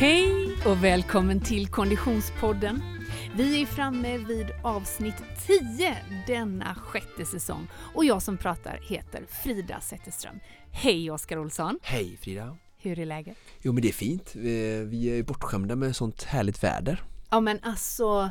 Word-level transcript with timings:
Hej 0.00 0.56
och 0.66 0.84
välkommen 0.84 1.40
till 1.40 1.68
Konditionspodden. 1.68 2.82
Vi 3.36 3.62
är 3.62 3.66
framme 3.66 4.18
vid 4.18 4.46
avsnitt 4.62 5.14
10 5.46 5.96
denna 6.26 6.74
sjätte 6.74 7.24
säsong 7.24 7.68
och 7.94 8.04
jag 8.04 8.22
som 8.22 8.36
pratar 8.36 8.80
heter 8.82 9.26
Frida 9.44 9.80
Zetterström. 9.80 10.40
Hej 10.70 11.10
Oskar 11.10 11.38
Olsson! 11.38 11.78
Hej 11.82 12.18
Frida! 12.22 12.56
Hur 12.78 12.98
är 12.98 13.06
läget? 13.06 13.36
Jo 13.62 13.72
men 13.72 13.82
det 13.82 13.88
är 13.88 13.92
fint. 13.92 14.32
Vi, 14.34 14.84
vi 14.84 15.18
är 15.18 15.22
bortskämda 15.22 15.76
med 15.76 15.96
sånt 15.96 16.22
härligt 16.22 16.64
väder. 16.64 17.02
Ja 17.30 17.40
men 17.40 17.60
alltså 17.62 18.30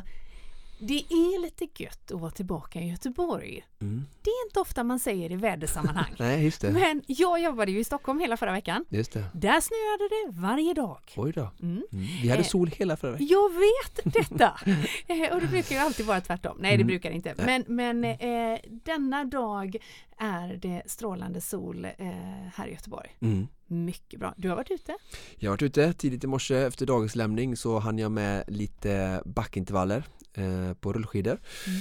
det 0.78 0.98
är 1.10 1.40
lite 1.42 1.82
gött 1.82 2.12
att 2.12 2.20
vara 2.20 2.30
tillbaka 2.30 2.80
i 2.80 2.88
Göteborg. 2.90 3.66
Mm. 3.80 4.04
Det 4.22 4.30
är 4.30 4.46
inte 4.46 4.60
ofta 4.60 4.84
man 4.84 4.98
säger 4.98 5.32
i 5.32 5.36
vädersammanhang. 5.36 6.14
Nej, 6.18 6.44
just 6.44 6.60
det. 6.60 6.70
Men 6.70 7.02
jag 7.06 7.40
jobbade 7.42 7.72
ju 7.72 7.78
i 7.78 7.84
Stockholm 7.84 8.20
hela 8.20 8.36
förra 8.36 8.52
veckan. 8.52 8.84
Just 8.88 9.12
det. 9.12 9.24
Där 9.34 9.60
snöade 9.60 10.08
det 10.08 10.40
varje 10.40 10.74
dag. 10.74 11.00
Oj 11.16 11.32
då. 11.32 11.50
Mm. 11.62 11.82
Mm. 11.92 12.04
Vi 12.22 12.28
hade 12.28 12.42
Eh. 12.42 12.46
sol 12.46 12.68
hela 12.76 12.96
förra 12.96 13.10
veckan. 13.12 13.26
Jag 13.30 13.50
vet 13.52 14.14
detta! 14.14 14.60
Eh, 15.06 15.34
och 15.34 15.40
det 15.40 15.46
brukar 15.46 15.74
ju 15.74 15.80
alltid 15.80 16.06
vara 16.06 16.20
tvärtom. 16.20 16.56
Nej, 16.60 16.70
det 16.70 16.74
Mm. 16.74 16.86
brukar 16.86 17.10
det 17.10 17.16
inte. 17.16 17.34
Men, 17.36 17.64
men 17.66 18.04
eh, 18.04 18.58
denna 18.84 19.24
dag 19.24 19.76
är 20.18 20.56
det 20.56 20.82
strålande 20.86 21.40
sol 21.40 21.84
eh, 21.84 22.06
här 22.54 22.66
i 22.66 22.70
Göteborg. 22.72 23.16
Mm. 23.20 23.48
Mycket 23.66 24.20
bra. 24.20 24.34
Du 24.36 24.48
har 24.48 24.56
varit 24.56 24.70
ute? 24.70 24.96
Jag 25.36 25.50
har 25.50 25.52
varit 25.52 25.62
ute 25.62 25.92
tidigt 25.92 26.24
i 26.24 26.26
morse 26.26 26.54
efter 26.56 26.86
dagens 26.86 27.16
lämning 27.16 27.56
så 27.56 27.78
hann 27.78 27.98
jag 27.98 28.12
med 28.12 28.44
lite 28.48 29.22
backintervaller 29.24 30.04
eh, 30.38 30.74
på 30.74 30.92
rullskidor. 30.92 31.40
Mm. 31.66 31.80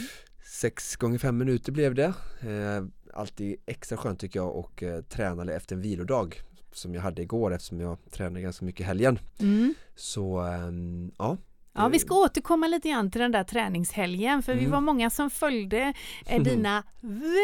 Sex 0.62 0.96
gånger 0.96 1.18
fem 1.20 1.38
minuter 1.38 1.72
blev 1.72 1.96
det. 1.96 2.14
Eh, 2.42 2.86
alltid 3.14 3.56
extra 3.66 3.98
skönt 3.98 4.20
tycker 4.20 4.40
jag 4.40 4.56
och 4.56 4.84
eh, 4.84 5.02
tränade 5.02 5.56
efter 5.56 5.76
en 5.76 5.82
vilodag 5.82 6.42
som 6.72 6.94
jag 6.96 7.02
hade 7.02 7.22
igår 7.22 7.54
eftersom 7.54 7.80
jag 7.80 7.98
tränade 8.12 8.42
ganska 8.42 8.66
mycket 8.66 8.82
i 8.82 8.84
helgen. 8.84 9.20
Mm. 9.40 9.74
Så 9.96 10.38
ehm, 10.40 11.12
ja. 11.18 11.38
Ja, 11.74 11.88
vi 11.88 12.00
ska 12.00 12.16
återkomma 12.16 12.68
lite 12.68 12.90
grann 12.90 13.12
till 13.12 13.22
den 13.22 13.32
där 13.32 13.44
träningshelgen 13.44 14.44
för 14.44 14.54
vi 14.54 14.60
Mm. 14.60 14.72
var 14.72 14.82
många 14.82 15.10
som 15.10 15.30
följde 15.30 15.94
dina 16.44 16.84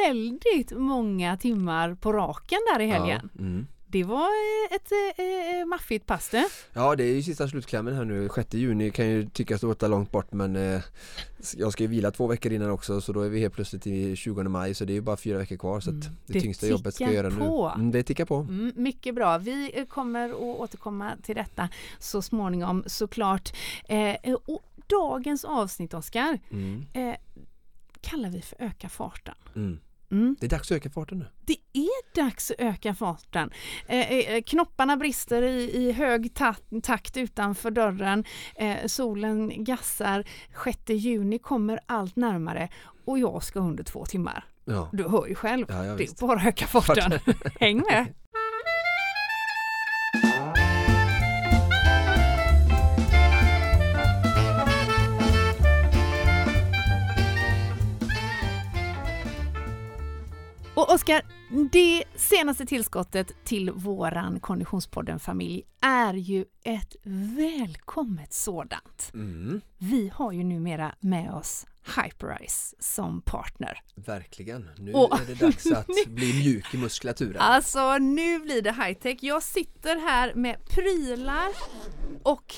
väldigt 0.07 0.71
många 0.77 1.37
timmar 1.37 1.95
på 1.95 2.13
raken 2.13 2.59
där 2.73 2.79
i 2.81 2.87
helgen. 2.87 3.29
Ja, 3.33 3.39
mm. 3.39 3.67
Det 3.93 4.03
var 4.03 4.27
eh, 4.69 4.75
ett 4.75 4.91
eh, 4.91 5.65
maffigt 5.65 6.05
pass 6.05 6.29
det. 6.29 6.49
Ja 6.73 6.95
det 6.95 7.03
är 7.03 7.13
ju 7.15 7.23
sista 7.23 7.47
slutklämmen 7.47 7.95
här 7.95 8.05
nu, 8.05 8.29
6 8.35 8.53
juni 8.53 8.91
kan 8.91 9.07
ju 9.09 9.29
tyckas 9.29 9.61
låta 9.61 9.87
långt 9.87 10.11
bort 10.11 10.31
men 10.33 10.55
eh, 10.55 10.81
jag 11.57 11.73
ska 11.73 11.83
ju 11.83 11.87
vila 11.89 12.11
två 12.11 12.27
veckor 12.27 12.51
innan 12.51 12.69
också 12.69 13.01
så 13.01 13.13
då 13.13 13.21
är 13.21 13.29
vi 13.29 13.39
helt 13.39 13.53
plötsligt 13.53 13.87
i 13.87 14.15
20 14.15 14.43
maj 14.43 14.73
så 14.73 14.85
det 14.85 14.93
är 14.93 14.95
ju 14.95 15.01
bara 15.01 15.17
fyra 15.17 15.37
veckor 15.37 15.57
kvar 15.57 15.79
så 15.79 15.89
Mm. 15.89 16.01
det, 16.01 16.33
Det 16.33 16.41
tyngsta 16.41 16.67
jobbet 16.67 16.95
ska 16.95 17.03
jag 17.03 17.13
göra 17.13 17.31
på. 17.31 17.71
nu. 17.75 17.81
Mm, 17.81 17.91
det 17.91 18.03
tickar 18.03 18.25
på. 18.25 18.35
Mm, 18.35 18.71
mycket 18.75 19.15
bra. 19.15 19.37
Vi 19.37 19.85
kommer 19.89 20.29
att 20.29 20.35
återkomma 20.35 21.11
till 21.23 21.35
detta 21.35 21.69
så 21.99 22.21
småningom 22.21 22.83
såklart. 22.87 23.53
Eh, 23.89 24.33
och 24.45 24.63
dagens 24.87 25.45
avsnitt, 25.45 25.93
Oskar, 25.93 26.39
Mm. 26.51 26.85
eh, 26.93 27.15
kallar 28.01 28.29
vi 28.29 28.41
för 28.41 28.57
Öka 28.61 28.89
farten. 28.89 29.35
Mm. 30.13 30.35
Det 30.39 30.45
är 30.45 30.49
dags 30.49 30.71
att 30.71 30.77
öka 30.77 30.89
farten 30.89 31.19
nu. 31.19 31.25
Det 31.45 31.57
är 31.73 32.15
dags 32.15 32.51
att 32.51 32.59
öka 32.59 32.95
farten. 32.95 33.51
Eh, 33.87 34.11
eh, 34.11 34.41
knopparna 34.41 34.97
brister 34.97 35.41
i, 35.41 35.71
i 35.75 35.91
hög 35.91 36.33
ta 36.33 36.55
takt 36.83 37.17
utanför 37.17 37.71
dörren. 37.71 38.23
Eh, 38.55 38.85
solen 38.85 39.63
gassar. 39.63 40.23
6 40.63 40.77
juni 40.87 41.39
kommer 41.39 41.79
allt 41.85 42.15
närmare 42.15 42.69
och 43.05 43.19
jag 43.19 43.43
ska 43.43 43.59
under 43.59 43.83
två 43.83 44.05
timmar. 44.05 44.45
Ja. 44.65 44.89
Du 44.91 45.07
hör 45.07 45.27
ju 45.27 45.35
själv. 45.35 45.65
Ja, 45.69 45.75
det 45.75 46.03
är 46.03 46.27
bara 46.27 46.39
att 46.39 46.45
öka 46.47 46.67
farten. 46.67 47.11
Häng 47.59 47.77
med! 47.77 48.13
Och 60.87 60.93
Oskar, 60.93 61.21
det 61.71 62.03
senaste 62.15 62.65
tillskottet 62.65 63.31
till 63.43 63.71
våran 63.71 64.39
Konditionspodden-familj 64.39 65.63
är 65.81 66.13
ju 66.13 66.45
ett 66.63 66.95
välkommet 67.37 68.33
sådant. 68.33 69.11
Mm. 69.13 69.61
Vi 69.77 70.11
har 70.15 70.31
ju 70.31 70.43
numera 70.43 70.95
med 70.99 71.33
oss 71.33 71.65
Hyperice 71.95 72.75
som 72.79 73.21
partner. 73.21 73.81
Verkligen. 73.95 74.69
Nu 74.77 74.93
Och- 74.93 75.21
är 75.21 75.25
det 75.25 75.33
dags 75.35 75.65
att 75.65 75.87
bli 76.07 76.33
mjuk 76.33 76.73
i 76.73 76.77
muskulaturen. 76.77 77.37
Alltså 77.41 77.97
nu 77.97 78.39
blir 78.39 78.61
det 78.61 78.71
high-tech. 78.71 79.17
Jag 79.21 79.43
sitter 79.43 79.95
här 79.95 80.33
med 80.35 80.65
prylar 80.69 81.49
och 82.23 82.55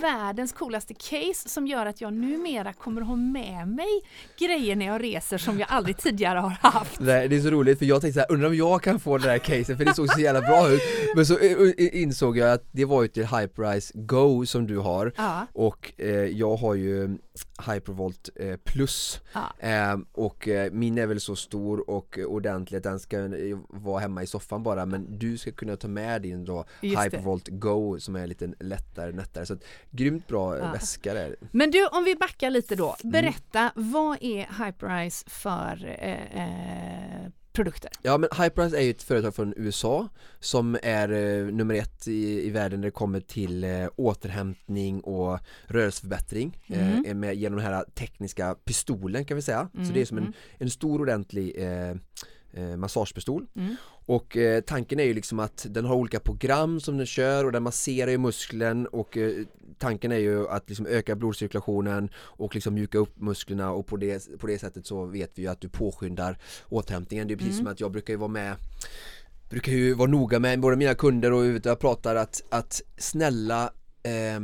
världens 0.00 0.52
coolaste 0.52 0.94
case 0.94 1.48
som 1.48 1.66
gör 1.66 1.86
att 1.86 2.00
jag 2.00 2.12
numera 2.12 2.72
kommer 2.72 3.00
ha 3.00 3.16
med 3.16 3.68
mig 3.68 4.02
grejer 4.38 4.76
när 4.76 4.86
jag 4.86 5.02
reser 5.02 5.38
som 5.38 5.58
jag 5.58 5.68
aldrig 5.70 5.96
tidigare 5.96 6.38
har 6.38 6.50
haft. 6.50 7.00
Nej, 7.00 7.28
det 7.28 7.36
är 7.36 7.40
så 7.40 7.50
roligt 7.50 7.78
för 7.78 7.86
jag 7.86 8.00
tänkte 8.00 8.20
såhär, 8.20 8.32
undrar 8.32 8.48
om 8.48 8.56
jag 8.56 8.82
kan 8.82 9.00
få 9.00 9.18
det 9.18 9.28
där 9.28 9.38
caset 9.38 9.76
för 9.76 9.84
det 9.84 9.94
såg 9.94 10.08
så 10.12 10.20
jävla 10.20 10.40
bra 10.40 10.70
ut. 10.70 10.80
Men 11.14 11.26
så 11.26 11.38
eh, 11.38 11.52
eh, 11.52 12.02
insåg 12.02 12.38
jag 12.38 12.52
att 12.52 12.68
det 12.72 12.84
var 12.84 13.02
ju 13.02 13.08
till 13.08 13.26
Hyperice 13.26 13.92
Go 13.94 14.46
som 14.46 14.66
du 14.66 14.78
har. 14.78 15.12
Ja, 15.16 15.46
och 15.52 15.92
eh, 15.96 16.08
jag 16.08 16.56
har 16.56 16.74
ju 16.74 17.18
Hypervolt 17.66 18.28
eh, 18.36 18.56
plus 18.56 19.20
ja. 19.32 19.52
eh, 19.58 19.96
och 20.12 20.48
eh, 20.48 20.72
min 20.72 20.98
är 20.98 21.06
väl 21.06 21.20
så 21.20 21.36
stor 21.36 21.90
och 21.90 22.18
ordentlig 22.26 22.78
att 22.78 22.84
den 22.84 23.00
ska 23.00 23.28
vara 23.68 24.00
hemma 24.00 24.22
i 24.22 24.26
soffan 24.26 24.62
bara 24.62 24.86
men 24.86 25.18
du 25.18 25.38
ska 25.38 25.52
kunna 25.52 25.76
ta 25.76 25.88
med 25.88 26.22
din 26.22 26.44
då 26.44 26.64
Just 26.80 26.96
det. 26.96 27.02
Hypervolt 27.04 27.48
Go 27.48 28.00
som 28.00 28.16
är 28.16 28.26
lite 28.26 28.52
lättare, 28.60 29.12
nättare 29.12 29.46
så 29.46 29.52
att 29.54 29.64
grymt 29.90 30.26
bra 30.26 30.56
eh, 30.56 30.64
Ja. 30.64 30.72
väska 30.72 31.14
där 31.14 31.36
Men 31.50 31.70
du, 31.70 31.86
om 31.86 32.04
vi 32.04 32.16
backar 32.16 32.50
lite 32.50 32.76
då. 32.76 32.96
Mm. 33.04 33.12
Berätta, 33.12 33.72
vad 33.74 34.18
är 34.20 34.64
Hyperice 34.64 35.24
för 35.30 35.96
eh, 36.00 36.42
eh, 36.42 37.30
produkter? 37.54 37.90
Ja 38.02 38.18
men 38.18 38.28
Hyperice 38.42 38.76
är 38.76 38.80
ju 38.82 38.90
ett 38.90 39.02
företag 39.02 39.34
från 39.34 39.54
USA 39.56 40.08
som 40.40 40.78
är 40.82 41.12
eh, 41.12 41.44
nummer 41.52 41.74
ett 41.74 42.08
i, 42.08 42.46
i 42.46 42.50
världen 42.50 42.80
när 42.80 42.88
det 42.88 42.92
kommer 42.92 43.20
till 43.20 43.64
eh, 43.64 43.86
återhämtning 43.96 45.00
och 45.00 45.38
rörelseförbättring 45.66 46.60
Mm. 46.66 47.04
eh, 47.04 47.14
med, 47.14 47.34
genom 47.34 47.58
den 47.58 47.66
här 47.66 47.84
tekniska 47.94 48.54
pistolen 48.54 49.24
kan 49.24 49.34
vi 49.36 49.42
säga. 49.42 49.68
Mm, 49.74 49.86
Så 49.86 49.92
det 49.92 50.00
är 50.00 50.04
som 50.04 50.16
en, 50.18 50.24
mm. 50.24 50.34
en 50.58 50.70
stor 50.70 51.00
ordentlig 51.00 51.54
eh, 51.56 51.90
eh, 52.52 52.76
massagepistol 52.76 53.46
Mm. 53.56 53.76
Och 54.06 54.36
eh, 54.36 54.60
tanken 54.60 55.00
är 55.00 55.04
ju 55.04 55.14
liksom 55.14 55.38
att 55.38 55.66
den 55.70 55.84
har 55.84 55.94
olika 55.94 56.20
program 56.20 56.80
som 56.80 56.96
den 56.96 57.06
kör 57.06 57.44
och 57.44 57.52
den 57.52 57.62
masserar 57.62 58.10
ju 58.10 58.18
muskeln 58.18 58.86
och 58.86 59.16
eh, 59.16 59.32
tanken 59.78 60.12
är 60.12 60.18
ju 60.18 60.48
att 60.48 60.68
liksom 60.68 60.86
öka 60.86 61.16
blodcirkulationen 61.16 62.08
och 62.16 62.54
liksom 62.54 62.74
mjuka 62.74 62.98
upp 62.98 63.20
musklerna 63.20 63.70
och 63.72 63.86
på 63.86 63.96
det, 63.96 64.38
på 64.40 64.46
det 64.46 64.58
sättet 64.58 64.86
så 64.86 65.06
vet 65.06 65.30
vi 65.34 65.42
ju 65.42 65.48
att 65.48 65.60
du 65.60 65.68
påskyndar 65.68 66.38
återhämtningen. 66.68 67.28
Det 67.28 67.34
är 67.34 67.36
precis 67.36 67.52
Mm. 67.52 67.64
som 67.64 67.72
att 67.72 67.80
jag 67.80 67.92
brukar 67.92 68.12
ju 68.12 68.18
vara 68.18 68.28
med 68.28 68.56
brukar 69.50 69.72
ju 69.72 69.94
vara 69.94 70.10
noga 70.10 70.38
med 70.38 70.60
både 70.60 70.76
mina 70.76 70.94
kunder 70.94 71.32
och 71.32 71.40
ute 71.40 71.68
jag 71.68 71.78
pratar 71.78 72.16
att, 72.16 72.42
att 72.48 72.82
snälla 72.98 73.72
eh, 74.02 74.40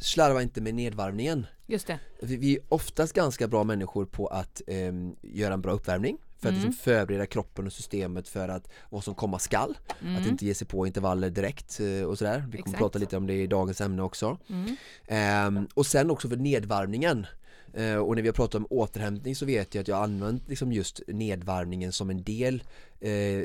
slarva 0.00 0.42
inte 0.42 0.60
med 0.60 0.74
nedvarvningen. 0.74 1.46
Just 1.66 1.86
det. 1.86 1.98
Vi, 2.22 2.36
vi 2.36 2.56
är 2.56 2.62
oftast 2.68 3.12
ganska 3.12 3.48
bra 3.48 3.64
människor 3.64 4.04
på 4.06 4.26
att 4.26 4.62
ehm, 4.66 5.16
göra 5.22 5.54
en 5.54 5.60
bra 5.60 5.72
uppvärmning 5.72 6.18
för 6.44 6.48
att 6.48 6.54
Mm. 6.54 6.66
liksom 6.66 6.84
förbereda 6.84 7.26
kroppen 7.26 7.66
och 7.66 7.72
systemet 7.72 8.28
för 8.28 8.48
att 8.48 8.68
vad 8.90 9.04
som 9.04 9.14
komma 9.14 9.38
skall. 9.38 9.78
Mm. 10.02 10.16
Att 10.22 10.26
inte 10.28 10.46
ge 10.46 10.54
sig 10.54 10.66
på 10.66 10.86
intervaller 10.86 11.30
direkt 11.30 11.80
eh, 11.80 12.04
och 12.06 12.18
sådär. 12.18 12.38
Vi 12.38 12.58
kommer 12.58 12.58
Exakt. 12.58 12.78
prata 12.78 12.98
lite 12.98 13.16
om 13.16 13.26
det 13.26 13.34
i 13.34 13.46
dagens 13.46 13.80
ämne 13.80 14.02
också. 14.02 14.38
Mm. 14.50 14.76
Ehm, 15.06 15.68
och 15.74 15.86
sen 15.86 16.10
också 16.10 16.28
för 16.28 16.36
nedvarvningen. 16.36 17.26
Eh, 17.76 17.96
och 17.96 18.14
när 18.14 18.22
vi 18.22 18.28
har 18.28 18.32
pratat 18.34 18.54
om 18.54 18.66
återhämtning 18.70 19.36
så 19.36 19.46
vet 19.46 19.74
jag 19.74 19.82
att 19.82 19.88
jag 19.88 19.96
har 19.96 20.04
använt 20.04 20.48
liksom 20.48 20.72
just 20.72 21.00
nedvarvningen 21.08 21.92
som 21.92 22.10
en 22.10 22.22
del 22.24 22.62
eh, 23.00 23.44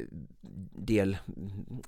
del 0.75 1.17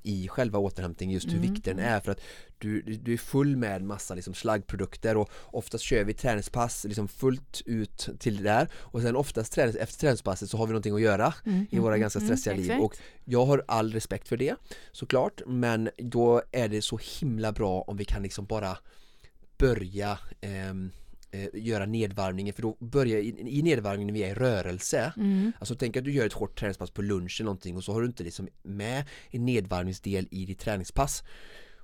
i 0.03 0.27
själva 0.27 0.59
återhämtningen 0.59 1.13
just 1.13 1.27
hur 1.27 1.38
Mm. 1.38 1.53
viktig 1.53 1.75
den 1.75 1.85
är 1.85 1.99
för 1.99 2.11
att 2.11 2.21
du, 2.57 2.81
du 2.81 3.13
är 3.13 3.17
full 3.17 3.55
med 3.57 3.81
massa 3.83 4.15
liksom 4.15 4.33
slaggprodukter 4.33 5.17
och 5.17 5.29
oftast 5.45 5.83
kör 5.83 6.03
vi 6.03 6.13
träningspass 6.13 6.83
liksom 6.83 7.07
fullt 7.07 7.61
ut 7.65 8.09
till 8.19 8.38
det 8.38 8.43
där 8.43 8.67
och 8.75 9.01
sen 9.01 9.15
oftast 9.15 9.53
tränings, 9.53 9.75
efter 9.75 9.99
träningspasset 9.99 10.49
så 10.49 10.57
har 10.57 10.65
vi 10.67 10.71
någonting 10.71 10.93
att 10.95 11.01
göra 11.01 11.33
Mm, 11.45 11.65
i 11.71 11.79
våra 11.79 11.93
mm, 11.93 12.01
ganska 12.01 12.19
mm, 12.19 12.27
stressiga 12.27 12.55
liv 12.55 12.65
exakt. 12.71 12.81
och 12.83 12.97
jag 13.25 13.45
har 13.45 13.63
all 13.67 13.93
respekt 13.93 14.27
för 14.27 14.38
det 14.38 14.55
såklart 14.91 15.41
men 15.47 15.89
då 15.97 16.41
är 16.51 16.67
det 16.69 16.81
så 16.81 16.99
himla 17.19 17.51
bra 17.51 17.81
om 17.81 17.97
vi 17.97 18.05
kan 18.05 18.23
liksom 18.23 18.45
bara 18.45 18.77
börja 19.57 20.19
ehm, 20.41 20.91
eh, 21.31 21.48
göra 21.54 21.86
nedvarvningen 21.86 22.54
för 22.54 22.62
då 22.62 22.78
börjar 22.80 23.18
i, 23.19 23.36
i 23.48 23.62
nedvarvningen 23.62 24.13
vi 24.13 24.24
är 24.24 24.30
i 24.31 24.33
rörelse 24.33 25.13
Mm. 25.18 25.51
Alltså 25.60 25.75
tänk 25.75 25.98
att 25.98 26.04
du 26.04 26.12
gör 26.12 26.25
ett 26.25 26.33
hårt 26.33 26.60
träningspass 26.60 26.92
på 26.92 27.01
lunch 27.01 27.38
eller 27.39 27.45
någonting 27.45 27.75
och 27.78 27.83
så 27.83 27.94
har 27.94 28.01
du 28.01 28.07
inte 28.07 28.24
liksom 28.24 28.48
med 28.63 29.04
en 29.30 29.45
nedvarvningsdel 29.45 30.28
i 30.31 30.45
ditt 30.45 30.60
träningspass 30.60 31.24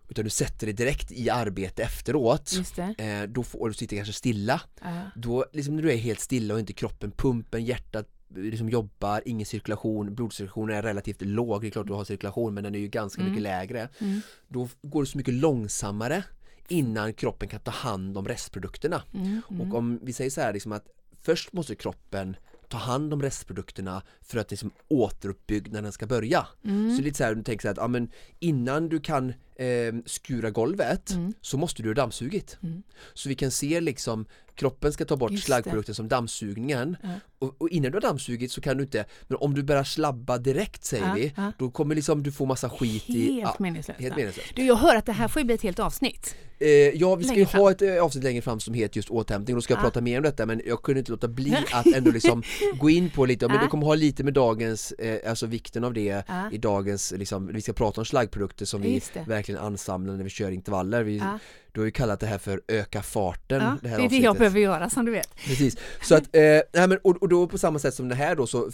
utan 0.09 0.23
du 0.23 0.29
sätter 0.29 0.67
det 0.67 0.73
direkt 0.73 1.11
i 1.11 1.29
arbete 1.29 1.83
efteråt 1.83 2.51
eh, 2.97 3.23
då 3.23 3.43
får, 3.43 3.67
du 3.67 3.73
sitter 3.73 3.95
kanske 3.95 4.13
stilla 4.13 4.61
Ja. 4.83 5.01
då 5.15 5.45
liksom 5.53 5.75
när 5.75 5.83
du 5.83 5.91
är 5.91 5.97
helt 5.97 6.19
stilla 6.19 6.53
och 6.53 6.59
inte 6.59 6.73
kroppen, 6.73 7.11
pumpen, 7.11 7.65
hjärtat 7.65 8.07
liksom 8.35 8.69
jobbar, 8.69 9.21
ingen 9.25 9.45
cirkulation, 9.45 10.15
blodcirkulationen 10.15 10.77
är 10.77 10.81
relativt 10.81 11.21
låg, 11.21 11.61
det 11.61 11.67
är 11.67 11.71
klart 11.71 11.87
du 11.87 11.93
har 11.93 12.03
cirkulation 12.03 12.53
men 12.53 12.63
den 12.63 12.75
är 12.75 12.79
ju 12.79 12.87
ganska 12.87 13.21
Mm. 13.21 13.31
mycket 13.31 13.43
lägre 13.43 13.89
Mm. 13.99 14.21
då 14.47 14.69
går 14.81 15.03
det 15.03 15.09
så 15.09 15.17
mycket 15.17 15.33
långsammare 15.33 16.23
innan 16.67 17.13
kroppen 17.13 17.49
kan 17.49 17.59
ta 17.59 17.71
hand 17.71 18.17
om 18.17 18.27
restprodukterna. 18.27 19.03
Mm, 19.13 19.41
mm. 19.49 19.61
Och 19.61 19.77
om 19.77 19.99
vi 20.01 20.13
säger 20.13 20.31
så 20.31 20.41
här 20.41 20.53
liksom 20.53 20.71
att 20.71 20.85
först 21.21 21.53
måste 21.53 21.75
kroppen 21.75 22.35
ta 22.67 22.77
hand 22.77 23.13
om 23.13 23.21
restprodukterna 23.21 24.01
för 24.21 24.39
att 24.39 24.51
liksom 24.51 24.71
återuppbyggnaden 24.87 25.91
ska 25.91 26.07
börja. 26.07 26.47
Mm. 26.63 26.95
Så 26.95 27.01
lite 27.01 27.17
så 27.17 27.23
här, 27.23 27.35
du 27.35 27.43
tänker 27.43 27.61
så 27.61 27.67
här 27.67 27.73
att 27.73 27.77
ja, 27.77 27.87
men 27.87 28.11
innan 28.39 28.89
du 28.89 28.99
kan 28.99 29.33
eh, 29.59 29.93
skura 30.05 30.49
golvet 30.51 31.11
Mm. 31.11 31.33
så 31.41 31.57
måste 31.57 31.83
du 31.83 31.89
ha 31.89 31.93
dammsugit. 31.93 32.57
Mm. 32.63 32.83
Så 33.13 33.29
vi 33.29 33.35
kan 33.35 33.51
se 33.51 33.81
liksom 33.81 34.25
kroppen 34.55 34.93
ska 34.93 35.05
ta 35.05 35.15
bort 35.17 35.31
Just 35.31 35.43
det. 35.43 35.45
slaggprodukten 35.47 35.95
som 35.95 36.07
dammsugningen 36.07 36.97
Ja. 37.03 37.09
och, 37.39 37.55
och 37.61 37.69
innan 37.69 37.91
du 37.91 37.95
har 37.95 38.01
dammsugit 38.01 38.51
så 38.51 38.61
kan 38.61 38.77
du 38.77 38.83
inte, 38.83 39.05
men 39.27 39.37
om 39.41 39.53
du 39.53 39.63
börjar 39.63 39.83
slabba 39.83 40.37
direkt 40.37 40.83
säger 40.85 41.07
Ja, 41.07 41.13
vi, 41.13 41.33
ja. 41.37 41.51
då 41.57 41.71
kommer 41.71 41.95
liksom 41.95 42.23
du 42.23 42.31
få 42.31 42.45
massa 42.45 42.69
skit 42.69 43.09
i 43.09 43.25
Helt 43.33 43.41
ja, 43.41 43.55
meningslöst. 43.59 43.99
helt 44.01 44.15
meningslöst. 44.15 44.55
Du, 44.55 44.65
jag 44.65 44.75
hör 44.75 44.95
att 44.95 45.05
det 45.05 45.11
här 45.11 45.27
får 45.27 45.39
ju 45.39 45.45
bli 45.45 45.55
ett 45.55 45.61
helt 45.61 45.79
avsnitt. 45.79 46.35
Eh, 46.59 46.67
ja, 46.69 47.15
vi 47.15 47.23
ska 47.23 47.35
ju 47.35 47.45
fram. 47.45 47.61
ha 47.61 47.71
ett 47.71 47.81
eh, 47.81 48.03
avsnitt 48.03 48.23
längre 48.23 48.41
fram 48.41 48.59
som 48.59 48.73
heter 48.73 48.97
just 48.97 49.09
återhämtning 49.09 49.55
och 49.55 49.57
då 49.57 49.61
ska 49.61 49.73
jag 49.73 49.79
Ja. 49.79 49.83
prata 49.83 50.01
mer 50.01 50.17
om 50.17 50.23
detta 50.23 50.45
men 50.45 50.61
jag 50.65 50.81
kunde 50.83 50.99
inte 50.99 51.11
låta 51.11 51.27
bli 51.27 51.57
att 51.73 51.85
ändå 51.85 52.11
liksom 52.11 52.43
gå 52.79 52.89
in 52.89 53.09
på 53.09 53.25
lite, 53.25 53.47
men 53.47 53.59
det 53.61 53.67
kommer 53.67 53.85
ha 53.85 53.95
lite 53.95 54.23
med 54.23 54.33
dagens, 54.33 54.91
eh, 54.91 55.29
alltså 55.29 55.45
vikten 55.45 55.83
av 55.83 55.93
det 55.93 56.23
i 56.51 56.57
dagens, 56.57 57.13
liksom, 57.17 57.47
vi 57.53 57.61
ska 57.61 57.73
prata 57.73 58.01
om 58.01 58.05
slaggprodukter 58.05 58.65
som 58.65 58.81
vi 58.81 58.93
Just 58.93 59.13
det. 59.13 59.23
verkligen 59.27 59.46
ansamlar 59.55 60.15
när 60.15 60.23
vi 60.23 60.29
kör 60.29 60.51
intervaller. 60.51 61.03
Vi, 61.03 61.17
Ja. 61.17 61.39
Du 61.77 61.81
har 61.81 61.85
ju 61.85 61.91
kallat 61.91 62.19
det 62.19 62.27
här 62.27 62.37
för 62.37 62.61
öka 62.67 63.01
farten. 63.01 63.61
Ja, 63.61 63.69
det 63.69 63.77
det 63.81 63.89
här 63.89 63.99
är 63.99 64.09
det 64.09 64.17
jag 64.17 64.37
behöver 64.37 64.59
göra 64.59 64.89
som 64.89 65.05
du 65.05 65.11
vet. 65.11 65.35
Precis, 65.35 65.77
så 66.01 66.15
att, 66.15 66.35
eh, 66.35 66.41
nej 66.73 66.87
men, 66.87 66.97
och, 67.03 67.21
och 67.21 67.29
då 67.29 67.47
på 67.47 67.57
samma 67.57 67.79
sätt 67.79 67.93
som 67.93 68.09
det 68.09 68.15
här 68.15 68.35
då 68.35 68.47
så, 68.47 68.71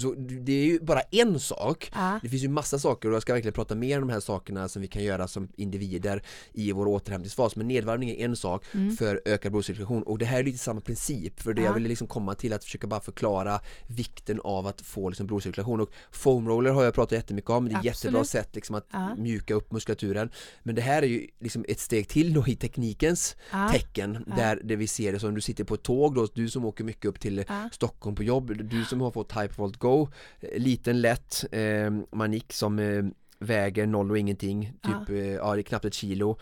så 0.00 0.14
det 0.16 0.52
är 0.52 0.64
ju 0.64 0.80
bara 0.80 1.00
en 1.00 1.40
sak 1.40 1.90
Ja. 1.94 2.20
Det 2.22 2.28
finns 2.28 2.42
ju 2.42 2.48
massa 2.48 2.78
saker 2.78 3.08
och 3.08 3.14
jag 3.14 3.22
ska 3.22 3.32
verkligen 3.32 3.52
prata 3.52 3.74
mer 3.74 4.00
om 4.00 4.08
de 4.08 4.12
här 4.12 4.20
sakerna 4.20 4.68
som 4.68 4.82
vi 4.82 4.88
kan 4.88 5.04
göra 5.04 5.28
som 5.28 5.48
individer 5.56 6.22
i 6.52 6.72
vår 6.72 6.86
återhämtningsfas 6.86 7.56
men 7.56 7.68
nedvarvning 7.68 8.10
är 8.10 8.24
en 8.24 8.36
sak 8.36 8.64
för 8.98 9.20
ökad 9.24 9.52
blodcirkulation 9.52 10.02
och 10.02 10.18
det 10.18 10.24
här 10.24 10.38
är 10.38 10.44
lite 10.44 10.58
samma 10.58 10.80
princip 10.80 11.40
för 11.40 11.54
det 11.54 11.60
Mm. 11.60 11.64
Ja. 11.64 11.70
jag 11.70 11.74
ville 11.74 11.88
liksom 11.88 12.06
komma 12.06 12.34
till 12.34 12.52
att 12.52 12.64
försöka 12.64 12.86
bara 12.86 13.00
förklara 13.00 13.60
vikten 13.86 14.40
av 14.44 14.66
att 14.66 14.80
få 14.80 15.08
liksom 15.08 15.26
blodcirkulation 15.26 15.80
och 15.80 15.90
foam 16.10 16.48
roller 16.48 16.70
har 16.70 16.84
jag 16.84 16.94
pratat 16.94 17.12
jättemycket 17.12 17.50
om, 17.50 17.68
det 17.68 17.74
är 17.74 17.78
ett 17.78 17.84
jättebra 17.84 18.24
sätt 18.24 18.54
liksom 18.54 18.74
att 18.74 18.86
mjuka 19.18 19.54
upp 19.54 19.72
muskulaturen 19.72 20.30
men 20.62 20.74
det 20.74 20.82
här 20.82 21.02
är 21.02 21.06
ju 21.06 21.26
liksom 21.40 21.64
ett 21.68 21.80
steg 21.80 22.08
till 22.08 22.32
då 22.42 22.48
i 22.48 22.56
teknikens 22.56 23.36
Ja. 23.52 23.68
tecken 23.72 24.24
Ja. 24.26 24.34
där 24.36 24.60
det 24.64 24.76
vi 24.76 24.86
ser 24.86 25.12
det 25.12 25.18
som 25.18 25.34
du 25.34 25.40
sitter 25.40 25.64
på 25.64 25.74
ett 25.74 25.82
tåg 25.82 26.14
då, 26.14 26.28
du 26.34 26.48
som 26.48 26.64
åker 26.64 26.84
mycket 26.84 27.04
upp 27.04 27.20
till 27.20 27.44
Ja. 27.48 27.68
Stockholm 27.72 28.16
på 28.16 28.22
jobb, 28.22 28.52
du 28.70 28.84
som 28.84 29.00
har 29.00 29.10
fått 29.10 29.32
Hypervolt 29.32 29.76
Go 29.76 30.08
eh, 30.40 30.58
liten 30.62 31.00
lätt 31.00 31.44
eh, 31.52 31.90
manik 32.12 32.52
som 32.52 32.78
eh, 32.78 33.04
väger 33.38 33.86
noll 33.86 34.10
och 34.10 34.18
ingenting, 34.18 34.72
typ 34.82 35.08
eh, 35.16 35.16
ja, 35.34 35.54
det 35.54 35.60
är 35.60 35.62
knappt 35.62 35.84
ett 35.84 35.94
kilo 35.94 36.38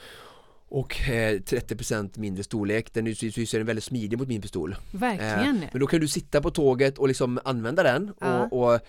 och 0.70 1.00
eh, 1.08 1.38
30% 1.40 2.18
mindre 2.18 2.44
storlek, 2.44 2.94
den 2.94 3.06
är, 3.06 3.56
den 3.58 3.66
väldigt 3.66 3.84
smidig 3.84 4.18
mot 4.18 4.28
min 4.28 4.42
pistol 4.42 4.76
Verkligen. 4.92 5.56
Eh, 5.62 5.68
men 5.72 5.80
då 5.80 5.86
kan 5.86 6.00
du 6.00 6.08
sitta 6.08 6.40
på 6.42 6.50
tåget 6.50 6.98
och 6.98 7.08
liksom 7.08 7.40
använda 7.44 7.82
den 7.82 8.10
och, 8.10 8.52
och 8.72 8.80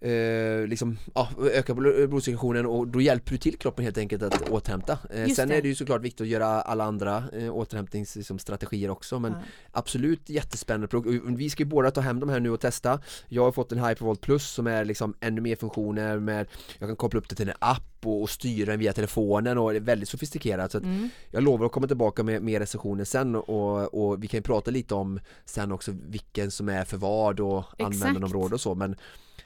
eh, 0.00 0.66
liksom, 0.66 0.98
ja, 1.14 1.28
öka 1.52 1.74
bl- 1.74 2.06
blodcirkulationen 2.06 2.66
och 2.66 2.88
då 2.88 3.00
hjälper 3.00 3.30
du 3.30 3.38
till 3.38 3.58
kroppen 3.58 3.84
helt 3.84 3.98
enkelt 3.98 4.22
att 4.22 4.50
återhämta. 4.50 4.98
Eh, 5.10 5.26
sen 5.28 5.48
det. 5.48 5.56
är 5.56 5.62
det 5.62 5.68
ju 5.68 5.74
såklart 5.74 6.02
viktigt 6.02 6.20
att 6.20 6.28
göra 6.28 6.46
alla 6.46 6.84
andra 6.84 7.24
eh, 7.32 7.50
återhämtningsstrategier 7.56 8.90
också 8.90 9.18
men 9.18 9.32
Ja. 9.32 9.38
absolut 9.72 10.28
jättespännande 10.30 10.88
produkt. 10.88 11.24
Vi 11.26 11.50
ska 11.50 11.62
ju 11.62 11.68
båda 11.68 11.90
ta 11.90 12.00
hem 12.00 12.20
de 12.20 12.28
här 12.28 12.40
nu 12.40 12.50
och 12.50 12.60
testa. 12.60 13.00
Jag 13.28 13.42
har 13.44 13.52
fått 13.52 13.72
en 13.72 13.84
Hypervolt 13.84 14.20
Plus 14.20 14.50
som 14.50 14.66
är 14.66 14.84
liksom 14.84 15.14
ännu 15.20 15.40
mer 15.40 15.56
funktioner 15.56 16.18
med 16.18 16.46
Jag 16.78 16.88
kan 16.88 16.96
koppla 16.96 17.18
upp 17.20 17.28
det 17.28 17.34
till 17.34 17.48
en 17.48 17.54
app 17.58 17.82
och, 18.04 18.22
och 18.22 18.30
styra 18.30 18.70
den 18.70 18.80
via 18.80 18.92
telefonen 18.92 19.58
och 19.58 19.70
det 19.70 19.78
är 19.78 19.80
väldigt 19.80 20.08
sofistikerat 20.08 20.72
så 20.72 20.78
Mm. 20.78 21.08
jag 21.30 21.42
lovar 21.42 21.66
att 21.66 21.72
komma 21.72 21.86
tillbaka 21.86 22.22
med 22.22 22.42
mer 22.42 22.60
recensioner 22.60 23.04
sen 23.04 23.36
och, 23.36 23.94
och 23.94 24.22
vi 24.22 24.26
kan 24.28 24.38
ju 24.38 24.42
prata 24.42 24.70
lite 24.70 24.94
om 24.94 25.20
sen 25.44 25.72
också 25.72 25.92
vilken 26.08 26.50
som 26.50 26.68
är 26.68 26.84
för 26.84 26.96
vad 26.96 27.40
och 27.40 27.64
användarområde 27.78 28.54
och 28.54 28.60
så 28.60 28.74
men 28.74 28.96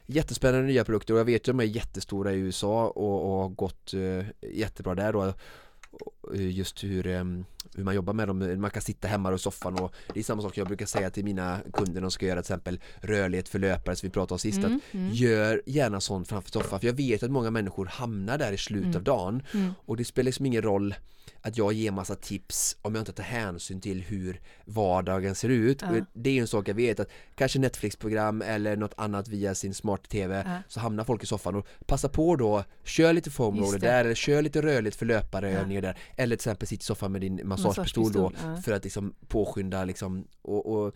Jättespännande 0.06 0.67
nya 0.67 0.85
produkter 0.85 1.15
och 1.15 1.21
jag 1.21 1.25
vet 1.25 1.49
ju 1.49 1.53
att 1.53 1.59
de 1.59 1.61
är 1.61 1.69
jättestora 1.69 2.33
i 2.33 2.37
USA 2.37 2.87
och, 2.87 3.33
och 3.33 3.43
har 3.43 3.49
gått 3.49 3.94
eh, 3.94 4.25
jättebra 4.41 4.94
där 4.94 5.12
då. 5.12 5.33
Och, 5.91 6.21
just 6.34 6.84
hur, 6.84 7.06
eh, 7.06 7.24
hur 7.74 7.84
man 7.84 7.94
jobbar 7.94 8.12
med 8.12 8.28
dem, 8.28 8.60
man 8.60 8.70
kan 8.70 8.82
sitta 8.82 9.08
hemma 9.08 9.34
i 9.34 9.38
soffan 9.38 9.74
och 9.78 9.92
det 10.14 10.20
är 10.20 10.24
samma 10.24 10.42
sak 10.42 10.56
jag 10.58 10.66
brukar 10.66 10.86
säga 10.86 11.10
till 11.10 11.24
mina 11.24 11.60
kunder 11.72 11.92
när 11.94 12.00
de 12.00 12.10
ska 12.10 12.26
göra 12.26 12.42
till 12.42 12.52
exempel 12.52 12.80
rörlighet 13.00 13.48
för 13.48 13.58
löpare 13.58 13.96
som 13.96 14.06
vi 14.06 14.10
pratade 14.12 14.34
om 14.34 14.38
sist 14.38 14.58
Mm, 14.58 14.76
att 14.76 14.94
mm. 14.94 15.10
gör 15.12 15.62
gärna 15.66 16.00
sånt 16.00 16.28
framför 16.28 16.50
soffan 16.50 16.80
för 16.80 16.86
jag 16.86 16.94
vet 16.94 17.22
att 17.22 17.30
många 17.30 17.50
människor 17.50 17.86
hamnar 17.86 18.38
där 18.38 18.52
i 18.52 18.58
slutet 18.58 18.96
av 18.96 19.02
dagen 19.02 19.42
Mm. 19.54 19.72
och 19.86 19.96
det 19.96 20.04
spelar 20.04 20.24
liksom 20.24 20.46
ingen 20.46 20.62
roll 20.62 20.94
att 21.44 21.58
jag 21.58 21.72
ger 21.72 21.90
massa 21.90 22.14
tips 22.14 22.76
om 22.82 22.94
jag 22.94 23.02
inte 23.02 23.12
tar 23.12 23.24
hänsyn 23.24 23.80
till 23.80 24.00
hur 24.02 24.40
vardagen 24.64 25.34
ser 25.34 25.48
ut. 25.48 25.82
Ja. 25.82 25.88
Det 26.12 26.30
är 26.30 26.34
ju 26.34 26.40
en 26.40 26.46
sak 26.46 26.69
jag 26.69 26.74
vet 26.74 27.00
att 27.00 27.08
kanske 27.34 27.58
Netflix-program 27.58 28.42
eller 28.42 28.76
något 28.76 28.94
annat 28.96 29.28
via 29.28 29.54
sin 29.54 29.74
smart-tv 29.74 30.42
Ja. 30.46 30.56
så 30.69 30.80
hamnar 30.80 31.04
folk 31.04 31.22
i 31.22 31.26
soffan 31.26 31.54
och 31.54 31.66
passa 31.86 32.08
på 32.08 32.36
då, 32.36 32.64
kör 32.84 33.12
lite 33.12 33.30
foam 33.30 33.56
Just 33.56 33.66
roller 33.66 33.78
det. 33.78 33.86
där 33.86 34.04
eller 34.04 34.14
kör 34.14 34.42
lite 34.42 34.62
rörligt 34.62 34.96
för 34.96 35.06
löparövningar 35.06 35.82
där 35.82 35.98
eller 36.17 36.37
till 36.37 36.41
exempel 36.41 36.69
sitt 36.69 36.82
i 36.82 36.85
soffan 36.85 37.12
med 37.12 37.20
din 37.20 37.41
massagepistol 37.44 38.12
då 38.12 38.23
Massagepistol, 38.23 38.55
ja. 38.56 38.62
för 38.62 38.73
att 38.73 38.85
liksom 38.85 39.14
påskynda 39.29 39.85
liksom 39.85 40.25
och, 40.43 40.67
och 40.67 40.94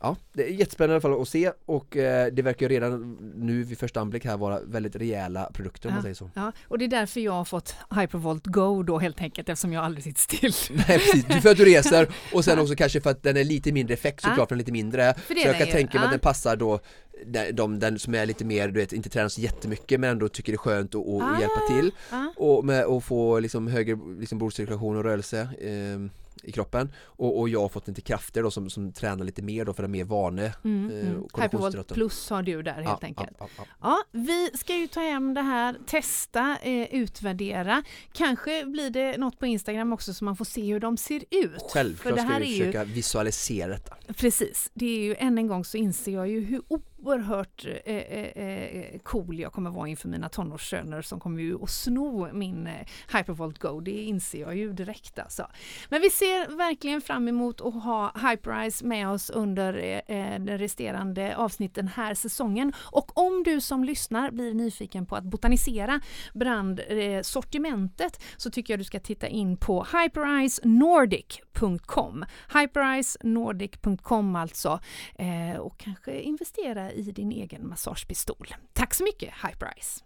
Ja, 0.00 0.16
det 0.32 0.48
är 0.48 0.50
jättespännande 0.50 0.92
i 0.92 0.94
alla 0.94 1.00
fall 1.00 1.22
att 1.22 1.28
se 1.28 1.52
och 1.66 1.96
eh, 1.96 2.32
det 2.32 2.42
verkar 2.42 2.68
ju 2.68 2.74
redan 2.74 3.18
nu 3.34 3.62
vid 3.62 3.78
första 3.78 4.00
anblick 4.00 4.24
här 4.24 4.36
vara 4.36 4.60
väldigt 4.60 4.96
rejäla 4.96 5.50
produkter 5.54 5.88
om 5.88 5.94
man 5.94 6.02
säger 6.02 6.14
så. 6.14 6.30
Ja, 6.34 6.52
och 6.68 6.78
det 6.78 6.84
är 6.84 6.88
därför 6.88 7.20
jag 7.20 7.32
har 7.32 7.44
fått 7.44 7.74
Hypervolt 8.00 8.46
Go 8.46 8.82
då 8.82 8.98
helt 8.98 9.20
enkelt 9.20 9.48
eftersom 9.48 9.72
jag 9.72 9.84
aldrig 9.84 10.04
sitter 10.04 10.50
still. 10.50 10.76
Nej 10.88 10.98
precis, 10.98 11.42
för 11.42 11.50
att 11.50 11.56
du 11.56 11.64
reser 11.64 12.08
och 12.34 12.44
sen 12.44 12.58
också 12.58 12.74
kanske 12.76 13.00
för 13.00 13.10
att 13.10 13.22
den 13.22 13.36
är 13.36 13.44
lite 13.44 13.72
mindre 13.72 13.94
effekt 13.94 14.20
Ja. 14.22 14.28
såklart, 14.28 14.48
för 14.48 14.54
den 14.54 14.60
är 14.60 14.62
lite 14.62 14.72
mindre 14.72 15.14
Så 15.26 15.32
är 15.32 15.46
jag 15.46 15.58
kan 15.58 15.66
ju, 15.66 15.72
tänka 15.72 15.98
mig 15.98 16.02
ja. 16.02 16.04
att 16.04 16.10
den 16.10 16.20
passar 16.20 16.56
då 16.56 16.80
de, 17.26 17.52
de, 17.52 17.78
den 17.78 17.98
som 17.98 18.14
är 18.14 18.26
lite 18.26 18.44
mer, 18.44 18.68
du 18.68 18.80
vet, 18.80 18.92
inte 18.92 19.08
tränar 19.08 19.28
så 19.28 19.40
jättemycket 19.40 20.00
men 20.00 20.10
ändå 20.10 20.28
tycker 20.28 20.52
det 20.52 20.56
är 20.56 20.58
skönt 20.58 20.94
att, 20.94 21.06
Ah. 21.06 21.40
hjälpa 21.40 21.60
till 21.68 21.90
Ja. 22.10 22.32
och 22.36 22.64
med 22.64 22.84
att 22.84 23.04
få 23.04 23.38
liksom 23.40 23.66
högre 23.66 23.98
liksom 24.20 24.38
blodcirkulation 24.38 24.96
och 24.96 25.04
rörelse 25.04 25.40
eh, 25.60 26.10
i 26.46 26.52
kroppen 26.52 26.92
och, 27.04 27.40
och 27.40 27.48
jag 27.48 27.60
har 27.60 27.68
fått 27.68 27.88
lite 27.88 28.00
krafter 28.00 28.42
då 28.42 28.50
som, 28.50 28.70
som 28.70 28.92
tränar 28.92 29.24
lite 29.24 29.42
mer 29.42 29.64
då 29.64 29.72
för 29.72 29.82
är 29.82 29.88
mer 29.88 30.04
vane 30.04 30.52
Mm, 30.64 30.90
eh, 30.90 31.08
mm. 31.08 31.22
Hypervolt 31.42 31.92
plus 31.94 32.30
har 32.30 32.42
du 32.42 32.62
där 32.62 32.72
helt 32.72 32.86
Ja, 32.86 32.98
enkelt. 33.02 33.30
ja, 33.38 33.48
ja, 33.58 33.64
ja. 33.80 33.98
Vi 34.12 34.50
ska 34.54 34.74
ju 34.76 34.86
ta 34.86 35.00
hem 35.00 35.34
det 35.34 35.40
här, 35.42 35.76
testa, 35.86 36.56
eh, 36.62 36.94
utvärdera. 36.94 37.82
Kanske 38.12 38.64
blir 38.66 38.90
det 38.90 39.16
något 39.18 39.38
på 39.38 39.46
Instagram 39.46 39.92
också 39.92 40.14
så 40.14 40.24
man 40.24 40.36
får 40.36 40.44
se 40.44 40.72
hur 40.72 40.80
de 40.80 40.96
ser 40.96 41.24
ut. 41.30 41.62
Självklart 41.72 42.02
För 42.14 42.16
det 42.16 42.22
här 42.22 42.30
ska 42.30 42.38
vi 42.38 42.44
är 42.54 42.58
ju- 42.58 42.58
försöka 42.72 42.84
visualisera 42.84 43.68
detta 43.68 43.96
Precis, 44.16 44.70
det 44.74 44.86
är 44.86 45.00
ju 45.04 45.14
än 45.18 45.38
en 45.38 45.46
gång 45.46 45.64
så 45.64 45.76
inser 45.76 46.12
jag 46.12 46.28
ju 46.28 46.40
hur 46.44 46.62
oerhört 46.68 47.66
eh, 47.84 47.96
eh, 47.96 48.24
eh, 48.46 48.98
cool 49.02 49.38
jag 49.40 49.52
kommer 49.52 49.70
vara 49.70 49.88
inför 49.88 50.08
mina 50.08 50.28
tonårssöner 50.28 51.02
som 51.02 51.20
kommer 51.20 51.42
ju 51.42 51.62
att 51.62 51.70
sno 51.70 52.32
min 52.32 52.68
Hypervolt 53.12 53.58
Go. 53.58 53.80
Det 53.80 53.90
inser 54.02 54.40
jag 54.40 54.56
ju 54.56 54.72
direkt 54.72 55.18
alltså. 55.18 55.46
Men 55.88 56.00
vi 56.00 56.10
ser 56.10 56.35
ser 56.36 56.56
verkligen 56.56 57.00
fram 57.00 57.28
emot 57.28 57.60
att 57.60 57.82
ha 57.82 58.12
Hyperice 58.14 58.84
med 58.84 59.08
oss 59.08 59.30
under 59.30 59.74
eh, 59.74 60.00
eh, 60.16 60.40
den 60.40 60.58
resterande 60.58 61.36
avsnitten 61.36 61.88
här 61.88 62.14
säsongen. 62.14 62.72
Och 62.78 63.18
om 63.18 63.42
du 63.42 63.60
som 63.60 63.84
lyssnar 63.84 64.30
blir 64.30 64.54
nyfiken 64.54 65.06
på 65.06 65.16
att 65.16 65.24
botanisera 65.24 66.00
brandsortimentet 66.34 68.22
eh, 68.22 68.28
så 68.36 68.50
tycker 68.50 68.72
jag 68.72 68.80
du 68.80 68.84
ska 68.84 69.00
titta 69.00 69.28
in 69.28 69.56
på 69.56 69.86
hypericenordic.com. 69.92 72.24
Hypericenordic.com 72.54 74.36
alltså 74.36 74.80
eh, 75.18 75.56
och 75.60 75.78
kanske 75.78 76.20
investera 76.20 76.92
i 76.92 77.02
din 77.02 77.32
egen 77.32 77.68
massagepistol. 77.68 78.46
Tack 78.72 78.94
så 78.94 79.04
mycket 79.04 79.34
Hyperice! 79.42 80.02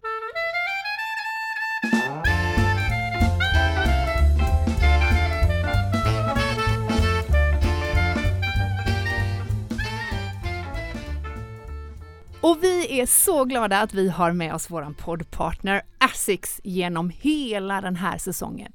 Och 12.42 12.58
vi 12.62 13.00
är 13.00 13.06
så 13.06 13.44
glada 13.44 13.80
att 13.80 13.94
vi 13.94 14.08
har 14.08 14.32
med 14.32 14.54
oss 14.54 14.70
vår 14.70 14.94
poddpartner 14.98 15.82
Asics 15.98 16.60
genom 16.64 17.10
hela 17.10 17.80
den 17.80 17.96
här 17.96 18.18
säsongen. 18.18 18.72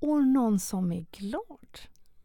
Och 0.00 0.24
någon 0.24 0.60
som 0.60 0.92
är 0.92 1.06
glad 1.12 1.78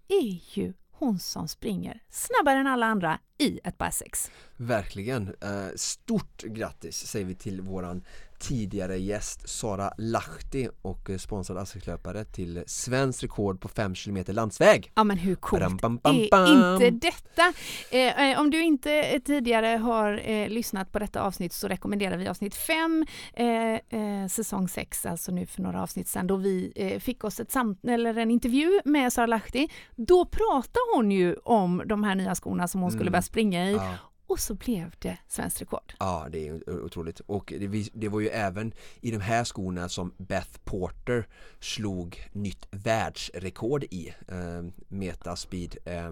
är 0.08 0.58
ju 0.60 0.74
hon 0.92 1.20
som 1.20 1.48
springer 1.48 2.04
snabbare 2.10 2.60
än 2.60 2.68
alla 2.68 2.86
andra 2.86 3.20
i 3.38 3.60
ett 3.64 3.78
par 3.78 3.92
sex. 3.92 4.32
Verkligen. 4.58 5.36
Eh, 5.42 5.68
stort 5.76 6.44
grattis 6.44 7.08
säger 7.08 7.26
vi 7.26 7.36
till 7.36 7.62
våran 7.62 8.04
tidigare 8.48 8.98
gäst 8.98 9.50
Sara 9.50 9.92
Lahti 9.98 10.68
och 10.82 11.10
eh, 11.10 11.18
sponsrad 11.18 11.58
Asics-löpare 11.58 12.24
till 12.26 12.64
svensk 12.68 13.24
rekord 13.24 13.62
på 13.62 13.68
5 13.68 13.94
km 13.96 14.24
landsväg. 14.28 14.92
Ja 14.96 15.04
men 15.04 15.18
hur 15.18 15.36
coolt 15.36 15.62
Bam, 15.62 15.78
bam, 15.78 16.00
bam, 16.32 16.44
är 16.46 16.74
inte 16.74 17.08
detta? 17.08 17.54
Eh, 17.92 18.32
eh, 18.32 18.40
om 18.40 18.50
du 18.50 18.64
inte 18.64 18.94
eh, 18.94 19.22
tidigare 19.22 19.68
har 19.78 20.22
eh, 20.30 20.50
lyssnat 20.50 20.92
på 20.92 21.00
detta 21.00 21.22
avsnitt 21.22 21.54
så 21.54 21.68
rekommenderar 21.68 22.18
vi 22.18 22.28
avsnitt 22.28 22.56
5, 22.56 23.06
eh, 23.34 24.28
säsong 24.30 24.68
6, 24.70 25.06
alltså 25.06 25.32
nu 25.32 25.46
för 25.46 25.62
några 25.62 25.84
avsnitt 25.84 26.08
sedan 26.08 26.28
då 26.28 26.36
vi 26.36 27.00
fick 27.04 27.24
oss 27.24 27.40
ett 27.40 27.52
samt 27.52 27.86
eller 27.86 28.18
en 28.18 28.32
intervju 28.32 28.80
med 28.86 29.14
Sara 29.14 29.26
Lahti. 29.26 29.68
Då 29.96 30.26
pratade 30.26 30.80
hon 30.96 31.12
ju 31.12 31.36
om 31.44 31.82
de 31.86 32.04
här 32.04 32.16
nya 32.16 32.36
skorna 32.36 32.68
som 32.68 32.82
hon 32.82 32.92
skulle 32.92 33.04
Mm. 33.04 33.12
börja 33.12 33.22
springa 33.22 33.70
i 33.70 33.74
Ja 33.74 33.94
och 34.34 34.40
så 34.40 34.54
blev 34.54 34.96
det 35.00 35.18
svenskt 35.28 35.62
rekord. 35.62 35.94
Ja, 36.00 36.28
det 36.32 36.48
är 36.48 36.70
otroligt. 36.70 37.20
Och 37.20 37.54
det, 37.60 37.90
det 37.94 38.10
var 38.10 38.20
ju 38.20 38.28
även 38.28 38.74
i 39.02 39.12
de 39.12 39.20
här 39.20 39.44
skorna 39.44 39.90
som 39.90 40.14
Beth 40.18 40.60
Porter 40.64 41.28
slog 41.60 42.30
nytt 42.32 42.68
världsrekord 42.72 43.84
i. 43.84 44.14
Eh, 44.28 44.64
Metaspeed 44.88 45.78
eh, 45.86 46.12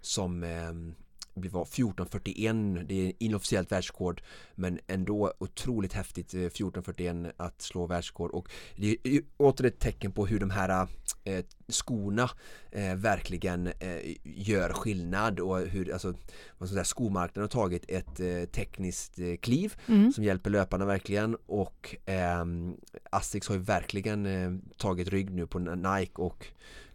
som 0.00 0.42
eh, 0.42 0.72
det 1.42 1.48
var 1.48 1.64
14.41, 1.64 2.84
det 2.88 3.08
är 3.08 3.12
inofficiellt 3.18 3.72
världsrekord 3.72 4.22
men 4.54 4.78
ändå 4.86 5.32
otroligt 5.38 5.92
häftigt 5.92 6.34
eh, 6.34 6.38
14.41 6.38 7.32
att 7.36 7.62
slå 7.62 7.86
världsrekord 7.86 8.30
och 8.30 8.48
det 8.76 8.96
är 9.02 9.20
åter 9.36 9.66
ett 9.66 9.78
tecken 9.78 10.12
på 10.12 10.26
hur 10.26 10.40
de 10.40 10.50
här 10.50 10.88
eh, 11.24 11.44
skorna 11.68 12.30
eh, 12.72 12.94
verkligen 12.94 13.66
eh, 13.66 14.16
gör 14.24 14.72
skillnad 14.72 15.40
och 15.40 15.58
hur 15.58 15.92
alltså, 15.92 16.08
vad 16.08 16.16
ska 16.18 16.62
jag 16.62 16.68
säga, 16.70 16.84
skomarknaden 16.84 17.42
har 17.42 17.48
tagit 17.62 17.84
ett 17.88 18.20
eh, 18.20 18.44
tekniskt 18.44 19.18
eh, 19.18 19.36
kliv 19.36 19.74
Mm. 19.86 20.12
som 20.12 20.24
hjälper 20.24 20.50
löparna 20.50 20.84
verkligen 20.84 21.36
och 21.46 21.96
ehm, 22.06 22.76
Asics 23.10 23.48
har 23.48 23.54
ju 23.54 23.60
verkligen 23.62 24.26
eh, 24.26 24.50
tagit 24.76 25.08
rygg 25.08 25.30
nu 25.30 25.46
på 25.46 25.58
Nike 25.58 26.12
och 26.14 26.46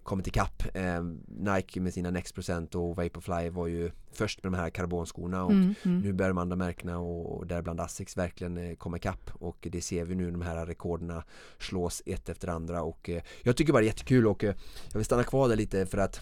kommit 0.03 0.27
ikapp. 0.27 0.63
Eh, 0.73 1.03
Nike 1.27 1.81
med 1.81 1.93
sina 1.93 2.11
Next 2.11 2.35
Percent 2.35 2.75
och 2.75 2.95
Vaporfly 2.95 3.49
var 3.49 3.67
ju 3.67 3.91
först 4.11 4.43
med 4.43 4.51
de 4.51 4.57
här 4.57 4.69
karbonskorna 4.69 5.43
och 5.45 5.51
Mm, 5.51 5.73
mm. 5.83 5.99
nu 5.99 6.13
börjar 6.13 6.29
de 6.29 6.37
andra 6.37 6.55
märkena 6.55 6.99
och 6.99 7.23
och 7.37 7.47
däribland 7.47 7.79
Asics 7.81 8.17
verkligen 8.17 8.57
eh, 8.57 8.75
komma 8.75 8.97
ikapp 8.97 9.31
och 9.33 9.67
det 9.71 9.81
ser 9.81 10.05
vi 10.05 10.15
nu 10.15 10.31
de 10.31 10.41
här 10.41 10.65
rekorderna 10.65 11.23
slås 11.59 12.01
ett 12.05 12.29
efter 12.29 12.47
andra 12.47 12.81
och 12.83 13.09
eh, 13.09 13.21
jag 13.43 13.55
tycker 13.57 13.73
bara 13.73 13.79
det 13.79 13.85
är 13.85 13.87
jättekul 13.87 14.27
och 14.27 14.43
eh, 14.43 14.55
jag 14.91 14.99
vill 14.99 15.05
stanna 15.05 15.23
kvar 15.23 15.49
där 15.49 15.55
lite 15.55 15.85
för 15.85 15.97
att 15.97 16.21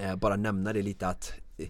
eh, 0.00 0.16
bara 0.16 0.36
nämna 0.36 0.72
det 0.72 0.82
lite 0.82 1.08
att 1.08 1.32
eh, 1.58 1.68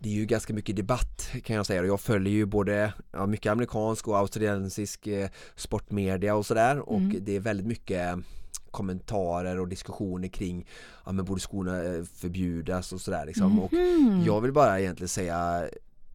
det 0.00 0.08
är 0.08 0.12
ju 0.14 0.26
ganska 0.26 0.54
mycket 0.54 0.76
debatt 0.76 1.30
kan 1.44 1.56
jag 1.56 1.66
säga 1.66 1.80
och 1.80 1.86
jag 1.86 2.00
följer 2.00 2.32
ju 2.32 2.46
både 2.46 2.92
ja, 3.12 3.26
mycket 3.26 3.52
amerikansk 3.52 4.08
och 4.08 4.18
australiensisk 4.18 5.06
eh, 5.06 5.28
sportmedia 5.56 6.34
och 6.34 6.46
sådär 6.46 6.78
och 6.88 6.98
Mm. 6.98 7.16
det 7.24 7.36
är 7.36 7.40
väldigt 7.40 7.66
mycket 7.66 8.18
kommentarer 8.70 9.60
och 9.60 9.68
diskussioner 9.68 10.28
kring 10.28 10.66
ja 11.06 11.12
men 11.12 11.24
borde 11.24 11.40
skorna 11.40 11.82
eh, 11.84 12.02
förbjudas 12.14 12.92
och 12.92 13.00
sådär 13.00 13.26
liksom 13.26 13.58
och 13.60 13.72
Mhm. 13.72 14.22
jag 14.26 14.40
vill 14.40 14.52
bara 14.52 14.80
egentligen 14.80 15.08
säga 15.08 15.64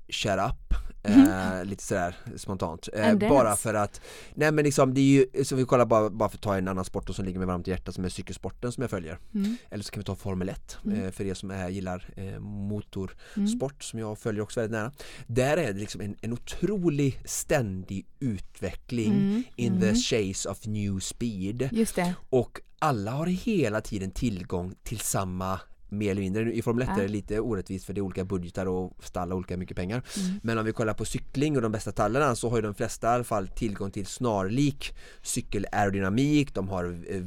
shut 0.09 0.39
up 0.39 0.73
eh, 1.03 1.63
lite 1.65 1.83
sådär 1.83 2.15
spontant 2.35 2.89
eh, 2.93 3.15
bara 3.29 3.55
för 3.55 3.73
att 3.73 4.01
nej 4.35 4.51
men 4.51 4.65
liksom 4.65 4.93
det 4.93 5.01
är 5.01 5.03
ju 5.37 5.43
så 5.45 5.55
vi 5.55 5.63
kollar 5.65 5.85
bara, 5.85 6.09
bara 6.09 6.29
för 6.29 6.37
att 6.37 6.41
ta 6.41 6.57
en 6.57 6.67
annan 6.67 6.85
sport 6.85 7.15
som 7.15 7.25
ligger 7.25 7.39
mig 7.39 7.47
varmt 7.47 7.67
i 7.67 7.71
hjärtat 7.71 7.95
som 7.95 8.05
är 8.05 8.09
cykelsporten 8.09 8.71
som 8.71 8.81
jag 8.81 8.89
följer 8.91 9.19
Mm. 9.33 9.57
eller 9.71 9.83
så 9.83 9.91
kan 9.91 9.99
vi 9.99 10.05
ta 10.05 10.15
Formel 10.15 10.49
1 10.49 10.77
Mm. 10.85 11.01
eh, 11.03 11.11
för 11.11 11.23
er 11.25 11.33
som 11.33 11.51
är, 11.51 11.69
gillar 11.69 12.09
eh, 12.15 12.23
Mm. 12.27 12.43
motorsport 12.43 13.83
som 13.83 13.99
jag 13.99 14.17
följer 14.19 14.41
också 14.43 14.59
väldigt 14.59 14.71
nära 14.79 14.91
där 15.27 15.57
är 15.57 15.73
det 15.73 15.79
liksom 15.79 16.01
en, 16.01 16.15
en 16.21 16.33
otrolig 16.33 17.21
ständig 17.25 18.05
utveckling 18.19 19.11
Mm. 19.11 19.43
in 19.55 19.73
Mm. 19.73 19.81
the 19.81 19.95
chase 19.95 20.49
of 20.49 20.65
new 20.65 20.99
speed 20.99 21.69
Just 21.71 21.95
det. 21.95 22.13
och 22.29 22.59
alla 22.79 23.11
har 23.11 23.25
hela 23.25 23.81
tiden 23.81 24.11
tillgång 24.11 24.73
till 24.83 24.99
samma 24.99 25.59
mer 25.97 26.11
eller 26.11 26.21
mindre, 26.21 26.53
i 26.53 26.61
Formel 26.61 26.83
1 26.83 26.89
Ja. 26.91 26.97
är 26.99 27.01
det 27.01 27.07
lite 27.07 27.39
orättvist 27.39 27.85
för 27.85 27.93
det 27.93 27.99
är 27.99 28.01
olika 28.01 28.25
budgetar 28.25 28.65
och 28.65 28.93
stall 29.03 29.29
har 29.31 29.37
olika 29.37 29.57
mycket 29.57 29.77
pengar 29.77 30.03
Mm. 30.17 30.39
Men 30.43 30.57
om 30.57 30.65
vi 30.65 30.71
kollar 30.73 30.93
på 30.93 31.05
cykling 31.05 31.55
och 31.55 31.61
de 31.61 31.71
bästa 31.71 31.91
stallarna 31.91 32.35
så 32.35 32.49
har 32.49 32.55
ju 32.57 32.61
de 32.61 32.73
flesta 32.75 33.07
i 33.07 33.09
alla 33.15 33.23
fall 33.23 33.47
tillgång 33.47 33.91
till 33.91 34.05
snarlik 34.05 34.93
cykelaerodynamik, 35.21 36.53
de 36.53 36.69
har 36.69 36.85
eh, 37.09 37.19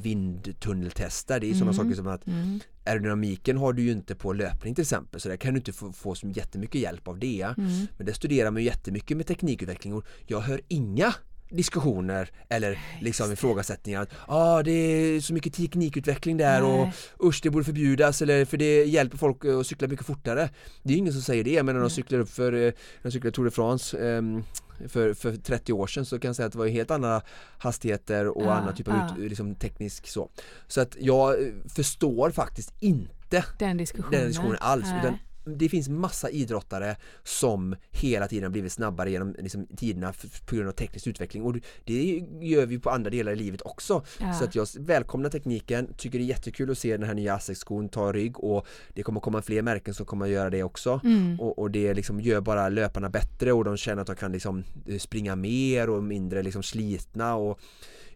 vindtunneltester, 0.50 1.40
det 1.40 1.46
är 1.50 1.52
sådana 1.54 1.72
Mm. 1.72 1.84
saker 1.84 1.94
som 1.96 2.06
att 2.06 2.26
Mm. 2.26 2.60
aerodynamiken 2.86 3.56
har 3.56 3.72
du 3.72 3.82
ju 3.82 3.92
inte 3.92 4.14
på 4.14 4.32
löpning 4.32 4.74
till 4.74 4.82
exempel 4.82 5.20
så 5.20 5.28
där 5.28 5.36
kan 5.36 5.54
du 5.54 5.58
inte 5.58 5.72
få, 5.72 5.92
få 5.92 6.14
så 6.14 6.28
jättemycket 6.28 6.80
hjälp 6.80 7.08
av 7.08 7.18
det 7.18 7.42
Mm. 7.58 7.70
men 7.96 8.06
det 8.06 8.14
studerar 8.14 8.50
man 8.50 8.62
ju 8.62 8.66
jättemycket 8.68 9.16
med 9.16 9.26
teknikutveckling 9.26 9.94
och 9.94 10.04
jag 10.26 10.40
hör 10.40 10.60
inga 10.68 11.14
diskussioner 11.50 12.30
eller 12.48 12.78
liksom 13.00 13.32
ifrågasättningar 13.32 14.02
att 14.02 14.10
ah, 14.28 14.62
det 14.62 14.70
är 14.70 15.20
så 15.20 15.32
mycket 15.34 15.54
teknikutveckling 15.54 16.36
där 16.36 16.62
och 16.64 16.78
Nej. 16.78 16.92
usch 17.24 17.40
det 17.42 17.50
borde 17.50 17.64
förbjudas 17.64 18.22
eller 18.22 18.44
för 18.44 18.56
det 18.56 18.84
hjälper 18.84 19.18
folk 19.18 19.44
att 19.44 19.66
cykla 19.66 19.88
mycket 19.88 20.06
fortare 20.06 20.50
Det 20.82 20.92
är 20.94 20.98
ingen 20.98 21.12
som 21.12 21.22
säger 21.22 21.44
det 21.44 21.62
men 21.62 21.74
när 21.74 21.82
de 21.82 21.90
cyklar 21.90 22.18
upp 22.18 22.30
för, 22.30 22.52
eh, 22.52 22.72
de 23.02 23.10
cyklar 23.12 23.30
Tour 23.30 23.44
de 23.44 23.50
France 23.50 23.98
ehm, 24.08 24.42
för, 24.88 25.14
för 25.14 25.36
30 25.36 25.72
år 25.72 25.86
sedan 25.86 26.04
så 26.04 26.18
kan 26.18 26.28
jag 26.28 26.36
säga 26.36 26.46
att 26.46 26.52
det 26.52 26.58
var 26.58 26.66
helt 26.66 26.90
andra 26.90 27.22
hastigheter 27.58 28.26
och 28.28 28.42
Ja, 28.44 28.52
annan 28.52 28.74
typ 28.74 28.88
av 28.88 28.94
ja. 28.94 29.24
ut, 29.24 29.30
liksom 29.30 29.54
teknisk 29.54 30.06
så 30.08 30.28
Så 30.68 30.80
att 30.80 30.96
jag 31.00 31.42
eh, 31.42 31.48
förstår 31.68 32.30
faktiskt 32.30 32.72
inte 32.80 33.44
Den 33.58 33.76
diskussionen. 33.76 34.18
den 34.20 34.28
diskussionen 34.28 34.58
alls 34.60 34.86
utan 35.00 35.18
det 35.46 35.68
finns 35.68 35.88
massa 35.88 36.30
idrottare 36.30 36.96
som 37.22 37.76
hela 37.90 38.28
tiden 38.28 38.44
har 38.44 38.50
blivit 38.50 38.72
snabbare 38.72 39.10
genom 39.10 39.36
liksom, 39.38 39.66
tiderna 39.76 40.12
på 40.46 40.56
grund 40.56 40.68
av 40.68 40.72
teknisk 40.72 41.06
utveckling 41.06 41.42
och 41.42 41.56
det 41.84 42.24
gör 42.40 42.66
vi 42.66 42.78
på 42.78 42.90
andra 42.90 43.10
delar 43.10 43.32
i 43.32 43.36
livet 43.36 43.62
också. 43.62 44.04
Ja. 44.20 44.32
Så 44.32 44.44
att 44.44 44.54
jag 44.54 44.68
välkomnar 44.78 45.30
tekniken, 45.30 45.94
tycker 45.96 46.18
det 46.18 46.24
är 46.24 46.26
jättekul 46.26 46.70
att 46.70 46.78
se 46.78 46.96
den 46.96 47.06
här 47.06 47.14
nya 47.14 47.34
Asics-skon 47.34 47.88
ta 47.88 48.12
rygg 48.12 48.40
och 48.40 48.66
det 48.94 49.02
kommer 49.02 49.20
komma 49.20 49.42
fler 49.42 49.62
märken 49.62 49.94
som 49.94 50.06
kommer 50.06 50.26
att 50.26 50.32
göra 50.32 50.50
det 50.50 50.62
också. 50.62 51.00
Mm. 51.04 51.40
Och, 51.40 51.58
och 51.58 51.70
det 51.70 51.94
liksom 51.94 52.20
gör 52.20 52.40
bara 52.40 52.68
löparna 52.68 53.08
bättre 53.08 53.52
och 53.52 53.64
de 53.64 53.76
känner 53.76 54.00
att 54.00 54.06
de 54.06 54.16
kan 54.16 54.32
liksom 54.32 54.64
springa 54.98 55.36
mer 55.36 55.90
och 55.90 56.04
mindre 56.04 56.42
liksom 56.42 56.62
slitna 56.62 57.34
och 57.34 57.60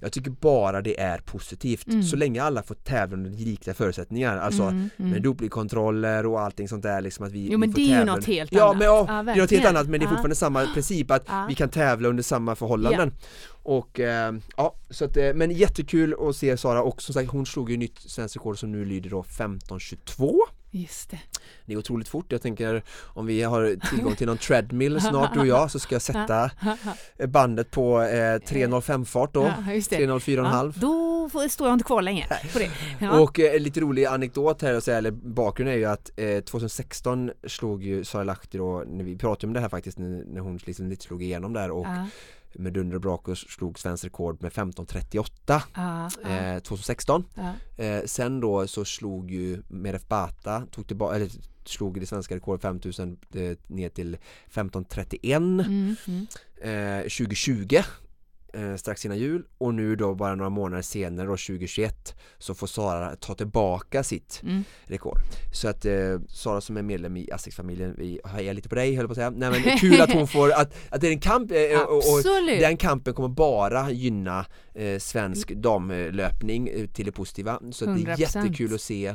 jag 0.00 0.12
tycker 0.12 0.30
bara 0.30 0.82
det 0.82 1.00
är 1.00 1.18
positivt 1.18 1.86
Mm. 1.86 2.02
så 2.02 2.16
länge 2.16 2.42
alla 2.42 2.62
får 2.62 2.74
tävla 2.74 3.16
under 3.16 3.30
lika 3.30 3.74
förutsättningar 3.74 4.36
alltså 4.38 4.62
Mm, 4.62 4.88
mm. 4.98 5.10
med 5.10 5.22
dopingkontroller 5.22 6.26
och 6.26 6.40
allting 6.40 6.68
sånt 6.68 6.82
där 6.82 7.00
liksom 7.00 7.26
att 7.26 7.32
vi, 7.32 7.48
Jo, 7.52 7.58
men 7.58 7.72
får 7.72 7.76
det 7.78 7.92
är 7.92 7.98
ju 7.98 8.04
något 8.04 8.24
helt 8.24 8.52
ja, 8.52 8.64
annat. 8.64 8.76
Men, 8.78 8.86
ja, 8.86 9.06
Ja, 9.08 9.22
det 9.22 9.30
är 9.32 9.36
något 9.42 9.50
helt 9.50 9.64
annat 9.66 9.88
men 9.88 10.00
det 10.00 10.04
är 10.04 10.06
Ja. 10.06 10.10
fortfarande 10.10 10.36
samma 10.36 10.66
princip 10.74 11.10
att 11.10 11.24
Ja. 11.28 11.46
vi 11.48 11.54
kan 11.54 11.68
tävla 11.68 12.08
under 12.08 12.22
samma 12.22 12.54
förhållanden 12.54 13.12
och 13.62 14.00
eh, 14.00 14.32
ja, 14.56 14.74
så 14.90 15.04
att, 15.04 15.16
eh, 15.16 15.34
men 15.34 15.50
jättekul 15.50 16.14
att 16.28 16.36
se 16.36 16.56
Sara 16.56 16.82
och 16.82 17.02
som 17.02 17.14
sagt 17.14 17.30
hon 17.30 17.46
slog 17.46 17.70
ju 17.70 17.76
nytt 17.76 17.98
svenskt 17.98 18.36
rekord 18.36 18.58
som 18.58 18.72
nu 18.72 18.84
lyder 18.84 19.10
då 19.10 19.22
15.22 19.22 20.34
Just 20.72 21.10
det. 21.10 21.18
det 21.66 21.72
är 21.72 21.76
otroligt 21.76 22.08
fort, 22.08 22.32
jag 22.32 22.42
tänker 22.42 22.82
om 23.14 23.26
vi 23.26 23.42
har 23.42 23.76
tillgång 23.90 24.16
till 24.16 24.26
någon 24.26 24.38
treadmill 24.38 25.00
snart 25.00 25.34
du 25.34 25.40
och 25.40 25.46
jag 25.46 25.70
så 25.70 25.78
ska 25.78 25.94
jag 25.94 26.02
sätta 26.02 26.50
bandet 27.28 27.70
på 27.70 28.00
eh, 28.02 28.06
3.05 28.06 29.04
fart 29.04 29.34
då 29.34 29.52
Ja, 29.66 29.72
just 29.72 29.90
det. 29.90 29.96
3.04,5 29.96 30.72
Ja, 30.76 30.80
då 30.80 31.28
får- 31.28 31.48
står 31.48 31.66
jag 31.68 31.74
inte 31.74 31.84
kvar 31.84 32.02
länge 32.02 32.26
på. 32.52 32.60
Ja. 33.00 33.20
Och 33.20 33.40
eh, 33.40 33.60
lite 33.60 33.80
rolig 33.80 34.04
anekdot 34.04 34.62
här 34.62 34.74
att 34.74 34.84
säga, 34.84 34.98
eller 34.98 35.10
bakgrund 35.10 35.70
är 35.70 35.74
ju 35.76 35.84
att 35.84 36.10
eh, 36.16 36.40
2016 36.40 37.30
slog 37.46 37.82
ju 37.84 38.04
Sara 38.04 38.24
Lahti 38.24 38.58
då, 38.58 38.84
när 38.86 39.04
vi 39.04 39.16
pratade 39.16 39.46
om 39.46 39.52
det 39.52 39.60
här 39.60 39.68
faktiskt 39.68 39.98
när, 39.98 40.24
när 40.26 40.40
hon 40.40 40.56
liksom 40.66 40.88
lite 40.88 41.04
slog 41.04 41.22
igenom 41.22 41.52
där 41.52 41.70
och 41.70 41.86
ja, 41.86 42.06
med 42.54 42.72
dunder 42.72 42.94
och 42.94 43.00
brak 43.00 43.28
och 43.28 43.38
slog 43.38 43.78
svensk 43.78 44.04
rekord 44.04 44.42
med 44.42 44.52
15.38 44.52 45.62
ja, 45.74 46.10
ja, 46.22 46.28
eh, 46.30 46.58
2016 46.58 47.24
ja. 47.34 47.84
eh, 47.84 48.04
Sen 48.04 48.40
då 48.40 48.66
så 48.66 48.84
slog 48.84 49.30
ju 49.30 49.62
Meref 49.68 50.08
Bata, 50.08 50.66
tog 50.70 50.86
tillbaka, 50.86 51.16
eller 51.16 51.30
slog 51.64 52.00
det 52.00 52.06
svenska 52.06 52.34
rekordet 52.34 52.62
5000 52.62 53.18
eh, 53.34 53.56
ner 53.66 53.88
till 53.88 54.16
15.31 54.52 55.36
Mm, 55.36 55.96
mm. 56.06 56.26
eh, 56.96 57.02
2020 57.02 57.78
eh, 58.54 58.76
strax 58.76 59.04
innan 59.04 59.18
jul 59.18 59.42
och 59.58 59.74
nu 59.74 59.96
då 59.96 60.14
bara 60.14 60.34
några 60.34 60.50
månader 60.50 60.82
senare 60.82 61.26
då 61.26 61.32
2021 61.32 62.14
så 62.38 62.54
får 62.54 62.66
Sara 62.66 63.16
ta 63.16 63.34
tillbaka 63.34 64.02
sitt 64.02 64.40
Mm. 64.44 64.64
rekord. 64.84 65.18
Så 65.52 65.68
att 65.68 65.84
eh, 65.84 66.18
Sara 66.28 66.60
som 66.60 66.76
är 66.76 66.82
medlem 66.82 67.16
i 67.16 67.32
Asics-familjen, 67.32 67.94
vi 67.98 68.20
hejar 68.24 68.54
lite 68.54 68.68
på 68.68 68.74
dig 68.74 68.94
höll 68.94 69.06
på 69.06 69.12
att 69.12 69.16
säga. 69.16 69.30
Nej 69.30 69.50
men 69.50 69.78
kul 69.78 70.00
att 70.00 70.12
hon 70.12 70.28
får, 70.36 70.50
att, 70.52 70.74
att 70.90 71.00
det 71.00 71.06
är 71.08 71.12
en 71.12 71.20
kamp 71.20 71.50
eh, 71.52 71.80
och, 71.80 71.96
och 71.96 72.22
den 72.60 72.76
kampen 72.76 73.14
kommer 73.14 73.28
bara 73.28 73.90
gynna 73.90 74.46
eh, 74.74 74.98
svensk 74.98 75.48
damlöpning 75.54 76.68
eh, 76.68 76.86
till 76.86 77.06
det 77.06 77.12
positiva. 77.12 77.60
Så 77.72 77.90
att 77.90 77.96
det 77.96 78.10
är 78.10 78.16
100%. 78.16 78.20
jättekul 78.20 78.74
att 78.74 78.80
se 78.80 79.14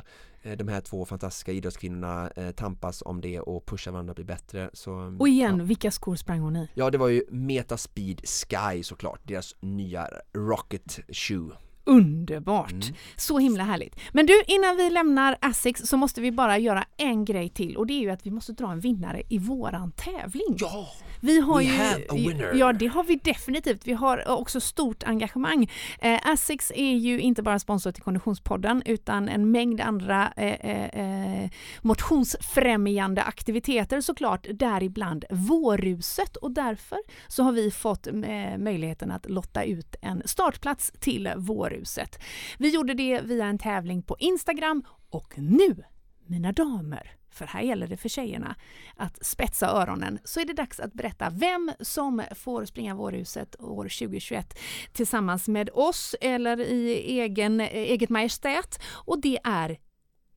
de 0.57 0.67
här 0.67 0.81
två 0.81 1.05
fantastiska 1.05 1.51
idrottskvinnorna 1.51 2.29
eh, 2.35 2.51
tampas 2.51 3.01
om 3.05 3.21
det 3.21 3.39
och 3.39 3.65
pusha 3.65 3.91
varandra 3.91 4.11
att 4.11 4.15
bli 4.15 4.25
bättre. 4.25 4.69
Så, 4.73 5.15
Och 5.19 5.27
igen, 5.27 5.57
ja. 5.57 5.63
vilka 5.63 5.91
skor 5.91 6.15
sprang 6.15 6.39
hon 6.39 6.55
i? 6.55 6.69
Ja 6.73 6.89
det 6.89 6.97
var 6.97 7.07
ju 7.07 7.23
Metaspeed 7.29 8.21
Sky 8.27 8.83
såklart, 8.83 9.19
deras 9.23 9.55
nya 9.59 10.09
Rocket 10.33 10.99
Shoe 11.09 11.51
Underbart! 11.85 12.71
Mm. 12.71 12.95
Så 13.15 13.39
himla 13.39 13.63
härligt. 13.63 13.99
Men 14.11 14.25
du, 14.25 14.43
innan 14.47 14.77
vi 14.77 14.89
lämnar 14.89 15.37
Asics 15.41 15.81
så 15.81 15.97
måste 15.97 16.21
vi 16.21 16.31
bara 16.31 16.57
göra 16.57 16.85
en 16.97 17.25
grej 17.25 17.49
till 17.49 17.77
och 17.77 17.87
det 17.87 17.93
är 17.93 18.01
ju 18.01 18.09
att 18.09 18.25
vi 18.25 18.31
måste 18.31 18.53
dra 18.53 18.71
en 18.71 18.79
vinnare 18.79 19.21
i 19.29 19.37
våran 19.37 19.91
tävling. 19.91 20.57
Ja! 20.57 20.87
Vi 21.25 21.39
har 21.39 21.57
We 21.57 21.63
ju, 21.63 21.71
have 21.71 22.03
a 22.09 22.13
winner. 22.13 22.53
Ja, 22.55 22.73
det 22.73 22.87
har 22.87 23.03
vi 23.03 23.15
definitivt. 23.15 23.87
Vi 23.87 23.93
har 23.93 24.29
också 24.29 24.59
stort 24.59 25.03
engagemang. 25.03 25.71
Eh, 25.99 26.19
Asics 26.23 26.71
är 26.75 26.93
ju 26.93 27.19
inte 27.19 27.43
bara 27.43 27.59
sponsor 27.59 27.91
till 27.91 28.03
Konditionspodden 28.03 28.83
utan 28.85 29.29
en 29.29 29.51
mängd 29.51 29.81
andra 29.81 30.33
eh, 30.37 30.53
eh, 30.53 31.43
eh, 31.43 31.49
motionsfrämjande 31.81 33.23
aktiviteter 33.23 34.01
såklart, 34.01 34.47
däribland 34.53 35.25
Vårruset 35.29 36.35
och 36.35 36.51
därför 36.51 36.97
så 37.27 37.43
har 37.43 37.51
vi 37.51 37.71
fått 37.71 38.07
eh, 38.07 38.13
möjligheten 38.57 39.11
att 39.11 39.29
lotta 39.29 39.63
ut 39.63 39.95
en 40.01 40.21
startplats 40.25 40.91
till 40.99 41.29
Vårruset. 41.75 42.19
Vi 42.57 42.69
gjorde 42.69 42.93
det 42.93 43.21
via 43.21 43.45
en 43.45 43.57
tävling 43.57 44.01
på 44.01 44.15
Instagram 44.19 44.83
och 45.09 45.33
nu, 45.37 45.83
mina 46.25 46.51
damer, 46.51 47.11
för 47.31 47.45
här 47.45 47.61
gäller 47.61 47.87
det 47.87 47.97
för 47.97 48.09
tjejerna 48.09 48.55
att 48.95 49.25
spetsa 49.25 49.67
öronen, 49.67 50.19
så 50.23 50.39
är 50.39 50.45
det 50.45 50.53
dags 50.53 50.79
att 50.79 50.93
berätta 50.93 51.29
vem 51.29 51.71
som 51.79 52.23
får 52.35 52.65
springa 52.65 52.95
Vårhuset 52.95 53.61
år 53.61 53.83
2021 53.83 54.59
tillsammans 54.93 55.47
med 55.47 55.69
oss 55.73 56.15
eller 56.21 56.59
i 56.59 57.19
egen, 57.19 57.59
eget 57.61 58.09
majestät 58.09 58.79
och 59.05 59.21
det 59.21 59.39
är 59.43 59.77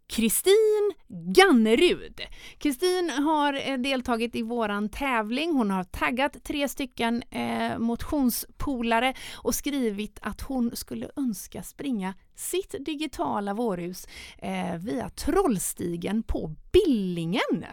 Kristin 0.08 0.92
Gannerud. 1.08 2.20
Kristin 2.58 3.10
har 3.10 3.70
eh, 3.70 3.78
deltagit 3.78 4.34
i 4.34 4.42
våran 4.42 4.88
tävling. 4.88 5.52
Hon 5.52 5.70
har 5.70 5.84
taggat 5.84 6.44
tre 6.44 6.68
stycken 6.68 7.22
eh, 7.22 7.78
motionspolare 7.78 9.14
och 9.34 9.54
skrivit 9.54 10.18
att 10.22 10.40
hon 10.40 10.76
skulle 10.76 11.10
önska 11.16 11.62
springa 11.62 12.14
sitt 12.34 12.74
digitala 12.86 13.54
vårhus 13.54 14.06
eh, 14.38 14.76
via 14.78 15.08
Trollstigen 15.08 16.22
på 16.22 16.54
Billingen. 16.72 17.64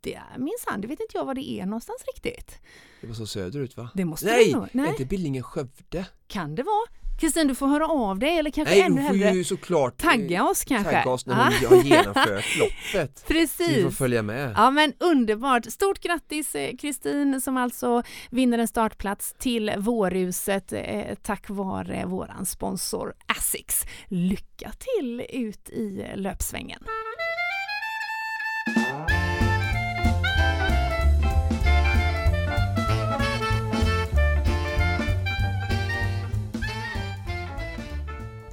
Det 0.00 0.20
minsann, 0.38 0.80
det 0.80 0.86
vet 0.86 1.00
inte 1.00 1.16
jag 1.16 1.24
var 1.24 1.34
det 1.34 1.50
är 1.50 1.66
någonstans 1.66 2.04
riktigt. 2.14 2.60
Det 3.00 3.06
var 3.06 3.14
så 3.14 3.26
söderut 3.26 3.76
va? 3.76 3.90
Det 3.94 4.04
måste 4.04 4.26
Nej, 4.26 4.44
det 4.46 4.56
nog. 4.56 4.68
Nej, 4.72 4.88
inte 4.88 5.04
Billingen 5.04 5.42
Skövde. 5.42 6.06
Kan 6.26 6.54
det 6.54 6.62
vara? 6.62 7.01
Kristin, 7.22 7.48
du 7.48 7.54
får 7.54 7.66
höra 7.66 7.86
av 7.86 8.18
dig 8.18 8.38
eller 8.38 8.50
kanske 8.50 8.74
Nej, 8.74 8.82
ännu 8.82 9.00
hellre 9.00 9.24
Nej, 9.24 9.36
ju 9.36 9.44
såklart 9.44 9.98
tagga 9.98 10.44
oss 10.44 10.64
kanske. 10.64 10.92
Tagga 10.92 11.10
oss 11.10 11.26
när 11.26 11.34
hon 11.34 11.76
har 11.76 11.84
genomfört 11.84 12.56
loppet. 12.58 13.24
Precis. 13.28 13.66
Så 13.66 13.72
vi 13.72 13.82
får 13.82 13.90
följa 13.90 14.22
med. 14.22 14.54
Ja 14.56 14.70
men 14.70 14.92
underbart. 14.98 15.64
Stort 15.66 15.98
grattis 15.98 16.54
eh, 16.54 16.76
Kristin 16.76 17.40
som 17.40 17.56
alltså 17.56 18.02
vinner 18.30 18.58
en 18.58 18.68
startplats 18.68 19.34
till 19.38 19.72
Vårhuset 19.78 20.72
eh, 20.72 21.14
tack 21.22 21.44
vare 21.48 22.06
våran 22.06 22.46
sponsor 22.46 23.14
Asics. 23.38 23.84
Lycka 24.06 24.72
till 24.78 25.26
ut 25.30 25.70
i 25.70 26.06
löpsvängen. 26.16 26.82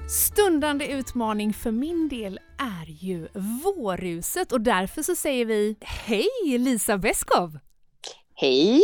Stundande 0.10 0.88
utmaning 0.88 1.54
för 1.54 1.72
min 1.72 2.10
del 2.10 2.40
är 2.58 2.86
ju 2.86 3.28
vårruset 3.64 4.52
och 4.52 4.62
därför 4.62 5.02
så 5.02 5.16
säger 5.16 5.46
vi 5.46 5.78
Hej 5.82 6.58
Lisa 6.58 6.98
Beskov! 6.98 7.60
Hej! 8.36 8.82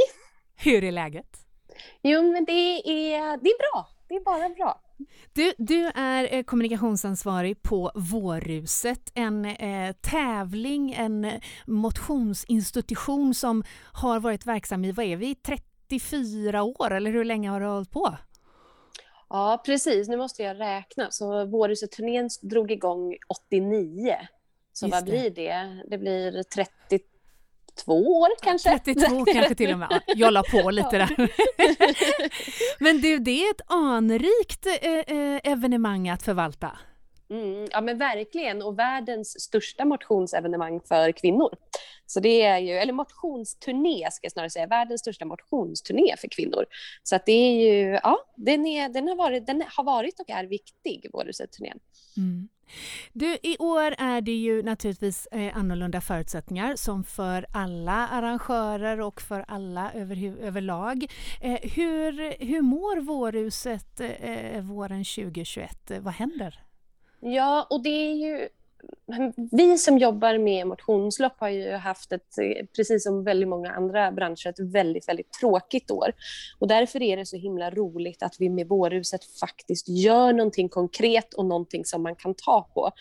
Hur 0.55 0.83
är 0.83 0.91
läget? 0.91 1.37
Jo 2.03 2.31
men 2.31 2.45
det 2.45 2.51
är, 2.51 3.37
det 3.43 3.49
är 3.49 3.71
bra, 3.71 3.87
det 4.07 4.15
är 4.15 4.23
bara 4.23 4.49
bra. 4.49 4.81
Du, 5.33 5.53
du 5.57 5.85
är 5.95 6.33
eh, 6.33 6.43
kommunikationsansvarig 6.43 7.61
på 7.61 7.91
Vårruset, 7.95 9.11
en 9.13 9.45
eh, 9.45 9.91
tävling, 10.01 10.93
en 10.93 11.31
motionsinstitution 11.65 13.33
som 13.33 13.63
har 13.93 14.19
varit 14.19 14.45
verksam 14.45 14.85
i, 14.85 14.91
vad 14.91 15.05
är 15.05 15.17
vi, 15.17 15.35
34 15.35 16.63
år 16.63 16.91
eller 16.91 17.11
hur 17.11 17.25
länge 17.25 17.49
har 17.49 17.59
du 17.59 17.65
hållit 17.65 17.91
på? 17.91 18.17
Ja, 19.29 19.61
precis. 19.65 20.07
Nu 20.07 20.17
måste 20.17 20.43
jag 20.43 20.59
räkna. 20.59 21.11
Så 21.11 21.45
Vårhuset-turnén 21.45 22.29
drog 22.41 22.71
igång 22.71 23.15
89. 23.27 24.15
Så 24.73 24.85
Just 24.85 24.93
vad 24.95 25.05
det. 25.05 25.11
blir 25.11 25.29
det? 25.29 25.83
Det 25.89 25.97
blir 25.97 26.43
32 26.43 28.19
år 28.21 28.29
kanske? 28.41 28.79
32 28.79 29.25
kanske 29.25 29.55
till 29.55 29.73
och 29.73 29.79
med. 29.79 30.01
Jag 30.07 30.33
la 30.33 30.43
på 30.43 30.69
lite 30.71 30.97
där. 30.97 31.29
Men 32.83 33.01
du, 33.01 33.19
det 33.19 33.31
är 33.31 33.51
ett 33.51 33.61
anrikt 33.67 34.65
eh, 34.65 34.91
eh, 34.91 35.39
evenemang 35.43 36.09
att 36.09 36.23
förvalta. 36.23 36.71
Mm, 37.29 37.67
ja 37.71 37.81
men 37.81 37.97
verkligen, 37.97 38.61
och 38.61 38.79
världens 38.79 39.41
största 39.41 39.85
motionsevenemang 39.85 40.81
för 40.81 41.11
kvinnor. 41.11 41.55
Så 42.05 42.19
det 42.19 42.41
är 42.41 42.57
ju, 42.57 42.71
eller 42.71 42.93
motionsturné 42.93 44.11
ska 44.11 44.25
jag 44.25 44.31
snarare 44.31 44.49
säga, 44.49 44.67
världens 44.67 45.01
största 45.01 45.25
motionsturné 45.25 46.15
för 46.17 46.27
kvinnor. 46.27 46.65
Så 47.03 47.15
att 47.15 47.25
det 47.25 47.31
är 47.31 47.53
ju, 47.53 47.99
ja, 48.03 48.17
den, 48.35 48.65
är, 48.65 48.89
den, 48.89 49.07
har, 49.07 49.15
varit, 49.15 49.47
den 49.47 49.63
har 49.67 49.83
varit 49.83 50.19
och 50.19 50.29
är 50.29 50.43
viktig, 50.43 51.09
Vårhuset-turnén. 51.13 51.79
Mm. 52.17 52.47
Du, 53.13 53.37
i 53.43 53.57
år 53.59 53.95
är 53.97 54.21
det 54.21 54.31
ju 54.31 54.63
naturligtvis 54.63 55.27
eh, 55.31 55.57
annorlunda 55.57 56.01
förutsättningar 56.01 56.75
som 56.75 57.03
för 57.03 57.45
alla 57.53 58.07
arrangörer 58.07 59.01
och 59.01 59.21
för 59.21 59.45
alla 59.47 59.91
över, 59.93 60.37
överlag. 60.41 61.05
Eh, 61.41 61.59
hur, 61.61 62.45
hur 62.45 62.61
mår 62.61 63.01
Vårhuset 63.01 63.99
eh, 63.99 64.61
våren 64.61 65.03
2021? 65.03 65.91
Vad 65.99 66.13
händer? 66.13 66.64
Ja, 67.19 67.67
och 67.69 67.83
det 67.83 67.89
är 67.89 68.13
ju 68.13 68.49
vi 69.51 69.77
som 69.77 69.97
jobbar 69.97 70.37
med 70.37 70.67
motionslopp 70.67 71.39
har 71.39 71.49
ju 71.49 71.71
haft 71.71 72.11
ett, 72.11 72.35
precis 72.75 73.03
som 73.03 73.23
väldigt 73.23 73.49
många 73.49 73.71
andra 73.71 74.11
branscher, 74.11 74.47
ett 74.47 74.59
väldigt, 74.59 75.07
väldigt 75.07 75.33
tråkigt 75.33 75.91
år. 75.91 76.11
Och 76.59 76.67
därför 76.67 77.01
är 77.01 77.17
det 77.17 77.25
så 77.25 77.37
himla 77.37 77.71
roligt 77.71 78.23
att 78.23 78.35
vi 78.39 78.49
med 78.49 78.67
Vårhuset 78.67 79.25
faktiskt 79.39 79.89
gör 79.89 80.33
någonting 80.33 80.69
konkret 80.69 81.33
och 81.33 81.45
någonting 81.45 81.85
som 81.85 82.03
man 82.03 82.15
kan 82.15 82.33
ta 82.33 82.69
på. 82.73 82.91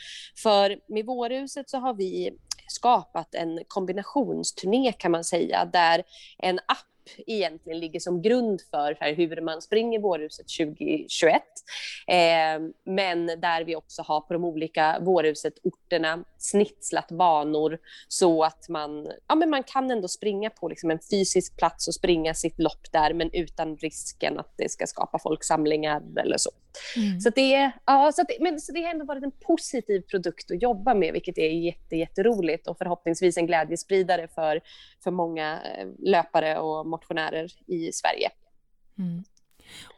För 0.43 0.79
med 0.87 1.07
Vårhuset 1.07 1.71
så 1.71 1.79
har 1.79 1.95
vi 1.95 2.31
skapat 2.69 3.35
en 3.35 3.61
kombinationsturné 3.69 4.93
kan 4.93 5.11
man 5.11 5.25
säga, 5.25 5.65
där 5.73 6.03
en 6.39 6.59
app 6.59 6.94
egentligen 7.27 7.81
ligger 7.81 8.01
som 8.01 8.23
grund 8.23 8.61
för, 8.71 8.95
för 8.95 9.15
hur 9.15 9.41
man 9.41 9.63
springer 9.63 9.99
Vårhuset 9.99 10.47
2021. 10.59 11.43
Eh, 12.07 12.17
men 12.85 13.27
där 13.27 13.65
vi 13.65 13.77
också 13.77 14.03
har 14.03 14.21
på 14.21 14.33
de 14.33 14.45
olika 14.45 14.99
Vårhuset-orterna 15.01 16.25
snitslat 16.39 17.09
banor 17.09 17.79
så 18.09 18.45
att 18.45 18.69
man, 18.69 19.13
ja, 19.29 19.35
men 19.35 19.51
man 19.51 19.63
kan 19.63 19.91
ändå 19.91 20.09
springa 20.09 20.51
på 20.51 20.69
liksom 20.69 20.91
en 20.91 20.99
fysisk 21.11 21.57
plats 21.57 21.89
och 21.89 21.95
springa 21.95 22.35
sitt 22.35 22.59
lopp 22.59 22.93
där 22.93 23.15
men 23.15 23.31
utan 23.33 23.77
risken 23.77 24.39
att 24.39 24.55
det 24.57 24.71
ska 24.71 24.87
skapa 24.87 25.19
folksamlingar 25.19 26.03
eller 26.21 26.37
så. 26.37 26.51
Mm. 26.97 27.21
Så, 27.21 27.31
det, 27.31 27.71
ja, 27.87 28.13
så, 28.13 28.23
det, 28.23 28.37
men, 28.41 28.61
så 28.61 28.73
det 28.73 28.83
har 28.83 28.91
ändå 28.91 29.05
varit 29.05 29.25
en 29.25 29.31
positiv 29.31 30.01
produkt 30.01 30.51
att 30.51 30.63
jobba 30.63 30.95
med 30.95 31.13
vilket 31.13 31.39
är 31.39 31.49
jätte, 31.49 31.97
jätteroligt 31.97 32.67
och 32.67 32.79
förhoppningsvis 32.79 33.37
en 33.37 33.47
glädjespridare 33.47 34.29
för, 34.29 34.61
för 35.05 35.11
många 35.11 35.61
eh, 35.63 35.87
löpare 35.99 36.59
och 36.59 36.87
motionärer 36.95 37.51
i 37.67 37.93
Sverige. 37.93 38.31
Mm. 38.99 39.25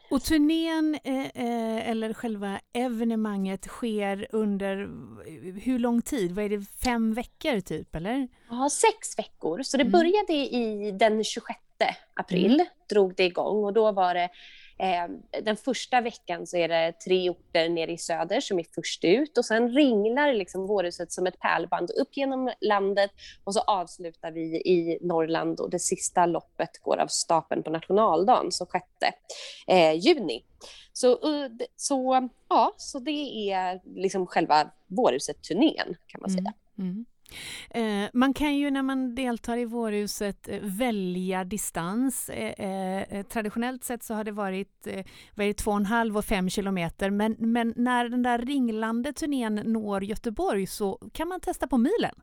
Och 0.09 0.23
turnén 0.23 0.97
eh, 1.03 1.25
eh, 1.25 1.89
eller 1.89 2.13
själva 2.13 2.59
evenemanget 2.73 3.65
sker 3.65 4.27
under 4.29 4.75
hur 5.59 5.79
lång 5.79 6.01
tid? 6.01 6.31
Vad 6.31 6.45
är 6.45 6.49
det, 6.49 6.65
fem 6.83 7.13
veckor 7.13 7.59
typ 7.59 7.95
eller? 7.95 8.27
Ja, 8.49 8.69
sex 8.69 9.19
veckor. 9.19 9.63
Så 9.63 9.77
det 9.77 9.83
mm. 9.83 9.91
började 9.91 10.33
i 10.33 10.91
den 10.91 11.23
26 11.23 11.59
april, 12.13 12.53
mm. 12.53 12.65
drog 12.89 13.15
det 13.15 13.23
igång 13.23 13.63
och 13.63 13.73
då 13.73 13.91
var 13.91 14.13
det 14.13 14.29
Eh, 14.79 15.41
den 15.43 15.57
första 15.57 16.01
veckan 16.01 16.47
så 16.47 16.57
är 16.57 16.67
det 16.67 16.91
tre 16.91 17.29
orter 17.29 17.69
nere 17.69 17.91
i 17.91 17.97
söder 17.97 18.41
som 18.41 18.59
är 18.59 18.65
först 18.75 19.03
ut 19.03 19.37
och 19.37 19.45
sen 19.45 19.69
ringlar 19.69 20.33
liksom 20.33 20.67
Vårhuset 20.67 21.11
som 21.11 21.27
ett 21.27 21.39
pärlband 21.39 21.91
upp 21.91 22.17
genom 22.17 22.51
landet 22.61 23.11
och 23.43 23.53
så 23.53 23.59
avslutar 23.59 24.31
vi 24.31 24.41
i 24.41 24.99
Norrland 25.01 25.59
och 25.59 25.69
det 25.69 25.79
sista 25.79 26.25
loppet 26.25 26.81
går 26.81 26.97
av 26.97 27.07
stapeln 27.07 27.63
på 27.63 27.69
nationaldagen, 27.69 28.51
så 28.51 28.65
6 28.65 28.85
eh, 29.67 29.93
juni. 29.93 30.43
Så, 30.93 31.11
eh, 31.11 31.51
så, 31.75 32.29
ja, 32.49 32.73
så 32.77 32.99
det 32.99 33.51
är 33.51 33.81
liksom 33.95 34.27
själva 34.27 34.71
Vårhuset-turnén 34.87 35.95
kan 36.07 36.21
man 36.21 36.29
säga. 36.29 36.53
Mm. 36.77 36.89
Mm. 36.91 37.05
Eh, 37.69 38.09
man 38.13 38.33
kan 38.33 38.55
ju 38.55 38.71
när 38.71 38.81
man 38.81 39.15
deltar 39.15 39.57
i 39.57 39.65
Vårhuset 39.65 40.47
eh, 40.47 40.59
välja 40.61 41.43
distans. 41.43 42.29
Eh, 42.29 43.23
traditionellt 43.23 43.83
sett 43.83 44.03
så 44.03 44.13
har 44.13 44.23
det 44.23 44.31
varit 44.31 44.87
eh, 44.87 45.05
vad 45.35 45.43
är 45.43 45.47
det, 45.47 45.53
två 45.53 45.71
och 45.71 45.77
en 45.77 45.85
halv 45.85 46.17
och 46.17 46.25
fem 46.25 46.49
kilometer 46.49 47.09
men, 47.09 47.35
men 47.39 47.73
när 47.75 48.09
den 48.09 48.23
där 48.23 48.37
ringlande 48.37 49.13
turnén 49.13 49.55
når 49.55 50.03
Göteborg 50.03 50.67
så 50.67 51.09
kan 51.13 51.27
man 51.27 51.39
testa 51.39 51.67
på 51.67 51.77
milen. 51.77 52.15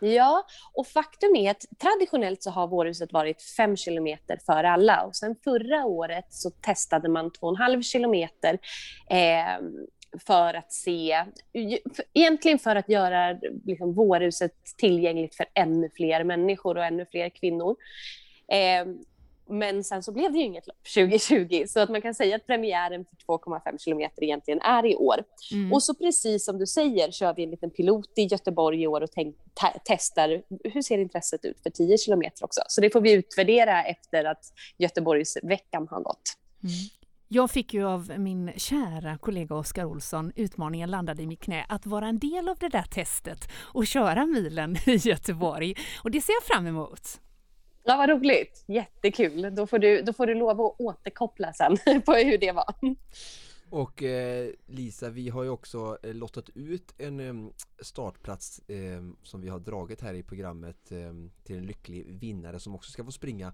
Ja, 0.00 0.46
och 0.72 0.86
faktum 0.86 1.36
är 1.36 1.50
att 1.50 1.64
traditionellt 1.78 2.42
så 2.42 2.50
har 2.50 2.68
Vårhuset 2.68 3.12
varit 3.12 3.42
fem 3.42 3.76
kilometer 3.76 4.38
för 4.46 4.64
alla 4.64 5.02
och 5.02 5.16
sen 5.16 5.36
förra 5.44 5.84
året 5.84 6.26
så 6.30 6.50
testade 6.50 7.08
man 7.08 7.32
två 7.32 7.46
och 7.46 7.52
en 7.52 7.62
halv 7.62 7.82
kilometer 7.82 8.58
eh, 9.10 9.62
för 10.18 10.54
att 10.54 10.72
se, 10.72 11.24
egentligen 12.14 12.58
för 12.58 12.76
att 12.76 12.88
göra 12.88 13.38
liksom, 13.64 13.94
vårhuset 13.94 14.52
tillgängligt 14.76 15.34
för 15.34 15.46
ännu 15.54 15.90
fler 15.94 16.24
människor 16.24 16.76
och 16.76 16.84
ännu 16.84 17.06
fler 17.10 17.28
kvinnor. 17.28 17.76
Eh, 18.48 18.86
men 19.48 19.84
sen 19.84 20.02
så 20.02 20.12
blev 20.12 20.32
det 20.32 20.38
ju 20.38 20.44
inget 20.44 20.66
lopp 20.66 20.76
2020, 20.94 21.64
så 21.68 21.80
att 21.80 21.90
man 21.90 22.02
kan 22.02 22.14
säga 22.14 22.36
att 22.36 22.46
premiären 22.46 23.04
för 23.04 23.38
2,5 23.38 23.78
kilometer 23.78 24.24
egentligen 24.24 24.60
är 24.60 24.86
i 24.86 24.96
år. 24.96 25.24
Mm. 25.52 25.72
Och 25.72 25.82
så 25.82 25.94
precis 25.94 26.44
som 26.44 26.58
du 26.58 26.66
säger 26.66 27.10
kör 27.10 27.34
vi 27.34 27.44
en 27.44 27.50
liten 27.50 27.70
pilot 27.70 28.12
i 28.16 28.22
Göteborg 28.22 28.82
i 28.82 28.86
år 28.86 29.00
och 29.00 29.10
tänk, 29.12 29.36
testar 29.84 30.42
hur 30.64 30.82
ser 30.82 30.98
intresset 30.98 31.44
ut 31.44 31.60
för 31.62 31.70
10 31.70 31.98
kilometer 31.98 32.44
också. 32.44 32.60
Så 32.68 32.80
det 32.80 32.90
får 32.90 33.00
vi 33.00 33.12
utvärdera 33.12 33.84
efter 33.84 34.24
att 34.24 34.52
Göteborgsveckan 34.78 35.88
har 35.90 36.00
gått. 36.00 36.36
Mm. 36.62 36.74
Jag 37.28 37.50
fick 37.50 37.74
ju 37.74 37.84
av 37.84 38.12
min 38.18 38.52
kära 38.56 39.18
kollega 39.18 39.54
Oskar 39.54 39.84
Olsson, 39.84 40.32
utmaningen 40.36 40.90
landade 40.90 41.22
i 41.22 41.26
mitt 41.26 41.40
knä, 41.40 41.66
att 41.68 41.86
vara 41.86 42.06
en 42.06 42.18
del 42.18 42.48
av 42.48 42.56
det 42.58 42.68
där 42.68 42.82
testet 42.82 43.48
och 43.54 43.86
köra 43.86 44.26
milen 44.26 44.76
i 44.86 44.96
Göteborg. 44.96 45.74
Och 46.04 46.10
det 46.10 46.20
ser 46.20 46.32
jag 46.32 46.42
fram 46.42 46.66
emot. 46.66 47.20
Ja, 47.84 47.96
vad 47.96 48.08
roligt. 48.08 48.64
Jättekul. 48.66 49.54
Då 49.54 49.66
får 49.66 49.78
du, 49.78 50.02
då 50.02 50.12
får 50.12 50.26
du 50.26 50.34
lov 50.34 50.60
att 50.60 50.80
återkoppla 50.80 51.52
sen 51.52 51.76
på 52.06 52.12
hur 52.12 52.38
det 52.38 52.52
var. 52.52 52.74
Och 53.70 54.02
eh, 54.02 54.50
Lisa, 54.66 55.10
vi 55.10 55.28
har 55.28 55.42
ju 55.42 55.48
också 55.48 55.98
eh, 56.02 56.14
lottat 56.14 56.48
ut 56.54 56.94
en 56.98 57.20
eh, 57.20 57.52
startplats 57.82 58.58
eh, 58.58 59.02
som 59.22 59.40
vi 59.40 59.48
har 59.48 59.58
dragit 59.58 60.00
här 60.00 60.14
i 60.14 60.22
programmet 60.22 60.92
eh, 60.92 61.12
till 61.44 61.56
en 61.56 61.66
lycklig 61.66 62.06
vinnare 62.20 62.60
som 62.60 62.74
också 62.74 62.90
ska 62.90 63.04
få 63.04 63.12
springa 63.12 63.52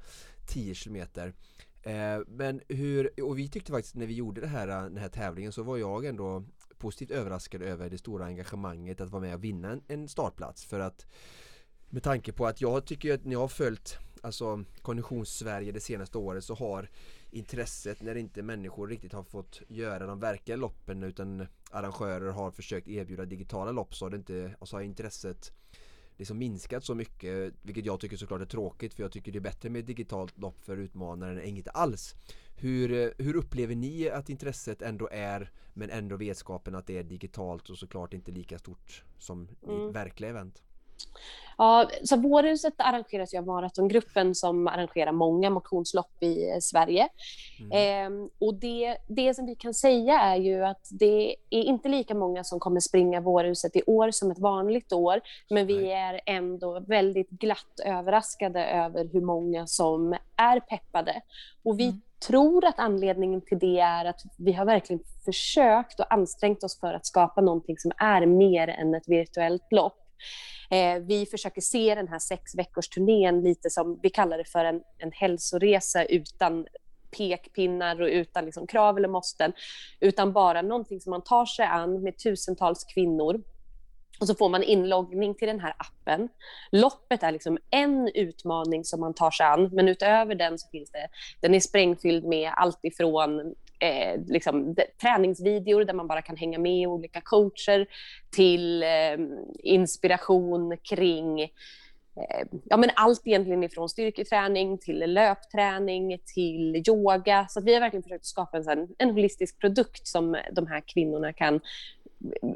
10 0.48 0.74
kilometer. 0.74 1.34
Eh, 1.82 2.20
men 2.26 2.60
hur, 2.68 3.22
och 3.22 3.38
vi 3.38 3.48
tyckte 3.48 3.72
faktiskt 3.72 3.94
när 3.94 4.06
vi 4.06 4.14
gjorde 4.14 4.40
det 4.40 4.46
här, 4.46 4.66
den 4.66 4.96
här 4.96 5.08
tävlingen 5.08 5.52
så 5.52 5.62
var 5.62 5.76
jag 5.76 6.04
ändå 6.04 6.44
positivt 6.78 7.10
överraskad 7.10 7.62
över 7.62 7.90
det 7.90 7.98
stora 7.98 8.24
engagemanget 8.24 9.00
att 9.00 9.10
vara 9.10 9.22
med 9.22 9.34
och 9.34 9.44
vinna 9.44 9.80
en, 9.88 10.08
startplats. 10.08 10.64
För 10.64 10.80
att 10.80 11.06
med 11.88 12.02
tanke 12.02 12.32
på 12.32 12.46
att 12.46 12.60
jag 12.60 12.84
tycker 12.84 13.14
att 13.14 13.24
när 13.24 13.32
jag 13.32 13.40
har 13.40 13.48
följt 13.48 13.98
alltså 14.22 14.64
Konditions-Sverige 14.82 15.72
det 15.72 15.80
senaste 15.80 16.18
året 16.18 16.44
så 16.44 16.54
har 16.54 16.88
intresset 17.30 18.02
när 18.02 18.14
inte 18.14 18.42
människor 18.42 18.88
riktigt 18.88 19.12
har 19.12 19.22
fått 19.22 19.62
göra 19.68 20.06
de 20.06 20.20
verkliga 20.20 20.56
loppen 20.56 21.02
utan 21.02 21.46
arrangörer 21.70 22.30
har 22.30 22.50
försökt 22.50 22.88
erbjuda 22.88 23.24
digitala 23.24 23.72
lopp 23.72 23.94
så 23.94 24.04
har 24.04 24.10
det 24.10 24.16
inte, 24.16 24.54
alltså 24.60 24.76
har 24.76 24.82
intresset 24.82 25.52
liksom 26.22 26.38
minskat 26.38 26.84
så 26.84 26.94
mycket 26.94 27.54
vilket 27.62 27.86
jag 27.86 28.00
tycker 28.00 28.16
såklart 28.16 28.40
är 28.40 28.46
tråkigt 28.46 28.94
för 28.94 29.02
jag 29.02 29.12
tycker 29.12 29.32
det 29.32 29.38
är 29.38 29.40
bättre 29.40 29.70
med 29.70 29.84
digitalt 29.84 30.38
lopp 30.38 30.64
för 30.64 30.76
utmanaren 30.76 31.38
än 31.38 31.44
inget 31.44 31.68
alls. 31.68 32.14
Hur, 32.54 33.14
hur 33.18 33.36
upplever 33.36 33.74
ni 33.74 34.08
att 34.08 34.28
intresset 34.28 34.82
ändå 34.82 35.08
är 35.12 35.50
men 35.72 35.90
ändå 35.90 36.16
vetskapen 36.16 36.74
att 36.74 36.86
det 36.86 36.98
är 36.98 37.02
digitalt 37.02 37.70
och 37.70 37.78
såklart 37.78 38.14
inte 38.14 38.30
lika 38.32 38.58
stort 38.58 39.04
som 39.18 39.48
mm. 39.66 39.88
i 39.88 39.92
verkliga 39.92 40.30
event? 40.30 40.62
Ja, 41.58 41.88
så 42.04 42.16
Vårhuset 42.16 42.74
arrangeras 42.76 43.34
ju 43.34 43.38
av 43.38 43.46
Maratongruppen 43.46 44.34
som 44.34 44.68
arrangerar 44.68 45.12
många 45.12 45.50
motionslopp 45.50 46.22
i 46.22 46.50
eh, 46.50 46.58
Sverige. 46.60 47.08
Mm. 47.60 48.22
Eh, 48.22 48.28
och 48.38 48.54
det, 48.54 48.96
det 49.08 49.34
som 49.34 49.46
vi 49.46 49.54
kan 49.54 49.74
säga 49.74 50.20
är 50.20 50.36
ju 50.36 50.64
att 50.64 50.88
det 50.90 51.36
är 51.50 51.62
inte 51.62 51.88
lika 51.88 52.14
många 52.14 52.44
som 52.44 52.60
kommer 52.60 52.80
springa 52.80 53.20
Vårhuset 53.20 53.76
i 53.76 53.82
år 53.86 54.10
som 54.10 54.30
ett 54.30 54.38
vanligt 54.38 54.92
år, 54.92 55.20
men 55.50 55.66
vi 55.66 55.76
Nej. 55.76 55.92
är 55.92 56.20
ändå 56.26 56.80
väldigt 56.80 57.30
glatt 57.30 57.80
överraskade 57.84 58.66
över 58.66 59.08
hur 59.12 59.20
många 59.20 59.66
som 59.66 60.16
är 60.36 60.60
peppade. 60.60 61.20
Och 61.62 61.80
vi 61.80 61.84
mm 61.84 62.00
tror 62.26 62.64
att 62.64 62.78
anledningen 62.78 63.40
till 63.40 63.58
det 63.58 63.78
är 63.78 64.04
att 64.04 64.20
vi 64.38 64.52
har 64.52 64.64
verkligen 64.64 65.02
försökt 65.24 66.00
och 66.00 66.12
ansträngt 66.12 66.64
oss 66.64 66.80
för 66.80 66.94
att 66.94 67.06
skapa 67.06 67.40
någonting 67.40 67.78
som 67.78 67.92
är 67.96 68.26
mer 68.26 68.68
än 68.68 68.94
ett 68.94 69.08
virtuellt 69.08 69.72
lopp. 69.72 70.01
Eh, 70.70 70.98
vi 70.98 71.26
försöker 71.26 71.60
se 71.60 71.94
den 71.94 72.08
här 72.08 72.18
sex 72.18 72.54
veckors 72.54 72.88
turnén 72.88 73.42
lite 73.42 73.70
som, 73.70 74.00
vi 74.02 74.10
kallar 74.10 74.38
det 74.38 74.44
för 74.44 74.64
en, 74.64 74.80
en 74.98 75.12
hälsoresa 75.12 76.04
utan 76.04 76.66
pekpinnar 77.16 78.00
och 78.00 78.08
utan 78.08 78.44
liksom 78.44 78.66
krav 78.66 78.96
eller 78.96 79.08
måsten, 79.08 79.52
utan 80.00 80.32
bara 80.32 80.62
någonting 80.62 81.00
som 81.00 81.10
man 81.10 81.22
tar 81.22 81.46
sig 81.46 81.64
an 81.64 82.02
med 82.02 82.18
tusentals 82.18 82.84
kvinnor. 82.84 83.40
Och 84.20 84.26
så 84.26 84.34
får 84.34 84.48
man 84.48 84.62
inloggning 84.62 85.34
till 85.34 85.48
den 85.48 85.60
här 85.60 85.74
appen. 85.78 86.28
Loppet 86.70 87.22
är 87.22 87.32
liksom 87.32 87.58
en 87.70 88.08
utmaning 88.14 88.84
som 88.84 89.00
man 89.00 89.14
tar 89.14 89.30
sig 89.30 89.46
an, 89.46 89.70
men 89.72 89.88
utöver 89.88 90.34
den 90.34 90.58
så 90.58 90.68
finns 90.68 90.90
det, 90.90 91.08
den 91.40 91.54
är 91.54 91.60
sprängfylld 91.60 92.24
med 92.24 92.52
allt 92.56 92.78
ifrån 92.82 93.54
eh, 93.82 94.20
liksom, 94.26 94.76
träningsvideor 95.00 95.84
där 95.84 95.94
man 95.94 96.06
bara 96.06 96.22
kan 96.22 96.36
hänga 96.36 96.58
med 96.58 96.88
olika 96.88 97.20
coacher 97.20 97.86
till 98.30 98.82
eh, 98.82 99.18
inspiration 99.58 100.76
kring 100.82 101.40
eh, 101.40 101.48
ja, 102.64 102.76
men 102.76 102.90
allt 102.94 103.26
egentligen 103.26 103.62
ifrån 103.62 103.88
styrketräning 103.88 104.78
till 104.78 104.98
löpträning 104.98 106.18
till 106.34 106.82
yoga. 106.88 107.46
Så 107.48 107.60
vi 107.60 107.74
har 107.74 107.80
verkligen 107.80 108.02
försökt 108.02 108.26
skapa 108.26 108.58
en, 108.58 108.88
en 108.98 109.10
holistisk 109.10 109.58
produkt 109.58 110.06
som 110.06 110.36
de 110.52 110.66
här 110.66 110.82
kvinnorna 110.86 111.32
kan 111.32 111.60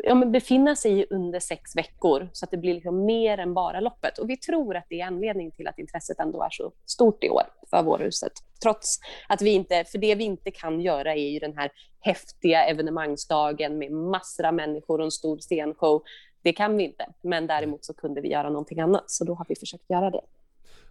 ja, 0.02 0.14
men 0.14 0.32
befinna 0.32 0.76
sig 0.76 1.00
i 1.00 1.06
under 1.10 1.40
sex 1.40 1.76
veckor 1.76 2.28
så 2.32 2.44
att 2.44 2.50
det 2.50 2.56
blir 2.56 2.74
liksom 2.74 3.04
mer 3.04 3.38
än 3.38 3.54
bara 3.54 3.80
loppet. 3.80 4.18
Och 4.18 4.30
vi 4.30 4.36
tror 4.36 4.76
att 4.76 4.86
det 4.88 5.00
är 5.00 5.06
anledningen 5.06 5.52
till 5.52 5.68
att 5.68 5.78
intresset 5.78 6.20
ändå 6.20 6.42
är 6.42 6.50
så 6.50 6.72
stort 6.86 7.24
i 7.24 7.30
år 7.30 7.42
för 7.70 7.82
Vårhuset. 7.82 8.32
Trots 8.62 8.98
att 9.28 9.42
vi 9.42 9.50
inte, 9.50 9.84
för 9.84 9.98
det 9.98 10.14
vi 10.14 10.24
inte 10.24 10.50
kan 10.50 10.80
göra 10.80 11.14
är 11.14 11.30
ju 11.30 11.38
den 11.38 11.56
här 11.56 11.70
häftiga 12.00 12.66
evenemangsdagen 12.66 13.78
med 13.78 13.92
massor 13.92 14.44
av 14.44 14.54
människor 14.54 14.98
och 14.98 15.04
en 15.04 15.10
stor 15.10 15.38
scenshow. 15.38 16.02
Det 16.42 16.52
kan 16.52 16.76
vi 16.76 16.84
inte, 16.84 17.06
men 17.22 17.46
däremot 17.46 17.84
så 17.84 17.94
kunde 17.94 18.20
vi 18.20 18.28
göra 18.28 18.50
någonting 18.50 18.80
annat, 18.80 19.10
så 19.10 19.24
då 19.24 19.34
har 19.34 19.46
vi 19.48 19.56
försökt 19.56 19.90
göra 19.90 20.10
det. 20.10 20.20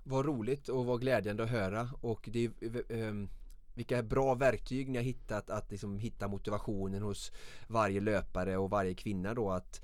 Vad 0.04 0.26
roligt 0.26 0.70
och 0.70 0.86
vad 0.86 1.02
glädjande 1.02 1.44
att 1.44 1.50
höra 1.50 1.90
och 2.02 2.30
det 2.34 2.50
um 2.90 3.30
vilka 3.76 4.04
bra 4.04 4.36
verktyg 4.36 4.90
ni 4.90 4.98
har 4.98 5.04
hittat 5.04 5.50
att 5.50 5.72
liksom 5.72 6.00
hitta 6.00 6.28
motivationen 6.28 7.02
hos 7.02 7.32
varje 7.68 8.02
löpare 8.02 8.58
och 8.58 8.70
varje 8.70 8.94
kvinna 8.94 9.34
då 9.34 9.52
att 9.52 9.82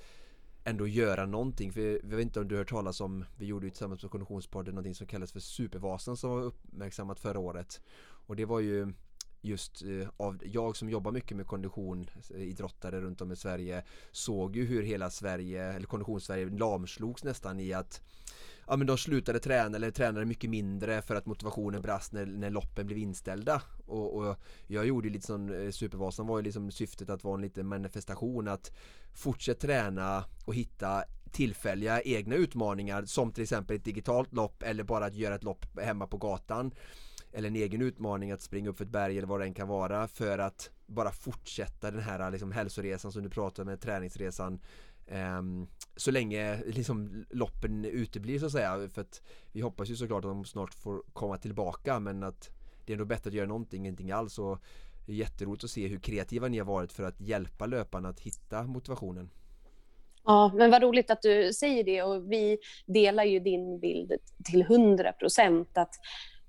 ändå 0.63 0.87
göra 0.87 1.25
någonting. 1.25 1.73
För 1.73 1.81
jag 1.81 2.17
vet 2.17 2.21
inte 2.21 2.39
om 2.39 2.47
du 2.47 2.55
har 2.55 2.59
hört 2.59 2.69
talas 2.69 3.01
om, 3.01 3.25
vi 3.37 3.45
gjorde 3.45 3.65
ju 3.65 3.69
tillsammans 3.69 4.03
med 4.03 4.11
Konditionspodden 4.11 4.75
någonting 4.75 4.95
som 4.95 5.07
kallas 5.07 5.31
för 5.31 5.39
Supervasan 5.39 6.17
som 6.17 6.29
var 6.29 6.41
uppmärksammat 6.41 7.19
förra 7.19 7.39
året. 7.39 7.81
Och 8.01 8.35
det 8.35 8.45
var 8.45 8.59
ju 8.59 8.93
just 9.41 9.83
eh, 9.83 10.09
av 10.17 10.41
jag 10.45 10.77
som 10.77 10.89
jobbar 10.89 11.11
mycket 11.11 11.37
med 11.37 11.47
kondition 11.47 12.09
idrottare 12.35 13.01
runt 13.01 13.21
om 13.21 13.31
i 13.31 13.35
Sverige 13.35 13.83
såg 14.11 14.55
ju 14.55 14.65
hur 14.65 14.83
hela 14.83 15.09
Sverige, 15.09 15.63
eller 15.63 15.87
konditionssverige 15.87 16.49
lamslogs 16.49 17.23
nästan 17.23 17.59
i 17.59 17.73
att 17.73 18.01
ja 18.67 18.77
men 18.77 18.87
de 18.87 18.97
slutade 18.97 19.39
träna 19.39 19.75
eller 19.75 19.91
tränade 19.91 20.25
mycket 20.25 20.49
mindre 20.49 21.01
för 21.01 21.15
att 21.15 21.25
motivationen 21.25 21.81
brast 21.81 22.13
när, 22.13 22.25
när 22.25 22.49
loppen 22.49 22.87
blev 22.87 22.97
inställda 22.97 23.61
och, 23.91 24.13
och 24.13 24.37
jag 24.67 24.85
gjorde 24.85 25.09
lite 25.09 25.27
sån 25.27 25.65
eh, 25.65 25.71
Supervasan 25.71 26.27
var 26.27 26.37
ju 26.37 26.43
liksom 26.43 26.71
syftet 26.71 27.09
att 27.09 27.23
vara 27.23 27.35
en 27.35 27.41
liten 27.41 27.67
manifestation 27.67 28.47
att 28.47 28.71
fortsätta 29.13 29.67
träna 29.67 30.23
och 30.45 30.55
hitta 30.55 31.03
tillfälliga 31.31 32.01
egna 32.01 32.35
utmaningar 32.35 33.05
som 33.05 33.31
till 33.31 33.43
exempel 33.43 33.75
ett 33.75 33.85
digitalt 33.85 34.33
lopp 34.33 34.63
eller 34.63 34.83
bara 34.83 35.05
att 35.05 35.15
göra 35.15 35.35
ett 35.35 35.43
lopp 35.43 35.79
hemma 35.79 36.07
på 36.07 36.17
gatan. 36.17 36.71
Eller 37.33 37.47
en 37.47 37.55
egen 37.55 37.81
utmaning 37.81 38.31
att 38.31 38.41
springa 38.41 38.69
upp 38.69 38.77
för 38.77 38.85
ett 38.85 38.91
berg 38.91 39.17
eller 39.17 39.27
vad 39.27 39.39
det 39.39 39.45
än 39.45 39.53
kan 39.53 39.67
vara 39.67 40.07
för 40.07 40.39
att 40.39 40.69
bara 40.85 41.11
fortsätta 41.11 41.91
den 41.91 42.01
här 42.01 42.31
liksom 42.31 42.51
hälsoresan 42.51 43.11
som 43.11 43.23
du 43.23 43.29
pratar 43.29 43.63
med 43.63 43.81
träningsresan 43.81 44.59
Um, 45.11 45.67
så 45.95 46.11
länge 46.11 46.63
liksom 46.65 47.25
loppen 47.29 47.85
uteblir 47.85 48.39
så 48.39 48.45
att 48.45 48.51
säga. 48.51 48.89
För 48.89 49.01
att 49.01 49.21
vi 49.51 49.61
hoppas 49.61 49.89
ju 49.89 49.95
såklart 49.95 50.25
att 50.25 50.31
de 50.31 50.45
snart 50.45 50.73
får 50.73 51.03
komma 51.13 51.37
tillbaka 51.37 51.99
men 51.99 52.23
att 52.23 52.49
det 52.85 52.93
är 52.93 52.95
ändå 52.95 53.05
bättre 53.05 53.27
att 53.27 53.33
göra 53.33 53.47
någonting, 53.47 53.81
ingenting 53.81 54.11
alls 54.11 54.39
och 54.39 54.59
det 55.05 55.11
är 55.11 55.15
jätteroligt 55.15 55.63
att 55.63 55.69
se 55.69 55.87
hur 55.87 55.99
kreativa 55.99 56.47
ni 56.47 56.57
har 56.57 56.65
varit 56.65 56.91
för 56.91 57.03
att 57.03 57.21
hjälpa 57.21 57.65
löparna 57.65 58.09
att 58.09 58.19
hitta 58.19 58.63
motivationen. 58.63 59.29
Ja, 60.25 60.51
men 60.55 60.71
vad 60.71 60.81
roligt 60.81 61.11
att 61.11 61.21
du 61.21 61.53
säger 61.53 61.83
det 61.83 62.03
och 62.03 62.31
vi 62.31 62.57
delar 62.85 63.23
ju 63.23 63.39
din 63.39 63.79
bild 63.79 64.13
till 64.43 64.63
hundra 64.63 65.11
procent 65.11 65.77
att 65.77 65.95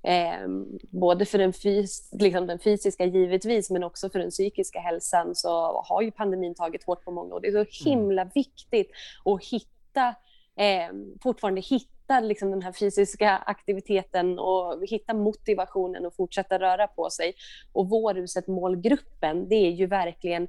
Eh, 0.04 0.48
både 0.90 1.24
för 1.24 1.38
den, 1.38 1.52
fys 1.52 2.08
liksom 2.12 2.46
den, 2.46 2.58
fysiska 2.58 3.04
givetvis, 3.04 3.70
men 3.70 3.84
också 3.84 4.10
för 4.10 4.18
den 4.18 4.30
psykiska 4.30 4.80
hälsan 4.80 5.34
så 5.34 5.82
har 5.86 6.02
ju 6.02 6.10
pandemin 6.10 6.54
tagit 6.54 6.84
hårt 6.84 7.04
på 7.04 7.10
många 7.10 7.34
och 7.34 7.42
det 7.42 7.48
är 7.48 7.52
så 7.52 7.56
mm. 7.58 8.00
himla 8.00 8.24
viktigt 8.24 8.90
att 9.24 9.44
hitta, 9.44 10.08
eh, 10.56 10.94
fortfarande 11.22 11.60
hitta 11.60 11.92
hitta 12.12 12.28
liksom 12.28 12.50
den 12.50 12.62
här 12.62 12.72
fysiska 12.72 13.36
aktiviteten 13.36 14.38
och 14.38 14.82
hitta 14.88 15.14
motivationen 15.14 16.06
och 16.06 16.14
fortsätta 16.14 16.58
röra 16.58 16.86
på 16.86 17.10
sig. 17.10 17.34
Och 17.72 17.88
Vårhuset-målgruppen, 17.88 19.48
det 19.48 19.54
är 19.54 19.70
ju 19.70 19.86
verkligen, 19.86 20.48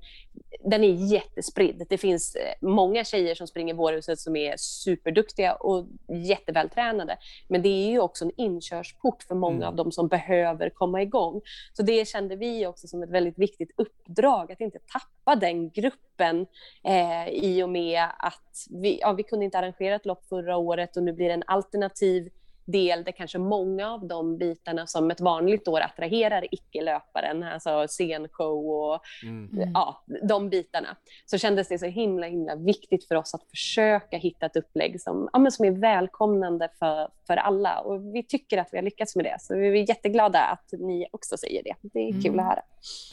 den 0.65 0.83
är 0.83 1.13
jättespridd. 1.13 1.85
Det 1.89 1.97
finns 1.97 2.35
eh, 2.35 2.53
många 2.61 3.03
tjejer 3.03 3.35
som 3.35 3.47
springer 3.47 3.73
Vårhuset 3.73 4.19
som 4.19 4.35
är 4.35 4.55
superduktiga 4.57 5.55
och 5.55 5.85
jättevältränade. 6.07 7.17
Men 7.47 7.61
det 7.61 7.69
är 7.69 7.89
ju 7.89 7.99
också 7.99 8.25
en 8.25 8.31
inkörsport 8.37 9.23
för 9.23 9.35
många 9.35 9.55
mm. 9.55 9.67
av 9.67 9.75
dem 9.75 9.91
som 9.91 10.07
behöver 10.07 10.69
komma 10.69 11.01
igång. 11.01 11.41
Så 11.73 11.83
det 11.83 12.07
kände 12.07 12.35
vi 12.35 12.67
också 12.67 12.87
som 12.87 13.03
ett 13.03 13.09
väldigt 13.09 13.39
viktigt 13.39 13.71
uppdrag, 13.77 14.51
att 14.51 14.61
inte 14.61 14.79
tappa 14.79 15.35
den 15.35 15.69
gruppen 15.69 16.12
gruppen 16.13 16.47
eh, 16.83 17.27
i 17.27 17.63
och 17.63 17.69
med 17.69 18.03
att 18.19 18.67
vi, 18.69 18.99
ja, 19.01 19.13
vi 19.13 19.23
kunde 19.23 19.45
inte 19.45 19.59
arrangera 19.59 19.95
ett 19.95 20.05
lopp 20.05 20.25
förra 20.29 20.57
året 20.57 20.97
och 20.97 21.03
nu 21.03 21.13
blir 21.13 21.27
det 21.27 21.33
en 21.33 21.43
alternativ 21.47 22.29
del 22.65 23.03
där 23.03 23.11
kanske 23.11 23.37
många 23.37 23.91
av 23.91 24.07
de 24.07 24.37
bitarna 24.37 24.87
som 24.87 25.11
ett 25.11 25.21
vanligt 25.21 25.67
år 25.67 25.79
attraherar 25.79 26.45
icke-löparen, 26.51 27.43
alltså 27.43 27.85
scenshow 27.87 28.67
och 28.67 28.99
mm. 29.23 29.71
ja, 29.73 30.03
de 30.23 30.49
bitarna, 30.49 30.97
så 31.25 31.37
kändes 31.37 31.67
det 31.67 31.79
så 31.79 31.85
himla 31.85 32.27
himla 32.27 32.55
viktigt 32.55 33.07
för 33.07 33.15
oss 33.15 33.33
att 33.33 33.49
försöka 33.49 34.17
hitta 34.17 34.45
ett 34.45 34.55
upplägg 34.55 35.01
som, 35.01 35.29
ja, 35.33 35.39
men 35.39 35.51
som 35.51 35.65
är 35.65 35.71
välkomnande 35.71 36.69
för, 36.79 37.07
för 37.27 37.37
alla 37.37 37.79
och 37.79 38.15
vi 38.15 38.23
tycker 38.23 38.57
att 38.57 38.67
vi 38.71 38.77
har 38.77 38.83
lyckats 38.83 39.15
med 39.15 39.25
det 39.25 39.37
så 39.39 39.55
vi 39.55 39.67
är 39.67 39.89
jätteglada 39.89 40.39
att 40.39 40.71
ni 40.79 41.07
också 41.11 41.37
säger 41.37 41.63
det. 41.63 41.75
Det 41.81 41.99
är 41.99 42.09
mm. 42.09 42.21
kul 42.21 42.39
att 42.39 42.45
höra. 42.45 42.61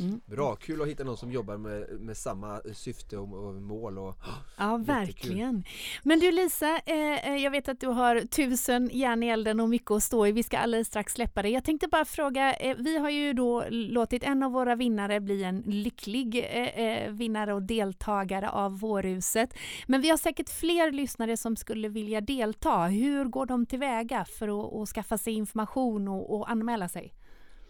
Mm. 0.01 0.21
Bra, 0.27 0.57
kul 0.57 0.83
att 0.83 0.89
hitta 0.89 1.05
någon 1.05 1.17
som 1.17 1.33
jobbar 1.33 1.57
med, 1.57 2.01
med 2.01 2.17
samma 2.17 2.61
syfte 2.75 3.17
och, 3.17 3.47
och 3.47 3.55
mål. 3.55 3.99
Och, 3.99 4.15
ja, 4.59 4.77
verkligen. 4.77 5.65
Men 6.03 6.21
du 6.21 6.33
Lisa, 6.33 6.81
eh, 6.87 7.29
eh, 7.29 7.37
jag 7.37 7.51
vet 7.51 7.69
att 7.69 7.81
du 7.81 7.87
har 7.87 8.21
tusen 8.21 8.91
järn 8.93 9.23
i 9.23 9.31
elden 9.41 9.61
och 9.61 9.69
mycket 9.69 9.91
att 9.91 10.03
stå 10.03 10.27
i. 10.27 10.33
Vi 10.33 10.43
ska 10.43 10.59
alldeles 10.59 10.89
strax 10.89 11.13
släppa 11.13 11.43
det. 11.43 11.49
Jag 11.49 11.65
tänkte 11.65 11.89
bara 11.89 12.05
fråga, 12.05 12.55
eh, 12.55 12.77
vi 12.79 12.99
har 12.99 13.11
ju 13.11 13.33
då 13.33 13.65
låtit 13.71 14.25
en 14.25 14.43
av 14.43 14.53
våra 14.53 14.75
vinnare 14.75 15.21
bli 15.21 15.45
en 15.45 15.63
lycklig 15.67 16.37
eh, 16.37 16.85
eh, 16.85 17.11
vinnare 17.11 17.55
och 17.55 17.63
deltagare 17.63 18.51
av 18.51 18.81
Vårhuset. 18.81 19.55
Men 19.87 20.01
vi 20.01 20.11
har 20.11 20.17
säkert 20.17 20.49
fler 20.49 20.93
lyssnare 20.93 21.37
som 21.37 21.57
skulle 21.57 21.89
vilja 21.89 22.21
delta. 22.21 22.85
Hur 22.85 23.25
går 23.25 23.47
de 23.47 23.67
tillväga 23.67 24.25
för 24.39 24.49
att, 24.49 24.75
att 24.75 24.89
skaffa 24.89 25.19
sig 25.19 25.33
information 25.33 26.09
och, 26.09 26.35
och 26.35 26.51
anmäla 26.51 26.89
sig? 26.89 27.13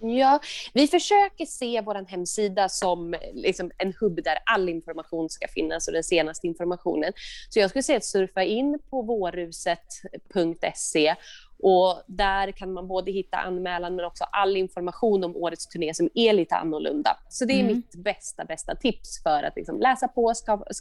Ja, 0.02 0.40
vi 0.72 0.87
försöker 0.87 1.46
se 1.46 1.80
vår 1.80 2.11
hemsida 2.11 2.68
som 2.68 3.14
liksom 3.35 3.70
en 3.78 3.94
hubb 4.00 4.20
där 4.24 4.38
all 4.46 4.68
information 4.68 5.28
ska 5.28 5.48
finnas 5.48 5.88
och 5.88 5.94
den 5.94 6.04
senaste 6.04 6.46
informationen. 6.46 7.12
Så 7.48 7.59
jag 7.59 7.70
skulle 7.70 7.83
säga 7.83 7.96
att 7.96 8.04
surfa 8.04 8.44
in 8.44 8.78
på 8.90 9.02
vårhuset.se 9.02 11.14
och 11.62 12.03
där 12.07 12.53
kan 12.53 12.73
man 12.73 12.88
både 12.88 13.11
hitta 13.11 13.37
anmälan 13.37 13.96
men 13.96 14.05
också 14.05 14.25
all 14.25 14.57
information 14.57 15.25
om 15.25 15.37
årets 15.37 15.66
turné 15.66 15.94
som 15.94 16.09
är 16.14 16.33
lite 16.33 16.57
annorlunda. 16.57 17.16
Så 17.29 17.44
det 17.44 17.53
är 17.53 17.61
mm. 17.61 17.77
mitt 17.77 17.94
bästa, 17.94 18.44
bästa 18.44 18.75
tips 18.75 19.23
för 19.23 19.42
att 19.42 19.57
liksom 19.57 19.81
läsa 19.81 20.09
på, 20.09 20.33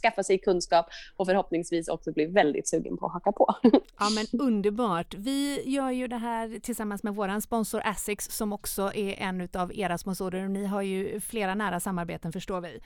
skaffa 0.02 0.22
sig 0.22 0.38
kunskap 0.38 0.86
och 1.16 1.26
förhoppningsvis 1.26 1.88
också 1.88 2.12
bli 2.12 2.26
väldigt 2.26 2.68
sugen 2.68 2.96
på 2.96 3.06
att 3.06 3.12
haka 3.12 3.32
på. 3.32 3.54
Ja 3.98 4.10
men 4.10 4.40
underbart. 4.40 5.14
Vi 5.14 5.62
gör 5.70 5.90
ju 5.90 6.08
det 6.08 6.16
här 6.16 6.58
tillsammans 6.60 7.02
med 7.02 7.14
vår 7.14 7.40
sponsor 7.40 7.82
Asics 7.84 8.30
som 8.30 8.52
också 8.52 8.94
är 8.94 9.14
en 9.18 9.48
av 9.54 9.74
era 9.74 9.98
sponsorer 9.98 10.44
och 10.44 10.50
ni 10.50 10.66
har 10.66 10.82
ju 10.82 11.20
flera 11.20 11.54
nära 11.54 11.80
samarbeten 11.80 12.32
förstår 12.32 12.60
vi. 12.60 12.80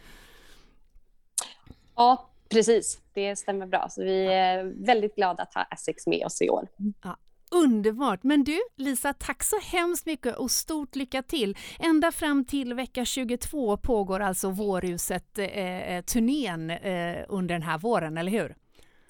Ja, 1.96 2.30
Precis, 2.48 3.00
det 3.12 3.37
stämmer 3.37 3.66
bra. 3.66 3.88
Så 3.90 4.02
vi 4.02 4.26
är 4.26 4.64
väldigt 4.87 5.16
glada 5.16 5.42
att 5.42 5.54
ha 5.54 5.64
Essex 5.64 6.07
med 6.07 6.26
oss 6.26 6.42
i 6.42 6.50
år. 6.50 6.68
Ja, 7.02 7.16
Underbart! 7.54 8.22
Men 8.22 8.44
du 8.44 8.60
Lisa, 8.76 9.12
tack 9.12 9.42
så 9.42 9.60
hemskt 9.60 10.06
mycket 10.06 10.36
och 10.36 10.50
stort 10.50 10.96
lycka 10.96 11.22
till! 11.22 11.56
Ända 11.78 12.12
fram 12.12 12.44
till 12.44 12.74
vecka 12.74 13.04
22 13.04 13.76
pågår 13.76 14.20
alltså 14.20 14.50
Vårhuset-turnén 14.50 16.70
eh, 16.70 16.86
eh, 16.86 17.24
under 17.28 17.54
den 17.54 17.62
här 17.62 17.78
våren, 17.78 18.18
eller 18.18 18.32
hur? 18.32 18.54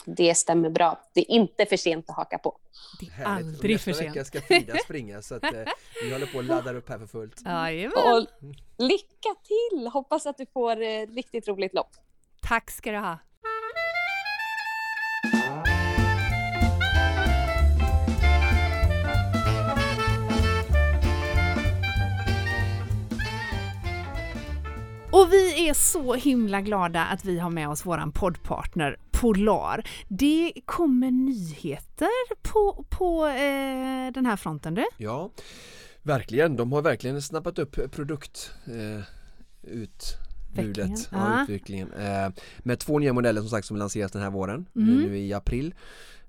Det 0.05 0.35
stämmer 0.35 0.71
bra. 0.71 1.01
Det 1.15 1.21
är 1.21 1.31
inte 1.31 1.67
för 1.67 1.77
sent 1.77 2.11
att 2.11 2.17
haka 2.17 2.39
på. 2.39 2.59
Det 3.01 3.07
är 3.07 3.11
Härligt. 3.11 3.47
aldrig 3.47 3.81
för 3.81 3.93
sent. 3.93 4.15
Nästa 4.15 4.21
vecka 4.21 4.25
ska 4.25 4.41
Frida 4.41 4.75
springa 4.85 5.23
så 5.23 5.35
att 5.35 5.45
eh, 5.45 5.51
vi 6.03 6.13
håller 6.13 6.27
på 6.27 6.39
att 6.39 6.45
ladda 6.45 6.73
upp 6.73 6.89
här 6.89 6.99
för 6.99 7.07
fullt. 7.07 7.43
Jajamän! 7.45 8.27
Lycka 8.79 9.35
till! 9.45 9.87
Hoppas 9.87 10.27
att 10.27 10.39
du 10.39 10.47
får 10.47 10.83
eh, 10.83 11.07
riktigt 11.07 11.49
roligt 11.49 11.75
lopp. 11.75 11.91
Tack 12.43 12.71
ska 12.71 12.93
du 12.93 12.99
ha! 12.99 13.19
Och 25.15 25.33
vi 25.33 25.69
är 25.69 25.75
så 25.75 26.15
himla 26.15 26.61
glada 26.61 27.05
att 27.05 27.25
vi 27.25 27.39
har 27.39 27.51
med 27.51 27.69
oss 27.69 27.87
våran 27.87 28.13
poddpartner 28.13 28.97
Polar. 29.11 29.89
Det 30.09 30.53
kommer 30.65 31.11
nyheter 31.11 32.43
på, 32.43 32.85
på 32.89 33.27
eh, 33.27 34.13
den 34.13 34.27
här 34.27 34.37
fronten 34.37 34.75
du? 34.75 34.85
Ja, 34.97 35.31
verkligen. 36.03 36.57
De 36.57 36.73
har 36.73 36.83
verkligen 36.83 37.23
snappat 37.23 37.59
upp 37.59 37.93
produkt 37.93 38.51
eh, 38.67 39.05
utbudet 39.63 41.09
ja, 41.13 41.43
utvecklingen. 41.43 41.93
Eh, 41.93 42.29
med 42.59 42.79
två 42.79 42.99
nya 42.99 43.13
modeller 43.13 43.41
som 43.41 43.51
sagt 43.51 43.67
som 43.67 43.77
lanseras 43.77 44.13
den 44.13 44.23
här 44.23 44.31
våren, 44.31 44.67
mm. 44.77 44.97
nu 44.97 45.19
i 45.19 45.33
april. 45.33 45.75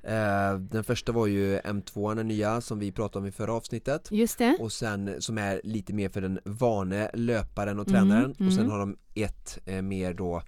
Eh, 0.07 0.59
den 0.59 0.83
första 0.83 1.11
var 1.11 1.27
ju 1.27 1.59
M2 1.59 2.15
den 2.15 2.27
nya 2.27 2.61
som 2.61 2.79
vi 2.79 2.91
pratade 2.91 3.23
om 3.23 3.27
i 3.27 3.31
förra 3.31 3.53
avsnittet 3.53 4.07
Just 4.11 4.37
det 4.37 4.57
Och 4.59 4.71
sen 4.71 5.21
som 5.21 5.37
är 5.37 5.61
lite 5.63 5.93
mer 5.93 6.09
för 6.09 6.21
den 6.21 6.39
vane 6.45 7.11
löparen 7.13 7.79
och 7.79 7.87
tränaren 7.87 8.35
mm, 8.39 8.47
och 8.47 8.53
sen 8.53 8.63
mm. 8.63 8.71
har 8.71 8.79
de 8.79 8.97
ett 9.15 9.59
eh, 9.65 9.81
mer 9.81 10.13
då 10.13 10.41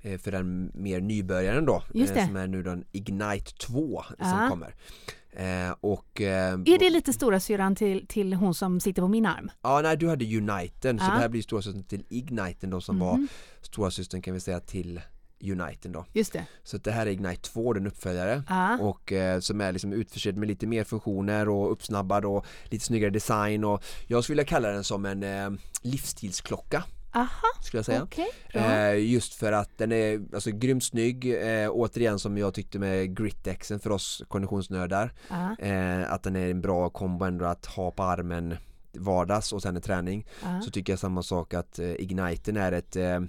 eh, 0.00 0.18
för 0.18 0.32
den 0.32 0.72
mer 0.74 1.00
nybörjaren 1.00 1.64
då 1.64 1.82
som 2.26 2.36
är 2.36 2.46
nu 2.46 2.62
den 2.62 2.84
Ignite 2.92 3.52
2 3.58 4.02
som 4.18 4.28
ja. 4.28 4.48
kommer 4.50 4.74
Eh, 5.38 5.74
och, 5.80 6.20
eh, 6.20 6.52
är 6.52 6.78
det 6.78 6.90
lite 6.90 7.12
stora 7.12 7.40
syran 7.40 7.74
till, 7.74 8.06
till 8.06 8.34
hon 8.34 8.54
som 8.54 8.80
sitter 8.80 9.02
på 9.02 9.08
min 9.08 9.26
arm? 9.26 9.50
Ja, 9.62 9.80
nej 9.82 9.96
du 9.96 10.08
hade 10.08 10.24
Uniten, 10.24 10.98
så 10.98 11.04
det 11.04 11.10
här 11.10 11.28
blir 11.28 11.42
stora 11.42 11.62
systern 11.62 11.84
till 11.84 12.04
Igniten 12.08 12.70
då 12.70 12.80
som 12.80 12.96
mm. 12.96 13.08
var 13.08 13.26
stora 13.60 13.90
systern 13.90 14.22
kan 14.22 14.34
vi 14.34 14.40
säga 14.40 14.60
till 14.60 15.00
Uniten 15.40 15.92
då. 15.92 16.04
Just 16.12 16.32
det. 16.32 16.46
Så 16.64 16.78
det 16.78 16.90
här 16.90 17.06
är 17.06 17.10
Ignite 17.10 17.42
2, 17.42 17.72
den 17.72 17.86
uppföljare 17.86 18.42
ah. 18.48 18.76
och 18.76 19.12
eh, 19.12 19.40
som 19.40 19.60
är 19.60 19.72
liksom 19.72 19.92
utförsedd 19.92 20.36
med 20.36 20.48
lite 20.48 20.66
mer 20.66 20.84
funktioner 20.84 21.48
och 21.48 21.72
uppsnabbad 21.72 22.24
och 22.24 22.46
lite 22.64 22.84
snyggare 22.84 23.10
design 23.10 23.64
och 23.64 23.84
jag 24.06 24.24
skulle 24.24 24.34
vilja 24.34 24.48
kalla 24.48 24.68
den 24.68 24.84
som 24.84 25.06
en 25.06 25.22
eh, 25.22 25.50
livsstilsklocka. 25.82 26.84
Aha, 27.12 27.48
skulle 27.62 27.78
jag 27.78 27.86
säga. 27.86 28.02
Okay, 28.02 28.26
eh, 28.48 29.10
just 29.12 29.34
för 29.34 29.52
att 29.52 29.78
den 29.78 29.92
är 29.92 30.20
alltså 30.34 30.50
grymt 30.50 30.84
snygg, 30.84 31.34
eh, 31.34 31.70
återigen 31.70 32.18
som 32.18 32.38
jag 32.38 32.54
tyckte 32.54 32.78
med 32.78 33.16
Gritexen 33.16 33.80
för 33.80 33.90
oss 33.90 34.22
konditionsnördar. 34.28 35.12
Eh, 35.58 36.12
att 36.12 36.22
den 36.22 36.36
är 36.36 36.50
en 36.50 36.60
bra 36.60 36.90
kombo 36.90 37.24
ändå 37.24 37.44
att 37.44 37.66
ha 37.66 37.90
på 37.90 38.02
armen 38.02 38.56
vardags 38.92 39.52
och 39.52 39.62
sen 39.62 39.76
en 39.76 39.82
träning. 39.82 40.26
Aha. 40.44 40.60
Så 40.60 40.70
tycker 40.70 40.92
jag 40.92 41.00
samma 41.00 41.22
sak 41.22 41.54
att 41.54 41.78
eh, 41.78 41.92
Igniten 41.92 42.56
är 42.56 42.72
ett 42.72 42.96
eh, 42.96 43.20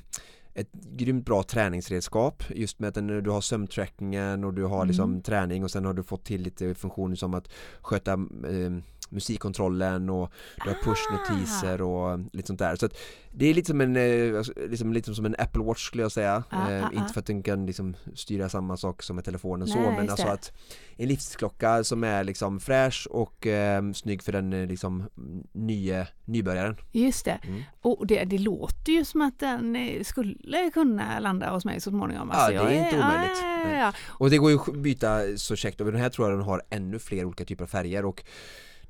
ett 0.54 0.72
grymt 0.72 1.26
bra 1.26 1.44
träningsredskap 1.44 2.44
just 2.50 2.80
med 2.80 2.98
att 2.98 3.24
du 3.24 3.30
har 3.30 3.42
sömntrackingen 3.42 4.44
och 4.44 4.54
du 4.54 4.64
har 4.64 4.86
liksom 4.86 5.10
mm. 5.12 5.22
träning 5.22 5.64
och 5.64 5.72
sen 5.72 5.86
har 5.86 5.94
du 5.94 6.04
fått 6.04 6.26
till 6.26 6.42
lite 6.42 6.76
funktioner 6.76 7.16
som 7.16 7.34
att 7.34 7.50
sköta 7.82 8.14
eh, 8.14 8.72
musikkontrollen 9.10 10.10
och 10.10 10.32
du 10.64 10.70
har 10.70 10.78
pushnotiser 10.84 11.82
och 11.82 12.20
lite 12.34 12.48
sånt 12.48 12.60
där. 12.60 12.76
Så 12.76 12.86
att 12.86 12.98
det 13.32 13.46
är 13.46 13.54
lite 13.54 13.68
som 13.68 13.82
en, 13.82 13.96
eh, 13.96 14.38
alltså, 14.38 14.54
liksom, 14.70 14.94
lite 14.94 15.16
som 15.16 15.26
en 15.26 15.36
Apple 15.38 15.64
Watch 15.64 15.88
skulle 15.88 16.04
jag 16.04 16.12
säga. 16.12 16.44
Ah, 16.50 16.72
eh, 16.72 16.86
ah, 16.86 16.92
inte 16.94 17.14
för 17.14 17.20
att 17.20 17.26
den 17.26 17.44
kan 17.44 17.66
liksom 17.66 17.96
styra 18.16 18.50
samma 18.50 18.78
sak 18.78 19.04
som 19.04 19.16
med 19.16 19.26
telefonen 19.26 19.68
Nej, 19.68 19.78
så 19.78 19.92
men 19.92 20.10
alltså 20.10 20.26
det. 20.26 20.32
att 20.32 20.52
en 20.98 21.08
livsklocka 21.08 21.84
som 21.84 22.04
är 22.04 22.24
liksom 22.24 22.60
fräsch 22.60 23.08
och 23.12 23.48
eh, 23.48 23.92
snygg 23.92 24.24
för 24.24 24.32
den 24.32 24.54
eh, 24.54 24.68
liksom 24.68 25.10
nye 25.52 26.08
nybörjaren. 26.26 26.78
Just 26.92 27.26
det. 27.26 27.40
Mm. 27.44 27.62
Och 27.82 28.08
det, 28.08 28.24
det 28.24 28.38
låter 28.38 28.92
ju 28.92 29.06
som 29.06 29.22
att 29.22 29.40
den 29.40 29.78
skulle 30.04 30.72
kunna 30.74 31.20
landa 31.20 31.50
hos 31.52 31.66
mig 31.66 31.82
så 31.82 31.90
småningom. 31.90 32.32
Alltså, 32.32 32.54
ja, 32.54 32.64
det 32.64 32.76
är 32.76 32.86
inte 32.86 32.96
är, 32.96 33.00
omöjligt. 33.00 33.44
Ah, 33.44 33.80
ja. 33.80 33.94
Och 34.08 34.30
det 34.30 34.38
går 34.38 34.52
ju 34.52 34.58
att 34.58 34.76
byta 34.76 35.38
så 35.38 35.56
käckt 35.56 35.82
och 35.82 35.92
den 35.92 36.02
här 36.02 36.10
tror 36.10 36.30
jag 36.30 36.40
den 36.40 36.46
har 36.46 36.62
ännu 36.70 37.00
fler 37.00 37.26
olika 37.26 37.46
typer 37.46 37.64
av 37.64 37.68
färger 37.68 38.06
och 38.06 38.24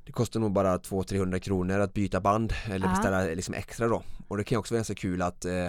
det 0.04 0.12
kostar 0.12 0.40
nog 0.40 0.52
bara 0.52 0.76
200-300 0.76 1.38
kronor 1.38 1.80
att 1.80 1.94
byta 1.94 2.20
band 2.20 2.52
eller 2.70 2.88
beställa 2.88 3.20
liksom 3.20 3.54
extra 3.54 3.88
då. 3.88 4.02
Och 4.28 4.36
det 4.36 4.44
kan 4.44 4.58
också 4.58 4.74
vara 4.74 4.78
ganska 4.78 4.94
kul 4.94 5.22
att 5.22 5.44
eh, 5.44 5.68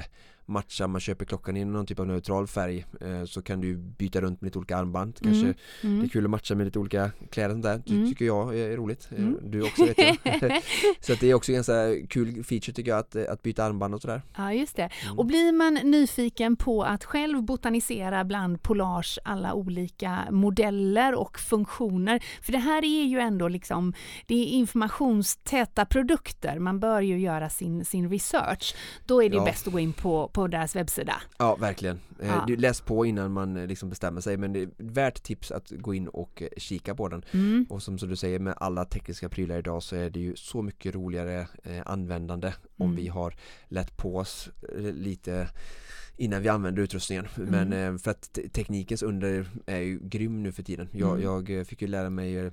matcha, 0.51 0.87
man 0.87 1.01
köper 1.01 1.25
klockan 1.25 1.57
i 1.57 1.65
någon 1.65 1.85
typ 1.85 1.99
av 1.99 2.07
neutral 2.07 2.47
färg 2.47 2.85
eh, 3.01 3.23
så 3.25 3.41
kan 3.41 3.61
du 3.61 3.77
byta 3.77 4.21
runt 4.21 4.41
med 4.41 4.47
lite 4.47 4.57
olika 4.57 4.77
armband 4.77 5.19
kanske 5.23 5.43
mm. 5.43 5.55
Mm. 5.83 5.99
det 5.99 6.05
är 6.05 6.09
kul 6.09 6.25
att 6.25 6.29
matcha 6.29 6.55
med 6.55 6.65
lite 6.65 6.79
olika 6.79 7.11
kläder 7.31 7.49
och 7.49 7.53
sånt 7.53 7.63
där, 7.63 7.81
det 7.85 7.93
mm. 7.93 8.09
tycker 8.09 8.25
jag 8.25 8.57
är 8.59 8.77
roligt 8.77 9.07
eh, 9.11 9.17
mm. 9.19 9.37
du 9.51 9.63
också 9.63 9.85
vet 9.85 9.97
jag 9.97 10.61
så 10.99 11.13
att 11.13 11.19
det 11.19 11.29
är 11.29 11.33
också 11.33 11.51
en 11.51 11.55
ganska 11.55 12.07
kul 12.09 12.43
feature 12.43 12.73
tycker 12.73 12.91
jag 12.91 12.99
att, 12.99 13.15
eh, 13.15 13.23
att 13.29 13.43
byta 13.43 13.63
armband 13.63 13.95
och 13.95 14.01
sådär 14.01 14.21
Ja 14.37 14.53
just 14.53 14.75
det, 14.75 14.89
mm. 15.05 15.19
och 15.19 15.25
blir 15.25 15.51
man 15.51 15.73
nyfiken 15.73 16.55
på 16.55 16.83
att 16.83 17.03
själv 17.03 17.43
botanisera 17.43 18.23
bland 18.23 18.63
Polars 18.63 19.19
alla 19.23 19.53
olika 19.53 20.19
modeller 20.31 21.15
och 21.15 21.39
funktioner 21.39 22.23
för 22.41 22.51
det 22.51 22.57
här 22.57 22.85
är 22.85 23.03
ju 23.03 23.19
ändå 23.19 23.47
liksom 23.47 23.93
det 24.27 24.35
är 24.35 24.45
informationstäta 24.45 25.85
produkter, 25.85 26.59
man 26.59 26.79
bör 26.79 27.01
ju 27.01 27.19
göra 27.19 27.49
sin, 27.49 27.85
sin 27.85 28.09
research 28.09 28.75
då 29.05 29.23
är 29.23 29.29
det 29.29 29.35
ja. 29.35 29.45
bäst 29.45 29.67
att 29.67 29.73
gå 29.73 29.79
in 29.79 29.93
på, 29.93 30.27
på 30.33 30.40
deras 30.47 30.75
webbsida. 30.75 31.21
Ja, 31.37 31.55
verkligen. 31.55 31.99
Eh, 32.19 32.27
ja. 32.27 32.45
Läs 32.57 32.81
på 32.81 33.05
innan 33.05 33.31
man 33.31 33.57
eh, 33.57 33.67
liksom 33.67 33.89
bestämmer 33.89 34.21
sig 34.21 34.37
men 34.37 34.53
det 34.53 34.61
är 34.61 34.69
värt 34.77 35.23
tips 35.23 35.51
att 35.51 35.69
gå 35.69 35.93
in 35.93 36.07
och 36.07 36.41
eh, 36.41 36.47
kika 36.57 36.95
på 36.95 37.07
den. 37.07 37.25
Mm. 37.31 37.65
Och 37.69 37.83
som, 37.83 37.97
som 37.99 38.09
du 38.09 38.15
säger 38.15 38.39
med 38.39 38.53
alla 38.57 38.85
tekniska 38.85 39.29
prylar 39.29 39.57
idag 39.57 39.83
så 39.83 39.95
är 39.95 40.09
det 40.09 40.19
ju 40.19 40.35
så 40.35 40.61
mycket 40.61 40.95
roligare 40.95 41.47
användande 41.85 42.47
mm. 42.47 42.59
om 42.77 42.95
vi 42.95 43.07
har 43.07 43.35
lätt 43.67 43.97
på 43.97 44.17
oss 44.17 44.49
lite 44.93 45.47
innan 46.17 46.41
vi 46.41 46.49
använder 46.49 46.83
utrustningen 46.83 47.27
Mm. 47.37 47.69
men 47.69 47.99
för 47.99 48.11
att 48.11 48.33
te- 48.33 48.49
teknikens 48.49 49.03
under 49.03 49.45
är 49.65 49.79
ju 49.79 49.99
grym 50.03 50.43
nu 50.43 50.51
för 50.51 50.63
tiden 50.63 50.89
jag, 50.91 51.19
Mm. 51.19 51.45
jag 51.55 51.67
fick 51.67 51.81
ju 51.81 51.87
lära 51.87 52.09
mig 52.09 52.51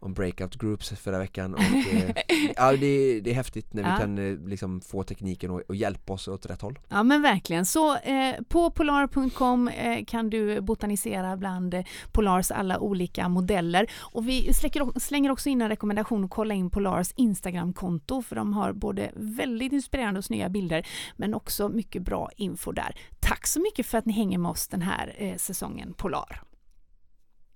om 0.00 0.14
breakout 0.14 0.56
groups 0.56 0.90
förra 0.90 1.18
veckan 1.18 1.54
och 1.54 1.60
eh, 1.60 2.10
ja, 2.56 2.72
det, 2.72 3.20
det 3.20 3.30
är 3.30 3.34
häftigt 3.34 3.72
när 3.74 3.82
vi 3.82 3.88
Ja. 3.88 3.96
kan 3.96 4.18
eh, 4.18 4.48
liksom 4.48 4.80
få 4.80 5.02
tekniken 5.02 5.50
och, 5.50 5.60
och 5.68 5.74
hjälpa 5.76 6.12
oss 6.12 6.28
åt 6.28 6.46
rätt 6.46 6.62
håll 6.62 6.78
Ja 6.88 7.02
men 7.02 7.22
verkligen. 7.22 7.66
Så 7.66 7.96
eh, 7.96 8.34
på 8.48 8.70
polar.com 8.70 9.68
eh, 9.68 10.04
kan 10.04 10.30
du 10.30 10.60
botanisera 10.60 11.36
bland 11.36 11.74
eh, 11.74 11.84
Polars 12.12 12.50
alla 12.50 12.78
olika 12.80 13.28
modeller. 13.28 13.90
Och 13.98 14.28
vi 14.28 14.52
släcker, 14.52 15.00
slänger 15.00 15.30
också 15.30 15.48
in 15.48 15.62
en 15.62 15.68
rekommendation 15.68 16.24
att 16.24 16.30
kolla 16.30 16.54
in 16.54 16.70
Polars 16.70 17.12
Instagramkonto 17.16 18.22
för 18.22 18.36
de 18.36 18.52
har 18.52 18.72
både 18.72 19.10
väldigt 19.16 19.72
inspirerande 19.72 20.18
och 20.18 20.24
snygga 20.24 20.48
bilder 20.48 20.86
men 21.16 21.34
också 21.34 21.68
mycket 21.68 22.02
bra 22.02 22.30
info 22.36 22.72
där. 22.72 22.94
Tack 23.20 23.46
så 23.46 23.60
mycket 23.60 23.86
för 23.86 23.98
att 23.98 24.06
ni 24.06 24.12
hänger 24.12 24.38
med 24.38 24.50
oss 24.50 24.68
den 24.68 24.82
här 24.82 25.14
eh, 25.18 25.36
säsongen 25.36 25.92
Polar. 25.96 26.42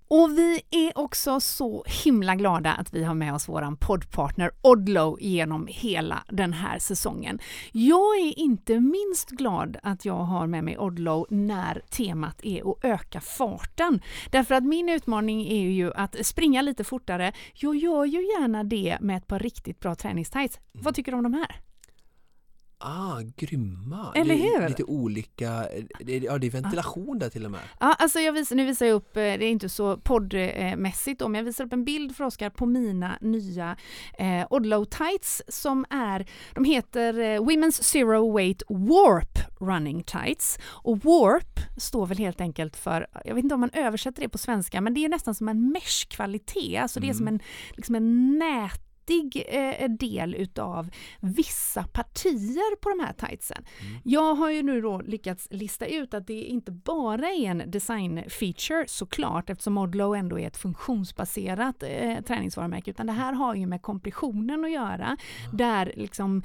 Och 0.07 0.37
vi 0.37 0.61
är 0.71 0.97
också 0.97 1.39
så 1.39 1.83
himla 2.03 2.35
glada 2.35 2.73
att 2.73 2.93
vi 2.93 3.03
har 3.03 3.13
med 3.13 3.33
oss 3.33 3.49
våran 3.49 3.77
poddpartner 3.77 4.51
Odlo 4.61 5.17
genom 5.19 5.67
hela 5.67 6.23
den 6.29 6.53
här 6.53 6.79
säsongen. 6.79 7.39
Jag 7.71 8.17
är 8.17 8.39
inte 8.39 8.79
minst 8.79 9.29
glad 9.29 9.77
att 9.83 10.05
jag 10.05 10.17
har 10.17 10.47
med 10.47 10.63
mig 10.63 10.77
Odlo 10.77 11.27
när 11.29 11.81
temat 11.89 12.39
är 12.43 12.71
att 12.71 12.85
öka 12.85 13.21
farten. 13.21 14.01
Därför 14.31 14.55
att 14.55 14.63
min 14.63 14.89
utmaning 14.89 15.47
är 15.47 15.69
ju 15.69 15.93
att 15.93 16.25
springa 16.25 16.61
lite 16.61 16.83
fortare. 16.83 17.31
Jag 17.53 17.75
gör 17.75 18.05
ju 18.05 18.21
gärna 18.21 18.63
det 18.63 18.97
med 19.01 19.17
ett 19.17 19.27
par 19.27 19.39
riktigt 19.39 19.79
bra 19.79 19.95
träningstights. 19.95 20.59
Vad 20.71 20.95
tycker 20.95 21.11
du 21.11 21.17
om 21.17 21.23
de 21.23 21.33
här? 21.33 21.64
Ah, 22.77 23.21
grymma! 23.35 24.11
Eller 24.15 24.35
hur? 24.35 24.67
Lite 24.69 24.83
olika, 24.83 25.67
det 25.99 26.17
är, 26.17 26.21
ja 26.21 26.37
det 26.37 26.47
är 26.47 26.51
ventilation 26.51 27.19
där 27.19 27.29
till 27.29 27.45
och 27.45 27.51
med 27.51 27.59
Ja, 27.79 27.93
alltså 27.93 28.19
jag 28.19 28.33
visar, 28.33 28.55
nu 28.55 28.65
visar 28.65 28.85
jag 28.85 28.95
upp, 28.95 29.17
eh, 29.17 29.21
det 29.21 29.45
är 29.45 29.49
inte 29.49 29.69
så 29.69 29.97
poddmässigt 29.97 31.21
men 31.21 31.33
jag 31.35 31.43
visar 31.43 31.65
upp 31.65 31.73
en 31.73 31.85
bild 31.85 32.15
för 32.15 32.23
Oskar 32.23 32.49
på 32.49 32.65
mina 32.65 33.17
nya 33.21 33.77
eh, 34.17 34.47
Odlo 34.49 34.85
tights 34.85 35.41
som 35.47 35.85
är, 35.89 36.25
de 36.53 36.63
heter 36.63 37.19
eh, 37.19 37.41
Women's 37.41 37.83
Zero 37.83 38.37
Weight 38.37 38.63
Warp 38.69 39.39
Running 39.59 40.03
Tights. 40.03 40.59
Och 40.65 40.97
Warp 40.97 41.59
står 41.77 42.05
väl 42.05 42.17
helt 42.17 42.41
enkelt 42.41 42.77
för, 42.77 43.07
jag 43.25 43.35
vet 43.35 43.43
inte 43.43 43.55
om 43.55 43.61
man 43.61 43.69
översätter 43.73 44.21
det 44.21 44.29
på 44.29 44.37
svenska, 44.37 44.81
men 44.81 44.93
det 44.93 45.05
är 45.05 45.09
nästan 45.09 45.35
som 45.35 45.49
en 45.49 45.71
mesh-kvalitet, 45.71 46.77
alltså 46.77 46.99
det 46.99 47.09
är 47.09 47.13
som 47.13 47.27
en, 47.27 47.39
liksom 47.71 47.95
en 47.95 48.39
nät 48.39 48.84
eh, 49.09 49.89
del 49.89 50.35
utav 50.35 50.89
vissa 51.19 51.83
partier 51.83 52.75
på 52.75 52.89
de 52.89 52.99
här 52.99 53.13
tightsen. 53.13 53.65
Jag 54.03 54.35
har 54.35 54.51
ju 54.51 54.63
nu 54.63 54.81
då 54.81 55.01
lyckats 55.01 55.47
lista 55.51 55.85
ut 55.85 56.13
att 56.13 56.27
det 56.27 56.41
inte 56.41 56.71
bara 56.71 57.27
är 57.27 57.45
en 57.45 57.71
design 57.71 58.23
feature 58.29 58.85
såklart 58.87 59.49
eftersom 59.49 59.77
Odlo 59.77 60.13
ändå 60.15 60.39
är 60.39 60.47
ett 60.47 60.57
funktionsbaserat 60.57 61.83
eh, 61.83 62.21
träningsvarumärke 62.21 62.91
utan 62.91 63.07
det 63.07 63.13
här 63.13 63.33
har 63.33 63.55
ju 63.55 63.67
med 63.67 63.81
kompressionen 63.81 64.65
att 64.65 64.71
göra. 64.71 65.17
Där 65.53 65.93
liksom, 65.95 66.43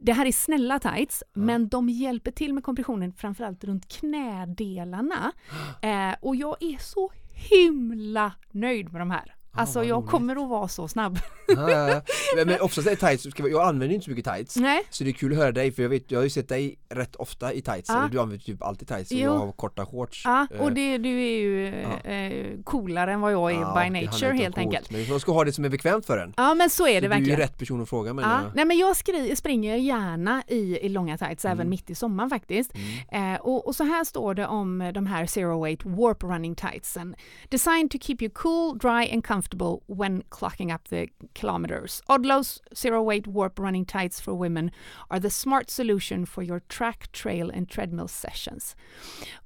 det 0.00 0.12
här 0.12 0.26
är 0.26 0.32
snälla 0.32 0.78
tights 0.78 1.22
men 1.32 1.68
de 1.68 1.88
hjälper 1.88 2.30
till 2.30 2.54
med 2.54 2.64
kompressionen 2.64 3.12
framförallt 3.12 3.64
runt 3.64 3.88
knädelarna. 3.88 5.32
Eh, 5.82 6.14
och 6.20 6.36
jag 6.36 6.56
är 6.60 6.78
så 6.78 7.10
himla 7.50 8.32
nöjd 8.50 8.92
med 8.92 9.00
de 9.00 9.10
här. 9.10 9.34
Alltså 9.54 9.84
jag 9.84 9.96
roligt. 9.98 10.10
kommer 10.10 10.42
att 10.44 10.48
vara 10.48 10.68
så 10.68 10.88
snabb. 10.88 11.18
ja, 11.48 11.70
ja, 11.70 11.88
ja. 11.88 12.00
Men- 12.44 12.60
oftast 12.60 12.88
är 12.88 12.96
tights, 12.96 13.26
jag 13.38 13.62
använder 13.68 13.94
inte 13.94 14.04
så 14.04 14.10
mycket 14.10 14.24
tights 14.24 14.56
Nej. 14.56 14.82
Så 14.90 15.04
det 15.04 15.10
är 15.10 15.12
kul 15.12 15.32
att 15.32 15.38
höra 15.38 15.52
dig 15.52 15.72
för 15.72 15.82
jag 15.82 15.90
vet, 15.90 16.10
jag 16.10 16.18
har 16.18 16.24
ju 16.24 16.30
sett 16.30 16.48
dig 16.48 16.78
rätt 16.88 17.16
ofta 17.16 17.52
i 17.52 17.62
tights, 17.62 17.90
eller 17.90 18.08
du 18.08 18.20
använder 18.20 18.44
typ 18.44 18.62
alltid 18.62 18.88
tights 18.88 19.10
och 19.10 19.16
Jo. 19.16 19.24
jag 19.24 19.38
har 19.38 19.52
korta 19.52 19.86
shorts 19.86 20.22
Ja, 20.24 20.46
Eh, 20.54 20.60
och 20.60 20.72
det, 20.72 20.98
du 20.98 21.08
är 21.22 21.40
ju 21.40 21.66
ja. 22.04 22.10
eh, 22.10 22.46
coolare 22.64 23.12
än 23.12 23.20
vad 23.20 23.32
jag 23.32 23.50
är 23.52 23.56
by 23.84 24.00
nature 24.06 24.32
helt 24.32 24.54
coolt, 24.54 24.58
enkelt. 24.58 24.90
Men 24.90 25.08
man 25.10 25.20
ska 25.20 25.32
ha 25.32 25.44
det 25.44 25.52
som 25.52 25.64
är 25.64 25.68
bekvämt 25.68 26.06
för 26.06 26.18
en 26.18 26.34
Ja 26.36 26.54
men 26.54 26.70
så 26.70 26.86
är 26.86 27.00
det 27.00 27.06
Så 27.06 27.08
Du 27.08 27.14
är 27.14 27.18
ju 27.18 27.20
verkligen. 27.20 27.38
rätt 27.40 27.58
person 27.58 27.82
att 27.82 27.88
fråga 27.88 28.14
men 28.14 28.24
Ja. 28.24 28.40
jag, 28.42 28.56
Nej 28.56 28.64
men 28.64 28.78
jag 28.78 28.96
skri- 28.96 29.36
springer 29.36 29.76
gärna 29.76 30.42
i, 30.48 30.78
i 30.82 30.88
långa 30.88 31.18
tights 31.18 31.44
även 31.44 31.52
Mm. 31.60 31.70
mitt 31.70 31.90
i 31.90 31.94
sommaren 31.94 32.30
faktiskt. 32.30 32.72
mm. 33.10 33.34
Eh, 33.34 33.40
och, 33.40 33.66
och 33.66 33.74
så 33.74 33.84
här 33.84 34.04
står 34.04 34.34
det 34.34 34.46
om 34.46 34.90
de 34.94 35.06
här 35.06 35.26
Zero 35.26 35.62
Weight 35.64 35.84
Warp 35.84 36.22
Running 36.22 36.54
Tightsen. 36.54 37.14
Designed 37.48 37.90
to 37.90 37.98
keep 38.00 38.16
you 38.20 38.30
cool, 38.34 38.78
dry 38.78 38.90
and 39.12 39.26
comfortable 39.26 39.41
when 39.86 40.22
clocking 40.30 40.74
up 40.74 40.88
the 40.88 41.08
kilometers. 41.34 42.02
Odlo's 42.08 42.60
Zero 42.74 43.02
Weight 43.02 43.26
Warp 43.26 43.58
Running 43.58 43.84
Tights 43.84 44.20
for 44.20 44.34
women 44.34 44.70
are 45.08 45.20
the 45.20 45.30
smart 45.30 45.70
solution 45.70 46.26
for 46.26 46.42
your 46.42 46.60
track, 46.60 47.12
trail 47.12 47.50
and 47.50 47.68
treadmill 47.68 48.08
sessions. 48.08 48.76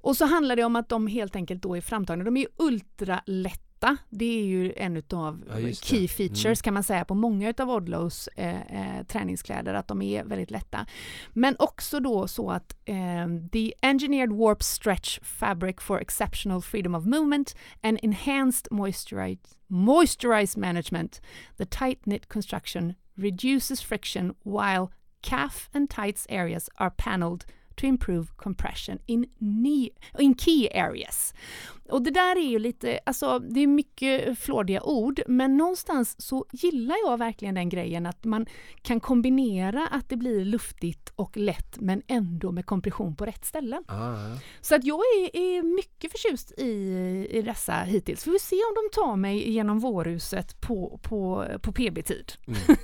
Och 0.00 0.16
så 0.16 0.24
handlar 0.24 0.56
det 0.56 0.64
om 0.64 0.76
att 0.76 0.88
de 0.88 1.06
helt 1.06 1.36
enkelt 1.36 1.62
då 1.62 1.76
är 1.76 1.80
framtagna. 1.80 2.24
De 2.24 2.36
är 2.36 2.40
ju 2.40 2.48
ultralätta. 3.76 3.96
Det 4.10 4.40
är 4.40 4.44
ju 4.44 4.72
en 4.76 5.02
av 5.12 5.44
Ja, 5.48 5.72
key 5.72 6.08
features 6.08 6.44
Mm. 6.44 6.56
kan 6.56 6.74
man 6.74 6.84
säga 6.84 7.04
på 7.04 7.14
många 7.14 7.54
av 7.58 7.70
Odlos 7.70 8.28
eh, 8.36 8.60
eh, 8.98 9.04
träningskläder 9.06 9.74
att 9.74 9.88
de 9.88 10.02
är 10.02 10.24
väldigt 10.24 10.50
lätta. 10.50 10.86
Men 11.32 11.56
också 11.58 12.00
då 12.00 12.28
så 12.28 12.50
att 12.50 12.76
eh, 12.84 13.26
the 13.52 13.72
engineered 13.82 14.32
warp 14.32 14.62
stretch 14.62 15.18
fabric 15.22 15.76
for 15.80 16.00
exceptional 16.00 16.62
freedom 16.62 16.94
of 16.94 17.04
movement 17.04 17.56
and 17.82 17.98
enhanced 18.02 18.68
moisturize, 18.70 19.40
moisturize 19.68 20.58
management. 20.58 21.20
The 21.58 21.66
tight 21.66 22.02
knit 22.04 22.28
construction 22.28 22.94
reduces 23.16 23.82
friction 23.82 24.34
while 24.44 24.88
calf 25.22 25.70
and 25.74 25.90
tights 25.90 26.26
areas 26.30 26.68
are 26.78 26.90
paneled 26.90 27.44
to 27.76 27.86
improve 27.86 28.26
compression 28.36 28.98
in, 29.06 29.26
knee, 29.38 29.90
in 30.18 30.38
key 30.38 30.68
areas. 30.74 31.34
Och 31.88 32.02
det 32.02 32.10
där 32.10 32.36
är 32.36 32.50
ju 32.50 32.58
lite, 32.58 33.00
alltså 33.06 33.38
det 33.38 33.60
är 33.60 33.66
mycket 33.66 34.38
flådiga 34.38 34.82
ord, 34.82 35.20
men 35.26 35.56
någonstans 35.56 36.22
så 36.22 36.46
gillar 36.52 36.96
jag 37.04 37.18
verkligen 37.18 37.54
den 37.54 37.68
grejen 37.68 38.06
att 38.06 38.24
man 38.24 38.46
kan 38.82 39.00
kombinera 39.00 39.86
att 39.86 40.08
det 40.08 40.16
blir 40.16 40.44
luftigt 40.44 41.12
och 41.16 41.36
lätt 41.36 41.80
men 41.80 42.02
ändå 42.06 42.52
med 42.52 42.66
kompression 42.66 43.16
på 43.16 43.26
rätt 43.26 43.44
ställen. 43.44 43.84
Ah, 43.88 44.12
ja. 44.12 44.38
Så 44.60 44.74
att 44.74 44.84
jag 44.84 45.00
är, 45.00 45.36
är 45.36 45.62
mycket 45.62 46.12
förtjust 46.12 46.52
i, 46.58 46.72
i 47.30 47.42
dessa 47.42 47.72
hittills. 47.72 48.26
Vi 48.26 48.30
får 48.30 48.38
se 48.38 48.56
om 48.56 48.74
de 48.74 49.00
tar 49.00 49.16
mig 49.16 49.50
genom 49.50 49.78
vårhuset 49.78 50.60
på, 50.60 51.00
på, 51.02 51.46
på 51.62 51.72
PB-tid. 51.72 52.32
Mm. 52.46 52.60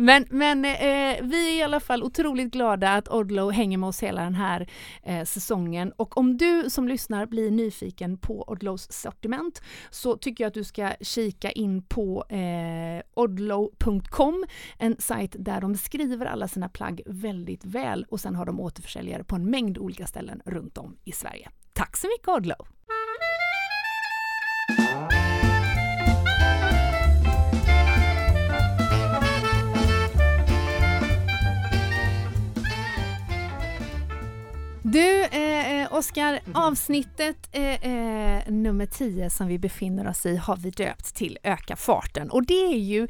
Men, 0.00 0.26
men 0.30 0.64
eh, 0.64 1.16
vi 1.22 1.50
är 1.50 1.58
i 1.58 1.62
alla 1.62 1.80
fall 1.80 2.02
otroligt 2.02 2.52
glada 2.52 2.94
att 2.94 3.08
Odlo 3.08 3.50
hänger 3.50 3.78
med 3.78 3.88
oss 3.88 4.02
hela 4.02 4.22
den 4.22 4.34
här 4.34 4.68
eh, 5.02 5.24
säsongen. 5.24 5.92
Och 5.96 6.18
om 6.18 6.36
du 6.36 6.70
som 6.70 6.88
lyssnar 6.88 7.26
blir 7.26 7.50
nyfiken 7.50 8.18
på 8.18 8.44
Odlos 8.46 8.92
sortiment 8.92 9.62
så 9.90 10.16
tycker 10.16 10.44
jag 10.44 10.48
att 10.48 10.54
du 10.54 10.64
ska 10.64 10.92
kika 11.00 11.50
in 11.50 11.82
på 11.82 12.24
eh, 12.28 13.02
odlo.com, 13.14 14.44
en 14.78 14.96
sajt 14.98 15.36
där 15.38 15.60
de 15.60 15.74
skriver 15.74 16.26
alla 16.26 16.48
sina 16.48 16.68
plagg 16.68 17.02
väldigt 17.06 17.64
väl 17.64 18.06
och 18.08 18.20
sen 18.20 18.34
har 18.34 18.46
de 18.46 18.60
återförsäljare 18.60 19.24
på 19.24 19.36
en 19.36 19.50
mängd 19.50 19.78
olika 19.78 20.06
ställen 20.06 20.42
runt 20.44 20.78
om 20.78 20.96
i 21.04 21.12
Sverige. 21.12 21.48
Tack 21.72 21.96
så 21.96 22.06
mycket 22.06 22.28
Odlo! 22.28 22.77
Du, 34.98 35.24
eh, 35.24 35.82
eh, 35.82 35.92
Oskar, 35.92 36.40
avsnittet 36.54 37.48
eh, 37.52 37.84
eh, 37.84 38.42
nummer 38.48 38.86
10 38.86 39.30
som 39.30 39.46
vi 39.46 39.58
befinner 39.58 40.08
oss 40.08 40.26
i 40.26 40.36
har 40.36 40.56
vi 40.56 40.70
döpt 40.70 41.14
till 41.14 41.38
Öka 41.42 41.76
farten 41.76 42.30
och 42.30 42.46
det 42.46 42.72
är 42.72 42.78
ju 42.78 43.08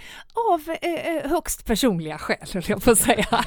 av 0.53 0.77
eh, 0.83 0.93
eh, 0.93 1.31
högst 1.31 1.67
personliga 1.67 2.19
skäl, 2.19 2.47
höll 2.55 2.63
jag 2.67 2.83
på 2.83 2.91
att 2.91 2.99
säga. 2.99 3.27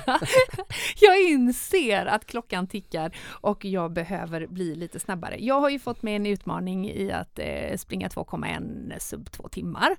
jag 1.01 1.21
inser 1.21 2.05
att 2.05 2.25
klockan 2.25 2.67
tickar 2.67 3.15
och 3.27 3.65
jag 3.65 3.93
behöver 3.93 4.47
bli 4.47 4.75
lite 4.75 4.99
snabbare. 4.99 5.35
Jag 5.39 5.61
har 5.61 5.69
ju 5.69 5.79
fått 5.79 6.03
med 6.03 6.15
en 6.15 6.25
utmaning 6.25 6.89
i 6.89 7.11
att 7.11 7.39
springa 7.75 8.07
2,1 8.07 8.99
sub 8.99 9.31
2 9.31 9.49
timmar. 9.49 9.95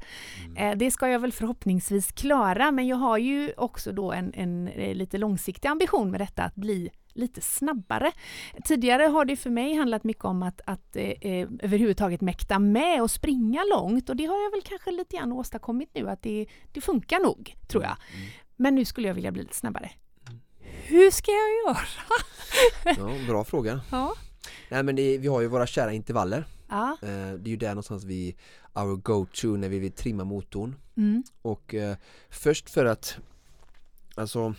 Eh, 0.56 0.76
det 0.76 0.90
ska 0.90 1.08
jag 1.08 1.18
väl 1.18 1.32
förhoppningsvis 1.32 2.12
klara, 2.12 2.70
men 2.70 2.86
jag 2.86 2.96
har 2.96 3.18
ju 3.18 3.52
också 3.56 3.92
då 3.92 4.12
en, 4.12 4.32
en 4.34 4.68
eh, 4.68 4.94
lite 4.94 5.18
långsiktig 5.18 5.68
ambition 5.68 6.10
med 6.10 6.20
detta 6.20 6.42
att 6.42 6.54
bli 6.54 6.90
lite 7.14 7.40
snabbare. 7.40 8.12
Tidigare 8.64 9.02
har 9.02 9.24
det 9.24 9.36
för 9.36 9.50
mig 9.50 9.74
handlat 9.74 10.04
mycket 10.04 10.24
om 10.24 10.42
att, 10.42 10.60
att 10.66 10.96
eh, 10.96 11.04
eh, 11.04 11.48
överhuvudtaget 11.62 12.20
mäkta 12.20 12.58
med 12.58 13.02
och 13.02 13.10
springa 13.10 13.64
långt 13.64 14.08
och 14.10 14.16
det 14.16 14.26
har 14.26 14.42
jag 14.42 14.50
väl 14.50 14.62
kanske 14.62 14.90
lite 14.90 15.16
grann 15.16 15.32
åstadkommit 15.32 15.90
nu 15.94 16.08
att 16.10 16.22
det, 16.22 16.46
det 16.72 16.80
funkar 16.80 17.20
nog, 17.20 17.56
tror 17.68 17.82
jag. 17.82 17.96
Men 18.56 18.74
nu 18.74 18.84
skulle 18.84 19.08
jag 19.08 19.14
vilja 19.14 19.32
bli 19.32 19.42
lite 19.42 19.54
snabbare. 19.54 19.90
Hur 20.84 21.10
ska 21.10 21.30
jag 21.30 21.74
göra? 21.74 21.84
ja, 23.18 23.26
bra 23.26 23.44
fråga 23.44 23.80
Ja. 23.90 24.14
Nej 24.68 24.82
men 24.82 24.96
det, 24.96 25.18
vi 25.18 25.28
har 25.28 25.40
ju 25.40 25.46
våra 25.46 25.66
kära 25.66 25.92
intervaller 25.92 26.44
Ja. 26.68 26.96
eh, 27.02 27.08
Det 27.08 27.48
är 27.48 27.50
ju 27.50 27.56
där 27.56 27.68
någonstans 27.68 28.04
vi 28.04 28.36
Our 28.74 28.96
go-to 28.96 29.56
när 29.56 29.68
vi 29.68 29.78
vill 29.78 29.92
trimma 29.92 30.24
motorn 30.24 30.76
Mm. 30.96 31.22
Och 31.42 31.74
eh, 31.74 31.96
först 32.30 32.70
för 32.70 32.84
att 32.84 33.18
Alltså 34.14 34.54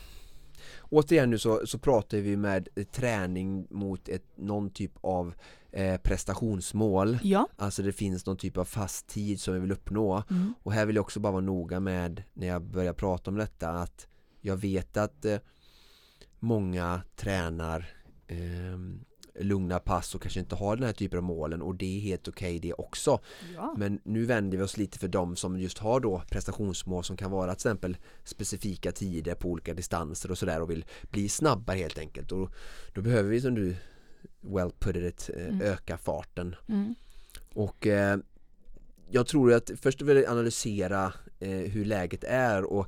återigen 0.94 1.30
nu 1.30 1.38
så, 1.38 1.62
så 1.68 1.80
pratar 1.80 2.18
vi 2.18 2.38
med 2.38 2.68
träning 2.92 3.68
mot 3.70 4.10
ett, 4.10 4.24
någon 4.36 4.70
typ 4.70 4.92
av 5.02 5.34
eh, 5.72 5.98
prestationsmål 5.98 7.18
Ja. 7.24 7.48
Alltså 7.56 7.84
det 7.84 7.94
finns 7.94 8.26
någon 8.26 8.38
typ 8.38 8.58
av 8.58 8.66
fast 8.66 9.08
tid 9.08 9.42
som 9.42 9.54
vi 9.54 9.60
vill 9.60 9.72
uppnå 9.72 10.24
Mm. 10.30 10.54
och 10.64 10.74
här 10.74 10.86
vill 10.86 10.96
jag 10.96 11.04
också 11.04 11.20
bara 11.20 11.32
vara 11.34 11.42
noga 11.42 11.80
med 11.80 12.24
när 12.34 12.48
jag 12.48 12.62
börjar 12.62 12.94
prata 12.94 13.32
om 13.32 13.38
detta 13.38 13.70
att 13.70 14.08
jag 14.42 14.58
vet 14.58 14.98
att 14.98 15.26
eh, 15.26 15.38
många 16.40 17.02
tränar 17.16 17.90
eh, 18.28 18.78
lugna 19.40 19.80
pass 19.80 20.16
och 20.16 20.22
kanske 20.22 20.40
inte 20.40 20.56
har 20.56 20.76
den 20.76 20.86
här 20.86 20.94
typen 20.94 21.18
av 21.18 21.24
målen 21.24 21.62
och 21.62 21.76
det 21.76 21.98
är 21.98 22.00
helt 22.00 22.28
okej 22.28 22.60
det 22.60 22.74
också 22.74 23.20
Ja. 23.56 23.76
men 23.78 24.00
nu 24.04 24.26
vänder 24.26 24.58
vi 24.58 24.64
oss 24.64 24.78
lite 24.78 25.00
för 25.00 25.08
dem 25.08 25.36
som 25.36 25.60
just 25.60 25.78
har 25.78 26.00
då 26.00 26.22
prestationsmål 26.30 27.04
som 27.04 27.18
kan 27.18 27.32
vara 27.32 27.52
till 27.52 27.58
exempel 27.58 27.98
specifika 28.24 28.92
tider 28.92 29.36
på 29.36 29.50
olika 29.50 29.74
distanser 29.74 30.32
och 30.32 30.38
sådär 30.38 30.62
och 30.62 30.70
vill 30.70 30.86
bli 31.12 31.30
snabbare 31.30 31.78
helt 31.78 31.98
enkelt 31.98 32.32
och 32.32 32.50
då, 32.94 33.02
behöver 33.02 33.30
vi 33.30 33.42
som 33.42 33.56
du 33.56 33.76
well 34.42 34.72
put 34.80 34.96
it 34.96 35.30
eh, 35.38 35.46
Mm. 35.48 35.62
öka 35.62 35.98
farten 35.98 36.56
Mm. 36.70 36.96
och 37.54 37.88
eh, 37.88 38.18
jag 39.12 39.28
tror 39.28 39.54
att 39.54 39.72
först 39.82 40.02
vill 40.02 40.18
jag 40.18 40.26
analysera 40.26 41.14
eh, 41.40 41.50
hur 41.50 41.86
läget 41.86 42.24
är 42.24 42.64
och 42.64 42.88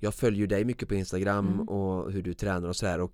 jag 0.00 0.14
följer 0.14 0.46
dig 0.46 0.64
mycket 0.64 0.88
på 0.88 0.94
Instagram 0.94 1.46
Mm. 1.48 1.68
och 1.68 2.12
hur 2.12 2.22
du 2.22 2.34
tränar 2.34 2.68
och 2.68 2.76
sådär 2.76 3.00
och 3.00 3.12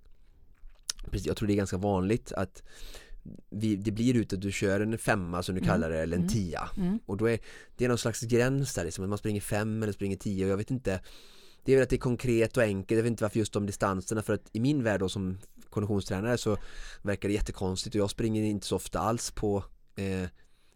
precis, 1.10 1.26
jag 1.26 1.36
tror 1.36 1.46
det 1.48 1.54
är 1.54 1.56
ganska 1.56 1.76
vanligt 1.76 2.32
att 2.32 2.62
vi, 3.50 3.76
det 3.76 3.90
blir 3.90 4.16
ut 4.16 4.32
att 4.32 4.40
du 4.40 4.52
kör 4.52 4.80
en 4.80 4.98
femma 4.98 5.42
som 5.42 5.54
du 5.54 5.58
Mm. 5.60 5.68
kallar 5.70 5.90
det 5.90 5.98
eller 6.00 6.16
en 6.16 6.22
Mm. 6.22 6.34
tia 6.34 6.68
Mm. 6.76 6.98
och 7.06 7.16
då 7.16 7.28
är 7.28 7.38
det 7.76 7.84
är 7.84 7.88
någon 7.88 7.98
slags 7.98 8.20
gräns 8.20 8.74
där 8.74 8.84
liksom, 8.84 9.08
man 9.08 9.18
springer 9.18 9.40
fem 9.40 9.82
eller 9.82 9.92
springer 9.92 10.16
tio 10.16 10.44
och 10.44 10.50
jag 10.50 10.56
vet 10.56 10.70
inte 10.70 11.00
Det 11.64 11.72
är 11.72 11.76
väl 11.76 11.82
att 11.82 11.90
det 11.90 11.96
är 11.96 12.00
konkret 12.00 12.56
och 12.56 12.62
enkelt, 12.62 12.96
jag 12.96 13.02
vet 13.02 13.10
inte 13.10 13.24
varför 13.24 13.38
just 13.38 13.52
de 13.52 13.66
distanserna 13.66 14.22
för 14.22 14.32
att 14.34 14.48
i 14.52 14.60
min 14.60 14.82
värld 14.82 15.00
då 15.00 15.08
som 15.08 15.38
konditionstränare 15.70 16.38
så 16.38 16.56
verkar 17.02 17.28
det 17.28 17.34
jättekonstigt 17.34 17.94
och 17.94 18.00
jag 18.00 18.10
springer 18.10 18.42
inte 18.42 18.66
så 18.66 18.76
ofta 18.76 18.98
alls 19.00 19.30
på 19.30 19.64
eh, 19.96 20.28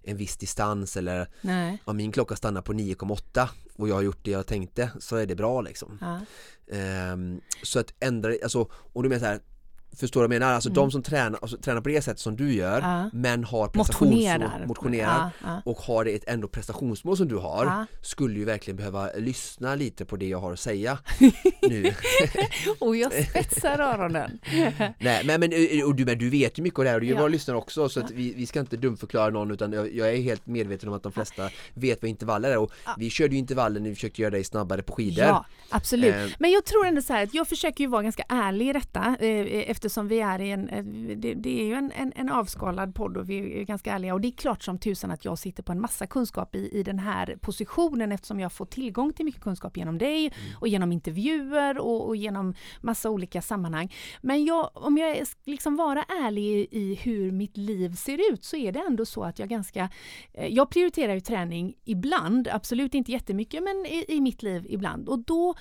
en 0.02 0.16
viss 0.16 0.36
distans 0.36 0.96
eller 0.96 1.28
Nej. 1.40 1.82
om 1.84 1.96
min 1.96 2.12
klocka 2.12 2.36
stannar 2.36 2.62
på 2.62 2.72
9,8 2.72 3.48
och 3.76 3.88
jag 3.88 3.94
har 3.94 4.02
gjort 4.02 4.24
det 4.24 4.30
jag 4.30 4.46
tänkte 4.46 4.90
så 5.00 5.16
är 5.16 5.26
det 5.26 5.34
bra 5.34 5.60
liksom 5.60 5.98
Ja. 6.00 6.20
Ehm, 6.76 7.40
Så 7.62 7.78
att 7.78 7.94
ändra, 8.00 8.32
alltså, 8.42 8.68
och 8.72 9.02
du 9.02 9.08
menar 9.08 9.20
så 9.20 9.26
här 9.26 9.40
Förstår 9.96 10.20
du 10.22 10.28
vad 10.28 10.34
jag 10.34 10.40
menar? 10.40 10.52
Alltså 10.54 10.68
Mm. 10.68 10.74
de 10.74 10.90
som 10.90 11.02
tränar, 11.02 11.38
alltså, 11.42 11.56
tränar 11.56 11.80
på 11.80 11.88
det 11.88 12.02
sättet 12.02 12.18
som 12.20 12.36
du 12.36 12.54
gör 12.54 12.80
Ja. 12.80 13.10
men 13.12 13.44
har 13.44 13.68
prestationsmål, 13.68 14.08
Motionerar. 14.38 14.66
motionerar 14.66 15.30
Ja, 15.42 15.48
ja. 15.48 15.62
och 15.64 15.76
har 15.78 16.06
ett 16.06 16.24
ändå 16.26 16.48
prestationsmål 16.48 17.16
som 17.16 17.28
du 17.28 17.36
har 17.36 17.86
skulle 18.02 18.38
ju 18.38 18.44
verkligen 18.44 18.76
behöva 18.76 19.08
lyssna 19.16 19.74
lite 19.74 20.04
på 20.04 20.16
det 20.16 20.28
jag 20.28 20.38
har 20.38 20.52
att 20.52 20.60
säga 20.60 20.98
nu. 21.68 21.92
Och 22.78 22.96
jag 22.96 23.12
spetsar 23.12 23.78
öronen. 23.78 24.38
Nej 24.98 25.22
men, 25.24 25.40
men, 25.40 25.50
och 25.86 25.94
du, 25.94 26.04
men 26.04 26.18
du 26.18 26.30
vet 26.30 26.58
ju 26.58 26.62
mycket 26.62 26.78
av 26.78 26.84
det 26.84 26.90
här 26.90 26.96
och 26.96 27.00
du 27.00 27.06
är 27.06 27.10
ju 27.10 27.16
våra 27.18 27.28
lyssnare 27.28 27.56
också 27.56 27.88
så 27.88 28.00
att 28.00 28.10
vi, 28.10 28.34
vi 28.34 28.46
ska 28.46 28.60
inte 28.60 28.76
dumförklara 28.76 29.30
någon 29.30 29.50
utan 29.50 29.72
jag, 29.72 29.94
jag 29.94 30.08
är 30.12 30.16
helt 30.22 30.46
medveten 30.46 30.88
om 30.88 30.94
att 30.94 31.02
de 31.02 31.12
flesta 31.12 31.48
vet 31.74 32.02
vad 32.02 32.08
intervaller 32.08 32.50
är 32.50 32.58
och 32.58 32.72
vi 32.98 33.10
körde 33.10 33.32
ju 33.34 33.38
intervaller 33.38 33.80
när 33.80 33.88
vi 33.88 33.94
försökte 33.94 34.22
göra 34.22 34.30
dig 34.30 34.44
snabbare 34.44 34.82
på 34.82 34.92
skidor. 34.92 35.24
Ja, 35.24 35.46
absolut. 35.70 36.14
Eh. 36.14 36.26
Men 36.38 36.50
jag 36.50 36.64
tror 36.64 36.86
ändå 36.86 37.02
så 37.02 37.12
här 37.12 37.22
att 37.22 37.34
jag 37.34 37.48
försöker 37.48 37.84
ju 37.84 37.90
vara 37.90 38.02
ganska 38.02 38.24
ärlig 38.28 38.68
i 38.68 38.72
detta 38.72 39.16
eh, 39.20 39.70
eftersom 39.84 40.08
vi 40.08 40.20
är 40.20 40.40
i 40.40 40.50
en, 40.50 40.68
eh, 40.68 40.84
det, 41.16 41.34
det 41.34 41.60
är 41.60 41.64
ju 41.64 41.74
en, 41.74 41.92
en, 41.92 42.12
en 42.16 42.28
avskalad 42.28 42.94
podd 42.94 43.16
och 43.16 43.30
vi 43.30 43.60
är 43.60 43.64
ganska 43.64 43.92
ärliga 43.92 44.14
och 44.14 44.20
det 44.20 44.28
är 44.28 44.32
klart 44.32 44.62
som 44.62 44.78
tusan 44.78 45.10
att 45.10 45.24
jag 45.24 45.38
sitter 45.38 45.62
på 45.62 45.72
en 45.72 45.80
massa 45.80 46.06
kunskap 46.06 46.54
i, 46.54 46.78
i 46.78 46.82
den 46.82 46.98
här 46.98 47.36
positionen 47.40 48.12
eftersom 48.12 48.40
jag 48.40 48.52
får 48.52 48.66
tillgång 48.66 49.12
till 49.12 49.24
mycket 49.24 49.42
kunskap 49.42 49.76
genom 49.76 49.98
dig 49.98 50.32
och 50.60 50.68
genom 50.68 50.92
intervjuer 50.92 51.78
och, 51.78 52.06
och 52.06 52.16
genom 52.16 52.54
massa 52.80 53.10
olika 53.10 53.42
sammanhang. 53.42 53.92
Men 54.22 54.44
jag, 54.44 54.70
om 54.74 54.98
jag 54.98 55.26
liksom 55.44 55.76
vara 55.76 56.02
ärlig 56.02 56.44
i, 56.44 56.68
i 56.70 56.94
hur 56.94 57.32
mitt 57.32 57.56
liv 57.56 57.94
ser 57.94 58.32
ut 58.32 58.44
så 58.44 58.56
är 58.56 58.72
det 58.72 58.80
ändå 58.88 59.06
så 59.06 59.24
att 59.24 59.38
jag 59.38 59.48
ganska 59.48 59.90
Eh, 60.34 60.46
Jag 60.46 60.70
prioriterar 60.70 61.14
ju 61.14 61.20
träning 61.20 61.74
ibland, 61.84 62.48
absolut 62.48 62.94
inte 62.94 63.12
jättemycket, 63.12 63.62
men 63.62 63.86
i, 63.86 64.04
i 64.08 64.20
mitt 64.20 64.42
liv 64.42 64.66
ibland. 64.68 65.08
Och 65.08 65.18
då 65.18 65.54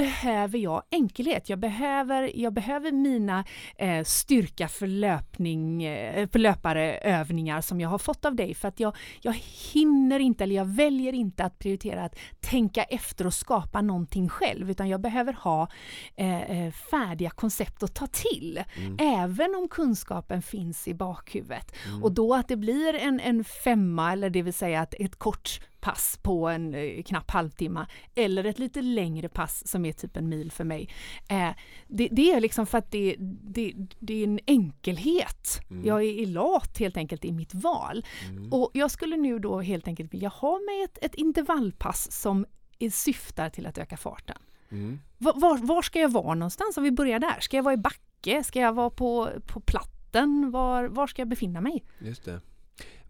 behöver 0.00 0.58
jag 0.58 0.82
enkelhet. 0.90 1.48
Jag 1.48 1.58
behöver, 1.58 2.30
jag 2.34 2.52
behöver 2.52 2.92
mina 2.92 3.44
eh, 3.76 4.04
styrka 4.04 4.68
för, 4.68 4.86
löpning, 4.86 5.82
eh, 5.82 6.28
för 6.32 6.38
löpareövningar 6.38 7.60
som 7.60 7.80
jag 7.80 7.88
har 7.88 7.98
fått 7.98 8.24
av 8.24 8.34
dig 8.34 8.54
för 8.54 8.68
att 8.68 8.80
jag, 8.80 8.96
jag 9.20 9.36
hinner 9.72 10.20
inte 10.20 10.44
eller 10.44 10.56
jag 10.56 10.64
väljer 10.64 11.12
inte 11.12 11.44
att 11.44 11.58
prioritera 11.58 12.04
att 12.04 12.18
tänka 12.40 12.82
efter 12.82 13.26
och 13.26 13.34
skapa 13.34 13.80
någonting 13.80 14.28
själv 14.28 14.70
utan 14.70 14.88
jag 14.88 15.00
behöver 15.00 15.32
ha 15.32 15.68
eh, 16.16 16.40
eh, 16.50 16.72
färdiga 16.72 17.30
koncept 17.30 17.82
att 17.82 17.94
ta 17.94 18.06
till. 18.06 18.64
Även 18.98 19.54
om 19.54 19.68
kunskapen 19.68 20.42
finns 20.42 20.88
i 20.88 20.94
bakhuvudet. 20.94 21.74
Och 22.02 22.12
då 22.12 22.34
att 22.34 22.48
det 22.48 22.56
blir 22.56 22.94
en, 22.94 23.20
en 23.20 23.44
femma 23.44 24.12
eller 24.12 24.30
det 24.30 24.42
vill 24.42 24.54
säga 24.54 24.80
att 24.80 24.94
ett 24.94 25.16
kort 25.16 25.60
pass 25.80 26.18
på 26.22 26.48
en 26.48 26.74
eh, 26.74 27.02
knapp 27.02 27.30
halvtimme 27.30 27.86
eller 28.14 28.44
ett 28.44 28.58
lite 28.58 28.82
längre 28.82 29.28
pass 29.28 29.68
som 29.68 29.84
är 29.84 29.92
typ 29.92 30.16
en 30.16 30.28
mil 30.28 30.52
för 30.52 30.64
mig. 30.64 30.88
Eh, 31.28 31.50
det, 31.86 32.08
det 32.12 32.32
är 32.32 32.40
liksom 32.40 32.66
för 32.66 32.78
att 32.78 32.90
det, 32.90 33.16
det, 33.18 33.74
det 33.98 34.14
är 34.14 34.24
en 34.24 34.40
enkelhet. 34.46 35.60
Jag 35.84 36.04
är 36.04 36.26
lat 36.26 36.78
helt 36.78 36.96
enkelt 36.96 37.24
i 37.24 37.32
mitt 37.32 37.54
val. 37.54 38.04
Och 38.50 38.70
jag 38.74 38.90
skulle 38.90 39.16
nu 39.16 39.38
då 39.38 39.60
helt 39.60 39.88
enkelt 39.88 40.14
vilja 40.14 40.28
ha 40.28 40.58
mig 40.58 40.82
ett, 40.82 40.98
ett 41.04 41.14
intervallpass 41.14 42.12
som 42.12 42.46
syftar 42.92 43.50
till 43.50 43.66
att 43.66 43.78
öka 43.78 43.96
farten. 43.96 44.36
Mm. 44.70 45.00
Var, 45.18 45.40
var, 45.40 45.58
var 45.58 45.82
ska 45.82 45.98
jag 45.98 46.08
vara 46.08 46.34
någonstans 46.34 46.76
om 46.76 46.84
vi 46.84 46.90
börjar 46.90 47.18
där? 47.18 47.40
Ska 47.40 47.56
jag 47.56 47.64
vara 47.64 47.74
i 47.74 47.76
backe? 47.76 48.44
Ska 48.44 48.60
jag 48.60 48.72
vara 48.72 48.90
på, 48.90 49.28
på 49.46 49.60
platten? 49.60 50.50
Var, 50.50 50.84
var 50.84 51.06
ska 51.06 51.20
jag 51.22 51.28
befinna 51.28 51.60
mig? 51.60 51.84
Just 51.98 52.24
det. 52.24 52.40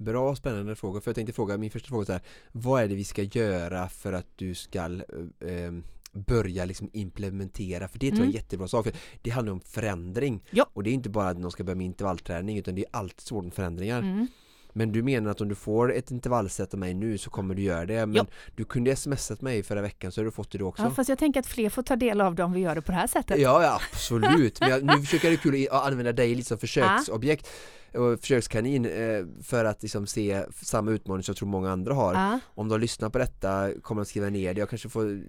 Bra 0.04 0.36
spännande 0.36 0.76
fråga, 0.76 1.00
för 1.00 1.08
jag 1.10 1.14
tänkte 1.16 1.32
fråga, 1.32 1.56
min 1.58 1.70
första 1.70 1.88
fråga 1.88 2.02
är 2.02 2.06
så 2.06 2.12
här, 2.12 2.22
vad 2.52 2.82
är 2.82 2.88
det 2.88 2.94
vi 2.94 3.04
ska 3.04 3.22
göra 3.22 3.88
för 3.88 4.12
att 4.12 4.26
du 4.36 4.54
ska 4.54 4.78
eh, 4.78 5.50
eh, 5.50 5.72
börja 6.12 6.64
liksom 6.64 6.90
implementera, 6.92 7.88
för 7.88 7.98
det 7.98 8.10
tror 8.10 8.18
jag 8.18 8.18
är 8.18 8.22
en 8.22 8.30
Mm. 8.30 8.34
jättebra 8.36 8.68
sak, 8.68 8.84
för 8.84 8.94
det 9.22 9.30
handlar 9.30 9.52
om 9.52 9.60
förändring 9.60 10.42
Ja. 10.50 10.66
och 10.72 10.82
det 10.82 10.90
är 10.90 10.94
inte 10.94 11.08
bara 11.10 11.28
att 11.28 11.38
någon 11.38 11.50
ska 11.52 11.64
börja 11.64 11.76
med 11.76 11.86
intervallträning 11.86 12.58
utan 12.58 12.74
det 12.74 12.80
är 12.80 12.88
alltid 12.96 13.20
svårt 13.20 13.44
med 13.44 13.54
förändringar 13.54 13.98
Mm. 13.98 14.26
Men 14.72 14.92
du 14.92 15.02
menar 15.02 15.30
att 15.30 15.40
om 15.40 15.48
du 15.48 15.54
får 15.54 15.92
ett 15.92 16.10
intervallsätt 16.10 16.74
av 16.74 16.80
mig 16.80 16.94
nu 16.94 17.18
så 17.18 17.30
kommer 17.30 17.54
du 17.54 17.62
göra 17.62 17.86
det, 17.86 18.06
men 18.06 18.16
Ja. 18.16 18.26
du 18.56 18.64
kunde 18.64 18.96
smsat 18.96 19.40
mig 19.40 19.62
förra 19.62 19.82
veckan 19.82 20.12
så 20.12 20.20
har 20.20 20.24
du 20.24 20.30
fått 20.30 20.50
det 20.50 20.58
då 20.58 20.66
också 20.68 20.82
Ja, 20.82 20.90
fast 20.90 21.08
jag 21.08 21.18
tänker 21.18 21.40
att 21.40 21.46
fler 21.46 21.70
får 21.70 21.82
ta 21.82 21.96
del 21.96 22.20
av 22.20 22.34
det 22.34 22.42
om 22.44 22.52
vi 22.52 22.60
gör 22.60 22.74
det 22.74 22.82
på 22.82 22.92
det 22.92 22.98
här 22.98 23.06
sättet. 23.06 23.40
Ja, 23.40 23.62
ja 23.62 23.80
absolut, 23.92 24.60
men 24.60 24.70
jag, 24.70 24.84
nu 24.84 24.92
försöker 25.02 25.30
jag 25.30 25.40
kul 25.40 25.68
att 25.70 25.86
använda 25.86 26.12
dig 26.12 26.34
lite 26.34 26.48
som 26.48 26.58
försöksobjekt 26.58 27.48
och 27.94 28.20
försökskanin 28.20 28.84
eh, 28.86 29.24
för 29.42 29.64
att 29.64 29.82
liksom 29.82 30.06
se 30.06 30.42
samma 30.62 30.90
utmaning 30.90 31.22
som 31.22 31.32
jag 31.32 31.36
tror 31.36 31.48
många 31.48 31.70
andra 31.70 31.94
har 31.94 32.14
Ja, 32.14 32.40
Om 32.54 32.68
de 32.68 32.80
lyssnar 32.80 33.10
på 33.10 33.18
detta 33.18 33.68
kommer 33.82 34.02
de 34.02 34.06
skriva 34.08 34.28
ner 34.28 34.54
det, 34.54 34.60
jag 34.60 34.68
kanske 34.70 34.88
får 34.88 35.22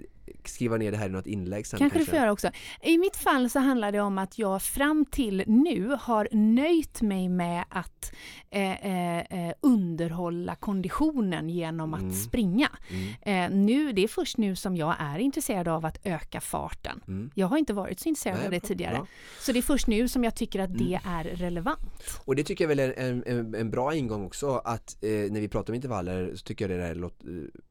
skriva 0.46 0.78
ner 0.78 0.92
det 0.92 0.98
här 0.98 1.06
i 1.06 1.12
något 1.12 1.28
inlägg 1.28 1.68
sen 1.68 1.80
kanske 1.80 2.00
du 2.00 2.06
får 2.06 2.16
göra 2.16 2.32
också. 2.32 2.50
I 2.82 2.98
mitt 2.98 3.16
fall 3.16 3.50
så 3.50 3.60
handlar 3.60 3.92
det 3.92 4.00
om 4.02 4.18
att 4.18 4.38
jag 4.40 4.62
fram 4.62 5.06
till 5.06 5.44
nu 5.48 5.98
har 6.02 6.28
nöjt 6.32 7.02
mig 7.02 7.30
med 7.30 7.64
att 7.70 8.12
eh, 8.50 8.86
eh, 8.86 9.20
eh, 9.48 9.54
underhålla 9.62 10.56
konditionen 10.56 11.50
genom 11.50 11.94
att 11.94 12.02
Mm. 12.02 12.14
springa. 12.14 12.70
Mm, 12.90 13.12
Eh, 13.52 13.58
nu, 13.58 13.92
det 13.92 14.04
är 14.04 14.08
först 14.08 14.38
nu 14.38 14.56
som 14.56 14.76
jag 14.76 14.96
är 15.00 15.20
intresserad 15.20 15.68
av 15.68 15.86
att 15.86 16.00
öka 16.04 16.42
farten. 16.42 17.02
mm. 17.08 17.32
Jag 17.36 17.48
har 17.48 17.58
inte 17.58 17.74
varit 17.74 18.00
så 18.00 18.10
intresserad 18.10 18.38
Nej, 18.38 18.46
av 18.46 18.52
det 18.52 18.60
tidigare. 18.60 18.94
bra. 18.96 19.08
Så 19.40 19.52
det 19.52 19.60
är 19.60 19.64
först 19.64 19.88
nu 19.88 20.08
som 20.08 20.24
jag 20.24 20.36
tycker 20.36 20.60
att 20.60 20.78
det 20.78 21.00
Mm. 21.06 21.18
är 21.20 21.24
relevant. 21.24 22.20
Och 22.26 22.36
det 22.36 22.44
tycker 22.52 22.64
jag 22.64 22.70
väl 22.70 22.80
är 22.80 22.94
en, 22.98 23.24
en, 23.26 23.56
en 23.56 23.72
bra 23.72 23.96
ingång 23.96 24.26
också 24.26 24.50
att 24.66 24.98
eh, 25.04 25.10
när 25.10 25.40
vi 25.42 25.48
pratar 25.48 25.74
om 25.74 25.76
intervaller 25.76 26.36
så 26.36 26.44
tycker 26.44 26.70
jag 26.70 26.80
det 26.80 26.86
är 26.86 26.92
en 26.96 27.04
eh, 27.04 27.10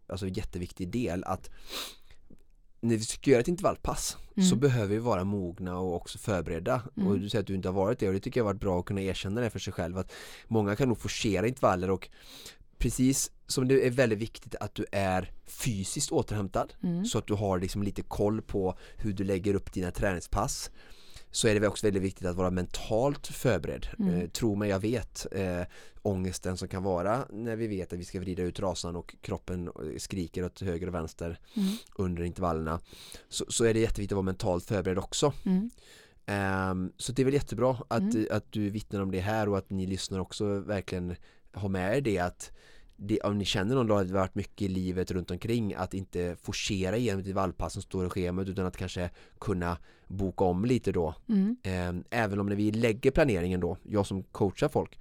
alltså 0.06 0.26
en 0.26 0.32
jätteviktig 0.32 0.88
del 0.88 1.24
att 1.24 1.50
när 2.80 2.96
vi 2.96 3.02
ska 3.02 3.30
göra 3.30 3.40
ett 3.40 3.48
intervallpass 3.48 4.16
Mm. 4.36 4.48
så 4.48 4.56
behöver 4.56 4.86
vi 4.94 4.98
vara 4.98 5.24
mogna 5.24 5.78
och 5.78 5.94
också 5.94 6.18
förberedda 6.18 6.82
Mm. 6.96 7.08
och 7.08 7.18
du 7.20 7.28
säger 7.28 7.40
att 7.40 7.46
du 7.46 7.54
inte 7.54 7.68
har 7.68 7.74
varit 7.74 7.98
det 7.98 8.06
och 8.08 8.14
det 8.14 8.20
tycker 8.20 8.40
jag 8.40 8.44
har 8.44 8.52
varit 8.52 8.60
bra 8.60 8.80
att 8.80 8.84
kunna 8.86 9.00
erkänna 9.02 9.40
det 9.40 9.50
för 9.50 9.58
sig 9.58 9.72
själv 9.72 9.98
att 9.98 10.12
många 10.48 10.76
kan 10.76 10.88
nog 10.88 10.98
forcera 10.98 11.46
intervaller 11.48 11.90
och 11.90 12.08
precis 12.78 13.30
som 13.46 13.68
det 13.68 13.86
är 13.86 13.90
väldigt 13.90 14.18
viktigt 14.18 14.54
att 14.54 14.74
du 14.74 14.86
är 14.92 15.32
fysiskt 15.46 16.12
återhämtad 16.12 16.74
Mm. 16.82 17.04
så 17.04 17.18
att 17.18 17.26
du 17.26 17.34
har 17.34 17.58
liksom 17.58 17.82
lite 17.82 18.02
koll 18.02 18.42
på 18.42 18.74
hur 18.96 19.12
du 19.12 19.24
lägger 19.24 19.54
upp 19.54 19.72
dina 19.72 19.90
träningspass 19.90 20.70
så 21.30 21.48
är 21.48 21.60
det 21.60 21.68
också 21.68 21.86
väldigt 21.86 22.02
viktigt 22.02 22.26
att 22.26 22.36
vara 22.36 22.50
mentalt 22.50 23.26
förberedd. 23.26 23.86
Mm. 23.98 24.20
Eh, 24.20 24.28
tro 24.28 24.54
mig, 24.54 24.70
jag 24.70 24.80
vet 24.80 25.26
eh, 25.32 25.62
ångesten 26.02 26.56
som 26.56 26.68
kan 26.68 26.82
vara 26.82 27.26
när 27.30 27.56
vi 27.56 27.66
vet 27.66 27.92
att 27.92 27.98
vi 27.98 28.04
ska 28.04 28.20
vrida 28.20 28.42
ut 28.42 28.60
rasan 28.60 28.96
och 28.96 29.14
kroppen 29.20 29.68
eh, 29.68 29.98
skriker 29.98 30.44
åt 30.44 30.60
höger 30.60 30.86
och 30.86 30.94
vänster 30.94 31.38
Mm. 31.56 31.68
under 31.96 32.22
intervallerna. 32.22 32.80
Så, 33.28 33.44
så 33.48 33.64
är 33.64 33.74
det 33.74 33.80
jätteviktigt 33.80 34.12
att 34.12 34.16
vara 34.16 34.22
mentalt 34.22 34.64
förberedd 34.64 34.98
också. 34.98 35.32
Mm. 35.46 35.70
Ehm, 36.26 36.92
så 36.96 37.12
det 37.12 37.22
är 37.22 37.24
väl 37.24 37.34
jättebra 37.34 37.76
att, 37.88 38.00
Mm. 38.00 38.26
att 38.30 38.52
du 38.52 38.70
vittnar 38.70 39.00
om 39.00 39.10
det 39.10 39.20
här 39.20 39.48
och 39.48 39.58
att 39.58 39.70
ni 39.70 39.86
lyssnar 39.86 40.18
också 40.18 40.44
verkligen 40.60 41.16
har 41.52 41.68
med 41.68 41.96
er 41.96 42.00
det 42.00 42.18
att 42.18 42.52
det, 43.02 43.20
om 43.20 43.38
ni 43.38 43.44
känner 43.44 43.74
någon 43.74 43.86
dag 43.86 44.00
att 44.00 44.08
det 44.08 44.14
varit 44.14 44.34
mycket 44.34 44.62
i 44.62 44.68
livet 44.68 45.10
runt 45.10 45.30
omkring 45.30 45.74
att 45.74 45.94
inte 45.94 46.36
forcera 46.42 46.96
igenom 46.96 47.20
ett 47.20 47.34
vallpass 47.34 47.72
som 47.72 47.82
står 47.82 48.06
i 48.06 48.08
schemat 48.08 48.48
utan 48.48 48.66
att 48.66 48.76
kanske 48.76 49.10
kunna 49.38 49.78
boka 50.06 50.44
om 50.44 50.64
lite 50.64 50.92
då. 50.92 51.14
Mm. 51.28 51.56
Eh, 51.62 52.20
även 52.20 52.40
om 52.40 52.46
när 52.46 52.56
vi 52.56 52.72
lägger 52.72 53.10
planeringen 53.10 53.60
då, 53.60 53.76
jag 53.82 54.06
som 54.06 54.22
coachar 54.22 54.68
folk 54.68 54.98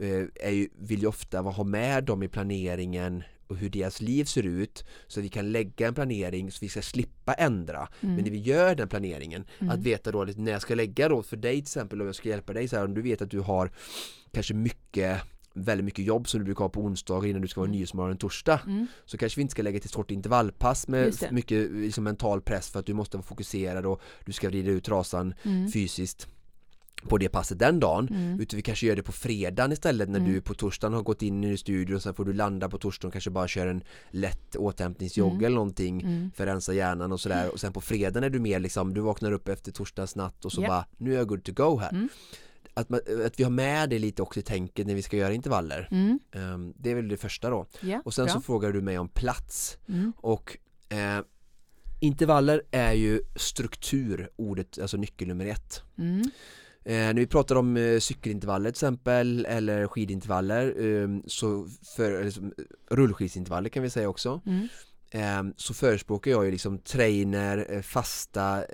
eh, 0.00 0.50
ju, 0.50 0.68
vill 0.78 1.00
ju 1.00 1.06
ofta 1.06 1.40
ha 1.40 1.64
med 1.64 2.04
dem 2.04 2.22
i 2.22 2.28
planeringen 2.28 3.22
och 3.46 3.56
hur 3.56 3.70
deras 3.70 4.00
liv 4.00 4.24
ser 4.24 4.42
ut 4.42 4.84
så 5.06 5.20
vi 5.20 5.28
kan 5.28 5.52
lägga 5.52 5.88
en 5.88 5.94
planering 5.94 6.50
så 6.50 6.58
vi 6.60 6.68
ska 6.68 6.82
slippa 6.82 7.34
ändra. 7.34 7.88
Mm. 8.00 8.14
Men 8.14 8.24
när 8.24 8.30
vi 8.30 8.38
gör 8.38 8.74
den 8.74 8.88
planeringen, 8.88 9.44
Mm. 9.58 9.70
att 9.74 9.80
veta 9.80 10.12
då 10.12 10.24
när 10.36 10.52
jag 10.52 10.62
ska 10.62 10.74
lägga 10.74 11.08
då 11.08 11.22
för 11.22 11.36
dig 11.36 11.54
till 11.54 11.62
exempel 11.62 12.00
om 12.00 12.06
jag 12.06 12.16
ska 12.16 12.28
hjälpa 12.28 12.52
dig 12.52 12.68
så 12.68 12.76
här 12.76 12.84
om 12.84 12.94
du 12.94 13.02
vet 13.02 13.22
att 13.22 13.30
du 13.30 13.40
har 13.40 13.70
kanske 14.32 14.54
mycket 14.54 15.22
väldigt 15.56 15.84
mycket 15.84 16.04
jobb 16.04 16.28
som 16.28 16.40
du 16.40 16.44
brukar 16.44 16.64
ha 16.64 16.68
på 16.68 16.80
onsdagar 16.80 17.28
innan 17.28 17.42
du 17.42 17.48
ska 17.48 17.60
vara 17.60 17.68
Mm. 17.68 17.76
nyhetsmorgon 17.76 18.16
torsdag 18.16 18.60
Mm. 18.66 18.86
så 19.04 19.18
kanske 19.18 19.38
vi 19.38 19.42
inte 19.42 19.52
ska 19.52 19.62
lägga 19.62 19.78
till 19.80 19.86
ett 19.86 19.90
stort 19.90 20.10
intervallpass 20.10 20.88
med 20.88 21.14
mycket 21.30 21.70
liksom, 21.70 22.04
mental 22.04 22.40
press 22.40 22.68
för 22.70 22.80
att 22.80 22.86
du 22.86 22.94
måste 22.94 23.16
vara 23.16 23.24
fokuserad 23.26 23.86
och 23.86 24.00
du 24.24 24.32
ska 24.32 24.48
vrida 24.48 24.70
ut 24.70 24.84
trasan 24.84 25.34
Mm. 25.44 25.68
fysiskt 25.68 26.26
på 27.08 27.18
det 27.18 27.28
passet 27.28 27.58
den 27.58 27.80
dagen 27.80 28.08
Mm. 28.10 28.40
utan 28.40 28.56
vi 28.56 28.62
kanske 28.62 28.86
gör 28.86 28.96
det 28.96 29.02
på 29.02 29.12
fredagen 29.12 29.72
istället 29.72 30.08
när 30.08 30.18
Mm. 30.18 30.32
du 30.32 30.40
på 30.40 30.54
torsdagen 30.54 30.94
har 30.94 31.02
gått 31.02 31.22
in 31.22 31.44
i 31.44 31.56
studion 31.56 32.00
sen 32.00 32.14
får 32.14 32.24
du 32.24 32.32
landa 32.32 32.68
på 32.68 32.78
torsdagen 32.78 33.08
och 33.08 33.12
kanske 33.12 33.30
bara 33.30 33.48
köra 33.48 33.70
en 33.70 33.82
lätt 34.10 34.56
återhämtningsjogg 34.56 35.32
Mm. 35.32 35.44
eller 35.44 35.54
någonting 35.56 36.00
Mm. 36.02 36.30
för 36.34 36.46
att 36.46 36.52
rensa 36.54 36.72
hjärnan 36.74 37.12
och 37.12 37.20
sådär 37.20 37.50
och 37.52 37.60
sen 37.60 37.72
på 37.72 37.80
fredagen 37.80 38.24
är 38.24 38.30
du 38.30 38.38
mer 38.38 38.60
liksom 38.60 38.94
du 38.94 39.00
vaknar 39.00 39.32
upp 39.32 39.48
efter 39.48 39.72
torsdagens 39.72 40.16
natt 40.16 40.44
och 40.44 40.52
så 40.52 40.62
Ja. 40.62 40.68
bara 40.68 40.84
nu 40.96 41.12
är 41.14 41.16
jag 41.18 41.28
good 41.28 41.44
to 41.44 41.52
go 41.52 41.78
här 41.78 41.90
Mm. 41.90 42.08
Att, 42.76 42.88
man, 42.88 43.00
att 43.26 43.40
vi 43.40 43.44
har 43.44 43.50
med 43.50 43.90
det 43.90 43.98
lite 43.98 44.22
också 44.22 44.40
i 44.40 44.42
tänket 44.42 44.86
när 44.86 44.94
vi 44.94 45.02
ska 45.02 45.16
göra 45.16 45.32
intervaller 45.34 45.88
Mm. 45.90 46.18
Ehm, 46.32 46.74
det 46.76 46.90
är 46.90 46.94
väl 46.94 47.08
det 47.08 47.16
första 47.16 47.50
då 47.50 47.66
Ja, 47.80 48.02
och 48.04 48.14
sen 48.14 48.24
bra. 48.24 48.34
så 48.34 48.40
frågar 48.40 48.72
du 48.72 48.80
mig 48.82 48.98
om 48.98 49.08
plats 49.08 49.78
Mm. 49.88 50.12
och 50.16 50.56
eh, 50.88 51.20
intervaller 52.00 52.62
är 52.70 52.92
ju 52.92 53.20
struktur, 53.36 54.30
ordet, 54.36 54.78
alltså 54.78 54.96
nyckel 54.96 55.28
nummer 55.28 55.46
ett. 55.46 55.82
Mm. 55.98 56.20
Eh, 56.84 56.92
när 56.94 57.14
vi 57.14 57.26
pratar 57.26 57.56
om 57.56 57.76
eh, 57.76 57.98
cykelintervaller 58.00 58.70
till 58.70 58.74
exempel 58.76 59.46
eller 59.46 59.86
skidintervaller 59.86 60.74
eh, 60.86 61.08
så 61.26 61.68
för, 61.96 62.12
eller, 62.12 62.30
som, 62.30 62.52
rullskidsintervaller 62.90 63.68
kan 63.68 63.82
vi 63.82 63.90
säga 63.90 64.08
också 64.08 64.40
Mm. 64.46 64.68
eh, 65.10 65.54
så 65.56 65.74
förespråkar 65.74 66.30
jag 66.30 66.44
ju 66.44 66.50
liksom 66.50 66.78
trainer, 66.78 67.66
eh, 67.70 67.82
fasta 67.82 68.64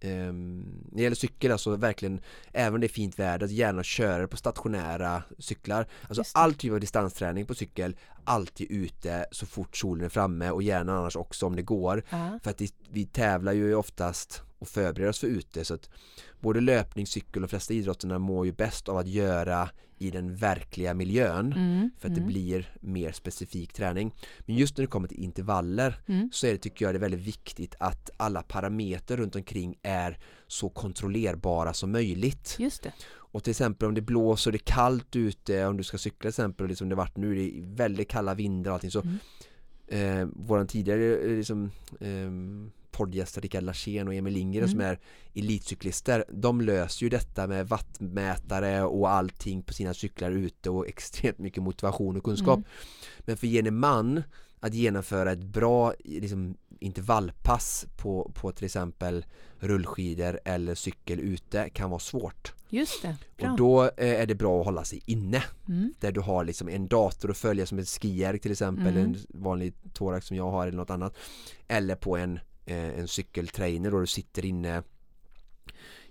ehm, 0.00 0.58
när 0.90 0.96
det 0.96 1.02
gäller 1.02 1.16
cykel 1.16 1.52
alltså 1.52 1.76
verkligen 1.76 2.20
även 2.52 2.74
om 2.74 2.80
det 2.80 2.86
är 2.86 2.88
fint 2.88 3.18
väder 3.18 3.46
att 3.46 3.52
gärna 3.52 3.82
köra 3.82 4.28
på 4.28 4.36
stationära 4.36 5.22
cyklar. 5.38 5.86
Alltså 6.08 6.22
all 6.34 6.54
typ 6.54 6.72
av 6.72 6.80
distansträning 6.80 7.46
på 7.46 7.54
cykel 7.54 7.96
alltid 8.24 8.70
ute 8.70 9.26
så 9.30 9.46
fort 9.46 9.76
solen 9.76 10.04
är 10.04 10.08
framme 10.08 10.50
och 10.50 10.62
gärna 10.62 10.98
annars 10.98 11.16
också 11.16 11.46
om 11.46 11.56
det 11.56 11.62
går. 11.62 12.02
Ja. 12.10 12.38
för 12.42 12.50
att 12.50 12.58
det, 12.58 12.74
vi 12.90 13.06
tävlar 13.06 13.52
ju 13.52 13.74
oftast 13.74 14.42
och 14.58 14.68
förbereder 14.68 15.10
oss 15.10 15.18
för 15.18 15.26
ute 15.26 15.64
så 15.64 15.74
att 15.74 15.90
både 16.40 16.60
löpning, 16.60 17.06
cykel 17.06 17.44
och 17.44 17.50
flesta 17.50 17.74
idrotterna 17.74 18.18
mår 18.18 18.46
ju 18.46 18.52
bäst 18.52 18.88
av 18.88 18.96
att 18.96 19.06
göra 19.08 19.70
i 20.00 20.10
den 20.10 20.36
verkliga 20.36 20.94
miljön 20.94 21.52
Mm. 21.52 21.90
för 21.98 22.08
att 22.08 22.16
mm. 22.16 22.20
det 22.20 22.32
blir 22.32 22.74
mer 22.80 23.12
specifik 23.12 23.72
träning. 23.72 24.14
Men 24.40 24.56
just 24.56 24.76
när 24.76 24.82
det 24.82 24.90
kommer 24.90 25.08
till 25.08 25.22
intervaller 25.24 26.00
Mm. 26.06 26.30
så 26.32 26.46
är 26.46 26.52
det, 26.52 26.58
tycker 26.58 26.84
jag 26.84 26.94
det 26.94 26.98
är 26.98 27.00
väldigt 27.00 27.20
viktigt 27.20 27.74
att 27.80 28.10
alla 28.16 28.42
parametrar 28.42 29.16
runt 29.16 29.36
omkring 29.36 29.74
är 29.82 30.18
så 30.46 30.68
kontrollerbara 30.68 31.72
som 31.72 31.92
möjligt. 31.92 32.56
Just 32.58 32.82
det. 32.82 32.92
Och 33.10 33.44
till 33.44 33.50
exempel 33.50 33.88
om 33.88 33.94
det 33.94 34.00
blåser, 34.00 34.52
det 34.52 34.56
är 34.56 34.72
kallt 34.72 35.16
ute, 35.16 35.66
om 35.66 35.76
du 35.76 35.84
ska 35.84 35.98
cykla 35.98 36.18
till 36.20 36.28
exempel, 36.28 36.64
och 36.64 36.68
liksom 36.68 36.88
det 36.88 36.94
varit 36.94 37.16
nu, 37.16 37.34
det 37.34 37.40
är 37.58 37.76
väldigt 37.76 38.08
kalla 38.08 38.34
vindar 38.34 38.70
och 38.70 38.74
allting 38.74 38.90
så 38.90 39.02
Mm. 39.02 39.18
eh, 40.22 40.28
våran 40.36 40.66
tidigare 40.66 41.16
eh, 41.16 41.36
liksom, 41.36 41.70
eh, 42.00 42.30
poddgäster 42.98 43.40
Rickard 43.40 43.62
Larsén 43.64 44.08
och 44.08 44.14
Emil 44.14 44.32
Lindgren 44.34 44.64
Mm. 44.64 44.70
som 44.70 44.80
är 44.80 44.98
elitcyklister 45.34 46.24
de 46.32 46.60
löser 46.60 47.02
ju 47.02 47.08
detta 47.10 47.46
med 47.46 47.68
wattmätare 47.68 48.82
och 48.84 49.10
allting 49.10 49.62
på 49.62 49.72
sina 49.72 49.94
cyklar 49.94 50.30
ute 50.30 50.70
och 50.70 50.88
extremt 50.88 51.38
mycket 51.38 51.62
motivation 51.62 52.16
och 52.16 52.24
kunskap 52.24 52.58
Mm. 52.58 52.68
men 53.20 53.36
för 53.36 53.46
gemene 53.46 53.70
man 53.76 54.22
att 54.60 54.74
genomföra 54.74 55.32
ett 55.32 55.42
bra 55.44 55.92
liksom, 56.04 56.56
intervallpass 56.80 57.86
på, 57.96 58.30
på 58.34 58.52
till 58.52 58.64
exempel 58.64 59.24
rullskidor 59.58 60.40
eller 60.44 60.74
cykel 60.74 61.20
ute 61.20 61.70
kan 61.70 61.90
vara 61.90 62.00
svårt 62.00 62.52
Just 62.70 63.02
det. 63.02 63.16
Bra. 63.38 63.50
och 63.50 63.56
då 63.56 63.82
eh, 63.84 64.20
är 64.20 64.26
det 64.26 64.34
bra 64.34 64.60
att 64.60 64.64
hålla 64.66 64.84
sig 64.84 65.00
inne 65.06 65.42
Mm. 65.68 65.94
där 66.00 66.12
du 66.12 66.20
har 66.20 66.44
liksom 66.44 66.68
en 66.68 66.88
dator 66.88 67.30
att 67.30 67.36
följa 67.38 67.66
som 67.66 67.78
ett 67.78 67.88
skier 67.88 68.38
till 68.38 68.52
exempel, 68.52 68.96
Mm. 68.96 69.04
en 69.04 69.16
vanlig 69.28 69.74
thorax 69.92 70.26
som 70.26 70.36
jag 70.36 70.50
har 70.50 70.66
eller 70.66 70.76
något 70.78 70.90
annat 70.90 71.16
eller 71.68 71.94
på 71.96 72.16
en, 72.16 72.38
en 72.74 73.08
cykeltrainer 73.08 73.90
då 73.90 74.00
du 74.00 74.06
sitter 74.06 74.44
inne 74.44 74.82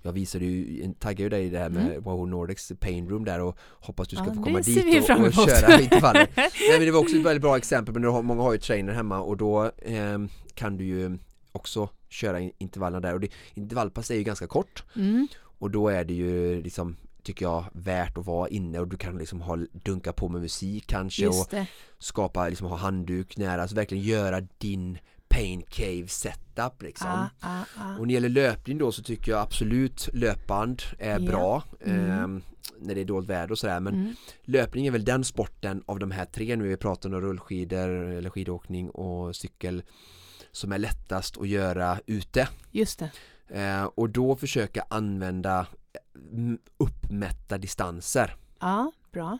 jag 0.01 0.12
visade 0.12 0.45
ju, 0.45 0.93
taggade 0.99 1.24
ju 1.24 1.30
dig 1.30 1.45
i 1.45 1.49
det 1.49 1.60
här 1.60 1.70
med 1.70 2.03
Wow 2.03 2.28
Nordics 2.28 2.72
Pain 2.80 3.10
Room 3.10 3.26
där 3.26 3.39
och 3.41 3.58
hoppas 3.60 4.08
du 4.08 4.16
ska 4.16 4.26
Mm. 4.26 4.34
Ja, 4.36 4.41
få 4.41 4.43
komma 4.43 4.60
dit 4.60 5.10
och, 5.10 5.26
och 5.26 5.34
köra 5.34 5.82
intervaller. 5.82 6.28
Nej 6.36 6.49
men 6.72 6.82
det 6.82 6.91
var 6.91 6.99
också 6.99 7.16
ett 7.16 7.24
väldigt 7.26 7.41
bra 7.41 7.58
exempel 7.58 7.93
men 7.93 8.01
du 8.01 8.08
har, 8.10 8.22
många 8.22 8.41
har 8.41 8.53
ju 8.53 8.60
trainer 8.60 8.93
hemma 8.93 9.20
och 9.20 9.38
då 9.38 9.72
ehm, 9.86 10.30
kan 10.53 10.78
du 10.78 10.86
ju 10.86 11.18
också 11.51 11.89
köra 12.10 12.39
in- 12.39 12.51
intervallerna 12.58 12.99
där 13.08 13.14
och 13.14 13.20
det, 13.20 13.28
intervallpass 13.53 14.12
är 14.12 14.16
ju 14.16 14.24
ganska 14.24 14.47
kort 14.47 14.84
Mm. 14.95 15.28
och 15.43 15.72
då 15.72 15.89
är 15.89 16.03
det 16.05 16.14
ju 16.14 16.62
liksom 16.62 16.95
tycker 17.24 17.45
jag 17.45 17.66
värt 17.74 18.18
att 18.18 18.26
vara 18.26 18.49
inne 18.49 18.80
och 18.80 18.88
du 18.88 18.97
kan 18.97 19.18
liksom 19.18 19.41
ha, 19.41 19.58
dunka 19.72 20.14
på 20.14 20.30
med 20.30 20.41
musik 20.41 20.88
kanske 20.88 21.28
och 21.28 21.53
skapa, 21.99 22.49
liksom 22.49 22.68
ha 22.68 22.78
handduk 22.78 23.38
nära, 23.38 23.62
alltså 23.62 23.76
verkligen 23.76 24.03
göra 24.03 24.41
din 24.58 24.97
pain 25.30 25.61
cave 25.69 26.07
setup 26.07 26.82
liksom. 26.82 27.07
Ah, 27.09 27.30
ah, 27.39 27.63
ah. 27.78 27.93
Och 27.93 27.99
när 27.99 28.05
det 28.07 28.13
gäller 28.13 28.30
löpning 28.30 28.78
då 28.78 28.91
så 28.91 29.03
tycker 29.03 29.32
jag 29.32 29.41
absolut 29.41 30.09
löpband 30.13 30.82
är 30.99 31.19
Ja. 31.19 31.28
bra 31.32 31.63
Mm. 31.86 32.09
ehm, 32.11 32.41
när 32.80 32.95
det 32.95 33.01
är 33.01 33.05
dåligt 33.05 33.30
väder 33.30 33.51
och 33.51 33.59
sådär 33.59 33.80
men 33.80 33.93
Mm. 33.93 34.15
löpning 34.43 34.88
är 34.88 34.91
väl 34.91 35.05
den 35.05 35.23
sporten 35.23 35.84
av 35.86 35.99
de 35.99 36.11
här 36.11 36.25
tre 36.25 36.55
nu 36.55 36.67
vi 36.67 36.78
pratar 36.78 37.09
om 37.09 37.21
rullskidor 37.21 37.89
eller 37.89 38.30
skidåkning 38.30 38.89
och 38.89 39.36
cykel 39.36 39.84
som 40.51 40.71
är 40.71 40.78
lättast 40.78 41.38
att 41.38 41.47
göra 41.47 41.99
ute 42.05 42.47
Just 42.71 42.99
det. 42.99 43.09
eh, 43.61 43.84
och 43.84 44.09
då 44.09 44.36
försöka 44.36 44.84
använda 44.89 45.67
mm, 46.32 46.57
uppmätta 46.78 47.57
distanser 47.57 48.36
Ja, 48.59 48.91
bra. 49.11 49.38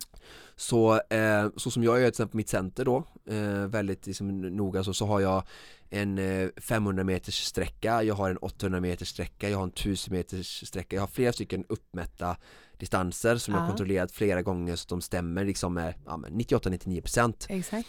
så, 0.56 0.94
eh, 1.10 1.48
så 1.56 1.72
som 1.72 1.84
jag 1.84 1.94
gör 2.00 2.06
till 2.06 2.10
exempel 2.10 2.38
mitt 2.38 2.50
center 2.50 2.86
då 2.86 3.04
eh, 3.30 3.68
väldigt 3.68 4.08
liksom, 4.08 4.42
noga 4.42 4.84
så, 4.84 4.94
så 4.94 5.06
har 5.06 5.20
jag 5.20 5.44
en 5.90 6.18
eh, 6.18 6.50
500 6.58 7.04
meters 7.04 7.36
sträcka, 7.44 8.04
jag 8.04 8.16
har 8.16 8.30
en 8.30 8.38
800 8.38 8.80
meters 8.82 9.08
sträcka, 9.10 9.50
jag 9.50 9.58
har 9.58 9.64
en 9.64 9.70
1000 9.70 10.14
meters 10.14 10.68
sträcka, 10.68 10.96
jag 10.96 11.02
har 11.04 11.08
flera 11.08 11.34
stycken 11.34 11.66
uppmätta 11.70 12.38
distanser 12.78 13.38
som 13.38 13.54
jag 13.54 13.62
Ja. 13.62 13.64
har 13.64 13.70
kontrollerat 13.70 14.12
flera 14.12 14.42
gånger 14.42 14.76
så 14.76 14.84
att 14.84 14.90
de 14.90 15.02
stämmer 15.02 15.46
liksom 15.46 15.74
med 15.74 15.94
ja, 16.06 16.18
men 16.18 16.34
98-99% 16.34 17.46
Exakt. 17.50 17.88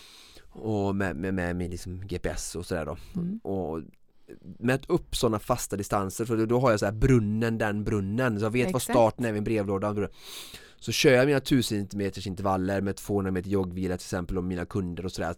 och 0.48 0.96
med, 0.96 1.16
med, 1.16 1.34
med 1.34 1.56
min 1.56 1.70
liksom 1.70 2.00
GPS 2.06 2.54
och 2.54 2.66
sådär 2.66 2.86
då 2.86 2.96
Mm. 3.16 3.38
och 3.38 3.80
mätt 4.58 4.90
upp 4.90 5.16
sådana 5.16 5.38
fasta 5.38 5.76
distanser 5.76 6.24
för 6.24 6.46
då, 6.46 6.60
har 6.60 6.70
jag 6.70 6.80
så 6.80 6.86
här 6.86 6.92
brunnen 6.92 7.58
den 7.58 7.84
brunnen 7.84 8.38
så 8.38 8.44
jag 8.44 8.50
vet 8.50 8.66
Exakt. 8.66 8.84
starten 8.84 9.24
är 9.24 9.32
vid 9.32 9.38
en 9.38 9.44
brevlåda 9.44 10.08
så 10.80 10.92
kör 10.92 11.12
jag 11.12 11.26
mina 11.26 11.38
1000 11.38 11.88
meters 11.94 12.26
intervaller 12.26 12.80
med 12.80 12.96
200 12.96 13.30
meter 13.32 13.50
joggvila 13.50 13.96
till 13.96 14.04
exempel 14.04 14.38
om 14.38 14.48
mina 14.48 14.64
kunder 14.66 15.04
och 15.04 15.12
sådär 15.12 15.34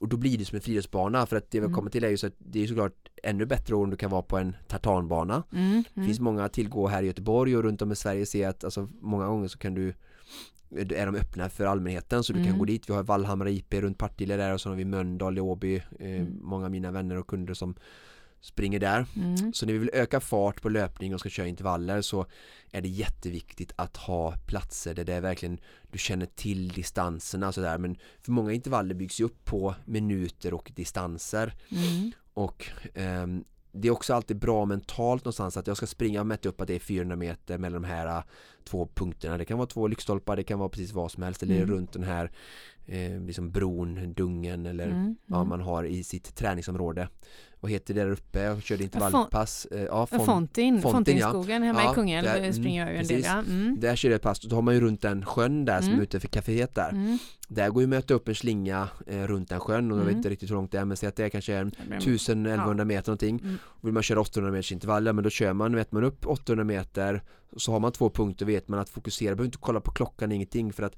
och 0.00 0.08
då 0.08 0.16
blir 0.16 0.38
det 0.38 0.44
som 0.44 0.56
en 0.56 0.62
friidrottsbana 0.62 1.26
för 1.26 1.36
att 1.36 1.50
det 1.50 1.60
vi 1.60 1.64
Mm. 1.66 1.74
kommer 1.74 1.90
till 1.90 2.04
är 2.04 2.08
ju 2.10 2.16
så 2.16 2.26
att 2.26 2.32
det 2.38 2.62
är 2.62 2.66
såklart 2.66 3.08
ännu 3.22 3.46
bättre 3.46 3.74
om 3.74 3.90
du 3.90 3.96
kan 3.96 4.10
vara 4.10 4.22
på 4.22 4.38
en 4.38 4.56
tartanbana 4.68 5.42
Mm. 5.52 5.82
det 5.94 5.96
Mm. 6.00 6.06
finns 6.06 6.20
många 6.20 6.44
att 6.44 6.52
tillgå 6.52 6.86
här 6.88 7.02
i 7.02 7.06
Göteborg 7.06 7.56
och 7.56 7.62
runt 7.62 7.82
om 7.82 7.92
i 7.92 7.96
Sverige 7.96 8.26
ser 8.26 8.48
att 8.48 8.64
alltså, 8.64 8.88
många 9.00 9.26
gånger 9.26 9.48
så 9.48 9.58
kan 9.58 9.74
du 9.74 9.94
är 10.70 11.06
de 11.06 11.14
öppna 11.14 11.48
för 11.48 11.64
allmänheten 11.66 12.24
så 12.24 12.32
du 12.32 12.38
kan 12.38 12.46
Mm. 12.48 12.58
gå 12.58 12.64
dit. 12.64 12.88
Vi 12.90 12.94
har 12.94 13.02
Vallhamra 13.02 13.50
IP 13.50 13.74
runt 13.80 13.98
Partille 13.98 14.36
där 14.36 14.52
och 14.54 14.60
så 14.60 14.68
har 14.68 14.76
vi 14.76 14.84
Mölndal 14.84 15.38
i 15.38 15.40
Åby. 15.40 15.76
Eh, 15.76 15.82
Mm. 16.10 16.38
Många 16.42 16.64
av 16.64 16.70
mina 16.70 16.90
vänner 16.90 17.16
och 17.16 17.26
kunder 17.26 17.54
som 17.54 17.74
springer 18.40 18.78
där. 18.80 19.06
Mm. 19.16 19.52
Så 19.52 19.66
när 19.66 19.72
vi 19.72 19.78
vill 19.78 19.90
öka 19.92 20.20
fart 20.20 20.62
på 20.62 20.68
löpning 20.68 21.14
och 21.14 21.20
ska 21.20 21.28
köra 21.28 21.46
intervaller 21.46 22.00
så 22.02 22.26
är 22.70 22.80
det 22.80 22.88
jätteviktigt 22.88 23.72
att 23.76 23.96
ha 23.96 24.36
platser 24.46 24.94
där 24.94 25.04
det 25.04 25.14
är 25.14 25.20
verkligen 25.20 25.58
du 25.90 25.98
känner 25.98 26.26
till 26.26 26.68
distanserna 26.68 27.52
sådär 27.52 27.78
men 27.78 27.96
för 28.22 28.32
många 28.32 28.52
intervaller 28.52 28.94
byggs 28.94 29.20
ju 29.20 29.24
upp 29.24 29.44
på 29.44 29.74
minuter 29.84 30.54
och 30.54 30.72
distanser 30.74 31.54
Mm. 31.70 32.12
och 32.34 32.66
ehm, 32.94 33.44
det 33.72 33.88
är 33.88 33.92
också 33.92 34.14
alltid 34.14 34.36
bra 34.38 34.64
mentalt 34.64 35.24
någonstans 35.24 35.56
att 35.56 35.66
jag 35.66 35.76
ska 35.76 35.86
springa 35.86 36.20
och 36.20 36.26
mäta 36.26 36.48
upp 36.48 36.60
att 36.60 36.68
det 36.68 36.74
är 36.74 36.78
400 36.78 37.16
meter 37.16 37.58
mellan 37.58 37.82
de 37.82 37.88
här 37.88 38.06
äh, 38.06 38.22
två 38.64 38.88
punkterna. 38.94 39.38
Det 39.38 39.44
kan 39.44 39.58
vara 39.58 39.66
två 39.66 39.86
lyktstolpar, 39.88 40.36
det 40.36 40.42
kan 40.44 40.58
vara 40.58 40.68
precis 40.68 40.92
vad 40.92 41.12
som 41.12 41.22
helst 41.22 41.42
eller 41.42 41.56
Mm. 41.56 41.70
runt 41.70 41.92
den 41.92 42.02
här 42.02 42.30
eh, 42.86 43.20
liksom 43.26 43.50
bron, 43.50 44.14
dungen 44.14 44.66
eller 44.66 44.86
Mm, 44.86 45.16
vad 45.26 45.40
mm. 45.40 45.48
man 45.48 45.60
har 45.60 45.84
i 45.84 46.04
sitt 46.04 46.34
träningsområde. 46.36 47.08
Vad 47.60 47.70
heter 47.70 47.94
det 47.94 48.00
där 48.00 48.10
uppe? 48.10 48.42
Jag 48.42 48.62
körde 48.62 48.82
intervallpass. 48.84 49.66
Eh, 49.70 49.80
Ja, 49.80 49.86
Ja, 49.86 50.06
font- 50.06 50.24
Fontin, 50.24 50.82
Fontin, 50.82 50.92
Fontinskogen 50.92 51.62
hemma 51.62 51.82
Ja, 51.82 51.92
i 51.92 51.94
Kungälv 51.94 52.24
där- 52.26 52.44
eh, 52.44 52.52
springer 52.52 52.84
jag 52.86 52.92
ju 52.94 52.98
en 53.00 53.06
del. 53.06 53.22
Ja. 53.24 53.38
Mm. 53.38 53.76
Där 53.80 53.96
körde 53.96 54.12
jag 54.12 54.16
ett 54.16 54.22
pass, 54.22 54.40
då 54.40 54.54
har 54.56 54.62
man 54.62 54.74
ju 54.74 54.80
runt 54.80 55.02
den 55.02 55.24
sjön 55.24 55.64
där 55.64 55.78
som 55.80 55.88
Mm. 55.88 55.98
är 55.98 56.02
ute 56.02 56.20
för 56.20 56.28
kaféet 56.28 56.74
där. 56.74 56.88
Mm. 56.90 57.18
Där 57.48 57.70
går 57.70 57.82
ju 57.82 57.84
att 57.86 57.90
möta 57.90 58.14
upp 58.14 58.28
en 58.28 58.34
slinga 58.34 58.88
eh, 59.06 59.22
runt 59.22 59.48
den 59.48 59.60
sjön 59.60 59.92
och 59.92 59.98
jag 59.98 60.04
vet 60.04 60.08
Mm. 60.12 60.16
inte 60.18 60.28
riktigt 60.30 60.50
hur 60.50 60.54
långt 60.54 60.72
det 60.72 60.78
är 60.78 60.84
men 60.84 60.96
säg 60.96 61.08
att 61.08 61.16
det 61.16 61.24
är 61.24 61.28
kanske 61.28 61.64
Men- 61.88 62.00
1000-1100 62.00 62.84
meter 62.84 63.08
någonting. 63.10 63.40
Mm. 63.44 63.56
Vill 63.80 63.92
man 63.92 64.02
köra 64.02 64.20
800 64.20 64.52
meters 64.52 64.72
intervaller 64.72 65.12
men 65.12 65.24
då 65.24 65.30
kör 65.30 65.52
man, 65.52 65.74
vet 65.74 65.92
man 65.92 66.04
upp 66.04 66.26
800 66.26 66.64
meter 66.64 67.22
så 67.56 67.72
har 67.72 67.80
man 67.80 67.92
två 67.92 68.10
punkter 68.10 68.46
vet 68.46 68.68
man 68.68 68.78
att 68.80 68.88
fokusera, 68.88 69.34
behöver 69.34 69.44
inte 69.44 69.58
kolla 69.58 69.80
på 69.80 69.90
klockan 69.92 70.32
ingenting 70.32 70.72
för 70.72 70.82
att 70.82 70.96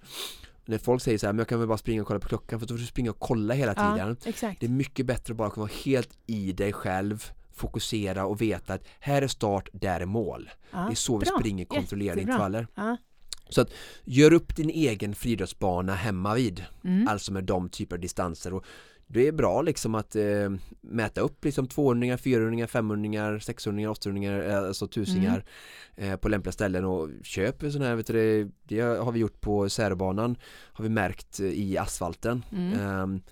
när 0.69 0.79
folk 0.79 1.03
säger 1.03 1.19
så 1.19 1.27
här, 1.27 1.33
men 1.33 1.39
jag 1.39 1.49
kan 1.49 1.59
väl 1.59 1.69
bara 1.69 1.79
springa 1.79 2.03
och 2.03 2.09
kolla 2.09 2.21
på 2.21 2.29
klockan 2.29 2.61
för 2.61 2.67
då 2.67 2.75
får 2.75 2.79
du 2.79 2.87
springa 2.87 3.11
och 3.11 3.19
kolla 3.19 3.55
hela 3.55 3.75
tiden. 3.75 4.17
Ja. 4.25 4.55
Det 4.61 4.67
är 4.67 4.71
mycket 4.71 5.07
bättre 5.07 5.33
att 5.33 5.37
bara 5.37 5.51
kunna 5.51 5.63
vara 5.67 5.73
helt 5.85 6.19
i 6.27 6.53
dig 6.53 6.73
själv 6.73 7.25
fokusera 7.53 8.27
och 8.27 8.41
veta 8.41 8.75
att 8.75 8.83
här 9.01 9.23
är 9.23 9.29
start, 9.29 9.69
där 9.73 10.01
är 10.01 10.07
mål. 10.07 10.51
Ja, 10.71 10.79
Det 10.79 10.93
är 10.93 10.95
så 10.95 11.19
vi 11.19 11.27
bra. 11.27 11.39
springer 11.39 11.65
kontrollerade 11.65 12.21
intervaller. 12.21 12.67
Ja. 12.75 12.97
Gör 14.05 14.33
upp 14.33 14.57
din 14.57 14.71
egen 14.71 15.15
friidrottsbana 15.15 15.95
hemma 15.95 16.35
vid 16.35 16.65
Mm. 16.85 17.09
Alltså 17.09 17.33
med 17.33 17.45
de 17.45 17.69
typer 17.69 17.97
av 17.97 18.01
distanser 18.01 18.55
och 18.55 18.65
det 19.11 19.29
är 19.29 19.33
bra 19.33 19.63
liksom 19.63 19.95
att 19.95 20.17
eh, 20.17 20.51
mäta 20.81 21.21
upp 21.21 21.45
liksom 21.45 21.67
200 21.67 22.19
400 22.19 22.67
500 22.67 23.41
600 23.41 23.91
800 23.91 24.59
alltså 24.59 24.87
tusingar 24.89 25.45
Mm. 25.97 26.11
eh, 26.13 26.17
på 26.17 26.29
lämpliga 26.29 26.53
ställen 26.53 26.85
och 26.85 27.09
köp 27.23 27.61
sån 27.73 27.83
här, 27.83 27.95
vet 27.97 28.07
du, 28.07 28.13
det, 28.13 28.51
det 28.63 28.81
har 28.81 29.13
vi 29.13 29.21
gjort 29.21 29.41
på 29.41 29.69
Särobanan 29.69 30.37
har 30.73 30.83
vi 30.83 30.89
märkt 30.91 31.41
eh, 31.41 31.47
i 31.47 31.79
asfalten 31.79 32.45
Mm. 32.53 32.73
ehm, 32.81 33.23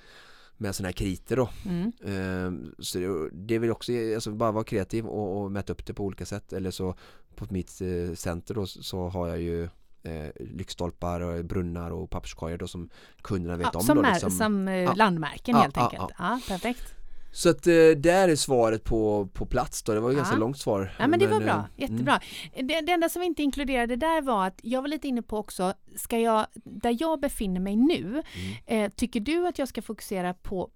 med 0.57 0.75
sådana 0.75 0.89
här 0.89 0.93
kriter 0.93 1.37
då 1.37 1.49
Mm. 1.67 1.93
Ehm, 2.05 2.75
så 2.79 2.99
det, 2.99 3.31
det 3.33 3.59
vill 3.59 3.71
också 3.71 3.93
alltså 4.15 4.31
bara 4.31 4.53
vara 4.53 4.65
kreativ 4.65 5.07
och, 5.07 5.43
och 5.43 5.53
mäta 5.53 5.73
upp 5.73 5.87
det 5.87 5.95
på 5.95 6.05
olika 6.05 6.27
sätt 6.27 6.53
eller 6.53 6.71
så 6.71 6.95
på 7.37 7.47
mitt 7.51 7.81
eh, 7.81 8.15
center 8.15 8.55
då 8.55 8.67
så 8.67 9.09
har 9.09 9.29
jag 9.29 9.41
ju 9.41 9.69
eh, 10.07 10.31
lyktstolpar, 10.41 11.21
och 11.21 11.45
brunnar 11.45 11.91
och 11.91 12.11
papperskorgar 12.11 12.59
då 12.59 12.67
som 12.69 12.91
kunderna 13.23 13.57
vet 13.57 13.69
Ja, 13.73 13.79
om 13.79 13.85
som, 13.87 13.97
då, 13.97 14.03
liksom. 14.03 14.31
som 14.31 14.69
eh, 14.69 14.75
Ja. 14.75 14.95
landmärken 14.95 15.57
Ja, 15.57 15.63
helt 15.63 15.77
enkelt. 15.77 16.13
Ja, 16.19 16.41
perfekt. 16.49 16.93
Så 17.33 17.49
att 17.51 17.67
eh, 17.67 17.73
där 17.97 18.29
är 18.29 18.37
svaret 18.37 18.85
på, 18.85 19.29
på 19.33 19.47
plats 19.47 19.83
då, 19.83 19.95
det 19.95 20.01
var 20.01 20.11
ju 20.11 20.15
Ja. 20.17 20.19
ganska 20.23 20.37
långt 20.37 20.59
svar 20.59 20.95
Ja, 20.99 21.07
men 21.07 21.19
det 21.19 21.27
var 21.27 21.41
eh, 21.41 21.45
bra, 21.45 21.53
mm. 21.55 21.67
jättebra. 21.77 22.21
Det, 22.63 22.81
det 22.81 22.93
enda 22.93 23.09
som 23.09 23.21
vi 23.21 23.27
inte 23.27 23.43
inkluderade 23.43 23.97
där 23.97 24.23
var 24.23 24.47
att 24.47 24.61
jag 24.63 24.81
var 24.83 24.89
lite 24.89 25.09
inne 25.09 25.23
på 25.23 25.39
också, 25.39 25.75
ska 25.97 26.19
jag, 26.19 26.47
där 26.65 26.97
jag 27.01 27.21
befinner 27.21 27.61
mig 27.61 27.77
nu, 27.77 28.23
Mm. 28.67 28.85
eh, 28.85 28.91
tycker 28.97 29.21
du 29.21 29.47
att 29.47 29.59
jag 29.59 29.69
ska 29.69 29.83
fokusera 29.83 30.35
på 30.35 30.71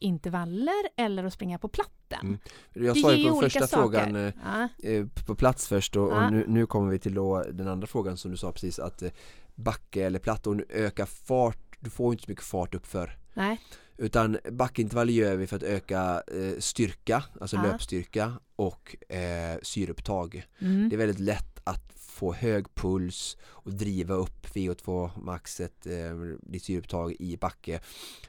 backintervaller 0.00 0.88
eller 0.96 1.24
att 1.24 1.32
springa 1.32 1.58
på 1.58 1.68
platten? 1.68 2.20
Mm. 2.22 2.38
Jag 2.72 2.98
svarade 2.98 3.22
på 3.22 3.30
den 3.30 3.40
första 3.40 3.66
saker. 3.66 3.82
frågan 3.82 4.16
eh, 4.16 4.92
eh, 4.92 5.06
på 5.26 5.34
plats 5.34 5.68
först 5.68 5.96
och, 5.96 6.12
och 6.12 6.32
nu, 6.32 6.44
nu 6.48 6.66
kommer 6.66 6.90
vi 6.90 6.98
till 6.98 7.14
då 7.14 7.44
den 7.52 7.68
andra 7.68 7.86
frågan 7.86 8.16
som 8.16 8.30
du 8.30 8.36
sa 8.36 8.52
precis 8.52 8.78
att 8.78 9.02
eh, 9.02 9.10
backe 9.54 10.06
eller 10.06 10.18
platta 10.18 10.50
och 10.50 10.56
öka 10.68 11.06
fart, 11.06 11.76
du 11.80 11.90
får 11.90 12.12
inte 12.12 12.24
så 12.24 12.30
mycket 12.30 12.44
fart 12.44 12.74
uppför 12.74 13.16
nej. 13.34 13.60
utan 13.96 14.38
backintervaller 14.50 15.12
gör 15.12 15.36
vi 15.36 15.46
för 15.46 15.56
att 15.56 15.62
öka 15.62 16.22
eh, 16.26 16.58
styrka, 16.58 17.24
alltså 17.40 17.56
Ja. 17.56 17.62
löpstyrka 17.62 18.32
och 18.56 18.96
eh, 19.08 19.58
syreupptag. 19.62 20.46
Mm. 20.58 20.88
Det 20.88 20.96
är 20.96 20.98
väldigt 20.98 21.20
lätt 21.20 21.59
att 21.70 21.92
få 21.96 22.32
hög 22.32 22.74
puls 22.74 23.36
och 23.44 23.74
driva 23.74 24.14
upp 24.14 24.46
VO2 24.54 25.10
maxet, 25.22 25.86
eh, 25.86 26.14
ditt 26.42 26.62
syreupptag 26.64 27.16
i 27.18 27.36
backe. 27.36 27.80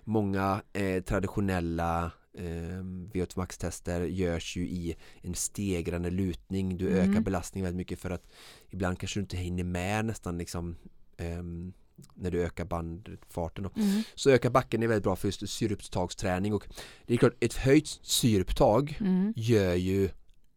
Många 0.03 0.61
eh, 0.73 1.03
traditionella 1.03 2.11
eh, 2.37 2.81
VO2 3.13 3.31
max-tester 3.37 4.01
görs 4.01 4.57
ju 4.57 4.61
i 4.67 4.95
en 5.21 5.35
stegrande 5.35 6.09
lutning. 6.09 6.77
Du 6.77 6.87
Mm. 6.87 7.11
ökar 7.11 7.21
belastningen 7.21 7.63
väldigt 7.65 7.77
mycket 7.77 7.99
för 7.99 8.09
att 8.09 8.27
ibland 8.69 8.99
kanske 8.99 9.19
du 9.19 9.21
inte 9.21 9.37
hinner 9.37 9.63
med 9.63 10.05
nästan 10.05 10.37
liksom 10.37 10.75
ehm, 11.17 11.73
när 12.15 12.31
du 12.31 12.43
ökar 12.43 12.65
bandfarten. 12.65 13.65
Mm. 13.75 14.03
Så 14.15 14.29
ökar 14.29 14.49
backen 14.49 14.83
är 14.83 14.87
väldigt 14.87 15.03
bra 15.03 15.15
för 15.15 15.27
just 15.27 15.49
syreupptagsträning 15.49 16.53
och 16.53 16.67
det 17.07 17.13
är 17.13 17.17
klart 17.17 17.43
ett 17.43 17.53
höjt 17.53 17.87
syreupptag 18.01 18.97
Mm. 18.99 19.33
gör 19.35 19.73
ju 19.75 20.09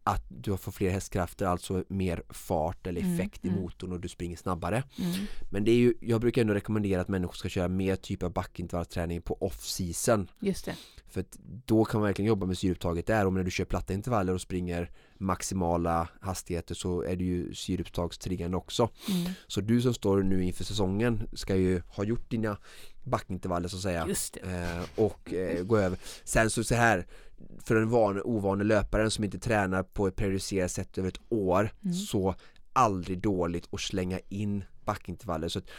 att 0.07 0.25
du 0.27 0.57
får 0.57 0.71
fler 0.71 0.89
hästkrafter, 0.89 1.45
alltså 1.45 1.83
mer 1.87 2.23
fart 2.29 2.87
eller 2.87 3.01
Mm, 3.01 3.13
effekt 3.13 3.45
i 3.45 3.47
mm. 3.47 3.61
motorn 3.61 3.91
och 3.91 3.99
du 3.99 4.07
springer 4.07 4.37
snabbare. 4.37 4.83
Mm. 4.99 5.11
Men 5.49 5.63
det 5.63 5.71
är 5.71 5.75
ju, 5.75 5.93
jag 6.01 6.21
brukar 6.21 6.41
ändå 6.41 6.53
rekommendera 6.53 7.01
att 7.01 7.07
människor 7.07 7.33
ska 7.33 7.49
köra 7.49 7.67
mer 7.67 7.95
typ 7.95 8.23
av 8.23 8.33
backintervallträning 8.33 9.21
på 9.21 9.37
off-season. 9.41 10.27
Just 10.39 10.65
det. 10.65 10.75
För 11.07 11.25
då 11.65 11.85
kan 11.85 11.99
man 11.99 12.07
verkligen 12.07 12.27
jobba 12.27 12.45
med 12.45 12.57
syreupptaget 12.57 13.05
där 13.05 13.25
och 13.25 13.33
när 13.33 13.43
du 13.43 13.51
kör 13.51 13.65
platta 13.65 13.93
intervaller 13.93 14.33
och 14.33 14.41
springer 14.41 14.91
maximala 15.17 16.07
hastigheter 16.21 16.75
så 16.75 17.01
är 17.01 17.15
det 17.15 17.23
ju 17.23 17.53
syreupptagstriggande 17.53 18.57
också. 18.57 18.89
Mm. 19.09 19.31
Så 19.47 19.61
du 19.61 19.81
som 19.81 19.93
står 19.93 20.23
nu 20.23 20.43
inför 20.43 20.63
säsongen 20.63 21.27
ska 21.33 21.55
ju 21.55 21.81
ha 21.87 22.03
gjort 22.03 22.29
dina 22.31 22.57
backintervaller 23.03 23.67
så 23.67 23.75
att 23.75 23.81
säga 23.81 24.07
eh, 24.43 24.83
och 24.95 25.33
eh, 25.33 25.63
gå 25.63 25.77
över. 25.77 25.97
Sen 26.23 26.49
så, 26.49 26.63
så 26.63 26.75
här 26.75 27.07
för 27.63 27.75
en 27.75 27.89
van, 27.89 28.21
ovane 28.21 28.63
löparen 28.63 29.11
som 29.11 29.23
inte 29.23 29.39
tränar 29.39 29.83
på 29.83 30.07
ett 30.07 30.15
periodiserat 30.15 30.71
sätt 30.71 30.97
över 30.97 31.09
ett 31.09 31.21
år 31.29 31.69
Mm. 31.83 31.93
så 31.93 32.35
aldrig 32.73 33.21
dåligt 33.21 33.67
att 33.71 33.81
slänga 33.81 34.19
in 34.29 34.63
backintervaller 34.85 35.47
så 35.47 35.59
att 35.59 35.69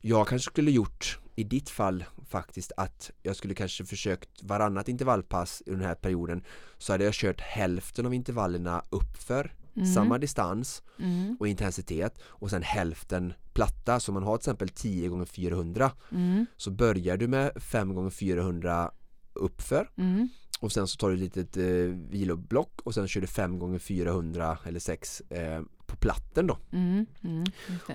jag 0.00 0.28
kanske 0.28 0.50
skulle 0.50 0.70
gjort 0.70 1.18
i 1.36 1.44
ditt 1.44 1.70
fall 1.70 2.04
faktiskt 2.28 2.72
att 2.76 3.10
jag 3.22 3.36
skulle 3.36 3.54
kanske 3.54 3.84
försökt 3.84 4.42
varannat 4.42 4.88
intervallpass 4.88 5.62
i 5.66 5.70
den 5.70 5.80
här 5.80 5.94
perioden 5.94 6.44
så 6.78 6.92
hade 6.92 7.04
jag 7.04 7.14
kört 7.14 7.40
hälften 7.40 8.06
av 8.06 8.14
intervallerna 8.14 8.82
uppför 8.90 9.52
Mm. 9.76 9.86
samma 9.94 10.18
distans 10.18 10.82
Mm. 10.98 11.36
och 11.40 11.48
intensitet 11.48 12.18
och 12.24 12.50
sen 12.50 12.62
hälften 12.62 13.32
platta 13.52 14.00
så 14.00 14.12
man 14.12 14.22
har 14.22 14.36
till 14.36 14.40
exempel 14.42 14.68
10 14.68 15.08
gånger 15.08 15.24
400 15.24 15.90
Mm. 16.12 16.46
så 16.56 16.70
börjar 16.70 17.16
du 17.16 17.28
med 17.28 17.62
5 17.62 17.94
gånger 17.94 18.10
400 18.10 18.90
uppför 19.34 19.90
Mm. 19.96 20.28
och 20.60 20.72
sen 20.72 20.88
så 20.88 20.96
tar 20.96 21.08
du 21.08 21.14
ett 21.14 21.20
litet 21.20 21.56
eh, 21.56 21.64
viloblock 22.10 22.80
och 22.84 22.94
sen 22.94 23.08
kör 23.08 23.20
du 23.20 23.26
5 23.26 23.58
gånger 23.58 23.78
400 23.78 24.58
eller 24.64 24.80
6 24.80 25.20
eh, 25.20 25.62
på 25.96 26.00
platten 26.00 26.46
då 26.46 26.58
Mm. 26.72 27.06
Mm. 27.22 27.44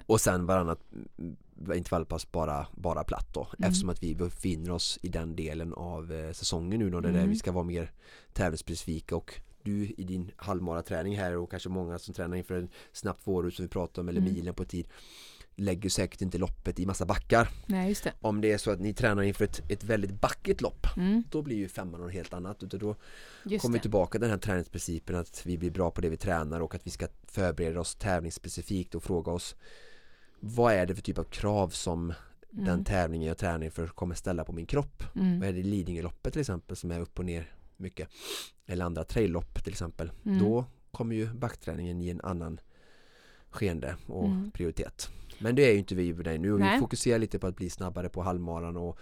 Och 0.06 0.22
sen 0.22 0.46
varannat 0.46 0.80
mm, 1.18 1.36
intervallpass 1.76 2.32
bara, 2.32 2.68
bara 2.76 3.04
platt 3.04 3.28
då 3.34 3.42
Mm. 3.58 3.68
eftersom 3.70 3.90
att 3.90 4.04
vi 4.04 4.16
befinner 4.16 4.72
oss 4.72 5.00
i 5.02 5.08
den 5.10 5.36
delen 5.36 5.74
av 5.74 6.12
eh, 6.14 6.32
säsongen 6.32 6.80
nu 6.80 6.90
då 6.90 7.00
där 7.02 7.10
Mm. 7.10 7.30
vi 7.30 7.36
ska 7.36 7.52
vara 7.52 7.64
mer 7.64 7.92
tävlingsspecifika 8.34 9.16
och 9.16 9.34
du 9.64 9.86
i 9.98 10.04
din 10.04 10.32
halvmaraträning 10.36 11.18
här 11.18 11.38
och 11.38 11.52
kanske 11.52 11.70
många 11.70 12.00
som 12.00 12.14
tränar 12.14 12.38
inför 12.38 12.56
en 12.56 12.70
snabbt 12.92 13.28
vårrut 13.28 13.54
som 13.56 13.66
vi 13.66 13.70
pratade 13.70 14.02
om 14.02 14.10
eller 14.10 14.22
Mm. 14.22 14.34
milen 14.34 14.54
på 14.54 14.66
tid 14.66 14.88
lägger 15.56 15.90
säkert 15.90 16.22
inte 16.22 16.38
loppet 16.38 16.80
i 16.80 16.86
massa 16.86 17.06
backar 17.06 17.50
Nej, 17.66 17.96
det. 18.04 18.14
om 18.22 18.42
det 18.42 18.52
är 18.52 18.58
så 18.58 18.72
att 18.72 18.80
ni 18.80 18.94
tränar 18.94 19.24
inför 19.24 19.46
ett, 19.46 19.72
ett 19.72 19.84
väldigt 19.84 20.22
backigt 20.22 20.62
lopp 20.62 20.88
Mm. 20.98 21.24
då 21.30 21.42
blir 21.42 21.56
ju 21.58 21.68
femman 21.68 22.02
något 22.02 22.14
helt 22.14 22.34
annat 22.34 22.64
utan 22.64 22.80
då 22.80 22.96
Just 23.46 23.62
kommer 23.62 23.74
vi 23.74 23.78
det. 23.78 23.82
tillbaka 23.82 24.12
till 24.12 24.22
den 24.22 24.30
här 24.30 24.38
träningsprincipen 24.38 25.16
att 25.16 25.46
vi 25.46 25.58
blir 25.58 25.72
bra 25.72 25.92
på 25.92 26.02
det 26.02 26.10
vi 26.10 26.18
tränar 26.18 26.60
och 26.62 26.76
att 26.76 26.88
vi 26.88 26.92
ska 26.92 27.08
förbereda 27.28 27.80
oss 27.80 27.96
tävlingsspecifikt 27.96 28.96
och 28.96 29.04
fråga 29.04 29.32
oss 29.32 29.56
vad 30.40 30.74
är 30.74 30.86
det 30.86 30.96
för 30.96 31.02
typ 31.02 31.18
av 31.18 31.24
krav 31.24 31.70
som 31.70 32.14
den 32.50 32.68
Mm. 32.68 32.84
tävlingen 32.84 33.28
jag 33.28 33.38
tränar 33.38 33.66
inför 33.66 33.88
kommer 33.88 34.16
ställa 34.16 34.44
på 34.44 34.52
min 34.52 34.66
kropp 34.66 35.04
vad 35.14 35.24
Mm. 35.26 35.44
är 35.44 35.54
det 35.54 35.60
i 35.60 35.64
Lidingöloppet 35.64 36.34
till 36.34 36.40
exempel 36.42 36.76
som 36.76 36.92
är 36.92 37.00
upp 37.00 37.20
och 37.20 37.26
ner 37.26 37.52
mycket 37.78 38.10
eller 38.66 38.86
andra 38.86 39.04
traillopp 39.04 39.64
till 39.64 39.74
exempel 39.74 40.12
Mm. 40.26 40.40
då 40.40 40.66
kommer 40.92 41.16
ju 41.16 41.34
backträningen 41.34 42.02
i 42.02 42.10
en 42.10 42.22
annan 42.22 42.60
skeende 43.50 43.96
och 44.08 44.26
Mm. 44.26 44.52
prioritet 44.52 45.10
men 45.42 45.56
det 45.56 45.62
är 45.70 45.72
ju 45.74 45.80
inte 45.80 45.96
vi 45.96 46.12
dig 46.14 46.38
nu 46.38 46.54
och 46.54 46.60
vi 46.60 46.64
Nej. 46.64 46.80
fokuserar 46.80 47.20
lite 47.20 47.40
på 47.40 47.48
att 47.48 47.56
bli 47.56 47.70
snabbare 47.70 48.10
på 48.10 48.22
halvmaran 48.22 48.78
och 48.78 49.00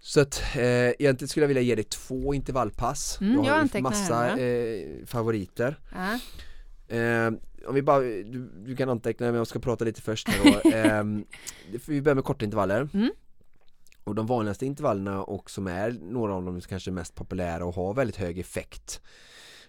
så 0.00 0.20
att 0.20 0.42
eh, 0.56 0.62
egentligen 0.88 1.28
skulle 1.28 1.44
jag 1.44 1.48
vilja 1.48 1.62
ge 1.62 1.74
dig 1.74 1.84
två 1.84 2.34
intervallpass 2.34 3.18
Mm, 3.20 3.34
jag 3.34 3.44
jag 3.46 3.52
har 3.52 3.60
antecknar 3.60 3.90
massa 3.90 4.38
eh, 4.38 5.06
favoriter 5.06 5.78
Ja. 5.94 6.18
eh, 6.96 7.32
om 7.66 7.74
vi 7.74 7.82
bara, 7.82 8.00
du, 8.00 8.50
du 8.66 8.76
kan 8.76 8.88
anteckna 8.88 9.26
men 9.26 9.34
jag 9.34 9.46
ska 9.46 9.58
prata 9.58 9.84
lite 9.84 10.02
först 10.02 10.28
då. 10.42 10.70
eh, 10.70 11.04
Vi 11.86 12.02
börjar 12.02 12.14
med 12.14 12.24
korta 12.24 12.44
intervaller 12.44 12.88
Mm. 12.94 13.10
Och 14.04 14.14
de 14.14 14.26
vanligaste 14.26 14.66
intervallerna 14.66 15.22
och 15.22 15.50
som 15.50 15.66
är 15.66 15.90
några 15.90 16.34
av 16.34 16.44
de 16.44 16.60
kanske 16.60 16.90
mest 16.90 17.14
populära 17.14 17.64
och 17.64 17.74
har 17.74 17.94
väldigt 17.94 18.16
hög 18.16 18.38
effekt 18.38 19.00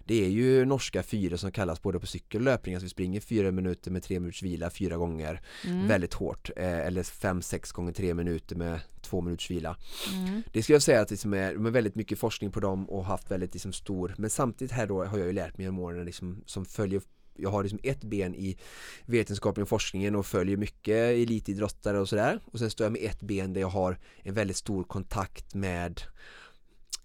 Det 0.05 0.25
är 0.25 0.29
ju 0.29 0.65
norska 0.65 1.03
fyra 1.03 1.37
som 1.37 1.51
kallas 1.51 1.81
både 1.81 1.99
på 1.99 2.05
cykel 2.07 2.41
och 2.41 2.45
löpning, 2.45 2.75
alltså 2.75 2.85
vi 2.85 2.89
springer 2.89 3.19
fyra 3.19 3.51
minuter 3.51 3.91
med 3.91 4.03
tre 4.03 4.19
minuters 4.19 4.43
vila 4.43 4.69
fyra 4.69 4.97
gånger 4.97 5.41
Mm. 5.65 5.87
väldigt 5.87 6.13
hårt 6.13 6.49
eh, 6.55 6.79
eller 6.79 7.03
fem, 7.03 7.41
sex 7.41 7.71
gånger 7.71 7.91
tre 7.93 8.13
minuter 8.13 8.55
med 8.55 8.79
två 9.01 9.21
minuters 9.21 9.51
vila 9.51 9.77
Mm. 10.13 10.41
det 10.53 10.63
skulle 10.63 10.75
jag 10.75 10.83
säga 10.83 11.01
att 11.01 11.11
liksom 11.11 11.33
är, 11.33 11.51
är 11.51 11.71
väldigt 11.71 11.95
mycket 11.95 12.19
forskning 12.19 12.51
på 12.51 12.59
dem 12.59 12.89
och 12.89 13.05
haft 13.05 13.31
väldigt 13.31 13.53
liksom 13.53 13.73
stor 13.73 14.15
men 14.17 14.29
samtidigt 14.29 14.71
här 14.71 14.87
då 14.87 15.05
har 15.05 15.17
jag 15.17 15.27
ju 15.27 15.33
lärt 15.33 15.57
mig 15.57 15.63
genom 15.65 15.79
åren 15.79 16.05
liksom, 16.05 16.43
som 16.45 16.65
följer 16.65 17.01
jag 17.41 17.49
har 17.49 17.63
liksom 17.63 17.79
ett 17.83 18.03
ben 18.03 18.35
i 18.35 18.57
vetenskapen 19.05 19.61
och 19.61 19.69
forskningen 19.69 20.15
och 20.15 20.25
följer 20.25 20.57
mycket 20.57 20.95
elitidrottare 20.95 21.99
och 21.99 22.09
sådär 22.09 22.39
och 22.45 22.59
sen 22.59 22.69
står 22.69 22.85
jag 22.85 22.91
med 22.91 23.01
ett 23.03 23.21
ben 23.21 23.53
där 23.53 23.61
jag 23.61 23.67
har 23.67 23.97
en 24.23 24.33
väldigt 24.33 24.57
stor 24.57 24.83
kontakt 24.83 25.55
med 25.55 26.01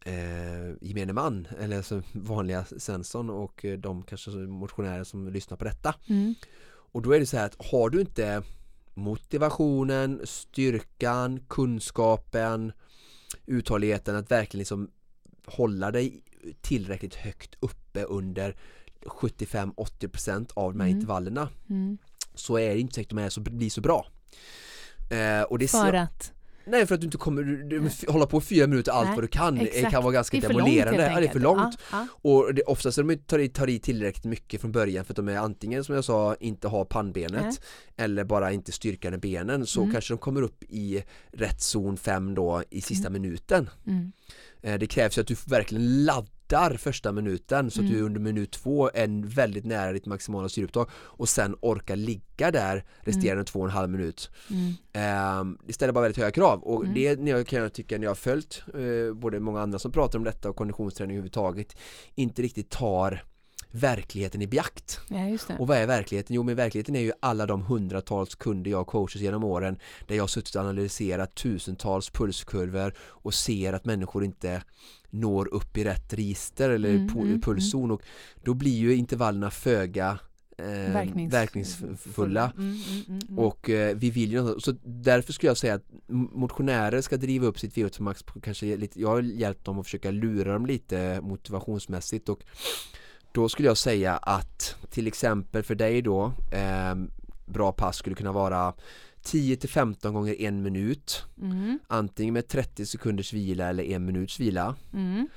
eh, 0.05 0.75
gemene 0.81 1.13
man 1.13 1.49
eller 1.61 1.77
alltså 1.77 2.03
vanliga 2.13 2.65
Svensson 2.79 3.31
och 3.31 3.65
eh, 3.65 3.79
de 3.79 4.03
kanske 4.03 4.31
motionärer 4.31 5.05
som 5.05 5.29
lyssnar 5.29 5.57
på 5.57 5.65
detta. 5.65 5.95
Mm. 6.09 6.35
Och 6.67 7.03
då 7.03 7.13
är 7.13 7.21
det 7.21 7.27
så 7.27 7.37
här 7.37 7.47
att 7.47 7.67
har 7.71 7.91
du 7.91 8.01
inte 8.01 8.43
motivationen, 8.95 10.21
styrkan, 10.25 11.41
kunskapen, 11.49 12.73
uthålligheten 13.47 14.17
att 14.17 14.31
verkligen 14.31 14.59
liksom 14.59 14.91
hålla 15.47 15.91
dig 15.91 16.23
tillräckligt 16.61 17.15
högt 17.15 17.55
uppe 17.61 18.05
under 18.05 18.57
75-80% 19.05 20.51
av 20.55 20.73
de 20.73 20.81
här 20.81 20.87
Mm. 20.89 20.97
intervallerna 20.99 21.49
Mm. 21.71 21.99
så 22.35 22.59
är 22.59 22.75
det 22.75 22.81
inte 22.81 22.95
säkert 22.95 23.13
att 23.13 23.17
de 23.17 23.25
är 23.25 23.29
så, 23.31 23.41
blir 23.41 23.71
så 23.71 23.81
bra. 23.81 24.07
Eh, 25.11 25.43
och 25.43 25.59
det 25.59 25.71
För 25.71 25.93
att? 25.93 26.33
Nej 26.67 26.87
för 26.87 26.95
att 26.95 27.01
du 27.01 27.05
inte 27.05 27.19
kommer 27.19 27.43
du, 27.43 27.91
hålla 28.13 28.27
på 28.27 28.41
fyra 28.41 28.67
minuter 28.67 28.93
allt 28.93 29.07
Nej, 29.07 29.15
vad 29.15 29.25
du 29.25 29.29
kan 29.29 29.55
det 29.55 29.67
exakt. 29.67 29.91
kan 29.93 30.03
vara 30.03 30.13
ganska 30.13 30.37
Det 30.41 30.49
långt 30.49 30.59
demolerande. 30.65 31.03
ja, 31.13 31.21
det 31.21 31.27
är 31.27 31.33
för 31.33 31.41
långt. 31.41 31.79
Ja, 31.93 32.07
Och 32.23 32.55
det, 32.55 32.63
oftast 32.63 32.99
är 32.99 33.03
de 33.03 33.17
tar 33.17 33.39
i, 33.39 33.49
tar 33.49 33.69
i 33.69 33.79
tillräckligt 33.79 34.25
mycket 34.25 34.61
från 34.61 34.73
början 34.73 35.05
för 35.05 35.13
att 35.13 35.17
de 35.17 35.29
är 35.29 35.37
antingen 35.37 35.85
som 35.85 35.95
jag 35.95 36.05
sa 36.05 36.37
inte 36.41 36.69
har 36.69 36.85
pannbenet 36.85 37.43
Nej. 37.43 37.53
eller 37.97 38.25
bara 38.25 38.53
inte 38.53 38.73
styrkan 38.73 39.15
i 39.15 39.19
benen 39.19 39.67
så 39.67 39.81
Mm. 39.81 39.93
kanske 39.93 40.15
de 40.15 40.19
kommer 40.19 40.43
upp 40.43 40.63
i 40.69 41.03
rätt 41.33 41.61
zon 41.63 41.97
5 41.97 42.35
då 42.35 42.63
i 42.71 42.81
sista 42.81 43.11
minuten. 43.11 43.71
ja. 43.85 43.91
Mm. 43.93 44.13
Eh, 44.63 44.79
Det 44.79 44.87
krävs 44.87 45.19
ju 45.19 45.23
att 45.23 45.27
du 45.29 45.37
verkligen 45.47 46.05
laddar 46.05 46.29
första 46.79 47.13
minuten 47.13 47.71
så 47.71 47.81
att 47.81 47.87
du 47.87 47.93
Mm. 47.95 48.07
under 48.07 48.21
minut 48.21 48.51
två 48.51 48.91
är 48.95 49.27
väldigt 49.35 49.65
nära 49.65 49.93
ditt 49.93 50.07
maximala 50.07 50.49
syreupptag 50.49 50.89
och 50.95 51.29
sen 51.29 51.57
orkar 51.63 51.97
ligga 51.97 52.51
där 52.51 52.85
resterande 53.01 53.45
två 53.45 53.59
och 53.59 53.65
en 53.65 53.71
halv 53.71 53.91
minut. 53.91 54.31
Mm. 54.51 54.69
Eh, 54.93 55.57
det 55.67 55.73
ställer 55.73 55.93
bara 55.93 56.03
väldigt 56.03 56.19
höga 56.19 56.31
krav 56.31 56.63
och 56.63 56.83
Mm. 56.85 56.95
det 56.95 57.31
jag, 57.31 57.47
kan 57.47 57.63
jag 57.63 57.73
tycka 57.73 57.97
när 57.99 58.05
jag 58.05 58.11
har 58.11 58.15
följt 58.15 58.63
eh, 58.75 59.15
både 59.15 59.41
många 59.41 59.61
andra 59.61 59.79
som 59.79 59.93
pratar 59.93 60.19
om 60.19 60.25
detta 60.25 60.49
och 60.51 60.57
konditionsträning 60.57 61.17
överhuvudtaget 61.17 61.77
inte 62.15 62.43
riktigt 62.43 62.71
tar 62.71 63.25
verkligheten 63.75 64.43
i 64.43 64.47
beakt. 64.47 65.01
Ja. 65.09 65.39
Och 65.59 65.67
vad 65.67 65.77
är 65.77 65.87
verkligheten? 65.87 66.37
Jo 66.37 66.43
men 66.43 66.57
verkligheten 66.57 66.97
är 66.97 67.01
ju 67.01 67.13
alla 67.21 67.47
de 67.47 67.63
hundratals 67.63 68.35
kunder 68.35 68.71
jag 68.71 68.87
coachat 68.87 69.23
genom 69.23 69.45
åren 69.45 69.79
där 70.07 70.17
jag 70.17 70.31
suttit 70.31 70.55
och 70.55 70.61
analyserat 70.61 71.35
tusentals 71.35 72.11
pulskurvor 72.11 72.95
och 72.99 73.35
ser 73.35 73.73
att 73.73 73.85
människor 73.85 74.25
inte 74.25 74.63
når 75.11 75.55
upp 75.55 75.77
i 75.77 75.85
rätt 75.85 76.13
register 76.13 76.71
eller 76.71 76.89
Mm, 76.95 77.09
mm, 77.19 77.41
pulszon 77.41 77.91
och 77.91 78.03
då 78.45 78.55
blir 78.55 78.79
ju 78.79 78.95
intervallerna 78.95 79.51
föga 79.51 80.19
eh, 80.59 80.65
Verknings- 80.65 81.31
verkningsfulla 81.31 82.53
Mm, 82.57 82.71
mm, 82.71 83.03
mm, 83.09 83.21
mm. 83.29 83.39
och 83.39 83.71
eh, 83.71 83.97
vi 83.97 84.11
vill 84.11 84.33
ju 84.33 84.61
så 84.61 84.73
därför 84.85 85.33
skulle 85.33 85.51
jag 85.51 85.57
säga 85.57 85.75
att 85.75 85.85
motionärer 86.09 87.01
ska 87.01 87.17
driva 87.17 87.47
upp 87.47 87.59
sitt 87.59 87.75
VO2 87.75 88.03
max 88.03 88.25
kanske 88.43 88.77
lite, 88.77 89.01
jag 89.01 89.09
har 89.09 89.21
hjälpt 89.21 89.65
dem 89.65 89.79
att 89.79 89.87
försöka 89.87 90.11
lura 90.11 90.53
dem 90.53 90.67
lite 90.67 91.21
motivationsmässigt 91.23 92.29
och 92.29 92.41
då 93.35 93.49
skulle 93.49 93.69
jag 93.69 93.79
säga 93.79 94.17
att 94.17 94.77
till 94.91 95.07
exempel 95.07 95.63
för 95.63 95.75
dig 95.75 96.03
då 96.03 96.33
eh, 96.53 96.95
bra 97.47 97.73
pass 97.73 97.97
skulle 97.97 98.17
kunna 98.17 98.33
vara 98.33 98.75
10 99.23 99.57
till 99.57 99.69
15 99.69 100.15
gånger 100.15 100.41
en 100.41 100.63
minut. 100.63 101.25
Mm, 101.41 101.79
antingen 101.87 102.35
med 102.35 102.49
30 102.49 102.87
sekunders 102.87 103.33
vila 103.33 103.69
eller 103.69 103.85
en 103.85 104.05
minuts 104.05 104.41
vila. 104.41 104.77
Mm, 104.93 105.29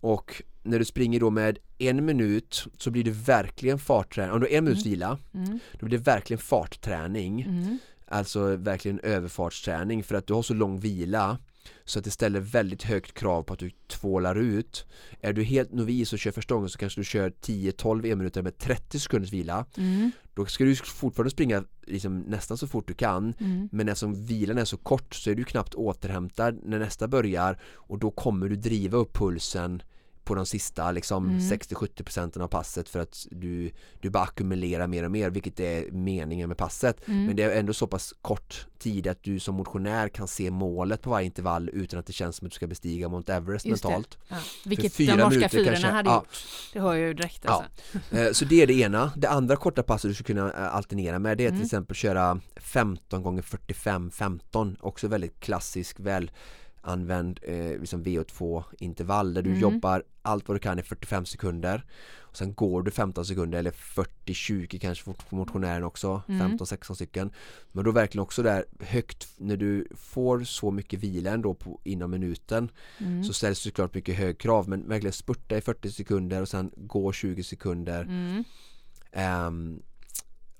och 0.00 0.42
när 0.62 0.78
du 0.78 0.84
springer 0.84 1.20
då 1.20 1.30
med 1.30 1.58
en 1.78 2.04
minut 2.04 2.66
så 2.78 2.90
blir 2.90 3.04
det 3.04 3.10
verkligen 3.10 3.78
fartträning, 3.78 4.32
om 4.32 4.40
du 4.40 4.46
har 4.46 4.52
en 4.52 4.64
minuts 4.64 4.86
vila 4.86 5.18
mm, 5.34 5.58
då 5.72 5.86
blir 5.86 5.98
det 5.98 6.04
verkligen 6.04 6.38
fartträning. 6.40 7.42
Mm. 7.42 7.78
Alltså 8.06 8.56
verkligen 8.56 9.00
överfartsträning 9.00 10.04
för 10.04 10.14
att 10.14 10.26
du 10.26 10.34
har 10.34 10.42
så 10.42 10.54
lång 10.54 10.80
vila 10.80 11.38
så 11.84 11.98
att 11.98 12.04
det 12.04 12.10
ställer 12.10 12.40
väldigt 12.40 12.82
högt 12.82 13.14
krav 13.14 13.42
på 13.42 13.52
att 13.52 13.58
du 13.58 13.70
tvålar 13.88 14.34
ut. 14.36 14.86
Är 15.20 15.32
du 15.32 15.42
helt 15.42 15.72
novis 15.72 16.12
och 16.12 16.18
kör 16.18 16.30
första 16.30 16.54
gången 16.54 16.68
så 16.70 16.78
kanske 16.78 17.00
du 17.00 17.04
kör 17.04 17.30
10-12 17.30 18.06
e-minuter 18.06 18.42
med 18.42 18.58
30 18.58 19.00
sekunders 19.00 19.32
vila. 19.32 19.66
Mm, 19.76 20.10
Då 20.34 20.46
ska 20.46 20.64
du 20.64 20.76
fortfarande 20.76 21.30
springa 21.30 21.64
liksom 21.86 22.18
nästan 22.18 22.58
så 22.58 22.66
fort 22.66 22.88
du 22.88 22.94
kan. 22.94 23.34
Mm, 23.40 23.68
Men 23.72 23.88
eftersom 23.88 24.24
vilan 24.26 24.58
är 24.58 24.64
så 24.64 24.76
kort 24.76 25.14
så 25.14 25.30
är 25.30 25.34
du 25.34 25.44
knappt 25.44 25.74
återhämtad 25.74 26.58
när 26.64 26.78
nästa 26.78 27.08
börjar. 27.08 27.58
Och 27.74 27.98
då 27.98 28.10
kommer 28.10 28.48
du 28.48 28.56
driva 28.56 28.98
upp 28.98 29.12
pulsen 29.16 29.82
på 30.24 30.34
de 30.34 30.46
sista 30.46 30.90
liksom 30.92 31.24
Mm. 31.28 31.38
60-70 31.38 32.02
procenten 32.02 32.42
av 32.42 32.48
passet 32.48 32.88
för 32.88 33.00
att 33.00 33.26
du, 33.30 33.70
du 34.00 34.10
bara 34.10 34.22
ackumulerar 34.24 34.86
mer 34.86 35.04
och 35.04 35.10
mer 35.10 35.30
vilket 35.30 35.60
är 35.60 35.90
meningen 35.90 36.48
med 36.48 36.58
passet 36.58 37.08
mm. 37.08 37.26
men 37.26 37.36
det 37.36 37.42
är 37.42 37.50
ändå 37.60 37.74
så 37.74 37.86
pass 37.86 38.14
kort 38.22 38.66
tid 38.78 39.06
att 39.06 39.22
du 39.22 39.40
som 39.40 39.54
motionär 39.54 40.08
kan 40.08 40.28
se 40.28 40.50
målet 40.50 41.02
på 41.02 41.10
varje 41.10 41.26
intervall 41.26 41.70
utan 41.72 42.00
att 42.00 42.06
det 42.06 42.12
känns 42.12 42.36
som 42.36 42.46
att 42.46 42.52
du 42.52 42.54
ska 42.54 42.66
bestiga 42.66 43.08
Mount 43.08 43.32
Everest 43.34 43.66
Just 43.66 43.84
mentalt. 43.84 44.18
Ja, 44.28 44.36
vilket 44.64 44.94
fyra 44.94 45.16
de 45.16 45.22
norska 45.22 45.34
minuter 45.38 45.58
fyrorna 45.58 45.70
kanske- 45.72 45.90
hade 45.90 46.10
ja. 46.10 46.14
gjort. 46.16 46.38
Det 46.72 46.80
hör 46.80 46.94
jag 46.94 47.08
ju 47.08 47.14
direkt 47.14 47.40
Ja. 47.44 47.64
alltså. 48.02 48.16
Eh, 48.18 48.32
Så 48.32 48.44
det 48.44 48.62
är 48.62 48.66
det 48.66 48.74
ena. 48.74 49.12
Det 49.16 49.28
andra 49.28 49.56
korta 49.56 49.82
passet 49.82 50.10
du 50.10 50.14
skulle 50.14 50.26
kunna 50.26 50.52
eh, 50.52 50.74
alternera 50.74 51.18
med 51.18 51.38
det 51.38 51.44
är 51.44 51.48
Mm. 51.48 51.58
till 51.60 51.64
exempel 51.66 51.96
köra 51.96 52.40
15 52.56 53.22
gånger 53.22 53.42
45 53.42 54.10
15 54.10 54.76
också 54.80 55.08
väldigt 55.08 55.40
klassisk 55.40 56.00
väl 56.00 56.30
använd 56.84 57.40
eh, 57.42 57.80
liksom 57.80 58.04
VO2 58.04 58.64
intervall 58.78 59.34
där 59.34 59.42
du 59.42 59.50
Mm. 59.50 59.62
jobbar 59.62 60.02
allt 60.22 60.48
vad 60.48 60.54
du 60.54 60.58
kan 60.58 60.78
i 60.78 60.82
45 60.82 61.26
sekunder 61.26 61.84
och 62.18 62.36
sen 62.36 62.54
går 62.54 62.82
du 62.82 62.90
15 62.90 63.24
sekunder 63.26 63.58
eller 63.58 63.70
40-20 63.70 64.78
kanske 64.78 65.04
för 65.04 65.36
motionären 65.36 65.84
också 65.84 66.22
Mm. 66.28 66.58
15-16 66.58 66.94
stycken 66.94 67.30
men 67.72 67.84
då 67.84 67.90
verkligen 67.90 68.22
också 68.22 68.42
där 68.42 68.64
högt 68.80 69.28
när 69.36 69.56
du 69.56 69.88
får 69.96 70.44
så 70.44 70.70
mycket 70.70 71.00
vila 71.00 71.30
ändå 71.30 71.54
på, 71.54 71.80
inom 71.84 72.10
minuten 72.10 72.68
Mm. 72.98 73.24
så 73.24 73.32
ställs 73.32 73.62
det 73.62 73.68
såklart 73.70 73.94
mycket 73.94 74.16
hög 74.16 74.38
krav 74.38 74.68
men 74.68 74.88
verkligen 74.88 75.12
spurta 75.12 75.56
i 75.56 75.60
40 75.60 75.90
sekunder 75.92 76.42
och 76.42 76.48
sen 76.48 76.70
gå 76.76 77.12
20 77.12 77.42
sekunder 77.42 78.02
Mm. 78.02 78.44
Ehm, 79.12 79.82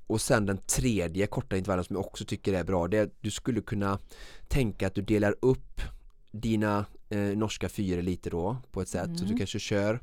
och 0.07 0.21
sen 0.21 0.47
den 0.47 0.59
tredje 0.59 1.27
korta 1.27 1.57
intervallen 1.57 1.85
som 1.85 1.97
jag 1.97 2.07
också 2.07 2.25
tycker 2.25 2.53
är 2.55 2.65
bra 2.65 2.89
det 2.89 2.99
är 2.99 3.03
att 3.05 3.15
du 3.21 3.31
skulle 3.31 3.61
kunna 3.61 3.99
tänka 4.49 4.87
att 4.87 4.95
du 4.95 5.03
delar 5.03 5.35
upp 5.43 5.81
dina 6.35 6.85
eh, 7.09 7.19
norska 7.19 7.69
fyror 7.69 8.03
lite 8.03 8.31
då 8.31 8.57
på 8.71 8.83
ett 8.83 8.89
sätt 8.89 9.05
så 9.07 9.13
att 9.13 9.19
du 9.19 9.25
Mm. 9.25 9.39
kanske 9.39 9.59
kör 9.59 10.01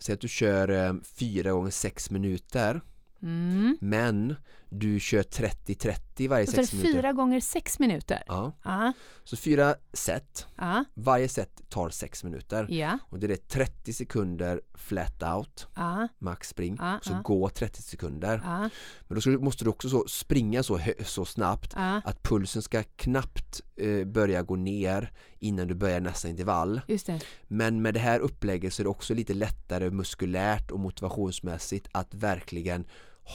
Säg 0.00 0.12
att 0.12 0.20
du 0.20 0.28
kör 0.28 0.68
eh, 0.68 0.94
fyra 1.04 1.52
gånger 1.52 1.70
sex 1.70 2.10
minuter 2.10 2.80
Mm. 3.22 3.76
men 3.80 4.34
du 4.70 5.00
kör 5.00 5.22
30-30 5.22 6.28
varje 6.28 6.42
Och 6.44 6.48
så 6.48 6.56
är 6.56 6.60
det 6.60 6.66
sex 6.66 6.72
minuter. 6.72 6.92
fyra 6.92 7.12
gånger 7.12 7.40
sex 7.40 7.78
minuter. 7.78 8.22
Ja, 8.26 8.52
Ja, 8.64 8.92
så 9.24 9.36
fyra 9.36 9.74
set. 9.92 10.46
Ja, 10.56 10.84
Varje 10.94 11.28
set 11.28 11.62
tar 11.68 11.90
sex 11.90 12.24
minuter. 12.24 12.66
Ja, 12.70 12.98
och 13.10 13.18
det 13.18 13.30
är 13.32 13.36
30 13.36 13.92
sekunder 13.92 14.60
flat 14.74 15.22
out. 15.22 15.66
Ja, 15.74 16.08
max 16.18 16.48
spring. 16.48 16.78
Så 17.02 17.20
gå 17.24 17.48
30 17.48 17.82
sekunder. 17.82 18.40
Men 19.08 19.20
då 19.24 19.30
måste 19.30 19.64
du 19.64 19.70
också 19.70 19.88
så 19.88 20.04
springa 20.08 20.62
så, 20.62 20.80
så 21.04 21.24
snabbt 21.24 21.72
att 22.04 22.22
pulsen 22.22 22.62
ska 22.62 22.82
knappt 22.82 23.60
eh, 23.76 24.04
börja 24.04 24.42
gå 24.42 24.56
ner 24.56 25.12
innan 25.38 25.68
du 25.68 25.74
börjar 25.74 26.00
nästa 26.00 26.28
intervall. 26.28 26.80
Men 27.48 27.82
med 27.82 27.94
det 27.94 28.00
här 28.00 28.20
upplägget 28.20 28.74
så 28.74 28.82
är 28.82 28.84
det 28.84 28.90
också 28.90 29.14
lite 29.14 29.34
lättare 29.34 29.90
muskulärt 29.90 30.70
och 30.70 30.80
motivationsmässigt 30.80 31.88
att 31.92 32.14
verkligen 32.14 32.86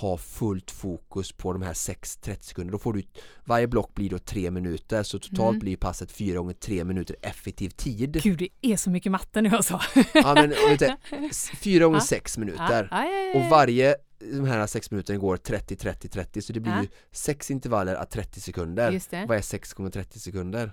ha 0.02 0.18
fullt 0.18 0.72
fokus 0.72 1.32
på 1.32 1.54
de 1.54 1.62
här 1.62 1.74
6-30 1.74 2.42
sekunder. 2.42 2.72
Då 2.72 2.80
får 2.80 2.94
du, 2.94 3.04
varje 3.46 3.68
block 3.68 3.94
blir 3.94 4.10
då 4.10 4.20
3 4.20 4.52
minuter 4.52 5.04
så 5.04 5.20
totalt 5.20 5.50
Mm. 5.50 5.60
blir 5.60 5.78
passet 5.78 6.12
4 6.12 6.38
gånger 6.38 6.54
3 6.54 6.84
minuter 6.84 7.16
effektiv 7.22 7.70
tid. 7.70 8.22
Gud, 8.24 8.38
det 8.38 8.50
är 8.62 8.78
så 8.78 8.90
mycket 8.90 9.12
matte 9.12 9.42
nu 9.42 9.50
alltså. 9.50 9.80
Ja 10.14 10.34
men 10.36 10.44
om 10.44 10.70
du 10.70 10.78
tänker, 10.78 11.56
4 11.56 11.86
gånger 11.86 11.98
Ja. 11.98 12.02
6 12.02 12.38
Ja, 12.38 12.40
minuter. 12.40 12.88
ja, 12.92 13.04
ja, 13.06 13.10
ja, 13.34 13.40
Och 13.40 13.50
varje 13.50 13.96
de 14.32 14.46
här 14.46 14.68
sex 14.68 14.92
minuterna 14.92 15.20
går 15.20 15.38
30, 15.38 15.76
30, 15.76 16.10
30 16.10 16.42
så 16.42 16.54
det 16.54 16.60
blir 16.60 16.82
ju 16.82 16.88
sex 17.12 17.52
intervaller 17.52 17.96
à 17.96 18.06
30 18.06 18.42
sekunder. 18.42 19.26
Vad 19.28 19.38
är 19.38 19.42
6 19.42 19.74
gånger 19.74 19.90
30 19.92 20.20
sekunder? 20.20 20.72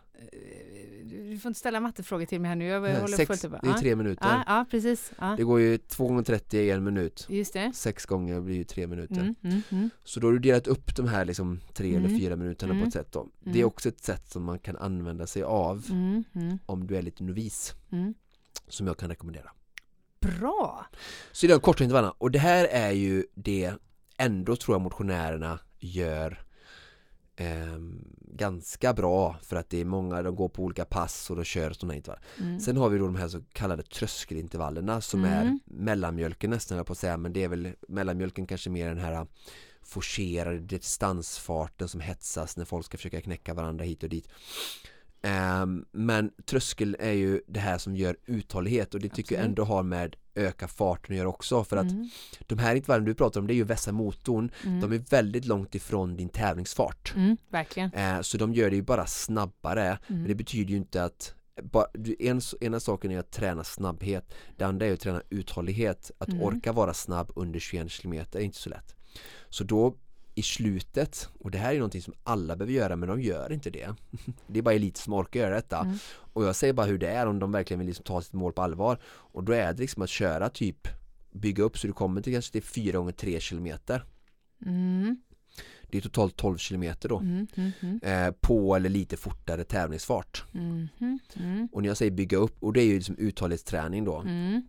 Du 1.11 1.39
får 1.39 1.49
inte 1.49 1.61
ställa 1.61 1.81
mattefrågor 1.81 2.25
till 2.27 2.41
mig 2.41 2.49
här 2.49 2.57
nu. 2.57 2.65
Jag 2.65 2.81
håller 3.01 3.17
sex, 3.17 3.27
fullt 3.27 3.45
upp. 3.45 3.61
det 3.63 3.69
är 3.69 3.75
tre 3.75 3.97
minuter. 3.97 4.29
Ja, 4.29 4.43
ja, 4.47 4.67
precis. 4.71 5.13
Ja. 5.19 5.35
Det 5.37 5.43
går 5.45 5.61
ju 5.61 5.79
2 5.79 6.07
gånger 6.09 6.23
30 6.23 6.59
i 6.59 6.71
en 6.71 6.85
minut. 6.85 7.27
Just 7.29 7.53
det. 7.53 7.73
Sex 7.75 8.07
gånger 8.07 8.41
blir 8.41 8.57
ju 8.57 8.65
tre 8.65 8.87
minuter. 8.87 9.15
Mm, 9.21 9.35
mm, 9.43 9.63
mm. 9.71 9.91
Så 10.05 10.21
då 10.21 10.27
har 10.27 10.33
du 10.33 10.39
delat 10.39 10.67
upp 10.67 10.97
de 10.97 11.09
här 11.09 11.25
liksom 11.25 11.61
tre 11.75 11.89
eller 11.97 12.07
Mm. 12.09 12.21
fyra 12.21 12.37
minuterna 12.37 12.73
på 12.73 12.77
Mm. 12.77 12.89
ett 12.89 12.93
sätt 12.95 13.13
då. 13.13 13.29
Det 13.41 13.51
är 13.51 13.55
Mm. 13.55 13.67
också 13.67 13.89
ett 13.89 14.01
sätt 14.05 14.31
som 14.31 14.45
man 14.45 14.59
kan 14.59 14.77
använda 14.77 15.27
sig 15.27 15.43
av 15.43 15.85
Mm, 15.91 16.25
mm, 16.35 16.59
om 16.67 16.87
du 16.87 16.97
är 16.97 17.03
lite 17.03 17.23
novis. 17.25 17.75
mm. 17.93 18.15
Som 18.69 18.87
jag 18.87 18.97
kan 18.99 19.09
rekommendera. 19.09 19.51
Bra! 20.21 20.87
Så 21.33 21.47
det 21.47 21.53
är 21.53 21.57
de 21.57 21.61
korta 21.63 21.85
intervallerna. 21.85 22.15
Och 22.19 22.31
det 22.31 22.39
här 22.39 22.65
är 22.65 22.91
ju 22.91 23.25
det 23.35 23.73
ändå 24.17 24.57
tror 24.57 24.75
jag 24.75 24.81
motionärerna 24.83 25.59
gör 25.79 26.41
eh, 27.41 27.79
ganska 28.33 28.93
bra 28.95 29.37
för 29.43 29.57
att 29.57 29.71
det 29.71 29.81
är 29.81 29.85
många, 29.85 30.23
de 30.23 30.37
går 30.37 30.49
på 30.49 30.63
olika 30.63 30.85
pass 30.85 31.31
och 31.31 31.37
de 31.37 31.45
kör 31.45 31.73
sådana 31.73 31.95
intervaller. 31.95 32.25
Mm. 32.39 32.61
Sen 32.61 32.77
har 32.77 32.89
vi 32.89 32.99
då 32.99 33.07
de 33.07 33.17
här 33.17 33.29
så 33.29 33.41
kallade 33.53 33.83
tröskelintervallerna 33.83 35.01
som 35.01 35.25
Mm. 35.25 35.35
är 35.35 35.59
mellanmjölken 35.65 36.51
nästan 36.51 36.77
jag 36.77 36.87
på 36.87 36.93
att 36.93 36.99
säga 36.99 37.17
men 37.17 37.33
det 37.33 37.45
är 37.45 37.49
väl 37.49 37.73
mellanmjölken 37.89 38.47
kanske 38.47 38.71
mer 38.71 38.89
den 38.89 38.99
här 38.99 39.27
forcerade 39.83 40.59
distansfarten 40.59 41.89
som 41.89 42.01
hetsas 42.01 42.57
när 42.57 42.65
folk 42.65 42.87
ska 42.87 42.97
försöka 42.97 43.21
knäcka 43.21 43.55
varandra 43.55 43.85
hit 43.85 44.03
och 44.03 44.09
dit. 44.09 44.29
Ehm, 45.23 45.85
men 45.93 46.31
tröskel 46.47 46.97
är 47.01 47.13
ju 47.13 47.41
det 47.47 47.61
här 47.61 47.79
som 47.79 47.97
gör 47.97 48.17
uthållighet 48.27 48.95
och 48.95 49.01
det 49.01 49.09
tycker 49.09 49.35
jag 49.35 49.41
Absolut. 49.41 49.59
ändå 49.59 49.65
har 49.75 49.83
med 49.83 50.17
öka 50.35 50.69
farten 50.69 51.13
att 51.15 51.19
göra 51.19 51.29
också 51.29 51.65
för 51.65 51.77
att 51.77 51.91
Mm. 51.91 52.09
de 52.47 52.59
här 52.59 52.75
intervallen 52.75 53.05
du 53.05 53.15
pratar 53.15 53.41
om 53.41 53.47
det 53.47 53.53
är 53.53 53.57
ju 53.57 53.65
vässa 53.65 53.93
motorn 53.93 54.51
Mm. 54.67 54.81
de 54.81 54.93
är 54.93 54.99
väldigt 54.99 55.45
långt 55.45 55.75
ifrån 55.75 56.17
din 56.17 56.29
tävlingsfart 56.29 57.13
Mm, 57.17 57.37
verkligen. 57.49 57.93
Eh, 57.93 58.21
så 58.21 58.39
de 58.39 58.55
gör 58.55 58.71
det 58.71 58.77
ju 58.77 58.83
bara 58.83 59.07
snabbare 59.07 59.99
men 60.07 60.17
Mm. 60.17 60.29
det 60.29 60.35
betyder 60.35 60.71
ju 60.71 60.77
inte 60.77 61.05
att 61.05 61.35
bara, 61.63 61.87
en, 62.19 62.41
ena 62.61 62.81
saken 62.81 63.11
är 63.11 63.19
att 63.19 63.31
träna 63.33 63.65
snabbhet 63.65 64.35
det 64.57 64.65
andra 64.65 64.87
är 64.87 64.93
att 64.93 65.01
träna 65.01 65.23
uthållighet 65.31 66.11
att 66.19 66.29
Mm. 66.29 66.43
orka 66.43 66.73
vara 66.73 66.95
snabb 66.95 67.33
under 67.37 67.61
21 67.61 67.89
km 68.03 68.13
är 68.13 68.39
inte 68.41 68.59
så 68.59 68.71
lätt 68.71 68.95
så 69.49 69.65
då 69.65 69.97
i 70.41 70.43
slutet 70.43 71.29
och 71.39 71.51
det 71.51 71.59
här 71.59 71.73
är 71.75 71.79
någonting 71.79 72.03
som 72.03 72.15
alla 72.23 72.57
behöver 72.57 72.73
göra 72.73 72.97
men 72.97 73.09
de 73.09 73.21
gör 73.23 73.53
inte 73.53 73.71
det 73.71 73.95
det 74.47 74.59
är 74.59 74.63
bara 74.63 74.75
elit 74.75 74.97
som 74.97 75.13
orkar 75.13 75.41
göra 75.41 75.55
detta 75.55 75.79
Mm. 75.81 75.99
och 76.33 76.45
jag 76.45 76.57
säger 76.57 76.73
bara 76.73 76.87
hur 76.87 76.99
det 76.99 77.09
är 77.09 77.27
om 77.27 77.39
de 77.39 77.53
verkligen 77.53 77.79
vill 77.79 77.87
liksom 77.89 78.05
ta 78.05 78.23
sitt 78.23 78.33
mål 78.33 78.53
på 78.53 78.63
allvar 78.63 78.99
och 79.07 79.45
då 79.45 79.53
är 79.53 79.73
det 79.73 79.79
liksom 79.81 80.03
att 80.03 80.11
köra 80.11 80.49
typ 80.49 80.89
bygga 81.33 81.65
upp 81.65 81.79
så 81.79 81.87
du 81.87 81.93
kommer 81.93 82.21
till 82.23 82.33
kanske 82.33 82.53
till 82.53 82.63
4 82.63 82.99
gånger 82.99 83.13
3 83.13 83.41
kilometer 83.41 84.05
Mm. 84.67 85.17
det 85.91 85.99
är 85.99 86.03
totalt 86.03 86.37
12 86.37 86.59
kilometer 86.59 87.09
då 87.09 87.19
Mm. 87.19 87.47
Mm. 87.57 87.73
Mm. 87.81 88.01
eh, 88.03 88.35
på 88.41 88.77
eller 88.77 88.89
lite 88.89 89.17
fortare 89.17 89.65
tävlingsfart 89.65 90.45
Mm. 90.55 91.69
Och 91.73 91.83
när 91.83 91.89
jag 91.89 91.97
säger 91.97 92.11
bygga 92.13 92.37
upp 92.39 92.63
och 92.63 92.73
det 92.73 92.83
är 92.83 92.87
ju 92.87 92.95
liksom 92.95 93.17
uthållighetsträning 93.17 94.05
då 94.05 94.25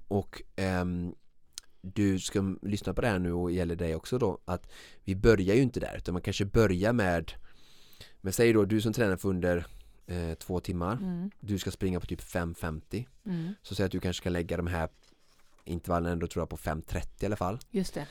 och 0.08 0.42
ehm, 0.56 1.14
du 1.82 2.20
ska 2.20 2.56
lyssna 2.62 2.94
på 2.94 3.02
det 3.02 3.08
här 3.08 3.20
nu 3.20 3.34
och 3.34 3.52
gäller 3.52 3.76
dig 3.76 3.96
också 3.96 4.18
då 4.18 4.40
att 4.46 4.72
vi 5.04 5.16
börjar 5.16 5.56
ju 5.56 5.62
inte 5.62 5.80
där 5.80 5.96
utan 5.98 6.14
man 6.14 6.22
kanske 6.22 6.46
börjar 6.46 6.94
med 6.94 7.32
men 8.22 8.34
säg 8.34 8.54
då 8.54 8.66
du 8.66 8.82
som 8.82 8.94
tränar 8.94 9.18
för 9.18 9.30
under 9.30 9.66
eh, 10.08 10.34
två 10.34 10.60
timmar 10.60 10.94
Mm. 10.98 11.32
du 11.40 11.58
ska 11.60 11.72
springa 11.72 12.00
på 12.00 12.06
typ 12.06 12.22
5.50 12.22 13.06
Mm. 13.26 13.54
så 13.64 13.76
säg 13.76 13.86
att 13.86 13.92
du 13.92 14.00
kanske 14.00 14.24
kan 14.24 14.34
lägga 14.34 14.58
de 14.58 14.68
här 14.68 14.90
intervallerna 15.66 16.14
ändå 16.14 16.28
tror 16.28 16.42
jag 16.42 16.50
på 16.50 16.58
5.30 16.58 17.24
i 17.24 17.26
alla 17.26 17.36
fall 17.36 17.60
Just 17.72 17.94
det. 17.94 18.08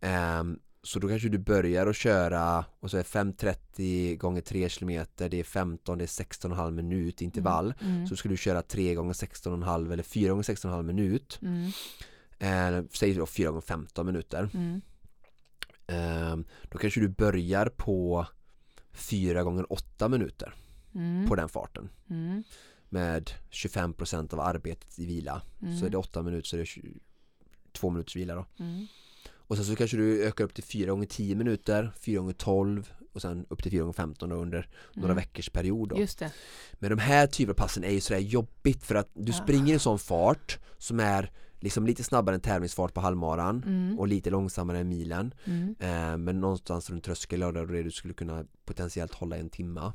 Ehm, 0.00 0.58
så 0.82 0.98
då 0.98 1.08
kanske 1.08 1.28
du 1.28 1.38
börjar 1.38 1.86
att 1.86 1.96
köra 1.96 2.64
och 2.80 2.90
så 2.90 2.96
är 2.96 3.02
5.30 3.02 4.16
gånger 4.16 4.40
3 4.40 4.68
km 4.68 5.04
det 5.16 5.34
är 5.40 5.44
15, 5.44 5.98
det 5.98 6.04
är 6.04 6.06
16,5 6.06 6.70
minut 6.70 7.22
intervall 7.22 7.74
Mm. 7.82 8.06
så 8.06 8.16
ska 8.16 8.28
du 8.28 8.36
köra 8.36 8.62
3 8.62 8.94
gånger 8.94 9.12
16,5 9.12 9.92
eller 9.92 10.02
4 10.02 10.30
gånger 10.30 10.42
16,5 10.42 10.82
minut 10.82 11.38
Mm. 11.42 11.70
Eh, 12.42 12.82
Säg 12.92 13.14
då 13.14 13.26
4 13.26 13.48
gånger 13.48 13.60
15 13.60 14.06
minuter 14.06 14.50
Mm. 14.54 14.80
Ehm, 15.86 16.44
Då 16.70 16.78
kanske 16.78 17.00
du 17.00 17.08
börjar 17.08 17.66
på 17.66 18.26
4 18.92 19.42
gånger 19.42 19.72
8 19.72 20.08
minuter 20.08 20.54
Mm. 20.94 21.28
på 21.28 21.34
den 21.34 21.48
farten 21.48 21.88
Mm. 22.10 22.42
med 22.88 23.30
25% 23.50 24.32
av 24.34 24.40
arbetet 24.40 24.98
i 24.98 25.06
vila 25.06 25.42
Mm. 25.62 25.78
så 25.78 25.86
är 25.86 25.90
det 25.90 25.96
8 25.96 26.22
minuter 26.22 26.48
så 26.48 26.56
är 26.56 26.60
det 26.82 27.00
2 27.72 27.90
minuters 27.90 28.16
vila 28.16 28.34
då 28.34 28.46
Mm. 28.58 28.86
Och 29.30 29.56
sen 29.56 29.64
så 29.66 29.76
kanske 29.76 29.96
du 29.96 30.24
ökar 30.24 30.44
upp 30.44 30.54
till 30.54 30.64
4 30.64 30.90
gånger 30.90 31.06
10 31.06 31.34
minuter, 31.34 31.92
4 32.00 32.18
gånger 32.18 32.32
12 32.32 32.92
och 33.12 33.22
sen 33.22 33.46
upp 33.50 33.62
till 33.62 33.70
4 33.72 33.80
gånger 33.80 33.92
15 33.92 34.28
då 34.28 34.36
under 34.36 34.68
några 34.94 35.12
Mm. 35.12 35.16
veckors 35.16 35.48
period 35.50 35.88
då. 35.88 35.98
Just 35.98 36.18
det. 36.18 36.32
Men 36.72 36.90
de 36.90 36.98
här 36.98 37.26
typerna 37.26 37.52
av 37.52 37.56
passen 37.56 37.84
är 37.84 37.90
ju 37.90 38.00
sådär 38.00 38.20
jobbigt 38.20 38.82
för 38.84 38.94
att 38.94 39.10
du 39.14 39.32
Ja. 39.32 39.38
springer 39.38 39.68
i 39.68 39.72
en 39.72 39.80
sån 39.80 39.98
fart 39.98 40.58
som 40.78 41.00
är 41.00 41.30
liksom 41.62 41.86
lite 41.86 42.04
snabbare 42.04 42.34
än 42.34 42.40
tävlingsfart 42.40 42.94
på 42.94 43.00
halvmaran 43.00 43.62
Mm. 43.66 43.98
och 43.98 44.08
lite 44.08 44.30
långsammare 44.30 44.78
än 44.78 44.88
milen 44.88 45.34
Mm. 45.44 45.74
eh, 45.78 46.16
men 46.16 46.40
någonstans 46.40 46.90
runt 46.90 47.04
tröskel 47.04 47.42
och 47.42 47.52
där 47.52 47.66
du 47.84 47.90
skulle 47.90 48.14
kunna 48.14 48.44
potentiellt 48.64 49.14
hålla 49.14 49.36
en 49.36 49.50
timma 49.50 49.92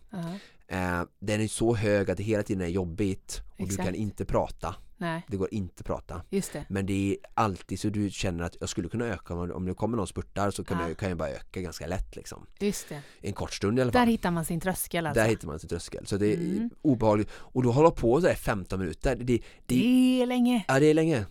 eh, 0.67 1.01
Den 1.19 1.41
är 1.41 1.47
så 1.47 1.75
hög 1.75 2.11
att 2.11 2.17
det 2.17 2.23
hela 2.23 2.43
tiden 2.43 2.61
är 2.63 2.67
jobbigt 2.71 3.41
och 3.53 3.59
Exakt. 3.61 3.77
du 3.77 3.83
kan 3.83 3.95
inte 3.95 4.25
prata 4.25 4.75
Nej, 4.99 5.25
Det 5.27 5.37
går 5.37 5.53
inte 5.53 5.75
att 5.79 5.85
prata 5.85 6.21
just 6.29 6.53
det. 6.53 6.65
men 6.69 6.85
det 6.85 6.93
är 7.11 7.17
alltid 7.33 7.79
så 7.79 7.89
du 7.89 8.09
känner 8.09 8.43
att 8.43 8.57
jag 8.59 8.69
skulle 8.69 8.89
kunna 8.89 9.05
öka 9.05 9.33
om, 9.33 9.51
om 9.51 9.65
det 9.65 9.73
kommer 9.73 9.97
någon 9.97 10.07
spurtar 10.07 10.51
så 10.51 10.63
kan, 10.63 10.79
Ja. 10.79 10.87
jag, 10.87 10.97
kan 10.97 11.09
jag 11.09 11.17
bara 11.17 11.29
öka 11.29 11.61
ganska 11.61 11.87
lätt 11.87 12.15
liksom 12.15 12.45
Just 12.59 12.89
det. 12.89 13.01
En 13.21 13.33
kort 13.33 13.53
stund 13.53 13.79
i 13.79 13.81
alla 13.81 13.91
Där 13.91 13.99
fall 13.99 14.07
hittar 14.07 14.31
man 14.31 14.45
sin 14.45 14.59
tröskel 14.59 15.07
alltså. 15.07 15.21
Där 15.23 15.29
hittar 15.29 15.47
man 15.47 15.59
sin 15.59 15.69
tröskel 15.69 16.05
så 16.07 16.17
det 16.17 16.33
är 16.33 16.37
Mm. 16.37 16.69
obehagligt 16.81 17.29
och 17.33 17.63
då 17.63 17.71
hålla 17.71 17.91
på 17.91 18.21
så 18.21 18.27
här 18.27 18.35
15 18.35 18.79
minuter 18.79 19.15
det, 19.15 19.23
det, 19.23 19.41
Det 19.65 20.21
är 20.21 20.25
länge. 20.25 20.65
Ja 20.67 20.79
det 20.79 20.85
är 20.85 20.93
länge 20.93 21.25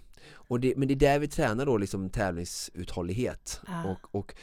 och 0.48 0.60
det, 0.60 0.76
Men 0.76 0.88
det 0.88 0.94
är 0.94 0.96
där 0.96 1.18
vi 1.18 1.28
tränar 1.28 1.66
då 1.66 1.76
liksom 1.78 2.10
tävlingsuthållighet 2.10 3.60
Ah. 3.66 3.84
och, 3.84 4.14
och 4.14 4.34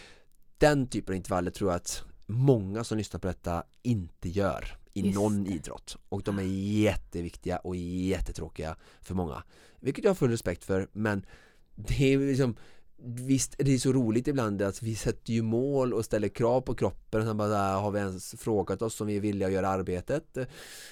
den 0.57 0.87
typen 0.87 1.13
av 1.13 1.17
intervaller 1.17 1.51
tror 1.51 1.69
jag 1.71 1.75
att 1.77 2.03
många 2.25 2.83
som 2.83 2.97
lyssnar 2.97 3.19
på 3.19 3.27
detta 3.27 3.63
inte 3.81 4.29
gör 4.29 4.77
i 4.93 5.01
Just 5.01 5.15
någon 5.15 5.43
det. 5.43 5.51
idrott 5.51 5.97
och 6.09 6.23
de 6.23 6.39
är 6.39 6.43
jätteviktiga 6.83 7.57
och 7.57 7.75
jättetråkiga 7.75 8.75
för 9.01 9.15
många 9.15 9.43
vilket 9.79 10.03
jag 10.03 10.09
har 10.09 10.15
full 10.15 10.31
respekt 10.31 10.63
för 10.63 10.87
men 10.91 11.25
det 11.75 12.13
är 12.13 12.17
liksom 12.17 12.55
Visst, 13.05 13.55
det 13.57 13.73
är 13.73 13.77
så 13.77 13.93
roligt 13.93 14.27
ibland 14.27 14.61
att 14.61 14.83
vi 14.83 14.95
sätter 14.95 15.33
ju 15.33 15.41
mål 15.41 15.93
och 15.93 16.05
ställer 16.05 16.27
krav 16.27 16.61
på 16.61 16.75
kroppen 16.75 17.21
och 17.21 17.27
sen 17.27 17.37
bara 17.37 17.57
har 17.57 17.91
vi 17.91 17.99
ens 17.99 18.35
frågat 18.37 18.81
oss 18.81 19.01
om 19.01 19.07
vi 19.07 19.15
är 19.15 19.19
villiga 19.19 19.47
att 19.47 19.53
göra 19.53 19.67
arbetet? 19.69 20.37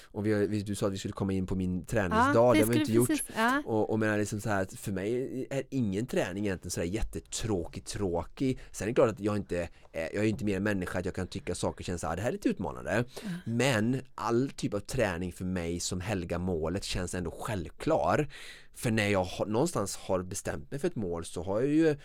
Och 0.04 0.26
vi, 0.26 0.62
du 0.62 0.74
sa 0.74 0.86
att 0.86 0.92
vi 0.92 0.98
skulle 0.98 1.12
komma 1.12 1.32
in 1.32 1.46
på 1.46 1.54
min 1.54 1.84
träningsdag, 1.86 2.54
det 2.54 2.60
har 2.60 2.72
vi 2.72 2.78
inte 2.80 2.92
gjort. 2.92 3.08
precis- 3.08 3.26
Ja. 3.36 3.62
och, 3.66 3.90
och 3.90 3.98
menar 3.98 4.18
liksom 4.18 4.40
så 4.40 4.48
här 4.48 4.66
för 4.76 4.92
mig 4.92 5.46
är 5.50 5.62
ingen 5.70 6.06
träning 6.06 6.44
egentligen 6.44 6.70
sådär 6.70 6.86
jättetråkig 6.86 7.84
tråkig. 7.84 8.58
Sen 8.72 8.84
är 8.84 8.90
det 8.90 8.94
klart 8.94 9.10
att 9.10 9.20
jag 9.20 9.36
inte 9.36 9.68
jag 9.92 10.14
är 10.14 10.24
inte 10.24 10.44
mer 10.44 10.60
människa 10.60 10.98
att 10.98 11.04
jag 11.04 11.14
kan 11.14 11.26
tycka 11.26 11.54
saker 11.54 11.84
känns 11.84 12.00
såhär, 12.00 12.16
det 12.16 12.22
här 12.22 12.28
är 12.28 12.32
lite 12.32 12.48
utmanande. 12.48 13.04
Men 13.44 14.00
all 14.14 14.50
typ 14.56 14.74
av 14.74 14.80
träning 14.80 15.32
för 15.32 15.44
mig 15.44 15.80
som 15.80 16.00
helgar 16.00 16.38
målet 16.38 16.84
känns 16.84 17.14
ändå 17.14 17.30
självklar 17.30 18.28
För 18.74 18.90
när 18.90 19.08
jag 19.08 19.24
har, 19.24 19.46
någonstans 19.46 19.96
har 19.96 20.22
bestämt 20.22 20.70
mig 20.70 20.80
för 20.80 20.88
ett 20.88 20.96
mål 20.96 21.24
så 21.24 21.42
har 21.42 21.60
jag 21.60 21.70
ju 21.70 21.96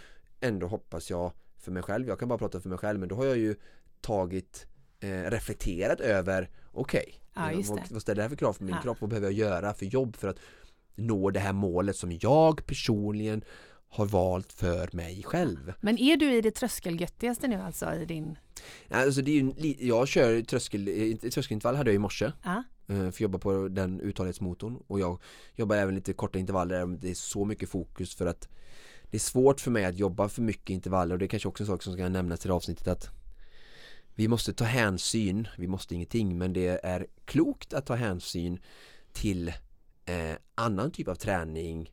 ändå 0.41 0.67
hoppas 0.67 1.09
jag 1.09 1.31
för 1.57 1.71
mig 1.71 1.83
själv, 1.83 2.07
jag 2.07 2.19
kan 2.19 2.27
bara 2.27 2.37
prata 2.39 2.61
för 2.61 2.69
mig 2.69 2.77
själv 2.77 2.99
men 2.99 3.09
då 3.09 3.15
har 3.15 3.25
jag 3.25 3.37
ju 3.37 3.55
tagit 4.01 4.67
eh, 4.99 5.09
reflekterat 5.09 5.99
över 5.99 6.49
okej, 6.71 7.19
Ja, 7.35 7.51
eh, 7.51 7.57
just 7.57 7.69
vad, 7.69 7.81
vad 7.91 8.01
ställer 8.01 8.15
det 8.15 8.21
här 8.21 8.29
för 8.29 8.35
krav 8.35 8.53
på 8.53 8.63
min 8.63 8.75
Ja. 8.75 8.81
kropp? 8.81 8.97
Vad 9.01 9.09
behöver 9.09 9.27
jag 9.27 9.33
göra 9.33 9.73
för 9.73 9.85
jobb 9.85 10.15
för 10.15 10.27
att 10.27 10.37
nå 10.95 11.29
det 11.29 11.39
här 11.39 11.53
målet 11.53 11.95
som 11.95 12.17
jag 12.21 12.65
personligen 12.65 13.41
har 13.89 14.05
valt 14.05 14.53
för 14.53 14.89
mig 14.95 15.23
själv. 15.23 15.73
Men 15.81 15.97
är 15.97 16.17
du 16.17 16.33
i 16.33 16.41
det 16.41 16.51
tröskelgöttigaste 16.51 17.47
nu 17.47 17.55
alltså 17.55 17.93
i 17.93 18.05
din... 18.05 18.37
Alltså 18.89 19.21
det 19.21 19.31
är 19.31 19.35
ju, 19.35 19.75
jag 19.79 20.07
kör 20.07 20.41
tröskel, 20.41 20.87
eh, 20.87 21.29
tröskelintervall 21.29 21.75
hade 21.75 21.89
jag 21.89 21.95
i 21.95 21.99
morse 21.99 22.31
Ja. 22.43 22.63
Eh, 22.87 22.97
för 22.97 23.07
att 23.07 23.19
jobba 23.19 23.39
på 23.39 23.67
den 23.67 23.99
uthållighetsmotorn. 23.99 24.77
Och 24.87 24.99
jag 24.99 25.21
jobbar 25.55 25.75
även 25.75 25.95
lite 25.95 26.13
korta 26.13 26.39
intervaller 26.39 26.79
där 26.79 26.97
det 26.97 27.09
är 27.09 27.15
så 27.15 27.45
mycket 27.45 27.69
fokus 27.69 28.15
för 28.15 28.25
att 28.25 28.49
det 29.11 29.17
är 29.17 29.19
svårt 29.19 29.61
för 29.61 29.71
mig 29.71 29.85
att 29.85 29.97
jobba 29.97 30.29
för 30.29 30.41
mycket 30.41 30.69
intervaller. 30.69 31.15
Och 31.15 31.19
det 31.19 31.25
är 31.25 31.29
kanske 31.29 31.49
också 31.49 31.63
en 31.63 31.67
sak 31.67 31.83
som 31.83 31.93
ska 31.93 32.09
nämnas 32.09 32.45
i 32.45 32.47
det 32.47 32.53
avsnittet 32.53 32.87
att 32.87 33.09
vi 34.15 34.27
måste 34.27 34.53
ta 34.53 34.65
hänsyn, 34.65 35.47
vi 35.57 35.67
måste 35.67 35.95
ingenting 35.95 36.37
men 36.37 36.53
det 36.53 36.79
är 36.83 37.07
klokt 37.25 37.73
att 37.73 37.85
ta 37.85 37.95
hänsyn 37.95 38.59
till 39.11 39.47
eh, 40.05 40.35
annan 40.55 40.91
typ 40.91 41.07
av 41.07 41.15
träning 41.15 41.91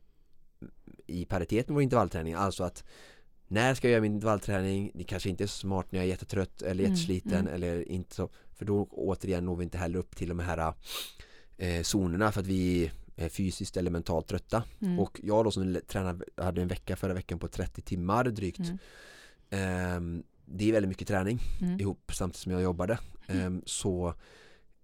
i 1.07 1.25
paritet 1.25 1.67
med 1.67 1.73
vår 1.73 1.83
intervallträning, 1.83 2.33
alltså 2.33 2.63
att 2.63 2.83
när 3.47 3.73
ska 3.75 3.87
jag 3.87 3.91
göra 3.91 4.01
min 4.01 4.13
intervallträning? 4.13 4.91
Det 4.93 5.03
kanske 5.03 5.29
inte 5.29 5.43
är 5.43 5.47
så 5.47 5.57
smart 5.57 5.91
när 5.91 5.99
jag 5.99 6.05
är 6.05 6.09
jättetrött 6.09 6.61
eller 6.61 6.83
Mm, 6.83 6.91
jättesliten 6.93 7.33
mm. 7.33 7.53
eller 7.53 7.91
inte 7.91 8.15
så 8.15 8.29
för 8.53 8.65
då 8.65 8.87
återigen 8.91 9.45
når 9.45 9.55
vi 9.55 9.63
inte 9.63 9.77
heller 9.77 9.99
upp 9.99 10.15
till 10.15 10.29
de 10.29 10.39
här 10.39 10.73
eh, 11.57 11.81
zonerna 11.83 12.31
för 12.31 12.39
att 12.41 12.47
vi 12.47 12.91
är 13.15 13.29
fysiskt 13.29 13.77
eller 13.77 13.91
mentalt 13.91 14.27
trötta 14.27 14.63
Mm. 14.81 14.99
och 14.99 15.19
jag 15.23 15.45
då 15.45 15.51
som 15.51 15.79
tränade, 15.87 16.25
hade 16.37 16.61
en 16.61 16.67
vecka 16.67 16.95
förra 16.95 17.13
veckan 17.13 17.39
på 17.39 17.47
30 17.47 17.81
timmar 17.81 18.23
drygt 18.23 18.59
Mm. 18.59 18.77
ehm, 19.49 20.23
det 20.45 20.69
är 20.69 20.73
väldigt 20.73 20.89
mycket 20.89 21.07
träning 21.07 21.39
Mm. 21.61 21.79
ihop 21.79 22.11
samtidigt 22.13 22.41
som 22.41 22.51
jag 22.51 22.61
jobbade 22.61 22.99
Ehm, 23.27 23.61
så 23.65 24.13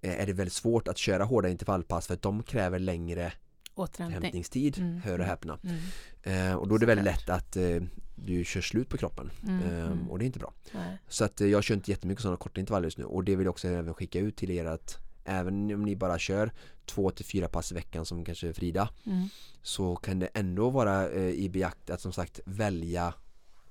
eh, 0.01 0.21
är 0.21 0.25
det 0.25 0.33
väldigt 0.33 0.53
svårt 0.53 0.87
att 0.87 0.97
köra 0.97 1.23
hårda 1.23 1.49
intervallpass 1.49 2.07
för 2.07 2.13
att 2.13 2.21
de 2.21 2.43
kräver 2.43 2.79
längre 2.79 3.33
Återhämtning. 3.81 4.21
hämtningstid, 4.23 4.77
Mm, 4.77 5.01
hör 5.01 5.11
och 5.11 5.15
mm. 5.15 5.27
häpna 5.29 5.59
Mm. 5.63 6.49
Eh, 6.49 6.55
och 6.55 6.67
då 6.67 6.75
är 6.75 6.79
det 6.79 6.85
väldigt 6.85 7.05
lätt 7.05 7.29
att 7.29 7.55
eh, 7.55 7.81
du 8.15 8.45
kör 8.45 8.61
slut 8.61 8.89
på 8.89 8.97
kroppen 8.97 9.31
Mm, 9.47 9.61
mm. 9.63 10.09
och 10.11 10.19
det 10.19 10.23
är 10.23 10.27
inte 10.27 10.39
bra 10.39 10.53
Nej. 10.73 10.97
så 11.07 11.25
att 11.25 11.41
eh, 11.41 11.47
jag 11.47 11.63
kör 11.63 11.75
inte 11.75 11.91
jättemycket 11.91 12.21
sådana 12.21 12.37
korta 12.37 12.59
intervaller 12.59 12.85
just 12.87 12.97
nu 12.97 13.03
och 13.05 13.23
det 13.23 13.35
vill 13.35 13.45
jag 13.45 13.51
också 13.51 13.67
även 13.67 13.93
skicka 13.93 14.19
ut 14.19 14.35
till 14.35 14.51
er 14.51 14.65
att 14.65 14.97
även 15.25 15.73
om 15.73 15.85
ni 15.85 15.95
bara 15.95 16.19
kör 16.19 16.51
två 16.85 17.11
till 17.11 17.25
fyra 17.25 17.47
pass 17.47 17.71
i 17.71 17.75
veckan 17.75 18.05
som 18.05 18.25
kanske 18.25 18.53
Frida 18.53 18.89
Mm. 19.05 19.27
så 19.61 19.95
kan 19.95 20.19
det 20.19 20.25
ändå 20.33 20.69
vara 20.69 21.09
eh, 21.09 21.29
i 21.29 21.49
beakt 21.49 21.89
att 21.89 22.01
som 22.01 22.13
sagt 22.13 22.39
välja 22.45 23.13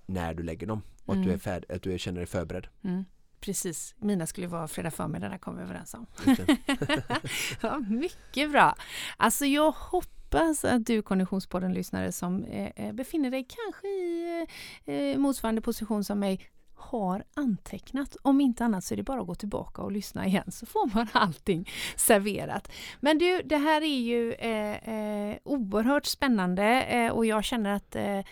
när 0.07 0.35
du 0.35 0.43
lägger 0.43 0.67
dem 0.67 0.83
och 1.07 1.15
att, 1.15 1.21
du, 1.23 1.29
är 1.29 1.33
Mm. 1.35 1.41
färd, 1.41 1.65
att 1.69 1.83
du 1.83 1.99
känner 1.99 2.19
dig 2.21 2.27
förberedd. 2.27 2.67
Mm. 2.85 3.05
Precis. 3.41 3.95
Mina 3.99 4.27
skulle 4.27 4.47
vara 4.47 4.69
fredag 4.69 4.91
förmiddag, 4.91 5.39
kom 5.39 5.57
vi 5.57 5.63
överens 5.63 5.95
om. 5.95 6.07
Ja, 7.63 7.79
mycket 7.79 8.51
bra. 8.51 8.75
Alltså 9.17 9.47
jag 9.47 9.71
hoppas 9.73 10.65
att 10.65 10.87
du 10.87 11.03
Konditionspodden-lyssnare 11.03 12.13
som 12.13 12.45
eh, 12.45 12.71
eh, 12.77 12.93
befinner 12.93 13.31
dig 13.31 13.47
kanske 13.49 13.87
i 13.87 14.47
eh, 14.85 15.19
motsvarande 15.19 15.61
position 15.61 16.05
som 16.05 16.19
mig 16.19 16.51
har 16.81 17.25
antecknat. 17.35 18.17
Om 18.23 18.41
inte 18.41 18.65
annat 18.65 18.85
så 18.85 18.95
är 18.95 18.97
det 18.97 19.03
bara 19.03 19.21
att 19.21 19.27
gå 19.27 19.35
tillbaka 19.35 19.83
och 19.83 19.93
lyssna 19.93 20.27
igen 20.27 20.53
så 20.53 20.67
får 20.67 20.95
man 20.95 21.07
allting 21.13 21.69
serverat. 21.97 22.73
Men 23.01 23.19
du, 23.19 23.43
det 23.45 23.57
här 23.57 23.83
är 23.83 24.01
ju 24.01 24.33
eh, 24.33 24.89
eh, 24.89 25.37
oerhört 25.45 26.07
spännande 26.07 26.83
eh, 26.83 27.13
och 27.13 27.27
jag 27.27 27.45
känner 27.45 27.71
att 27.71 27.97
eh, 27.97 28.19
eh, 28.19 28.25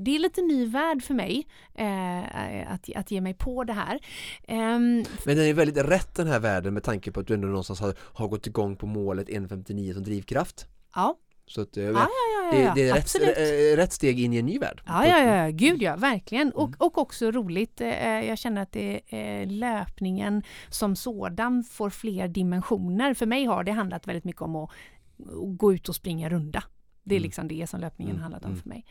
det 0.00 0.14
är 0.14 0.18
lite 0.18 0.42
ny 0.42 0.66
värld 0.66 1.02
för 1.02 1.14
mig 1.14 1.46
eh, 1.74 2.72
att, 2.72 2.88
att 2.96 3.10
ge 3.10 3.20
mig 3.20 3.34
på 3.34 3.64
det 3.64 3.72
här. 3.72 4.00
Ehm, 4.48 5.04
Men 5.24 5.36
den 5.36 5.46
är 5.46 5.54
väldigt 5.54 5.84
rätt 5.84 6.14
den 6.14 6.26
här 6.26 6.40
världen 6.40 6.74
med 6.74 6.82
tanke 6.82 7.12
på 7.12 7.20
att 7.20 7.26
du 7.26 7.34
ändå 7.34 7.48
någonstans 7.48 7.80
har, 7.80 7.94
har 8.00 8.28
gått 8.28 8.46
igång 8.46 8.76
på 8.76 8.86
målet 8.86 9.28
1.59 9.28 9.94
som 9.94 10.02
drivkraft. 10.02 10.66
ja, 10.94 11.16
Så 11.50 11.60
att, 11.60 11.76
eh, 11.76 11.84
ja, 11.84 11.90
ja, 11.92 12.08
ja, 12.52 12.72
det, 12.74 12.80
det 12.82 12.88
är 12.88 12.94
rätt, 12.94 13.02
absolut. 13.04 13.38
eh, 13.38 13.76
rätt 13.76 13.92
steg 13.92 14.20
in 14.20 14.32
i 14.32 14.36
en 14.38 14.46
ny 14.46 14.58
värld. 14.58 14.82
Ja, 14.86 15.06
ja, 15.06 15.18
ja, 15.36 15.50
gud 15.50 15.82
ja, 15.82 15.96
verkligen. 15.96 16.52
Och, 16.52 16.68
Mm. 16.68 16.76
och 16.78 16.98
också 16.98 17.30
roligt. 17.30 17.80
eh, 17.80 17.88
Jag 18.28 18.38
känner 18.38 18.62
att 18.62 18.72
det 18.72 19.00
är 19.08 19.46
löpningen 19.46 20.42
som 20.68 20.96
sådan 20.96 21.64
får 21.64 21.90
fler 21.90 22.28
dimensioner. 22.28 23.14
För 23.14 23.26
mig 23.26 23.44
har 23.44 23.64
det 23.64 23.72
handlat 23.72 24.06
väldigt 24.08 24.24
mycket 24.24 24.42
om 24.42 24.56
att 24.56 24.70
gå 25.58 25.72
ut 25.74 25.88
och 25.88 25.94
springa 25.94 26.28
runda. 26.28 26.62
Det 27.04 27.14
är 27.14 27.18
Mm. 27.18 27.26
liksom 27.26 27.48
det 27.48 27.66
som 27.70 27.80
löpningen 27.80 28.10
Mm, 28.12 28.22
handlat 28.22 28.44
om 28.44 28.50
mm. 28.50 28.62
för 28.62 28.68
mig. 28.68 28.84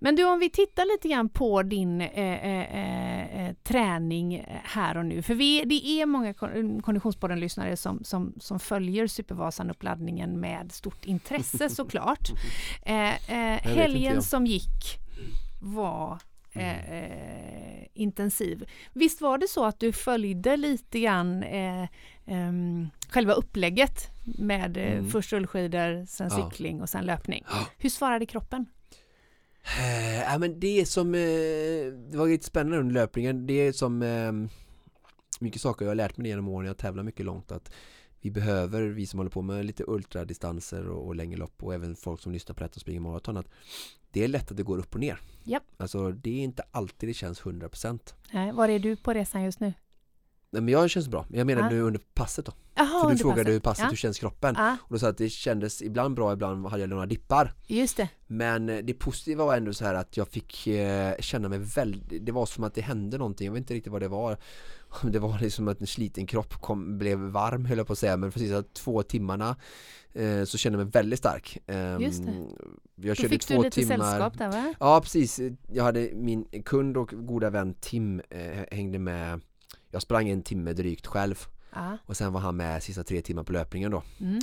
Men 0.00 0.16
du, 0.16 0.24
om 0.24 0.38
vi 0.38 0.50
tittar 0.50 0.94
lite 0.96 1.08
grann 1.08 1.28
på 1.28 1.62
din 1.62 2.00
eh, 2.00 2.44
eh, 2.46 3.46
eh, 3.46 3.54
träning 3.62 4.44
här 4.64 4.96
och 4.96 5.06
nu. 5.06 5.22
För 5.22 5.34
vi, 5.34 5.64
det 5.64 5.86
är 5.88 6.06
många 6.06 6.32
kon- 6.34 6.82
Konditionspodden-lyssnare 6.82 7.76
som, 7.76 8.04
som, 8.04 8.34
som 8.40 8.58
följer 8.60 9.06
Supervasan-uppladdningen 9.06 10.40
med 10.40 10.72
stort 10.72 11.04
intresse 11.04 11.68
såklart. 11.80 12.28
Eh, 12.82 13.08
eh, 13.32 13.54
inte 13.66 13.68
helgen 13.68 14.22
som 14.22 14.46
gick 14.46 14.98
var 15.62 16.18
eh, 16.52 16.92
eh, 16.92 17.86
intensiv. 17.94 18.64
Visst 18.92 19.20
var 19.20 19.38
det 19.38 19.48
så 19.48 19.64
att 19.64 19.80
du 19.80 19.92
följde 19.92 20.56
lite 20.56 21.00
grann 21.00 21.42
eh, 21.42 21.86
ehm, 22.26 22.88
själva 23.10 23.32
upplägget 23.32 24.10
med 24.38 24.76
eh, 24.76 24.92
Mm. 24.92 25.10
först 25.10 25.32
rullskidor, 25.32 26.04
sen 26.06 26.28
Ja. 26.30 26.50
cykling 26.50 26.80
och 26.82 26.88
sen 26.88 27.04
löpning? 27.06 27.44
Ja. 27.50 27.66
Hur 27.78 27.90
svarade 27.90 28.26
kroppen? 28.26 28.66
Eh, 29.78 30.20
ja, 30.20 30.38
men 30.38 30.60
det 30.60 30.80
är 30.80 30.84
som, 30.84 31.14
eh, 31.14 31.20
det 32.10 32.16
var 32.18 32.28
lite 32.28 32.46
spännande 32.46 32.78
under 32.78 32.94
löpningen, 32.94 33.46
det 33.46 33.52
är 33.54 33.72
som 33.72 34.02
eh, 34.02 34.32
mycket 35.40 35.60
saker 35.60 35.84
jag 35.84 35.90
har 35.90 35.94
lärt 35.94 36.16
mig 36.16 36.26
genom 36.28 36.48
åren, 36.48 36.66
jag 36.66 36.76
tävlar 36.78 37.02
mycket 37.02 37.26
långt 37.26 37.52
att 37.52 37.72
vi 38.20 38.30
behöver, 38.30 38.82
vi 38.82 39.06
som 39.06 39.18
håller 39.18 39.30
på 39.30 39.42
med 39.42 39.64
lite 39.66 39.84
ultradistanser 39.86 40.88
och, 40.88 41.06
och 41.06 41.16
längre 41.16 41.38
lopp 41.38 41.62
och 41.62 41.74
även 41.74 41.96
folk 41.96 42.20
som 42.20 42.32
lyssnar 42.32 42.54
på 42.54 42.62
detta 42.62 42.74
och 42.74 42.80
springer 42.80 43.00
maraton 43.00 43.36
att 43.36 43.46
det 44.10 44.24
är 44.24 44.28
lätt 44.28 44.50
att 44.50 44.56
det 44.56 44.62
går 44.62 44.78
upp 44.78 44.94
och 44.94 45.00
ner. 45.00 45.20
Japp. 45.44 45.62
Alltså 45.76 46.10
det 46.12 46.30
är 46.30 46.44
inte 46.44 46.62
alltid 46.70 47.08
det 47.08 47.14
känns 47.14 47.42
100% 47.42 48.14
Nej, 48.32 48.52
var 48.52 48.68
är 48.68 48.78
du 48.78 48.96
på 48.96 49.12
resan 49.12 49.42
just 49.44 49.60
nu? 49.60 49.72
Nej 50.50 50.62
men 50.62 50.72
jag 50.72 50.90
känns 50.90 51.08
bra, 51.08 51.26
jag 51.32 51.46
menar 51.46 51.62
Ja. 51.62 51.68
nu 51.70 51.80
under 51.80 52.00
passet 52.14 52.46
då. 52.46 52.52
Jaha, 52.78 53.02
För 53.02 53.10
du 53.10 53.16
frågade 53.18 53.50
hur 53.52 53.60
passet, 53.60 53.82
Ja. 53.84 53.88
hur 53.90 53.96
känns 53.96 54.18
kroppen? 54.18 54.54
Ja, 54.58 54.76
Och 54.82 54.92
då 54.92 54.98
sa 54.98 55.06
jag 55.06 55.10
att 55.12 55.18
det 55.18 55.28
kändes 55.28 55.82
ibland 55.82 56.14
bra, 56.14 56.32
ibland 56.32 56.66
hade 56.66 56.82
jag 56.82 56.90
några 56.90 57.06
dippar. 57.06 57.54
just 57.66 57.96
det. 57.96 58.08
Men 58.26 58.68
eh, 58.68 58.78
det 58.84 58.94
positiva 58.94 59.44
var 59.44 59.56
ändå 59.56 59.72
så 59.74 59.84
här 59.84 59.94
att 59.94 60.16
jag 60.16 60.28
fick 60.28 60.66
eh, 60.66 61.14
känna 61.20 61.48
mig 61.48 61.58
väldigt, 61.58 62.26
det 62.26 62.32
var 62.32 62.46
som 62.46 62.64
att 62.64 62.74
det 62.74 62.80
hände 62.80 63.18
någonting, 63.18 63.46
jag 63.46 63.52
vet 63.52 63.58
inte 63.60 63.74
riktigt 63.74 63.92
vad 63.92 64.02
det 64.02 64.08
var 64.08 64.36
Det 65.02 65.18
var 65.18 65.38
liksom 65.38 65.68
att 65.68 65.80
en 65.80 65.86
sliten 65.86 66.26
kropp 66.26 66.54
kom, 66.60 66.98
blev 66.98 67.18
varm 67.18 67.64
höll 67.64 67.78
jag 67.78 67.86
på 67.86 67.92
att 67.92 67.98
säga, 67.98 68.16
men 68.16 68.32
precis 68.32 68.52
att 68.52 68.74
två 68.74 69.02
timmarna 69.02 69.56
eh, 70.12 70.44
så 70.44 70.58
kände 70.58 70.78
jag 70.78 70.84
mig 70.84 70.92
väldigt 70.92 71.18
stark 71.18 71.58
Ehm, 71.66 72.00
Just 72.02 72.26
det. 72.26 72.32
Jag 73.08 73.16
Då 73.16 73.28
fick 73.28 73.44
två 73.46 73.54
du 73.54 73.62
lite 73.62 73.80
timmar 73.80 73.96
sällskap 74.10 74.38
där 74.38 74.48
va? 74.48 74.74
Ja 74.80 75.00
precis, 75.00 75.40
jag 75.72 75.84
hade 75.84 76.10
min 76.14 76.44
kund 76.64 76.96
och 76.96 77.10
goda 77.16 77.50
vän 77.50 77.74
Tim 77.80 78.22
hängde 78.70 78.98
med 78.98 79.40
Jag 79.90 80.02
sprang 80.02 80.28
en 80.28 80.42
timme 80.42 80.72
drygt 80.72 81.06
själv 81.06 81.46
Ja. 81.74 81.98
och 82.06 82.16
sen 82.16 82.32
var 82.32 82.40
han 82.40 82.56
med 82.56 82.82
sista 82.82 83.04
tre 83.04 83.20
timmar 83.22 83.42
på 83.44 83.52
löpningen 83.52 83.90
då 83.90 84.02
Mm. 84.20 84.38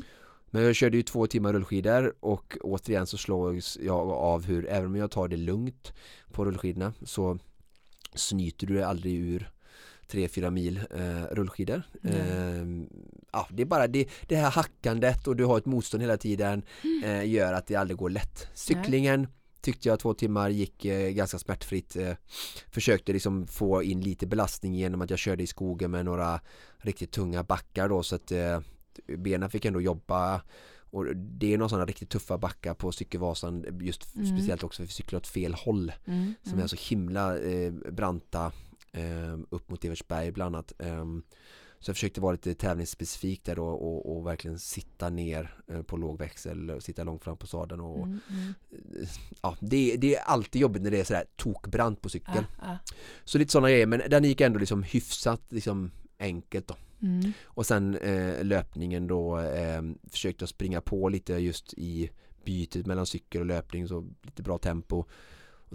men 0.49 0.63
jag 0.63 0.75
körde 0.75 0.97
ju 0.97 1.03
två 1.03 1.27
timmar 1.27 1.53
rullskidor 1.53 2.13
och 2.19 2.57
återigen 2.61 3.07
så 3.07 3.17
slås 3.17 3.77
jag 3.81 4.09
av 4.09 4.45
hur 4.45 4.67
även 4.69 4.85
om 4.85 4.95
jag 4.95 5.11
tar 5.11 5.27
det 5.27 5.37
lugnt 5.37 5.93
på 6.31 6.45
rullskidorna 6.45 6.93
så 7.03 7.37
snyter 8.13 8.67
du 8.67 8.73
dig 8.73 8.83
aldrig 8.83 9.15
ur 9.15 9.49
3-4 10.09 10.49
mil 10.51 10.77
eh, 10.95 11.23
rullskidor. 11.35 11.81
Nej. 12.01 12.13
Eh, 12.19 12.65
ja, 13.31 13.47
det 13.49 13.61
är 13.61 13.65
bara 13.65 13.87
det, 13.87 14.09
det 14.27 14.35
här 14.35 14.51
hackandet 14.51 15.27
och 15.27 15.35
du 15.35 15.45
har 15.45 15.57
ett 15.57 15.65
motstånd 15.65 16.03
hela 16.03 16.17
tiden 16.17 16.63
eh, 17.03 17.29
gör 17.29 17.53
att 17.53 17.67
det 17.67 17.75
aldrig 17.75 17.97
går 17.97 18.09
lätt. 18.09 18.47
Cyklingen 18.53 19.27
tyckte 19.65 19.89
jag 19.89 19.99
två 19.99 20.13
timmar 20.13 20.49
gick 20.49 20.85
eh, 20.85 21.09
ganska 21.09 21.39
smärtfritt. 21.39 21.95
Eh, 21.95 22.13
försökte 22.71 23.13
liksom 23.13 23.47
få 23.47 23.83
in 23.83 24.01
lite 24.01 24.27
belastning 24.27 24.73
genom 24.75 25.01
att 25.01 25.09
jag 25.09 25.19
körde 25.19 25.43
i 25.43 25.47
skogen 25.47 25.91
med 25.91 26.05
några 26.05 26.39
riktigt 26.77 27.11
tunga 27.11 27.43
backar 27.43 27.89
då 27.89 28.03
så 28.03 28.15
att 28.15 28.31
eh, 28.31 28.59
benen 29.17 29.49
fick 29.49 29.65
ändå 29.65 29.81
jobba 29.81 30.41
och 30.91 31.15
det 31.15 31.53
är 31.53 31.57
några 31.57 31.69
sådana 31.69 31.85
riktigt 31.85 32.09
tuffa 32.09 32.37
backar 32.37 32.73
på 32.73 32.91
cykelvasan 32.91 33.65
just 33.81 34.15
Mm. 34.15 34.37
speciellt 34.37 34.63
också 34.63 34.85
för 34.85 34.93
cyklar 34.93 35.17
åt 35.19 35.27
fel 35.27 35.53
håll 35.53 35.91
Mm. 36.05 36.33
som 36.43 36.51
Mm. 36.53 36.63
är 36.63 36.67
så 36.67 36.75
himla 36.89 37.35
branta 37.91 38.51
upp 39.49 39.69
mot 39.69 39.85
Evertsberg 39.85 40.31
bland 40.31 40.55
annat 40.55 40.73
eh, 40.79 41.05
så 41.85 41.89
jag 41.89 41.95
försökte 41.95 42.21
vara 42.21 42.31
lite 42.31 42.53
tävlingsspecifik 42.53 43.43
där 43.43 43.55
då 43.55 43.65
och, 43.67 44.15
och 44.17 44.27
verkligen 44.27 44.59
sitta 44.59 45.09
ner 45.09 45.55
eh, 45.67 45.81
på 45.81 45.97
låg 45.97 46.19
växel 46.19 46.81
sitta 46.81 47.03
långt 47.03 47.23
fram 47.23 47.37
på 47.37 47.47
sadeln 47.47 47.81
och 47.81 48.05
Mm. 48.05 48.19
Mm. 48.29 48.53
ja, 49.41 49.57
det, 49.59 49.95
det 49.97 50.15
är 50.15 50.21
alltid 50.23 50.61
jobbigt 50.61 50.81
när 50.81 50.91
det 50.91 50.99
är 50.99 51.03
sådär 51.03 51.25
tokbrant 51.35 52.01
på 52.01 52.09
cykeln 52.09 52.45
Ja, 52.61 52.67
ja. 52.67 52.77
så 53.25 53.37
lite 53.37 53.51
sådana 53.51 53.69
grejer 53.69 53.85
men 53.85 54.01
den 54.09 54.23
gick 54.23 54.41
ändå 54.41 54.59
liksom 54.59 54.83
hyfsat 54.83 55.41
liksom 55.49 55.91
enkelt 56.19 56.67
då 56.67 56.75
Mm. 57.01 57.33
och 57.43 57.65
sen 57.65 57.97
eh, 57.97 58.43
löpningen 58.43 59.07
då 59.07 59.39
eh, 59.39 59.81
försökte 60.11 60.41
jag 60.43 60.49
springa 60.49 60.81
på 60.81 61.09
lite 61.09 61.33
just 61.33 61.73
i 61.73 62.09
bytet 62.45 62.85
mellan 62.85 63.05
cykel 63.05 63.41
och 63.41 63.47
löpning 63.47 63.87
så 63.87 64.05
lite 64.23 64.43
bra 64.43 64.57
tempo 64.57 65.05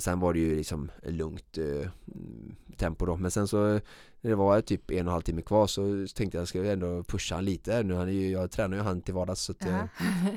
och 0.01 0.05
sen 0.05 0.20
var 0.20 0.32
det 0.32 0.38
ju 0.40 0.57
liksom 0.57 0.90
lugnt 1.03 1.59
eh, 1.59 1.64
mm, 2.14 2.57
tempo 2.76 3.07
då 3.07 3.16
men 3.16 3.30
sen 3.30 3.48
så 3.48 3.80
när 4.20 4.30
det 4.30 4.34
var 4.34 4.61
typ 4.61 4.90
en 4.90 4.96
och 4.96 5.01
en 5.01 5.09
halv 5.09 5.22
timme 5.22 5.42
kvar 5.42 5.66
så 5.66 6.07
tänkte 6.14 6.38
jag 6.38 6.48
ska 6.48 6.64
ändå 6.64 7.05
pusha 7.05 7.34
han 7.34 7.44
lite 7.44 7.82
nu 7.82 7.94
han 7.94 8.09
är 8.09 8.12
ju, 8.12 8.30
jag 8.30 8.51
tränar 8.51 8.76
ju 8.76 8.82
han 8.82 9.03
till 9.03 9.14
vardags 9.14 9.40
så 9.40 9.53
att 9.53 9.59
Ja. 9.61 9.68
jag 9.70 9.88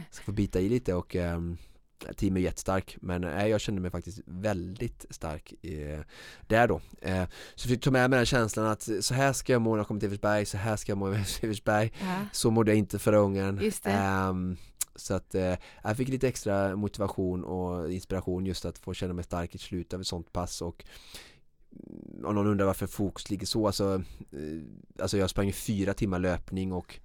ska 0.12 0.24
få 0.26 0.32
bita 0.32 0.60
i 0.60 0.70
lite 0.70 0.94
och 0.94 1.16
ehm, 1.16 1.58
Team 2.18 2.38
är 2.38 2.42
jättestark 2.42 2.98
men 3.02 3.22
nej, 3.22 3.50
jag 3.50 3.62
kände 3.62 3.82
mig 3.82 3.92
faktiskt 3.92 4.20
väldigt 4.26 5.06
stark 5.10 5.54
eh, 5.62 6.00
där 6.48 6.68
då. 6.68 6.82
Eh, 7.02 7.24
så 7.56 7.68
jag 7.68 7.70
fick 7.74 7.84
ta 7.84 7.92
med 7.92 8.10
mig 8.10 8.18
den 8.18 8.26
känslan 8.26 8.66
att 8.66 8.90
så 9.02 9.14
här 9.14 9.34
ska 9.34 9.54
jag 9.54 9.62
må 9.62 9.72
när 9.72 9.78
jag 9.78 9.88
kommer 9.88 10.00
till 10.00 10.08
Evertsberg, 10.08 10.46
så 10.46 10.58
här 10.58 10.76
ska 10.76 10.92
jag 10.92 10.98
må 10.98 11.14
i 11.14 11.16
Evertsberg. 11.42 11.92
Ja. 12.02 12.26
Så 12.32 12.52
mådde 12.52 12.72
jag 12.72 12.78
inte 12.78 13.00
förra 13.00 13.20
gången. 13.20 13.60
Så 14.96 15.14
att 15.14 15.36
eh, 15.36 15.56
jag 15.84 15.98
fick 15.98 16.08
lite 16.10 16.28
extra 16.28 16.76
motivation 16.76 17.44
och 17.44 17.92
inspiration 17.92 18.46
just 18.46 18.66
att 18.66 18.78
få 18.78 18.94
känna 18.94 19.14
mig 19.14 19.24
stark 19.24 19.56
i 19.56 19.58
slutet 19.58 19.94
av 19.94 20.02
ett 20.02 20.08
sånt 20.08 20.34
pass 20.34 20.62
och 20.62 20.86
mm, 21.72 22.26
om 22.26 22.36
någon 22.36 22.48
undrar 22.48 22.66
varför 22.66 22.88
fokus 22.88 23.30
ligger 23.30 23.46
så 23.46 23.68
alltså, 23.68 24.04
eh, 24.32 25.02
alltså 25.02 25.18
jag 25.18 25.30
sprang 25.30 25.48
i 25.48 25.54
fyra 25.54 25.94
timmar 25.94 26.20
löpning 26.20 26.74
och 26.74 27.00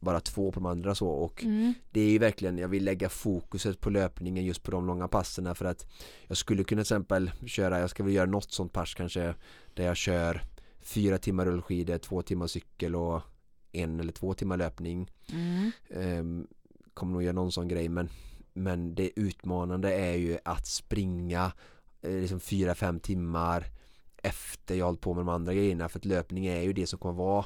bara 0.00 0.20
två 0.20 0.52
på 0.52 0.60
de 0.60 0.66
andra 0.66 0.94
så 0.94 1.08
och 1.08 1.44
Mm. 1.44 1.74
det 1.90 2.00
är 2.00 2.10
ju 2.10 2.18
verkligen, 2.18 2.58
jag 2.58 2.68
vill 2.68 2.84
lägga 2.84 3.08
fokuset 3.08 3.80
på 3.80 3.90
löpningen 3.90 4.44
just 4.44 4.62
på 4.62 4.70
de 4.70 4.86
långa 4.86 5.08
passerna 5.08 5.54
för 5.54 5.64
att 5.64 5.86
jag 6.26 6.36
skulle 6.36 6.64
kunna 6.64 6.78
till 6.78 6.94
exempel 6.94 7.30
köra, 7.46 7.80
jag 7.80 7.90
ska 7.90 8.02
väl 8.02 8.12
göra 8.12 8.30
något 8.30 8.52
sånt 8.52 8.72
pass 8.72 8.94
kanske 8.94 9.34
där 9.74 9.84
jag 9.84 9.96
kör 9.96 10.42
fyra 10.80 11.18
timmar 11.18 11.46
rullskidor, 11.46 11.98
två 11.98 12.22
timmar 12.22 12.46
cykel 12.46 12.96
och 12.96 13.22
en 13.72 14.00
eller 14.00 14.12
två 14.12 14.34
timmar 14.34 14.56
löpning 14.56 15.10
Mm. 15.32 15.70
Ehm, 15.90 16.46
kommer 16.94 17.12
nog 17.12 17.22
göra 17.22 17.32
någon 17.32 17.52
sån 17.52 17.68
grej 17.68 17.88
men, 17.88 18.08
men 18.52 18.94
det 18.94 19.10
utmanande 19.16 19.94
är 19.94 20.16
ju 20.16 20.38
att 20.44 20.66
springa 20.66 21.52
eh, 22.02 22.12
liksom 22.12 22.40
fyra, 22.40 22.74
fem 22.74 23.00
timmar 23.00 23.66
efter 24.22 24.74
jag 24.74 24.86
hållit 24.86 25.00
på 25.00 25.14
med 25.14 25.20
de 25.20 25.28
andra 25.28 25.54
grejerna 25.54 25.88
för 25.88 25.98
att 25.98 26.04
löpning 26.04 26.46
är 26.46 26.60
ju 26.62 26.72
det 26.72 26.86
som 26.86 26.98
kommer 26.98 27.14
vara 27.14 27.44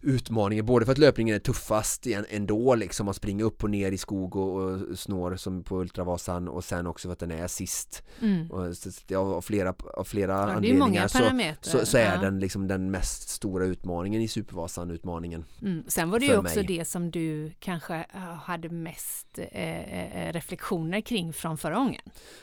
utmaningen 0.00 0.66
både 0.66 0.84
för 0.84 0.92
att 0.92 0.98
löpningen 0.98 1.34
är 1.34 1.38
tuffast 1.38 2.06
ändå 2.28 2.74
liksom 2.74 3.08
att 3.08 3.16
springa 3.16 3.44
upp 3.44 3.64
och 3.64 3.70
ner 3.70 3.92
i 3.92 3.98
skog 3.98 4.36
och, 4.36 4.60
och 4.62 4.98
snår 4.98 5.36
som 5.36 5.62
på 5.64 5.80
Ultravasan 5.80 6.48
och 6.48 6.64
sen 6.64 6.86
också 6.86 7.08
för 7.08 7.12
att 7.12 7.18
den 7.18 7.30
är 7.30 7.46
sist 7.48 8.02
Mm. 8.22 8.50
och 8.50 8.76
så- 8.76 9.18
av 9.18 9.42
flera, 9.42 9.74
av 9.94 10.04
flera 10.04 10.32
Ja, 10.32 10.38
det 10.46 10.50
är 10.52 10.56
anledningar 10.56 10.78
många 10.86 11.54
så, 11.62 11.78
så, 11.78 11.86
så 11.86 11.98
är 11.98 12.14
Ja. 12.14 12.20
den 12.20 12.38
liksom 12.40 12.68
den 12.68 12.90
mest 12.90 13.28
stora 13.28 13.64
utmaningen 13.64 14.20
i 14.22 14.28
Supervasan-utmaningen 14.28 15.44
Mm. 15.62 15.84
Sen 15.88 16.10
var 16.10 16.18
det 16.20 16.26
ju 16.26 16.36
också 16.36 16.58
mig. 16.58 16.66
det 16.78 16.84
som 16.84 17.10
du 17.10 17.52
kanske 17.58 17.94
eh, 18.14 18.20
hade 18.20 18.68
mest 18.68 19.38
eh, 19.38 20.26
eh, 20.26 20.32
reflektioner 20.32 21.00
kring 21.00 21.32
från 21.32 21.58
förra 21.58 21.74
gången. 21.74 22.02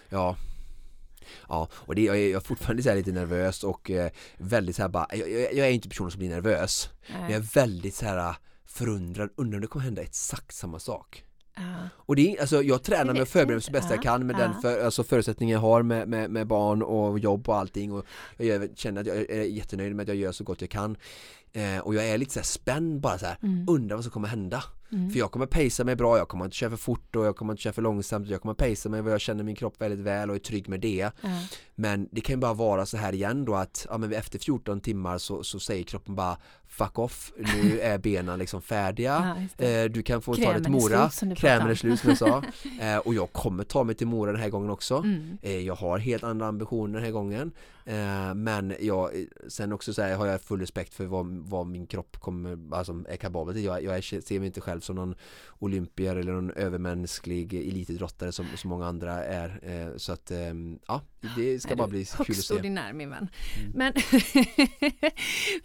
Ja, 0.09 0.35
Ja, 1.49 1.67
och 1.73 1.95
det, 1.95 2.01
jag, 2.01 2.17
är, 2.17 2.29
jag 2.29 2.41
är 2.41 2.45
fortfarande 2.47 2.83
så 2.83 2.93
lite 2.93 3.11
nervös 3.11 3.63
och 3.63 3.91
eh, 3.91 4.11
väldigt 4.37 4.75
så 4.75 4.81
här 4.81 4.89
bara, 4.89 5.07
jag, 5.11 5.31
jag, 5.31 5.53
jag 5.53 5.67
är 5.67 5.71
inte 5.71 5.89
personen 5.89 6.11
som 6.11 6.19
blir 6.19 6.29
nervös. 6.29 6.89
Men 7.07 7.21
jag 7.21 7.31
är 7.31 7.53
väldigt 7.53 7.95
så 7.95 8.05
här 8.05 8.35
förundrad, 8.65 9.29
undrar 9.35 9.57
om 9.57 9.61
det 9.61 9.67
kommer 9.67 9.85
hända 9.85 10.01
exakt 10.01 10.55
samma 10.55 10.79
sak. 10.79 11.23
Ja. 11.55 11.89
Och 11.95 12.15
det 12.15 12.35
är, 12.35 12.41
alltså 12.41 12.63
jag 12.63 12.83
tränar 12.83 13.05
Jag 13.05 13.13
mig 13.13 13.21
och 13.21 13.27
förbereder 13.27 13.53
mig 13.53 13.61
så 13.61 13.71
bäst 13.71 13.89
jag 13.89 13.97
Ja, 13.97 14.01
kan 14.01 14.25
med 14.27 14.35
ja. 14.35 14.39
den 14.39 14.61
för, 14.61 14.85
alltså 14.85 15.03
förutsättningen 15.03 15.53
jag 15.53 15.59
har 15.61 15.83
med, 15.83 16.07
med, 16.07 16.29
med 16.31 16.47
barn 16.47 16.81
och 16.81 17.19
jobb 17.19 17.49
och 17.49 17.57
allting 17.57 17.91
och 17.91 18.05
jag 18.37 18.47
gör, 18.47 18.69
känner 18.75 19.01
att 19.01 19.07
jag 19.07 19.17
är 19.17 19.43
jättenöjd 19.43 19.95
med 19.95 20.03
att 20.03 20.07
jag 20.07 20.17
gör 20.17 20.31
så 20.31 20.43
gott 20.43 20.61
jag 20.61 20.69
kan 20.69 20.97
eh, 21.53 21.77
och 21.77 21.95
jag 21.95 22.07
är 22.09 22.17
lite 22.17 22.33
så 22.33 22.39
här 22.39 22.45
spänd 22.45 23.01
bara 23.01 23.17
så 23.17 23.25
här, 23.25 23.37
Mm. 23.43 23.65
undrar 23.69 23.95
vad 23.95 24.03
som 24.03 24.11
kommer 24.11 24.27
hända 24.27 24.63
Mm. 24.93 25.09
för 25.11 25.19
jag 25.19 25.31
kommer 25.31 25.45
pacea 25.45 25.85
mig 25.85 25.95
bra, 25.95 26.17
jag 26.17 26.27
kommer 26.27 26.45
inte 26.45 26.57
köra 26.57 26.69
för 26.69 26.77
fort 26.77 27.15
och 27.15 27.25
jag 27.25 27.35
kommer 27.35 27.53
inte 27.53 27.63
köra 27.63 27.73
för 27.73 27.81
långsamt 27.81 28.27
jag 28.29 28.41
kommer 28.41 28.53
pacea 28.53 28.89
mig 28.91 29.01
vad 29.01 29.13
jag 29.13 29.21
känner 29.21 29.43
min 29.43 29.55
kropp 29.55 29.81
väldigt 29.81 29.99
väl 29.99 30.29
och 30.29 30.35
är 30.35 30.39
trygg 30.39 30.69
med 30.69 30.79
det 30.79 31.11
Ja. 31.21 31.29
men 31.75 32.09
det 32.11 32.21
kan 32.21 32.33
ju 32.35 32.39
bara 32.39 32.53
vara 32.53 32.85
så 32.85 32.97
här 32.97 33.13
igen 33.13 33.45
då 33.45 33.55
att 33.55 33.85
ja, 33.89 33.97
men 33.97 34.13
efter 34.13 34.39
14 34.39 34.81
timmar 34.81 35.17
så, 35.17 35.43
så 35.43 35.59
säger 35.59 35.83
kroppen 35.83 36.15
bara 36.15 36.37
fuck 36.67 36.99
off, 36.99 37.31
nu 37.37 37.79
är 37.81 37.97
benen 37.97 38.39
liksom 38.39 38.61
färdiga 38.61 39.37
Ja. 39.57 39.65
Eh, 39.65 39.85
Du 39.85 40.03
kan 40.03 40.21
få 40.21 40.35
ta 40.35 40.41
Krämen 40.41 40.53
dig 40.53 40.59
är 40.61 40.63
till 40.63 40.71
Mora, 40.71 41.11
du 41.21 41.35
krämen 41.35 41.67
är 41.69 41.75
slut 41.75 41.99
som 41.99 42.09
jag 42.09 42.17
sa 42.17 42.43
Eh, 42.81 42.97
Och 42.97 43.13
jag 43.13 43.33
kommer 43.33 43.63
ta 43.63 43.83
mig 43.83 43.95
till 43.95 44.07
Mora 44.07 44.31
den 44.31 44.41
här 44.41 44.49
gången 44.49 44.69
också 44.69 44.97
Mm. 44.97 45.37
Eh, 45.41 45.59
Jag 45.59 45.75
har 45.75 45.97
helt 45.99 46.23
andra 46.23 46.47
ambitioner 46.47 46.93
den 46.93 47.03
här 47.03 47.11
gången 47.11 47.51
Eh, 47.85 48.33
Men 48.35 48.73
jag, 48.79 49.11
sen 49.47 49.71
också 49.73 49.93
så 49.93 50.01
här, 50.01 50.15
har 50.15 50.27
jag 50.27 50.41
full 50.41 50.59
respekt 50.59 50.93
för 50.93 51.05
vad, 51.05 51.27
vad 51.27 51.67
min 51.67 51.87
kropp 51.87 52.17
kommer, 52.19 52.75
alltså, 52.75 53.03
är 53.09 53.15
kapabel 53.17 53.53
till. 53.55 53.63
Jag, 53.63 53.83
jag 53.83 53.97
är- 53.97 54.21
ser 54.21 54.39
mig 54.39 54.47
inte 54.47 54.61
själv 54.61 54.79
som 54.79 54.95
någon 54.95 55.15
olympier 55.59 56.15
eller 56.15 56.31
någon 56.33 56.51
övermänsklig 56.51 57.53
elitidrottare 57.53 58.31
som, 58.31 58.45
som 58.57 58.69
många 58.69 58.85
andra 58.87 59.23
är. 59.25 59.59
Eh, 59.63 59.97
Så 59.97 60.13
att 60.13 60.31
eh, 60.31 60.53
ja, 60.87 61.01
det 61.35 61.59
ska 61.59 61.75
bara 61.75 61.87
bli 61.87 62.05
kul 62.05 62.25
att 62.29 62.35
se 62.35 62.53
ordinär 62.53 62.93
min 62.93 63.09
vän. 63.09 63.29
Mm. 63.59 63.71
Men 63.75 63.93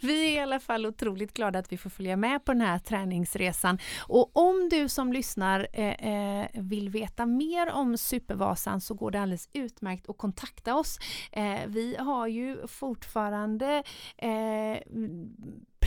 vi 0.01 0.27
är 0.27 0.35
i 0.35 0.39
alla 0.39 0.59
fall 0.59 0.85
otroligt 0.85 1.33
glada 1.33 1.59
att 1.59 1.71
vi 1.71 1.77
får 1.77 1.89
följa 1.89 2.17
med 2.17 2.45
på 2.45 2.53
den 2.53 2.61
här 2.61 2.79
träningsresan. 2.79 3.79
Och 3.99 4.37
om 4.37 4.69
du 4.69 4.89
som 4.89 5.13
lyssnar 5.13 5.67
eh, 5.73 6.41
eh, 6.41 6.47
vill 6.53 6.89
veta 6.89 7.25
mer 7.25 7.71
om 7.71 7.97
Supervasan 7.97 8.81
så 8.81 8.93
går 8.93 9.11
det 9.11 9.21
alldeles 9.21 9.49
utmärkt 9.53 10.09
att 10.09 10.17
kontakta 10.17 10.75
oss. 10.75 10.99
Eh, 11.31 11.59
vi 11.67 11.95
har 11.99 12.27
ju 12.27 12.67
fortfarande 12.67 13.83
eh, 14.17 14.77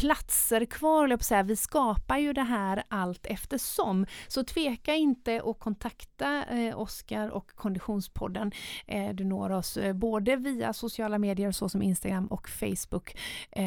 platser 0.01 0.65
kvar, 0.65 1.09
jag 1.09 1.19
på 1.19 1.25
säga. 1.25 1.43
Vi 1.43 1.57
skapar 1.57 2.19
ju 2.19 2.33
det 2.33 2.43
här 2.43 2.83
allt 2.89 3.27
eftersom. 3.27 4.07
Så 4.29 4.45
tveka 4.45 4.95
inte 4.95 5.43
att 5.45 5.59
kontakta 5.59 6.45
eh, 6.45 6.81
Oskar 6.81 7.29
och 7.29 7.51
Konditionspodden. 7.55 8.53
Eh, 8.87 9.15
du 9.15 9.25
når 9.25 9.51
oss 9.51 9.77
eh, 9.77 9.93
både 9.93 10.37
via 10.37 10.73
sociala 10.73 11.19
medier 11.19 11.53
såsom 11.53 11.83
Instagram 11.83 12.27
och 12.27 12.49
Facebook 12.49 13.17
eh, 13.51 13.65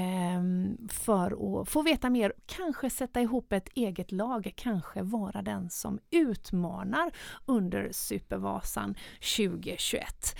för 0.89 1.61
att 1.61 1.69
få 1.69 1.81
veta 1.81 2.09
mer, 2.09 2.34
kanske 2.45 2.89
sätta 2.89 3.21
ihop 3.21 3.53
ett 3.53 3.69
eget 3.75 4.11
lag, 4.11 4.53
kanske 4.55 5.01
vara 5.01 5.41
den 5.41 5.69
som 5.69 5.99
utmanar 6.11 7.11
under 7.45 7.89
Supervasan 7.91 8.95
2021. 9.38 10.36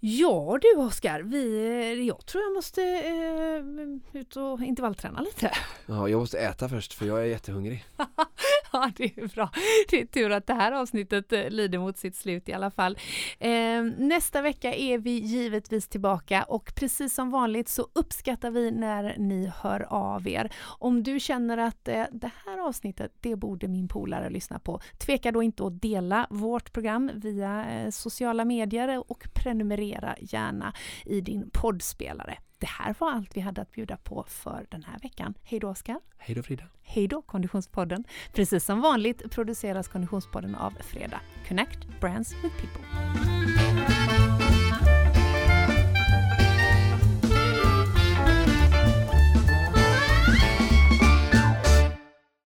Ja 0.00 0.58
du 0.62 0.80
Oskar, 0.80 1.20
vi, 1.20 2.06
jag 2.06 2.26
tror 2.26 2.44
jag 2.44 2.54
måste 2.54 2.82
eh, 2.82 4.20
ut 4.20 4.36
och 4.36 4.62
intervallträna 4.62 5.20
lite. 5.20 5.50
Ja, 5.86 6.08
jag 6.08 6.20
måste 6.20 6.38
äta 6.38 6.68
först 6.68 6.92
för 6.92 7.06
jag 7.06 7.20
är 7.20 7.24
jättehungrig 7.24 7.84
Ja, 8.72 8.90
det 8.96 9.04
är 9.04 9.34
bra. 9.34 9.50
Det 9.90 10.00
är 10.00 10.06
tur 10.06 10.32
att 10.32 10.46
det 10.46 10.54
här 10.54 10.72
avsnittet 10.72 11.32
eh, 11.32 11.50
lider 11.50 11.78
mot 11.78 11.98
sitt 11.98 12.16
slut 12.16 12.48
i 12.48 12.52
alla 12.52 12.70
fall. 12.70 12.98
Eh, 13.38 13.82
nästa 13.98 14.42
vecka 14.42 14.74
är 14.74 14.98
vi 14.98 15.10
givetvis 15.10 15.88
tillbaka 15.88 16.42
och 16.42 16.72
precis 16.74 17.14
som 17.14 17.30
vanligt 17.30 17.68
så 17.68 17.88
uppskattar 17.92 18.50
vi 18.50 18.70
när 18.70 19.14
ni 19.18 19.52
hör 19.56 19.86
av 19.92 20.28
er. 20.28 20.52
Om 20.64 21.02
du 21.02 21.20
känner 21.20 21.58
att 21.58 21.88
eh, 21.88 22.04
det 22.12 22.30
här 22.46 22.58
avsnittet, 22.68 23.12
det 23.20 23.36
borde 23.36 23.68
min 23.68 23.88
polare 23.88 24.30
lyssna 24.30 24.58
på, 24.58 24.80
tveka 24.98 25.32
då 25.32 25.42
inte 25.42 25.66
att 25.66 25.82
dela 25.82 26.26
vårt 26.30 26.72
program 26.72 27.10
via 27.14 27.66
eh, 27.70 27.90
sociala 27.90 28.44
medier 28.44 29.10
och 29.10 29.28
prenumerera 29.34 29.87
gärna 30.20 30.72
i 31.04 31.20
din 31.20 31.50
poddspelare. 31.50 32.38
Det 32.58 32.66
här 32.66 32.94
var 32.98 33.12
allt 33.12 33.36
vi 33.36 33.40
hade 33.40 33.62
att 33.62 33.72
bjuda 33.72 33.96
på 33.96 34.24
för 34.28 34.66
den 34.70 34.82
här 34.82 34.98
veckan. 35.02 35.34
Hej 35.42 35.60
då 35.60 35.68
Oskar! 35.68 36.00
Hej 36.18 36.34
då 36.34 36.42
Frida 36.42 36.64
Hej 36.82 37.08
då 37.08 37.22
Konditionspodden! 37.22 38.04
Precis 38.32 38.64
som 38.64 38.80
vanligt 38.80 39.30
produceras 39.30 39.88
Konditionspodden 39.88 40.54
av 40.54 40.70
Fredag. 40.70 41.20
Connect 41.48 42.00
Brands 42.00 42.32
with 42.32 42.54
People. 42.56 42.84